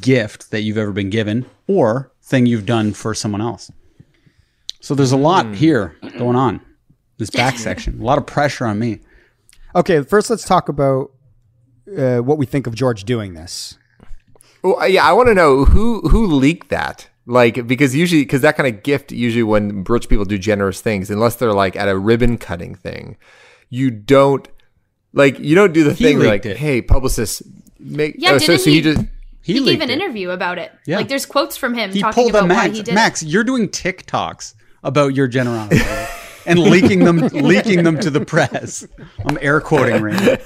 gift 0.00 0.50
that 0.50 0.62
you've 0.62 0.76
ever 0.76 0.92
been 0.92 1.10
given, 1.10 1.46
or 1.68 2.12
thing 2.20 2.46
you've 2.46 2.66
done 2.66 2.92
for 2.92 3.14
someone 3.14 3.40
else? 3.40 3.70
So 4.80 4.94
there's 4.94 5.12
a 5.12 5.16
lot 5.16 5.54
here 5.54 5.96
going 6.18 6.36
on. 6.36 6.60
This 7.16 7.30
back 7.30 7.58
section, 7.58 8.00
a 8.00 8.04
lot 8.04 8.18
of 8.18 8.26
pressure 8.26 8.66
on 8.66 8.78
me. 8.80 9.00
Okay, 9.74 10.02
first 10.02 10.28
let's 10.30 10.44
talk 10.44 10.68
about 10.68 11.12
uh, 11.96 12.18
what 12.18 12.38
we 12.38 12.44
think 12.44 12.66
of 12.66 12.74
George 12.74 13.04
doing 13.04 13.34
this. 13.34 13.78
Well, 14.64 14.88
yeah, 14.88 15.04
I 15.04 15.12
want 15.12 15.28
to 15.28 15.34
know 15.34 15.64
who 15.66 16.00
who 16.08 16.26
leaked 16.26 16.70
that. 16.70 17.08
Like, 17.26 17.66
because 17.66 17.94
usually, 17.94 18.22
because 18.22 18.40
that 18.42 18.56
kind 18.56 18.66
of 18.74 18.82
gift, 18.82 19.12
usually 19.12 19.42
when 19.44 19.84
rich 19.84 20.08
people 20.08 20.24
do 20.24 20.36
generous 20.38 20.80
things, 20.80 21.10
unless 21.10 21.36
they're 21.36 21.52
like 21.52 21.76
at 21.76 21.88
a 21.88 21.96
ribbon 21.96 22.36
cutting 22.38 22.74
thing, 22.74 23.16
you 23.70 23.90
don't 23.90 24.48
like 25.12 25.38
you 25.38 25.54
don't 25.54 25.72
do 25.72 25.84
the 25.84 25.92
He 25.94 26.04
thing 26.04 26.18
where, 26.18 26.28
like, 26.28 26.44
it. 26.46 26.56
hey, 26.56 26.82
publicist, 26.82 27.42
make 27.78 28.16
Yeah, 28.18 28.32
oh, 28.32 28.38
so, 28.38 28.46
didn't 28.48 28.60
so 28.62 28.70
he 28.70 28.76
he- 28.76 28.82
just 28.82 29.04
He, 29.42 29.64
gave 29.64 29.80
an 29.82 29.90
it. 29.90 29.94
interview 30.00 30.30
about 30.30 30.58
it. 30.58 30.72
Yeah. 30.86 30.96
Like 30.96 31.08
there's 31.08 31.26
quotes 31.26 31.56
from 31.56 31.74
him 31.74 31.92
He 31.92 32.00
talking 32.00 32.24
pulled 32.24 32.34
a 32.34 32.38
about 32.38 32.48
why 32.50 32.64
Max. 32.66 32.76
he 32.76 32.82
did 32.82 32.94
Max, 32.94 33.22
you're 33.22 33.44
doing 33.44 33.68
TikToks 33.68 34.54
about 34.82 35.14
your 35.14 35.28
generosity 35.28 35.80
and 36.46 36.58
leaking 36.58 37.00
them, 37.04 37.18
leaking 37.18 37.82
them 37.84 37.98
to 38.00 38.10
the 38.10 38.24
press. 38.24 38.86
I'm 39.26 39.38
air 39.40 39.60
quoting 39.60 40.02
right 40.02 40.14
now. 40.20 40.36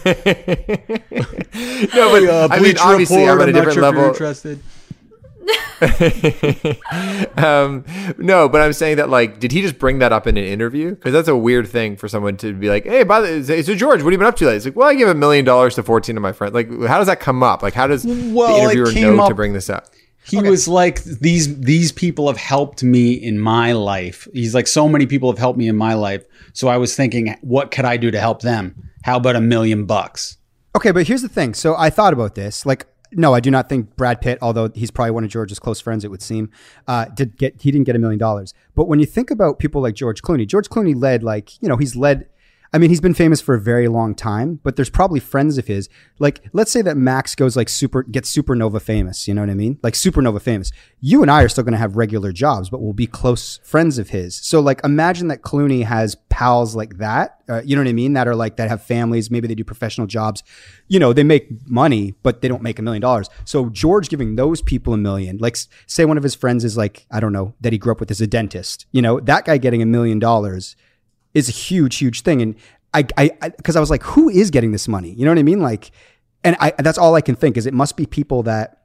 no, 1.95 2.11
but 2.11 2.25
Uh, 2.25 2.49
I 2.51 2.61
mean, 2.61 2.77
obviously, 2.79 3.29
I'm 3.29 3.41
at 3.41 3.49
a 3.49 3.53
different 3.53 3.75
sure 3.75 3.83
level. 3.83 4.05
interested. 4.09 4.61
um, 7.37 7.85
no, 8.19 8.49
but 8.49 8.61
I'm 8.61 8.73
saying 8.73 8.97
that 8.99 9.09
like, 9.09 9.41
did 9.41 9.53
he 9.53 9.63
just 9.63 9.79
bring 9.79 10.01
that 10.01 10.13
up 10.13 10.27
in 10.27 10.37
an 10.37 10.45
interview? 10.45 10.91
Because 10.91 11.13
that's 11.13 11.29
a 11.29 11.37
weird 11.37 11.69
thing 11.69 11.97
for 11.97 12.09
someone 12.09 12.37
to 12.39 12.53
be 12.53 12.69
like, 12.69 12.85
"Hey, 12.85 13.03
by 13.05 13.21
the 13.21 13.45
way, 13.49 13.63
so 13.63 13.75
George, 13.75 14.03
what 14.03 14.07
have 14.07 14.13
you 14.13 14.19
been 14.19 14.27
up 14.27 14.37
to 14.37 14.45
lately?" 14.45 14.57
It's 14.57 14.67
like, 14.67 14.77
"Well, 14.77 14.89
I 14.89 14.95
give 14.95 15.09
a 15.09 15.15
million 15.15 15.45
dollars 15.45 15.75
to 15.77 15.83
14 15.83 16.17
of 16.17 16.23
my 16.23 16.33
friends." 16.33 16.53
Like, 16.55 16.69
how 16.87 16.99
does 16.99 17.07
that 17.07 17.21
come 17.21 17.43
up? 17.43 17.63
Like, 17.63 17.75
how 17.75 17.87
does 17.87 18.05
Well, 18.07 18.57
the 18.67 18.73
interviewer 18.73 19.15
know 19.17 19.23
up- 19.23 19.29
to 19.31 19.35
bring 19.35 19.53
this 19.53 19.71
up? 19.71 19.87
He 20.31 20.41
was 20.41 20.69
like, 20.69 21.03
these 21.05 21.59
these 21.61 21.93
people 21.93 22.27
have 22.29 22.37
helped 22.37 22.83
me 22.83 23.13
in 23.13 23.39
my 23.39 23.73
life. 23.73 24.29
He's 24.33 24.55
like, 24.55 24.67
so 24.67 24.89
many 24.89 25.07
people 25.07 25.31
have 25.31 25.39
helped 25.39 25.59
me 25.59 25.69
in 25.69 25.77
my 25.77 25.95
life. 25.95 26.25
So 26.53 26.69
I 26.69 26.77
was 26.77 26.95
thinking, 26.95 27.37
what 27.41 27.71
could 27.71 27.85
I 27.85 27.97
do 27.97 28.11
to 28.11 28.21
help 28.21 28.43
them? 28.43 28.91
How 29.03 29.17
about 29.17 29.37
a 29.37 29.41
million 29.41 29.87
bucks? 29.87 30.37
Okay, 30.77 30.91
but 30.91 31.07
here's 31.07 31.23
the 31.23 31.29
thing. 31.29 31.55
So 31.55 31.75
I 31.77 31.91
thought 31.91 32.13
about 32.13 32.35
this. 32.35 32.67
Like, 32.67 32.87
no, 33.13 33.35
I 33.35 33.41
do 33.41 33.51
not 33.51 33.69
think 33.69 33.97
Brad 33.97 34.21
Pitt, 34.21 34.39
although 34.43 34.69
he's 34.75 34.91
probably 34.91 35.13
one 35.13 35.25
of 35.25 35.31
George's 35.31 35.59
close 35.59 35.81
friends, 35.81 36.05
it 36.05 36.11
would 36.11 36.23
seem, 36.23 36.51
uh, 36.87 37.07
did 37.07 37.37
get 37.39 37.61
he 37.63 37.71
didn't 37.71 37.87
get 37.87 37.97
a 37.97 37.99
million 37.99 38.19
dollars. 38.19 38.53
But 38.75 38.87
when 38.87 39.01
you 39.01 39.07
think 39.07 39.31
about 39.31 39.59
people 39.59 39.81
like 39.81 39.95
George 39.95 40.23
Clooney, 40.23 40.47
George 40.47 40.69
Clooney 40.69 40.95
led 41.01 41.23
like 41.23 41.61
you 41.63 41.69
know 41.69 41.77
he's 41.77 41.97
led. 41.97 42.29
I 42.73 42.79
mean, 42.79 42.91
he's 42.91 43.01
been 43.01 43.15
famous 43.15 43.41
for 43.41 43.55
a 43.55 43.61
very 43.61 43.89
long 43.89 44.15
time, 44.15 44.61
but 44.63 44.77
there's 44.77 44.91
probably 44.91 45.21
friends 45.21 45.57
of 45.57 45.67
his. 45.67 45.89
Like, 46.19 46.43
let's 46.53 46.71
say 46.71 46.83
that 46.83 46.97
Max 46.97 47.35
goes 47.35 47.57
like 47.57 47.69
super, 47.69 48.03
gets 48.03 48.35
supernova 48.35 48.83
famous. 48.83 49.27
You 49.27 49.35
know 49.35 49.41
what 49.41 49.51
I 49.51 49.55
mean? 49.55 49.79
Like 49.83 49.95
supernova 49.95 50.43
famous. 50.43 50.71
You 51.01 51.23
and 51.23 51.31
I 51.31 51.43
are 51.43 51.49
still 51.49 51.65
going 51.65 51.73
to 51.73 51.79
have 51.79 51.97
regular 51.97 52.33
jobs, 52.33 52.69
but 52.69 52.81
we'll 52.81 52.93
be 52.93 53.07
close 53.07 53.59
friends 53.63 53.99
of 53.99 54.11
his. 54.11 54.37
So, 54.37 54.61
like, 54.61 54.81
imagine 54.85 55.29
that 55.29 55.43
Clooney 55.43 55.85
has 55.85 56.15
pals 56.29 56.77
like 56.77 56.99
that. 56.99 57.41
Uh, 57.49 57.63
you 57.65 57.75
know 57.75 57.81
what 57.83 57.89
I 57.89 57.95
mean? 57.95 58.13
That 58.13 58.29
are 58.29 58.35
like 58.35 58.57
that 58.57 58.69
have 58.69 58.83
families. 58.83 59.31
Maybe 59.31 59.49
they 59.49 59.55
do 59.55 59.65
professional 59.65 60.07
jobs. 60.07 60.43
You 60.89 60.99
know, 60.99 61.15
they 61.15 61.25
make 61.25 61.49
money, 61.67 62.15
but 62.23 62.43
they 62.43 62.49
don't 62.49 62.63
make 62.63 62.79
a 62.79 62.83
million 62.83 63.01
dollars. 63.01 63.31
So 63.47 63.71
George 63.71 64.11
giving 64.11 64.37
those 64.37 64.61
people 64.61 64.93
a 64.93 64.99
million, 64.99 65.39
like, 65.39 65.57
say 65.87 66.05
one 66.05 66.19
of 66.19 66.23
his 66.23 66.35
friends 66.35 66.65
is 66.65 66.77
like, 66.77 67.07
I 67.11 67.21
don't 67.21 67.33
know, 67.33 67.55
that 67.63 67.73
he 67.73 67.79
grew 67.79 67.93
up 67.93 68.01
with 68.01 68.11
as 68.11 68.21
a 68.21 68.27
dentist. 68.27 68.85
You 68.93 69.01
know, 69.01 69.21
that 69.21 69.47
guy 69.47 69.57
getting 69.57 69.81
a 69.81 69.87
million 69.87 70.19
dollars 70.19 70.77
is 71.35 71.49
a 71.49 71.53
huge, 71.53 71.97
huge 71.97 72.23
thing. 72.23 72.43
And 72.43 72.55
I, 72.95 73.07
I, 73.17 73.49
because 73.51 73.77
I, 73.77 73.81
was 73.81 73.91
like, 73.91 74.03
who 74.03 74.29
is 74.29 74.51
getting 74.51 74.73
this 74.73 74.89
money? 74.89 75.13
You 75.13 75.25
know 75.25 75.31
what 75.31 75.39
I 75.39 75.43
mean? 75.43 75.61
Like, 75.61 75.91
and 76.45 76.57
I, 76.61 76.73
that's 76.79 76.99
all 76.99 77.15
I 77.15 77.21
can 77.21 77.35
think 77.35 77.57
is 77.57 77.67
it 77.67 77.75
must 77.75 77.97
be 77.97 78.07
people 78.07 78.43
that 78.45 78.85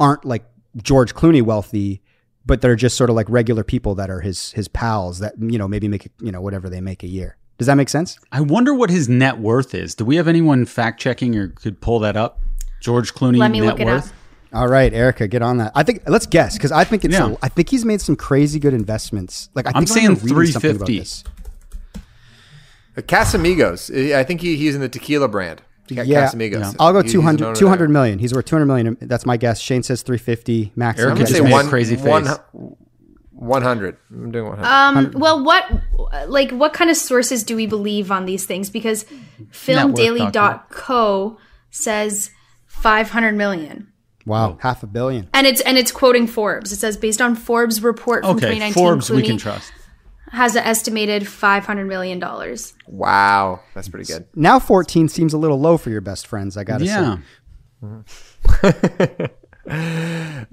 aren't 0.00 0.24
like 0.24 0.44
George 0.82 1.14
Clooney 1.14 1.42
wealthy, 1.42 2.02
but 2.44 2.60
they're 2.60 2.76
just 2.76 2.96
sort 2.96 3.10
of 3.10 3.16
like 3.16 3.28
regular 3.28 3.64
people 3.64 3.94
that 3.96 4.10
are 4.10 4.20
his, 4.20 4.52
his 4.52 4.68
pals 4.68 5.20
that, 5.20 5.34
you 5.38 5.58
know, 5.58 5.68
maybe 5.68 5.88
make, 5.88 6.10
you 6.20 6.32
know, 6.32 6.40
whatever 6.40 6.68
they 6.68 6.80
make 6.80 7.02
a 7.02 7.08
year. 7.08 7.36
Does 7.58 7.66
that 7.68 7.76
make 7.76 7.88
sense? 7.88 8.18
I 8.32 8.42
wonder 8.42 8.74
what 8.74 8.90
his 8.90 9.08
net 9.08 9.38
worth 9.38 9.74
is. 9.74 9.94
Do 9.94 10.04
we 10.04 10.16
have 10.16 10.28
anyone 10.28 10.66
fact 10.66 11.00
checking 11.00 11.34
or 11.36 11.48
could 11.48 11.80
pull 11.80 12.00
that 12.00 12.16
up? 12.16 12.40
George 12.80 13.14
Clooney 13.14 13.38
Let 13.38 13.50
me 13.50 13.60
net 13.60 13.70
look 13.70 13.80
it 13.80 13.86
worth? 13.86 14.08
up. 14.08 14.14
All 14.52 14.68
right, 14.68 14.92
Erica, 14.92 15.26
get 15.26 15.42
on 15.42 15.58
that. 15.58 15.72
I 15.74 15.82
think 15.82 16.02
let's 16.06 16.26
guess 16.26 16.56
because 16.56 16.72
I 16.72 16.84
think 16.84 17.04
it's. 17.04 17.14
Yeah. 17.14 17.32
A, 17.32 17.36
I 17.42 17.48
think 17.48 17.68
he's 17.68 17.84
made 17.84 18.00
some 18.00 18.16
crazy 18.16 18.58
good 18.58 18.74
investments. 18.74 19.50
Like 19.54 19.66
I 19.66 19.70
think 19.70 19.76
I'm 19.76 19.86
saying 19.86 20.08
remember 20.08 20.34
reading 20.34 20.52
something 20.52 20.76
about 20.76 20.86
350. 20.86 20.98
this. 20.98 21.24
Uh, 21.94 22.00
Casamigos. 22.96 24.14
I 24.14 24.24
think 24.24 24.40
he, 24.40 24.56
he's 24.56 24.74
in 24.74 24.80
the 24.80 24.88
tequila 24.88 25.28
brand. 25.28 25.62
Yeah, 25.88 26.02
Casamigos. 26.04 26.74
I'll 26.80 26.92
go 26.92 26.98
He- 27.00 27.04
he's 27.04 27.12
200, 27.12 27.44
owner 27.46 27.54
200 27.54 27.78
there. 27.84 27.88
million. 27.92 28.18
He's 28.18 28.34
worth 28.34 28.46
200 28.46 28.66
million. 28.66 28.96
That's 29.00 29.24
my 29.24 29.36
guess. 29.36 29.60
Shane 29.60 29.82
says 29.84 30.02
350. 30.02 30.72
Max. 30.74 30.98
Erica 30.98 31.06
I'm 31.06 31.12
I'm 31.12 31.14
gonna 31.16 31.24
just 31.26 31.32
say 31.32 31.38
guessing- 31.40 31.52
a 31.52 31.56
one, 31.56 31.68
crazy 31.68 31.96
one, 31.96 32.24
face. 32.24 32.38
100. 33.32 33.96
I'm 34.10 34.30
doing 34.32 34.48
100. 34.48 34.66
Um, 34.66 35.12
well, 35.14 35.44
what 35.44 35.64
like 36.28 36.50
what 36.52 36.72
kind 36.72 36.90
of 36.90 36.96
sources 36.96 37.44
do 37.44 37.54
we 37.54 37.66
believe 37.66 38.10
on 38.10 38.24
these 38.26 38.46
things? 38.46 38.70
Because 38.70 39.04
filmdaily.co 39.52 41.38
says 41.70 42.30
500 42.66 43.34
million. 43.34 43.92
wow, 44.24 44.58
half 44.60 44.82
a 44.82 44.86
billion. 44.86 45.28
And 45.34 45.46
it's 45.46 45.60
and 45.60 45.76
it's 45.78 45.92
quoting 45.92 46.26
Forbes. 46.26 46.72
It 46.72 46.76
says 46.76 46.96
based 46.96 47.20
on 47.20 47.34
Forbes 47.36 47.82
report 47.82 48.24
from 48.24 48.36
Okay, 48.36 48.54
2019 48.54 48.72
Forbes, 48.74 49.10
we 49.10 49.22
can 49.22 49.36
trust. 49.38 49.70
Has 50.32 50.56
an 50.56 50.64
estimated 50.64 51.26
500 51.26 51.84
million 51.86 52.18
dollars. 52.18 52.74
wow. 52.86 53.60
That's 53.74 53.88
pretty 53.88 54.12
good. 54.12 54.26
Now 54.34 54.58
14 54.58 55.08
seems 55.08 55.32
a 55.32 55.38
little 55.38 55.58
low 55.60 55.76
for 55.78 55.90
your 55.90 56.00
best 56.00 56.26
friends. 56.26 56.56
I 56.56 56.64
gotta 56.64 56.86
say. 56.86 56.92
Yeah. 56.92 57.18
say. 58.62 59.28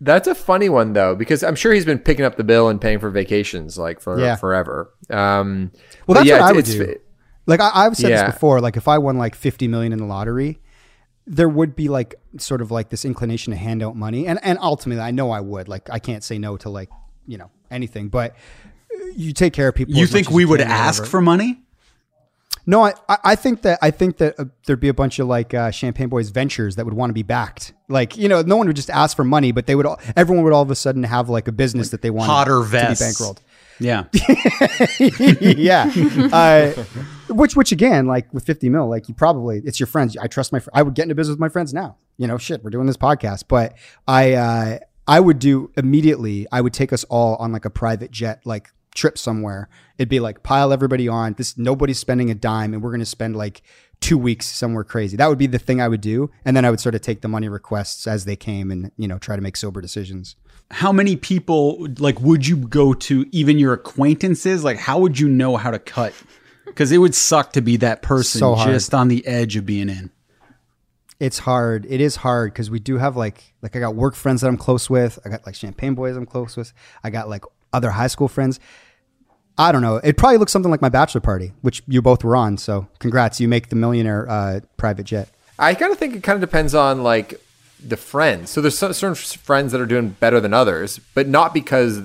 That's 0.00 0.26
a 0.26 0.34
funny 0.34 0.68
one 0.68 0.92
though, 0.92 1.14
because 1.14 1.42
I'm 1.42 1.54
sure 1.54 1.72
he's 1.72 1.84
been 1.86 1.98
picking 1.98 2.24
up 2.24 2.36
the 2.36 2.44
bill 2.44 2.68
and 2.68 2.80
paying 2.80 2.98
for 2.98 3.10
vacations 3.10 3.78
like 3.78 4.00
for 4.00 4.18
Yeah. 4.20 4.36
forever. 4.36 4.92
Um, 5.08 5.70
Well, 6.06 6.16
that's 6.16 6.26
yeah, 6.26 6.40
what 6.40 6.42
I 6.42 6.52
would 6.52 6.68
it's- 6.68 6.74
do. 6.76 6.96
Like 7.46 7.60
I, 7.60 7.70
I've 7.74 7.96
said 7.96 8.10
Yeah. 8.10 8.24
this 8.26 8.34
before. 8.34 8.60
Like 8.60 8.76
if 8.76 8.88
I 8.88 8.98
won 8.98 9.18
like 9.18 9.34
fifty 9.34 9.68
million 9.68 9.92
in 9.92 9.98
the 9.98 10.06
lottery, 10.06 10.60
there 11.26 11.48
would 11.48 11.76
be 11.76 11.88
like 11.88 12.14
sort 12.38 12.60
of 12.60 12.70
like 12.70 12.88
this 12.90 13.04
inclination 13.04 13.50
to 13.52 13.56
hand 13.56 13.82
out 13.82 13.96
money, 13.96 14.26
and 14.26 14.38
and 14.42 14.58
ultimately, 14.60 15.02
I 15.02 15.10
know 15.10 15.30
I 15.30 15.40
would. 15.40 15.68
Like 15.68 15.88
I 15.90 15.98
can't 15.98 16.24
say 16.24 16.38
no 16.38 16.56
to 16.58 16.68
like 16.70 16.88
you 17.26 17.36
know 17.38 17.50
anything, 17.74 18.08
but 18.08 18.34
you 19.14 19.32
take 19.32 19.52
care 19.52 19.68
of 19.68 19.74
people. 19.74 19.94
You 19.94 20.06
think 20.06 20.30
we 20.30 20.42
you 20.42 20.48
would 20.48 20.60
ask 20.60 21.04
for 21.04 21.20
money? 21.20 21.60
No, 22.66 22.82
I, 22.82 22.94
I 23.08 23.34
think 23.34 23.62
that 23.62 23.78
I 23.82 23.90
think 23.90 24.16
that 24.18 24.40
uh, 24.40 24.46
there'd 24.66 24.80
be 24.80 24.88
a 24.88 24.94
bunch 24.94 25.18
of 25.18 25.26
like 25.26 25.52
uh, 25.52 25.70
Champagne 25.70 26.08
Boys 26.08 26.30
ventures 26.30 26.76
that 26.76 26.86
would 26.86 26.94
want 26.94 27.10
to 27.10 27.14
be 27.14 27.22
backed. 27.22 27.74
Like 27.88 28.16
you 28.16 28.28
know, 28.28 28.40
no 28.40 28.56
one 28.56 28.66
would 28.66 28.76
just 28.76 28.88
ask 28.88 29.14
for 29.14 29.24
money, 29.24 29.52
but 29.52 29.66
they 29.66 29.74
would. 29.74 29.84
All, 29.84 30.00
everyone 30.16 30.44
would 30.44 30.52
all 30.54 30.62
of 30.62 30.70
a 30.70 30.74
sudden 30.74 31.02
have 31.02 31.28
like 31.28 31.46
a 31.46 31.52
business 31.52 31.90
that 31.90 32.00
they 32.00 32.10
want 32.10 32.30
Hotter 32.30 32.60
to 32.60 32.64
vests. 32.64 33.18
be 33.18 33.24
bankrolled. 33.24 33.38
Yeah. 33.80 34.04
yeah. 35.40 35.90
Uh, 36.32 36.84
which, 37.28 37.56
which 37.56 37.72
again, 37.72 38.06
like 38.06 38.32
with 38.32 38.44
50 38.46 38.68
mil, 38.68 38.88
like 38.88 39.08
you 39.08 39.14
probably, 39.14 39.60
it's 39.64 39.80
your 39.80 39.86
friends. 39.86 40.16
I 40.16 40.26
trust 40.26 40.52
my, 40.52 40.60
fr- 40.60 40.70
I 40.72 40.82
would 40.82 40.94
get 40.94 41.04
into 41.04 41.14
business 41.14 41.32
with 41.32 41.40
my 41.40 41.48
friends 41.48 41.74
now. 41.74 41.96
You 42.16 42.26
know, 42.26 42.38
shit, 42.38 42.62
we're 42.62 42.70
doing 42.70 42.86
this 42.86 42.96
podcast, 42.96 43.44
but 43.48 43.74
I, 44.06 44.34
uh, 44.34 44.78
I 45.06 45.20
would 45.20 45.38
do 45.38 45.70
immediately, 45.76 46.46
I 46.50 46.60
would 46.60 46.72
take 46.72 46.92
us 46.92 47.04
all 47.04 47.36
on 47.36 47.52
like 47.52 47.64
a 47.64 47.70
private 47.70 48.10
jet, 48.10 48.40
like 48.44 48.70
trip 48.94 49.18
somewhere. 49.18 49.68
It'd 49.98 50.08
be 50.08 50.20
like 50.20 50.42
pile 50.42 50.72
everybody 50.72 51.08
on 51.08 51.34
this, 51.34 51.58
nobody's 51.58 51.98
spending 51.98 52.30
a 52.30 52.34
dime 52.34 52.72
and 52.72 52.82
we're 52.82 52.90
going 52.90 53.00
to 53.00 53.06
spend 53.06 53.36
like 53.36 53.62
two 54.00 54.16
weeks 54.16 54.46
somewhere 54.46 54.84
crazy. 54.84 55.16
That 55.16 55.28
would 55.28 55.38
be 55.38 55.46
the 55.46 55.58
thing 55.58 55.80
I 55.80 55.88
would 55.88 56.00
do. 56.00 56.30
And 56.44 56.56
then 56.56 56.64
I 56.64 56.70
would 56.70 56.80
sort 56.80 56.94
of 56.94 57.00
take 57.00 57.20
the 57.20 57.28
money 57.28 57.48
requests 57.48 58.06
as 58.06 58.24
they 58.24 58.36
came 58.36 58.70
and, 58.70 58.90
you 58.96 59.08
know, 59.08 59.18
try 59.18 59.36
to 59.36 59.42
make 59.42 59.56
sober 59.56 59.80
decisions. 59.80 60.36
How 60.70 60.92
many 60.92 61.16
people 61.16 61.86
like 61.98 62.20
would 62.20 62.46
you 62.46 62.56
go 62.56 62.94
to 62.94 63.26
even 63.32 63.58
your 63.58 63.74
acquaintances? 63.74 64.64
Like 64.64 64.78
how 64.78 64.98
would 65.00 65.18
you 65.18 65.28
know 65.28 65.56
how 65.56 65.70
to 65.70 65.78
cut? 65.78 66.14
Because 66.64 66.90
it 66.92 66.98
would 66.98 67.14
suck 67.14 67.52
to 67.52 67.60
be 67.60 67.76
that 67.78 68.02
person 68.02 68.38
So 68.38 68.56
just 68.56 68.94
on 68.94 69.08
the 69.08 69.26
edge 69.26 69.56
of 69.56 69.66
being 69.66 69.88
in. 69.88 70.10
It's 71.20 71.38
hard. 71.38 71.86
It 71.88 72.00
is 72.00 72.16
hard 72.16 72.52
because 72.52 72.70
we 72.70 72.78
do 72.78 72.98
have 72.98 73.16
like 73.16 73.54
like 73.62 73.76
I 73.76 73.80
got 73.80 73.94
work 73.94 74.14
friends 74.14 74.40
that 74.40 74.48
I'm 74.48 74.56
close 74.56 74.90
with. 74.90 75.18
I 75.24 75.28
got 75.28 75.46
like 75.46 75.54
champagne 75.54 75.94
boys 75.94 76.16
I'm 76.16 76.26
close 76.26 76.56
with. 76.56 76.72
I 77.02 77.10
got 77.10 77.28
like 77.28 77.44
other 77.72 77.90
high 77.90 78.08
school 78.08 78.28
friends. 78.28 78.60
I 79.56 79.70
don't 79.70 79.82
know. 79.82 79.96
It 79.96 80.16
probably 80.16 80.38
looks 80.38 80.52
something 80.52 80.70
like 80.70 80.82
my 80.82 80.88
bachelor 80.88 81.20
party, 81.20 81.52
which 81.60 81.82
you 81.86 82.02
both 82.02 82.24
were 82.24 82.34
on. 82.34 82.56
So 82.56 82.88
congrats, 82.98 83.40
you 83.40 83.46
make 83.46 83.68
the 83.68 83.76
millionaire 83.76 84.28
uh, 84.28 84.60
private 84.76 85.04
jet. 85.04 85.28
I 85.58 85.74
kind 85.74 85.92
of 85.92 85.98
think 85.98 86.16
it 86.16 86.24
kind 86.24 86.34
of 86.34 86.40
depends 86.40 86.74
on 86.74 87.04
like 87.04 87.40
the 87.84 87.96
friends. 87.96 88.50
So 88.50 88.60
there's 88.60 88.76
cer- 88.76 88.92
certain 88.92 89.14
friends 89.14 89.70
that 89.72 89.80
are 89.80 89.86
doing 89.86 90.08
better 90.08 90.40
than 90.40 90.52
others, 90.52 90.98
but 91.14 91.28
not 91.28 91.54
because 91.54 92.02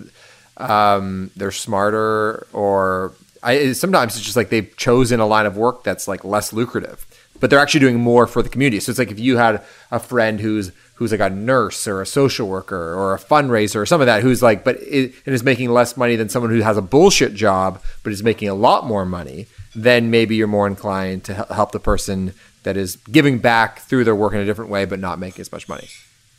um, 0.57 1.31
they're 1.35 1.51
smarter 1.51 2.45
or 2.53 3.13
I, 3.41 3.71
sometimes 3.71 4.15
it's 4.15 4.25
just 4.25 4.35
like 4.35 4.49
they've 4.49 4.75
chosen 4.75 5.19
a 5.19 5.25
line 5.25 5.45
of 5.45 5.57
work 5.57 5.83
that's 5.83 6.07
like 6.07 6.23
less 6.23 6.51
lucrative, 6.51 7.05
but 7.39 7.49
they're 7.49 7.59
actually 7.59 7.79
doing 7.79 7.99
more 7.99 8.27
for 8.27 8.41
the 8.41 8.49
community. 8.49 8.79
So 8.79 8.89
it's 8.89 8.99
like 8.99 9.11
if 9.11 9.19
you 9.19 9.37
had 9.37 9.63
a 9.91 9.99
friend 9.99 10.39
who's 10.39 10.71
who's 10.95 11.11
like 11.11 11.21
a 11.21 11.29
nurse 11.29 11.87
or 11.87 12.01
a 12.01 12.05
social 12.05 12.47
worker 12.47 12.93
or 12.93 13.13
a 13.13 13.19
fundraiser 13.19 13.77
or 13.77 13.85
some 13.85 14.01
of 14.01 14.07
that 14.07 14.21
who's 14.21 14.41
like 14.41 14.65
but 14.65 14.75
it, 14.81 15.13
it 15.25 15.33
is 15.33 15.43
making 15.43 15.69
less 15.69 15.95
money 15.95 16.17
than 16.17 16.27
someone 16.27 16.51
who 16.51 16.59
has 16.59 16.75
a 16.75 16.81
bullshit 16.81 17.33
job 17.33 17.81
but 18.03 18.11
is 18.11 18.21
making 18.21 18.49
a 18.49 18.53
lot 18.53 18.85
more 18.85 19.05
money 19.05 19.47
then 19.73 20.11
maybe 20.11 20.35
you're 20.35 20.45
more 20.45 20.67
inclined 20.67 21.23
to 21.23 21.33
help 21.33 21.71
the 21.71 21.79
person 21.79 22.33
that 22.63 22.75
is 22.75 22.97
giving 22.97 23.39
back 23.39 23.79
through 23.79 24.03
their 24.03 24.13
work 24.13 24.33
in 24.33 24.39
a 24.39 24.45
different 24.45 24.69
way 24.69 24.83
but 24.83 24.99
not 24.99 25.19
making 25.19 25.39
as 25.39 25.53
much 25.53 25.69
money 25.69 25.87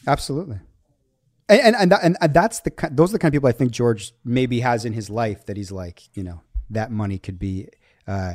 Absolutely. 0.06 0.58
And 1.48 1.60
and 1.60 1.76
and, 1.76 1.92
and 2.02 2.16
and 2.20 2.34
that's 2.34 2.60
the 2.60 2.72
those 2.90 3.10
are 3.10 3.14
the 3.14 3.18
kind 3.18 3.30
of 3.30 3.36
people 3.36 3.48
I 3.48 3.52
think 3.52 3.72
George 3.72 4.12
maybe 4.24 4.60
has 4.60 4.84
in 4.84 4.92
his 4.92 5.10
life 5.10 5.46
that 5.46 5.56
he's 5.56 5.72
like 5.72 6.16
you 6.16 6.22
know 6.22 6.42
that 6.70 6.90
money 6.90 7.18
could 7.18 7.38
be 7.38 7.68
uh, 8.06 8.34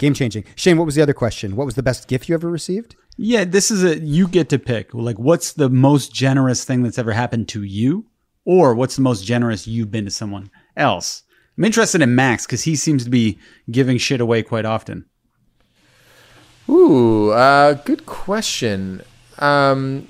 game 0.00 0.14
changing. 0.14 0.44
Shane, 0.56 0.76
what 0.76 0.86
was 0.86 0.96
the 0.96 1.02
other 1.02 1.14
question? 1.14 1.54
What 1.54 1.66
was 1.66 1.76
the 1.76 1.82
best 1.82 2.08
gift 2.08 2.28
you 2.28 2.34
ever 2.34 2.50
received? 2.50 2.96
Yeah, 3.16 3.44
this 3.44 3.70
is 3.70 3.84
a 3.84 4.00
you 4.00 4.26
get 4.26 4.48
to 4.48 4.58
pick. 4.58 4.92
Like 4.92 5.18
what's 5.18 5.52
the 5.52 5.70
most 5.70 6.12
generous 6.12 6.64
thing 6.64 6.82
that's 6.82 6.98
ever 6.98 7.12
happened 7.12 7.48
to 7.50 7.62
you? 7.62 8.06
Or 8.44 8.74
what's 8.74 8.96
the 8.96 9.02
most 9.02 9.24
generous 9.24 9.68
you've 9.68 9.90
been 9.90 10.06
to 10.06 10.10
someone 10.10 10.50
else? 10.76 11.22
I'm 11.56 11.64
interested 11.64 12.00
in 12.00 12.14
Max 12.14 12.46
because 12.46 12.62
he 12.62 12.74
seems 12.74 13.04
to 13.04 13.10
be 13.10 13.38
giving 13.70 13.98
shit 13.98 14.20
away 14.20 14.42
quite 14.42 14.64
often. 14.64 15.04
Ooh, 16.68 17.30
uh, 17.30 17.74
good 17.74 18.06
question. 18.06 19.02
Um, 19.38 20.08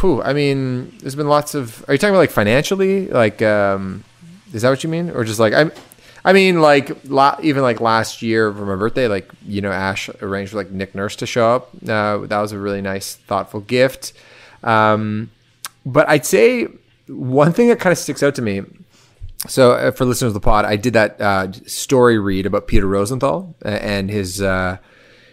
whew, 0.00 0.22
I 0.22 0.32
mean, 0.32 0.96
there's 0.98 1.16
been 1.16 1.28
lots 1.28 1.54
of. 1.54 1.84
Are 1.88 1.94
you 1.94 1.98
talking 1.98 2.14
about 2.14 2.20
like 2.20 2.30
financially? 2.30 3.08
Like, 3.08 3.42
um, 3.42 4.04
is 4.52 4.62
that 4.62 4.70
what 4.70 4.84
you 4.84 4.90
mean, 4.90 5.10
or 5.10 5.24
just 5.24 5.40
like 5.40 5.52
I'm? 5.54 5.72
I 6.24 6.32
mean, 6.32 6.60
like 6.60 6.96
la- 7.04 7.38
even 7.42 7.62
like 7.62 7.80
last 7.80 8.22
year 8.22 8.52
for 8.52 8.64
my 8.64 8.76
birthday, 8.76 9.08
like 9.08 9.30
you 9.46 9.60
know, 9.60 9.72
Ash 9.72 10.08
arranged 10.20 10.52
for 10.52 10.58
like 10.58 10.70
Nick 10.70 10.94
Nurse 10.94 11.16
to 11.16 11.26
show 11.26 11.56
up. 11.56 11.70
Uh, 11.82 12.18
that 12.18 12.40
was 12.40 12.52
a 12.52 12.58
really 12.58 12.80
nice, 12.80 13.14
thoughtful 13.14 13.60
gift. 13.60 14.12
Um, 14.62 15.30
but 15.84 16.08
I'd 16.08 16.24
say 16.24 16.68
one 17.08 17.52
thing 17.52 17.68
that 17.68 17.80
kind 17.80 17.92
of 17.92 17.98
sticks 17.98 18.22
out 18.22 18.36
to 18.36 18.42
me 18.42 18.62
so, 19.48 19.72
uh, 19.72 19.90
for 19.90 20.04
listeners 20.04 20.28
of 20.28 20.34
the 20.34 20.40
pod, 20.40 20.64
I 20.64 20.76
did 20.76 20.92
that 20.92 21.20
uh, 21.20 21.52
story 21.66 22.18
read 22.18 22.46
about 22.46 22.68
Peter 22.68 22.86
Rosenthal 22.86 23.54
and 23.62 24.08
his 24.08 24.40
uh, 24.40 24.76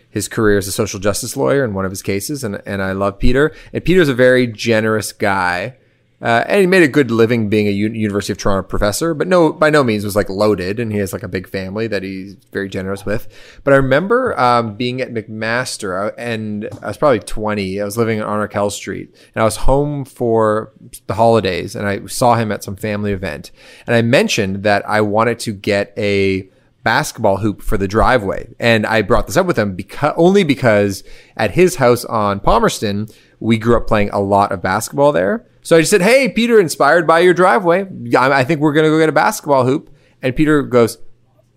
his 0.09 0.27
career 0.27 0.57
as 0.57 0.67
a 0.67 0.71
social 0.71 0.99
justice 0.99 1.37
lawyer 1.37 1.63
in 1.63 1.75
one 1.75 1.85
of 1.85 1.91
his 1.91 2.01
cases, 2.01 2.43
and 2.43 2.61
and 2.65 2.81
I 2.81 2.93
love 2.93 3.19
Peter. 3.19 3.53
And 3.71 3.85
Peter's 3.85 4.09
a 4.09 4.15
very 4.15 4.47
generous 4.47 5.13
guy, 5.13 5.75
uh, 6.21 6.43
and 6.47 6.61
he 6.61 6.67
made 6.67 6.83
a 6.83 6.87
good 6.87 7.11
living 7.11 7.49
being 7.49 7.67
a 7.67 7.71
U- 7.71 7.91
University 7.91 8.33
of 8.33 8.37
Toronto 8.37 8.67
professor, 8.67 9.13
but 9.13 9.27
no, 9.27 9.53
by 9.53 9.69
no 9.69 9.83
means 9.83 10.03
was 10.03 10.15
like 10.15 10.29
loaded, 10.29 10.79
and 10.79 10.91
he 10.91 10.97
has 10.99 11.13
like 11.13 11.23
a 11.23 11.27
big 11.27 11.47
family 11.47 11.87
that 11.87 12.03
he's 12.03 12.35
very 12.51 12.67
generous 12.67 13.05
with. 13.05 13.27
But 13.63 13.73
I 13.73 13.77
remember 13.77 14.37
um, 14.39 14.75
being 14.75 15.01
at 15.01 15.13
McMaster, 15.13 16.07
uh, 16.07 16.11
and 16.17 16.67
I 16.81 16.87
was 16.87 16.97
probably 16.97 17.19
twenty. 17.19 17.79
I 17.79 17.85
was 17.85 17.97
living 17.97 18.21
on 18.21 18.39
Arkell 18.39 18.69
Street, 18.69 19.15
and 19.33 19.41
I 19.41 19.45
was 19.45 19.57
home 19.57 20.03
for 20.03 20.73
the 21.07 21.13
holidays, 21.13 21.75
and 21.75 21.87
I 21.87 22.05
saw 22.07 22.35
him 22.35 22.51
at 22.51 22.63
some 22.63 22.75
family 22.75 23.13
event, 23.13 23.51
and 23.87 23.95
I 23.95 24.01
mentioned 24.01 24.63
that 24.63 24.87
I 24.89 25.01
wanted 25.01 25.39
to 25.39 25.53
get 25.53 25.93
a 25.97 26.49
basketball 26.83 27.37
hoop 27.37 27.61
for 27.61 27.77
the 27.77 27.87
driveway. 27.87 28.49
And 28.59 28.85
I 28.85 29.01
brought 29.01 29.27
this 29.27 29.37
up 29.37 29.45
with 29.45 29.59
him 29.59 29.75
because 29.75 30.13
only 30.17 30.43
because 30.43 31.03
at 31.37 31.51
his 31.51 31.75
house 31.75 32.05
on 32.05 32.39
Palmerston, 32.39 33.07
we 33.39 33.57
grew 33.57 33.77
up 33.77 33.87
playing 33.87 34.09
a 34.11 34.19
lot 34.19 34.51
of 34.51 34.61
basketball 34.61 35.11
there. 35.11 35.45
So 35.69 35.77
I 35.77 35.81
just 35.81 35.91
said, 35.91 36.01
Hey, 36.01 36.29
Peter, 36.29 36.59
inspired 36.59 37.05
by 37.05 37.19
your 37.19 37.35
driveway, 37.35 37.85
I 38.17 38.43
think 38.43 38.59
we're 38.59 38.73
going 38.73 38.85
to 38.85 38.89
go 38.89 38.97
get 38.97 39.07
a 39.07 39.11
basketball 39.11 39.67
hoop. 39.67 39.95
And 40.19 40.35
Peter 40.35 40.63
goes, 40.63 40.97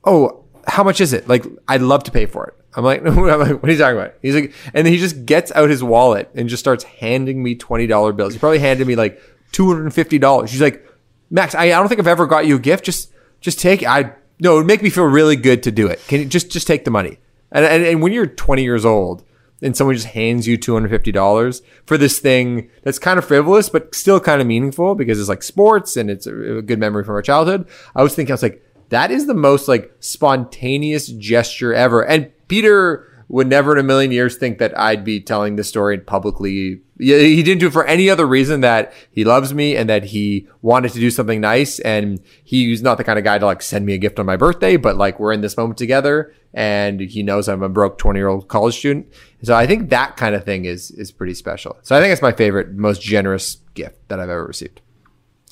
Oh, 0.05 0.45
how 0.67 0.85
much 0.85 1.01
is 1.01 1.15
it? 1.15 1.29
Like, 1.29 1.47
I'd 1.67 1.81
love 1.81 2.05
to 2.05 2.11
pay 2.11 2.27
for 2.27 2.47
it. 2.47 2.55
I'm 2.77 2.85
like, 2.85 3.01
I'm 3.07 3.17
like, 3.17 3.63
what 3.63 3.65
are 3.65 3.73
you 3.73 3.79
talking 3.79 3.97
about? 3.97 4.13
He's 4.21 4.35
like, 4.35 4.53
and 4.75 4.85
then 4.87 4.93
he 4.93 4.99
just 4.99 5.25
gets 5.25 5.51
out 5.53 5.71
his 5.71 5.83
wallet 5.83 6.29
and 6.35 6.51
just 6.51 6.63
starts 6.63 6.85
handing 6.85 7.43
me 7.43 7.57
$20 7.57 8.15
bills. 8.15 8.35
He 8.35 8.39
probably 8.39 8.59
handed 8.59 8.87
me 8.87 8.97
like 8.97 9.19
$250. 9.53 10.51
He's 10.51 10.61
like, 10.61 10.87
Max, 11.31 11.55
I, 11.55 11.63
I 11.63 11.69
don't 11.71 11.89
think 11.89 11.99
I've 11.99 12.07
ever 12.07 12.27
got 12.27 12.45
you 12.45 12.57
a 12.57 12.59
gift. 12.59 12.85
Just, 12.85 13.15
just 13.41 13.59
take 13.61 13.81
it. 13.81 13.89
I, 13.89 14.13
no, 14.39 14.57
it 14.57 14.59
would 14.59 14.67
make 14.67 14.83
me 14.83 14.91
feel 14.91 15.05
really 15.05 15.37
good 15.37 15.63
to 15.63 15.73
do 15.73 15.87
it. 15.87 16.07
Can 16.07 16.21
you 16.21 16.27
just, 16.27 16.51
just 16.51 16.67
take 16.67 16.85
the 16.85 16.91
money? 16.91 17.19
And, 17.51 17.65
and, 17.65 17.83
and 17.83 18.03
when 18.03 18.13
you're 18.13 18.27
20 18.27 18.63
years 18.63 18.85
old 18.85 19.25
and 19.63 19.77
someone 19.77 19.95
just 19.95 20.09
hands 20.09 20.47
you 20.47 20.59
$250 20.59 21.63
for 21.87 21.97
this 21.97 22.19
thing 22.19 22.69
that's 22.83 22.99
kind 22.99 23.19
of 23.19 23.25
frivolous, 23.25 23.69
but 23.69 23.95
still 23.95 24.21
kind 24.21 24.41
of 24.41 24.47
meaningful 24.47 24.95
because 24.95 25.21
it's 25.21 25.29
like 25.29 25.43
sports 25.43 25.97
and 25.97 26.11
it's 26.11 26.27
a, 26.27 26.59
a 26.59 26.63
good 26.63 26.79
memory 26.79 27.05
from 27.05 27.15
our 27.15 27.23
childhood. 27.23 27.69
I 27.95 28.03
was 28.03 28.15
thinking, 28.15 28.33
I 28.33 28.35
was 28.35 28.43
like, 28.43 28.65
that 28.89 29.11
is 29.11 29.27
the 29.27 29.35
most 29.35 29.69
like 29.69 29.95
spontaneous 30.01 31.07
gesture 31.07 31.73
ever. 31.73 32.05
And 32.05 32.31
Peter 32.49 33.09
would 33.33 33.49
never 33.49 33.73
in 33.73 33.79
a 33.79 33.83
million 33.83 34.13
years 34.13 34.37
think 34.37 34.59
that 34.59 34.79
I'd 34.79 35.05
be 35.05 35.19
telling 35.19 35.57
this 35.57 35.67
story 35.67 35.97
publicly. 35.97 36.83
He 36.99 37.43
didn't 37.43 37.61
do 37.61 37.69
it 37.69 37.73
for 37.73 37.87
any 37.87 38.11
other 38.11 38.27
reason 38.27 38.61
that 38.61 38.93
he 39.11 39.25
loves 39.25 39.55
me 39.55 39.75
and 39.75 39.89
that 39.89 40.05
he 40.05 40.47
wanted 40.61 40.93
to 40.93 41.01
do 41.01 41.11
something 41.11 41.41
nice. 41.41 41.79
And 41.79 42.23
he's 42.45 42.83
not 42.83 42.99
the 42.99 43.05
kind 43.05 43.19
of 43.19 43.25
guy 43.25 43.39
to 43.39 43.47
like 43.47 43.63
send 43.63 43.87
me 43.87 43.95
a 43.95 43.99
gift 43.99 44.19
on 44.19 44.27
my 44.27 44.37
birthday, 44.37 44.77
but 44.77 44.99
like 44.99 45.19
we're 45.19 45.33
in 45.33 45.41
this 45.41 45.57
moment 45.57 45.79
together 45.79 46.35
and 46.53 47.01
he 47.01 47.23
knows 47.23 47.49
I'm 47.49 47.63
a 47.63 47.71
broke 47.71 47.97
20 47.97 48.19
year 48.19 48.29
old 48.29 48.49
college 48.49 48.77
student. 48.77 49.11
So 49.43 49.55
I 49.55 49.67
think 49.67 49.89
that 49.89 50.19
kind 50.19 50.35
of 50.35 50.45
thing 50.45 50.67
is, 50.67 50.91
is 50.91 51.11
pretty 51.11 51.35
special. 51.35 51.79
So 51.81 51.97
I 51.97 52.01
think 52.01 52.13
it's 52.13 52.21
my 52.21 52.33
favorite, 52.33 52.73
most 52.75 53.01
generous 53.01 53.57
gift 53.73 53.97
that 54.09 54.21
I've 54.21 54.29
ever 54.29 54.47
received. 54.47 54.83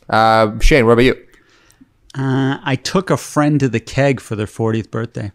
Uh, 0.06 0.58
Shane, 0.58 0.84
what 0.84 0.92
about 0.92 1.04
you? 1.04 1.26
Uh, 2.14 2.58
I 2.62 2.76
took 2.76 3.08
a 3.08 3.16
friend 3.16 3.58
to 3.60 3.70
the 3.70 3.80
keg 3.80 4.20
for 4.20 4.36
their 4.36 4.44
40th 4.44 4.90
birthday. 4.90 5.32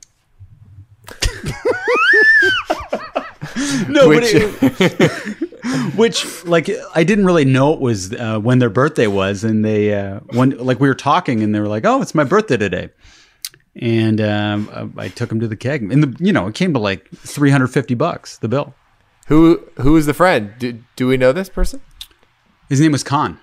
No, 3.89 4.09
Which- 4.09 4.33
but 4.33 4.73
it, 4.81 5.95
which 5.95 6.45
like 6.45 6.69
I 6.93 7.03
didn't 7.03 7.25
really 7.25 7.45
know 7.45 7.73
it 7.73 7.79
was 7.79 8.13
uh, 8.13 8.39
when 8.39 8.59
their 8.59 8.69
birthday 8.69 9.07
was, 9.07 9.43
and 9.43 9.63
they 9.65 9.93
uh, 9.93 10.19
when 10.31 10.51
like 10.57 10.79
we 10.79 10.87
were 10.87 10.95
talking, 10.95 11.41
and 11.43 11.53
they 11.53 11.59
were 11.59 11.67
like, 11.67 11.85
"Oh, 11.85 12.01
it's 12.01 12.13
my 12.15 12.23
birthday 12.23 12.57
today," 12.57 12.89
and 13.75 14.21
um, 14.21 14.69
uh, 14.71 14.87
I 14.97 15.07
took 15.09 15.29
them 15.29 15.39
to 15.39 15.47
the 15.47 15.55
keg, 15.55 15.81
and 15.91 16.03
the 16.03 16.23
you 16.23 16.31
know 16.33 16.47
it 16.47 16.55
came 16.55 16.73
to 16.73 16.79
like 16.79 17.09
350 17.11 17.93
bucks 17.95 18.37
the 18.37 18.47
bill. 18.47 18.73
Who, 19.27 19.59
who 19.81 19.97
is 19.97 20.05
the 20.05 20.13
friend? 20.13 20.53
Do, 20.59 20.77
do 20.95 21.07
we 21.07 21.17
know 21.17 21.31
this 21.31 21.49
person? 21.49 21.81
His 22.69 22.79
name 22.79 22.91
was 22.91 23.03
Khan. 23.03 23.39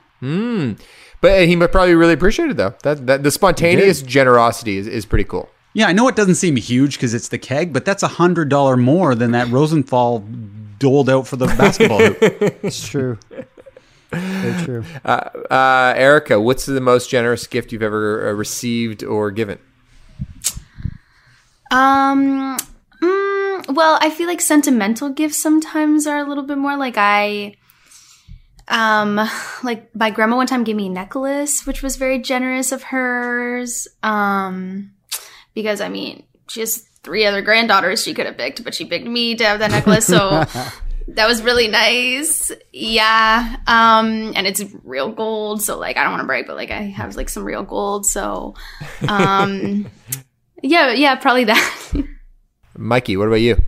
But 1.20 1.46
he 1.48 1.56
might 1.56 1.72
probably 1.72 1.96
really 1.96 2.12
appreciate 2.12 2.50
it 2.50 2.56
though. 2.56 2.74
That, 2.84 3.04
that 3.08 3.22
the 3.24 3.32
spontaneous 3.32 4.00
generosity 4.00 4.76
is, 4.76 4.86
is 4.86 5.04
pretty 5.04 5.24
cool. 5.24 5.50
Yeah, 5.74 5.86
I 5.86 5.92
know 5.92 6.06
it 6.08 6.16
doesn't 6.16 6.34
seem 6.34 6.56
huge 6.56 6.96
because 6.96 7.14
it's 7.14 7.28
the 7.28 7.38
keg, 7.38 7.72
but 7.72 7.84
that's 7.84 8.02
a 8.02 8.08
hundred 8.08 8.48
dollar 8.48 8.76
more 8.76 9.14
than 9.14 9.30
that 9.32 9.48
Rosenthal 9.48 10.24
doled 10.78 11.08
out 11.08 11.26
for 11.26 11.36
the 11.36 11.46
basketball 11.46 11.98
hoop. 11.98 12.18
It's 12.62 12.86
true. 12.86 13.18
Very 14.10 14.64
true. 14.64 14.84
Uh, 15.04 15.94
Erica, 15.96 16.38
what's 16.38 16.66
the 16.66 16.80
most 16.80 17.08
generous 17.08 17.46
gift 17.46 17.72
you've 17.72 17.82
ever 17.82 18.28
uh, 18.28 18.32
received 18.32 19.02
or 19.02 19.30
given? 19.30 19.58
Um. 21.70 22.58
mm, 23.02 23.74
well, 23.74 23.98
I 24.02 24.10
feel 24.10 24.26
like 24.26 24.42
sentimental 24.42 25.08
gifts 25.08 25.42
sometimes 25.42 26.06
are 26.06 26.18
a 26.18 26.28
little 26.28 26.44
bit 26.44 26.58
more 26.58 26.76
like 26.76 26.96
I. 26.98 27.56
Um, 28.68 29.16
like 29.62 29.94
my 29.94 30.10
grandma 30.10 30.36
one 30.36 30.46
time 30.46 30.64
gave 30.64 30.76
me 30.76 30.86
a 30.86 30.90
necklace, 30.90 31.66
which 31.66 31.82
was 31.82 31.96
very 31.96 32.18
generous 32.18 32.72
of 32.72 32.82
hers. 32.84 33.88
Um, 34.02 34.92
because 35.54 35.80
I 35.80 35.88
mean, 35.88 36.24
she 36.48 36.60
has 36.60 36.88
three 37.02 37.24
other 37.26 37.42
granddaughters 37.42 38.02
she 38.02 38.14
could 38.14 38.26
have 38.26 38.36
picked, 38.36 38.64
but 38.64 38.74
she 38.74 38.84
picked 38.84 39.06
me 39.06 39.34
to 39.34 39.44
have 39.44 39.58
that 39.58 39.70
necklace, 39.70 40.06
so 40.06 40.44
that 41.08 41.26
was 41.26 41.42
really 41.42 41.68
nice. 41.68 42.52
Yeah. 42.72 43.56
Um, 43.66 44.32
and 44.36 44.46
it's 44.46 44.62
real 44.84 45.10
gold, 45.10 45.62
so 45.62 45.78
like 45.78 45.96
I 45.96 46.02
don't 46.02 46.12
want 46.12 46.22
to 46.22 46.26
brag, 46.26 46.46
but 46.46 46.56
like 46.56 46.70
I 46.70 46.82
have 46.82 47.16
like 47.16 47.28
some 47.28 47.44
real 47.44 47.62
gold, 47.62 48.06
so 48.06 48.54
um, 49.08 49.90
yeah, 50.62 50.92
yeah, 50.92 51.14
probably 51.16 51.44
that. 51.44 52.04
Mikey, 52.76 53.16
what 53.16 53.28
about 53.28 53.40
you? 53.40 53.62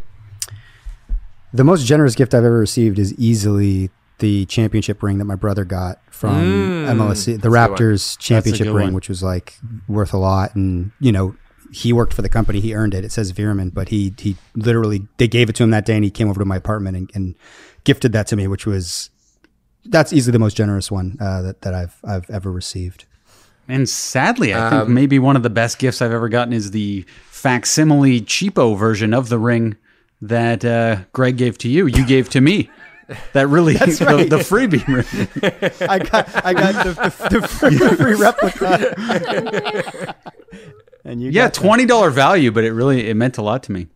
The 1.52 1.64
most 1.64 1.86
generous 1.86 2.14
gift 2.14 2.34
I've 2.34 2.44
ever 2.44 2.58
received 2.58 2.98
is 2.98 3.14
easily 3.14 3.90
the 4.18 4.46
championship 4.46 5.02
ring 5.02 5.18
that 5.18 5.24
my 5.24 5.34
brother 5.34 5.64
got 5.64 5.98
from 6.10 6.86
MLSE, 6.86 7.26
the 7.26 7.32
a 7.32 7.36
good 7.36 7.50
one. 7.50 7.52
Raptors 7.52 8.18
championship 8.18 8.66
ring, 8.66 8.74
one. 8.74 8.92
which 8.94 9.08
was 9.08 9.22
like 9.22 9.58
worth 9.88 10.14
a 10.14 10.16
lot. 10.16 10.54
And 10.54 10.92
you 11.00 11.12
know, 11.12 11.36
he 11.74 11.92
worked 11.92 12.14
for 12.14 12.22
the 12.22 12.28
company, 12.28 12.60
he 12.60 12.74
earned 12.74 12.94
it. 12.94 13.04
It 13.04 13.10
says 13.10 13.32
Veerman, 13.32 13.74
but 13.74 13.88
he 13.88 14.14
he 14.18 14.36
literally 14.54 15.08
they 15.16 15.26
gave 15.26 15.48
it 15.48 15.56
to 15.56 15.64
him 15.64 15.70
that 15.70 15.84
day, 15.84 15.96
and 15.96 16.04
he 16.04 16.10
came 16.10 16.28
over 16.28 16.38
to 16.38 16.44
my 16.44 16.56
apartment 16.56 16.96
and, 16.96 17.10
and 17.14 17.34
gifted 17.82 18.12
that 18.12 18.28
to 18.28 18.36
me, 18.36 18.46
which 18.46 18.64
was 18.64 19.10
that's 19.84 20.12
easily 20.12 20.32
the 20.32 20.38
most 20.38 20.56
generous 20.56 20.90
one 20.90 21.16
uh, 21.20 21.42
that 21.42 21.62
that 21.62 21.74
I've 21.74 21.98
I've 22.04 22.30
ever 22.30 22.52
received. 22.52 23.06
And 23.66 23.88
sadly, 23.88 24.54
I 24.54 24.70
think 24.70 24.88
maybe 24.88 25.18
one 25.18 25.36
of 25.36 25.42
the 25.42 25.50
best 25.50 25.78
gifts 25.78 26.02
I've 26.02 26.12
ever 26.12 26.28
gotten 26.28 26.52
is 26.52 26.70
the 26.70 27.04
facsimile 27.30 28.20
cheapo 28.20 28.78
version 28.78 29.14
of 29.14 29.30
the 29.30 29.38
ring 29.38 29.76
that 30.20 30.64
uh, 30.64 30.98
Greg 31.12 31.38
gave 31.38 31.56
to 31.58 31.68
you. 31.68 31.86
You 31.86 32.06
gave 32.06 32.28
to 32.30 32.40
me. 32.40 32.70
That 33.32 33.48
really 33.48 33.74
the, 33.74 34.04
right. 34.06 34.30
the 34.30 34.36
freebie 34.38 34.86
ring. 34.86 35.04
I 35.88 35.98
got 35.98 36.44
I 36.44 36.54
got 36.54 36.84
the, 36.84 36.92
the, 36.92 37.40
the 37.40 37.48
free, 37.48 37.78
free 37.78 38.14
replica. 38.14 40.14
and 41.04 41.22
you 41.22 41.30
Yeah, 41.30 41.48
twenty 41.48 41.86
dollar 41.86 42.10
value, 42.10 42.50
but 42.50 42.64
it 42.64 42.72
really 42.72 43.08
it 43.08 43.14
meant 43.14 43.38
a 43.38 43.42
lot 43.42 43.62
to 43.64 43.72
me. 43.72 43.88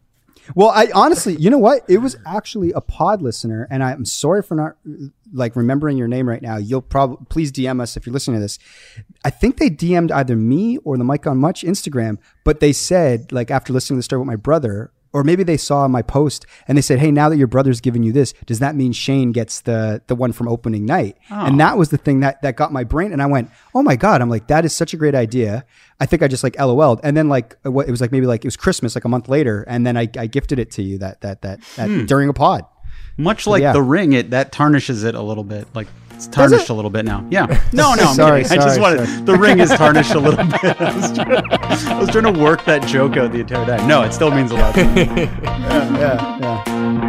Well, 0.55 0.71
I 0.71 0.89
honestly, 0.95 1.37
you 1.37 1.51
know 1.51 1.59
what? 1.59 1.85
It 1.89 1.99
was 1.99 2.17
actually 2.27 2.73
a 2.73 2.81
pod 2.81 3.21
listener, 3.21 3.67
and 3.71 3.83
I'm 3.83 4.05
sorry 4.05 4.43
for 4.43 4.55
not 4.55 4.77
like 5.33 5.57
remembering 5.57 5.99
your 5.99 6.09
name 6.09 6.29
right 6.29 6.41
now. 6.41 6.57
You'll 6.57 6.81
probably 6.81 7.27
please 7.29 7.53
DM 7.53 7.81
us 7.83 7.97
if 7.97 8.07
you're 8.07 8.15
listening 8.15 8.37
to 8.37 8.41
this. 8.41 8.59
I 9.25 9.31
think 9.31 9.59
they 9.59 9.69
DM'd 9.69 10.11
either 10.11 10.37
me 10.37 10.79
or 10.79 10.97
the 10.97 11.05
Mike 11.05 11.27
on 11.27 11.39
Much 11.39 11.63
Instagram, 11.63 12.19
but 12.45 12.61
they 12.61 12.73
said 12.73 13.31
like 13.31 13.51
after 13.51 13.73
listening 13.73 13.97
to 13.97 13.99
the 13.99 14.05
story 14.05 14.21
with 14.21 14.27
my 14.27 14.37
brother, 14.37 14.91
or 15.13 15.25
maybe 15.25 15.43
they 15.43 15.57
saw 15.57 15.89
my 15.89 16.03
post 16.03 16.47
and 16.67 16.77
they 16.77 16.83
said, 16.83 16.99
"Hey, 16.99 17.11
now 17.11 17.29
that 17.29 17.37
your 17.37 17.47
brother's 17.47 17.81
giving 17.81 18.03
you 18.03 18.13
this, 18.13 18.33
does 18.47 18.59
that 18.59 18.75
mean 18.75 18.93
Shane 18.93 19.33
gets 19.33 19.61
the 19.61 20.03
the 20.07 20.15
one 20.15 20.33
from 20.33 20.49
opening 20.49 20.85
night?" 20.85 21.17
And 21.31 21.55
oh. 21.55 21.59
that 21.59 21.79
was 21.79 21.91
the 21.91 21.99
thing 21.99 22.21
that 22.21 22.43
that 22.43 22.57
got 22.57 22.73
my 22.73 22.85
brain, 22.85 23.13
and 23.13 23.23
I 23.23 23.27
went, 23.27 23.51
"Oh 23.75 23.83
my 23.83 23.97
god!" 23.97 24.21
I'm 24.21 24.31
like, 24.31 24.49
"That 24.49 24.65
is 24.65 24.73
such 24.73 24.95
a 24.95 24.97
great 24.97 25.15
idea." 25.15 25.65
I 26.01 26.07
think 26.07 26.23
I 26.23 26.29
just 26.29 26.45
like 26.45 26.59
LOL'd, 26.59 27.01
and 27.03 27.17
then 27.17 27.29
like 27.29 27.57
uh, 27.65 27.73
what 27.73 27.89
it 27.89 27.91
was 27.91 28.01
like 28.01 28.13
maybe 28.13 28.27
like 28.27 28.45
it 28.45 28.49
was 28.49 28.57
Christmas 28.57 28.95
like 28.95 29.05
a 29.05 29.09
month 29.09 29.29
later, 29.29 29.65
and 29.67 29.87
then 29.87 29.97
I, 29.97 30.09
I 30.17 30.27
gifted 30.27 30.59
it 30.59 30.71
to 30.73 30.83
you 30.83 30.99
that 30.99 31.21
that 31.23 31.43
that, 31.43 31.61
that 31.77 31.89
hmm. 31.89 32.05
during 32.07 32.29
a 32.29 32.35
pod. 32.35 32.65
Much 33.17 33.49
like 33.49 33.63
yeah. 33.63 33.73
the 33.73 33.83
ring, 33.83 34.13
it 34.13 34.31
that 34.31 34.53
tarnishes 34.53 35.03
it 35.03 35.17
a 35.17 35.23
little 35.23 35.43
bit. 35.43 35.67
Like 35.75 35.89
it's 36.19 36.27
tarnished 36.27 36.69
a 36.69 36.75
little 36.75 36.91
bit 36.91 37.05
now. 37.05 37.25
Yeah. 37.31 37.47
No, 37.73 37.95
no. 37.95 38.03
I'm 38.05 38.15
Sorry, 38.17 38.43
kidding. 38.43 38.59
I 38.59 38.65
just 38.65 38.75
sorry, 38.77 38.97
wanted 38.97 39.09
sorry. 39.09 39.23
the 39.23 39.37
ring 39.37 39.61
is 39.61 39.71
tarnished 39.83 40.15
a 40.15 40.19
little 40.19 40.45
bit. 40.45 40.81
I 40.81 40.97
was, 40.97 41.13
trying 41.13 41.29
to, 41.31 41.59
I 41.93 41.99
was 41.99 42.09
trying 42.11 42.35
to 42.35 42.41
work 42.41 42.65
that 42.65 42.85
joke 42.89 43.17
out 43.17 43.31
the 43.31 43.41
entire 43.41 43.65
time. 43.67 43.87
No, 43.87 44.03
it 44.03 44.13
still 44.13 44.33
means 44.33 44.51
a 44.51 44.55
lot. 44.55 44.75
To 44.75 44.85
me. 44.95 45.05
Yeah, 45.05 46.39
yeah. 46.41 47.08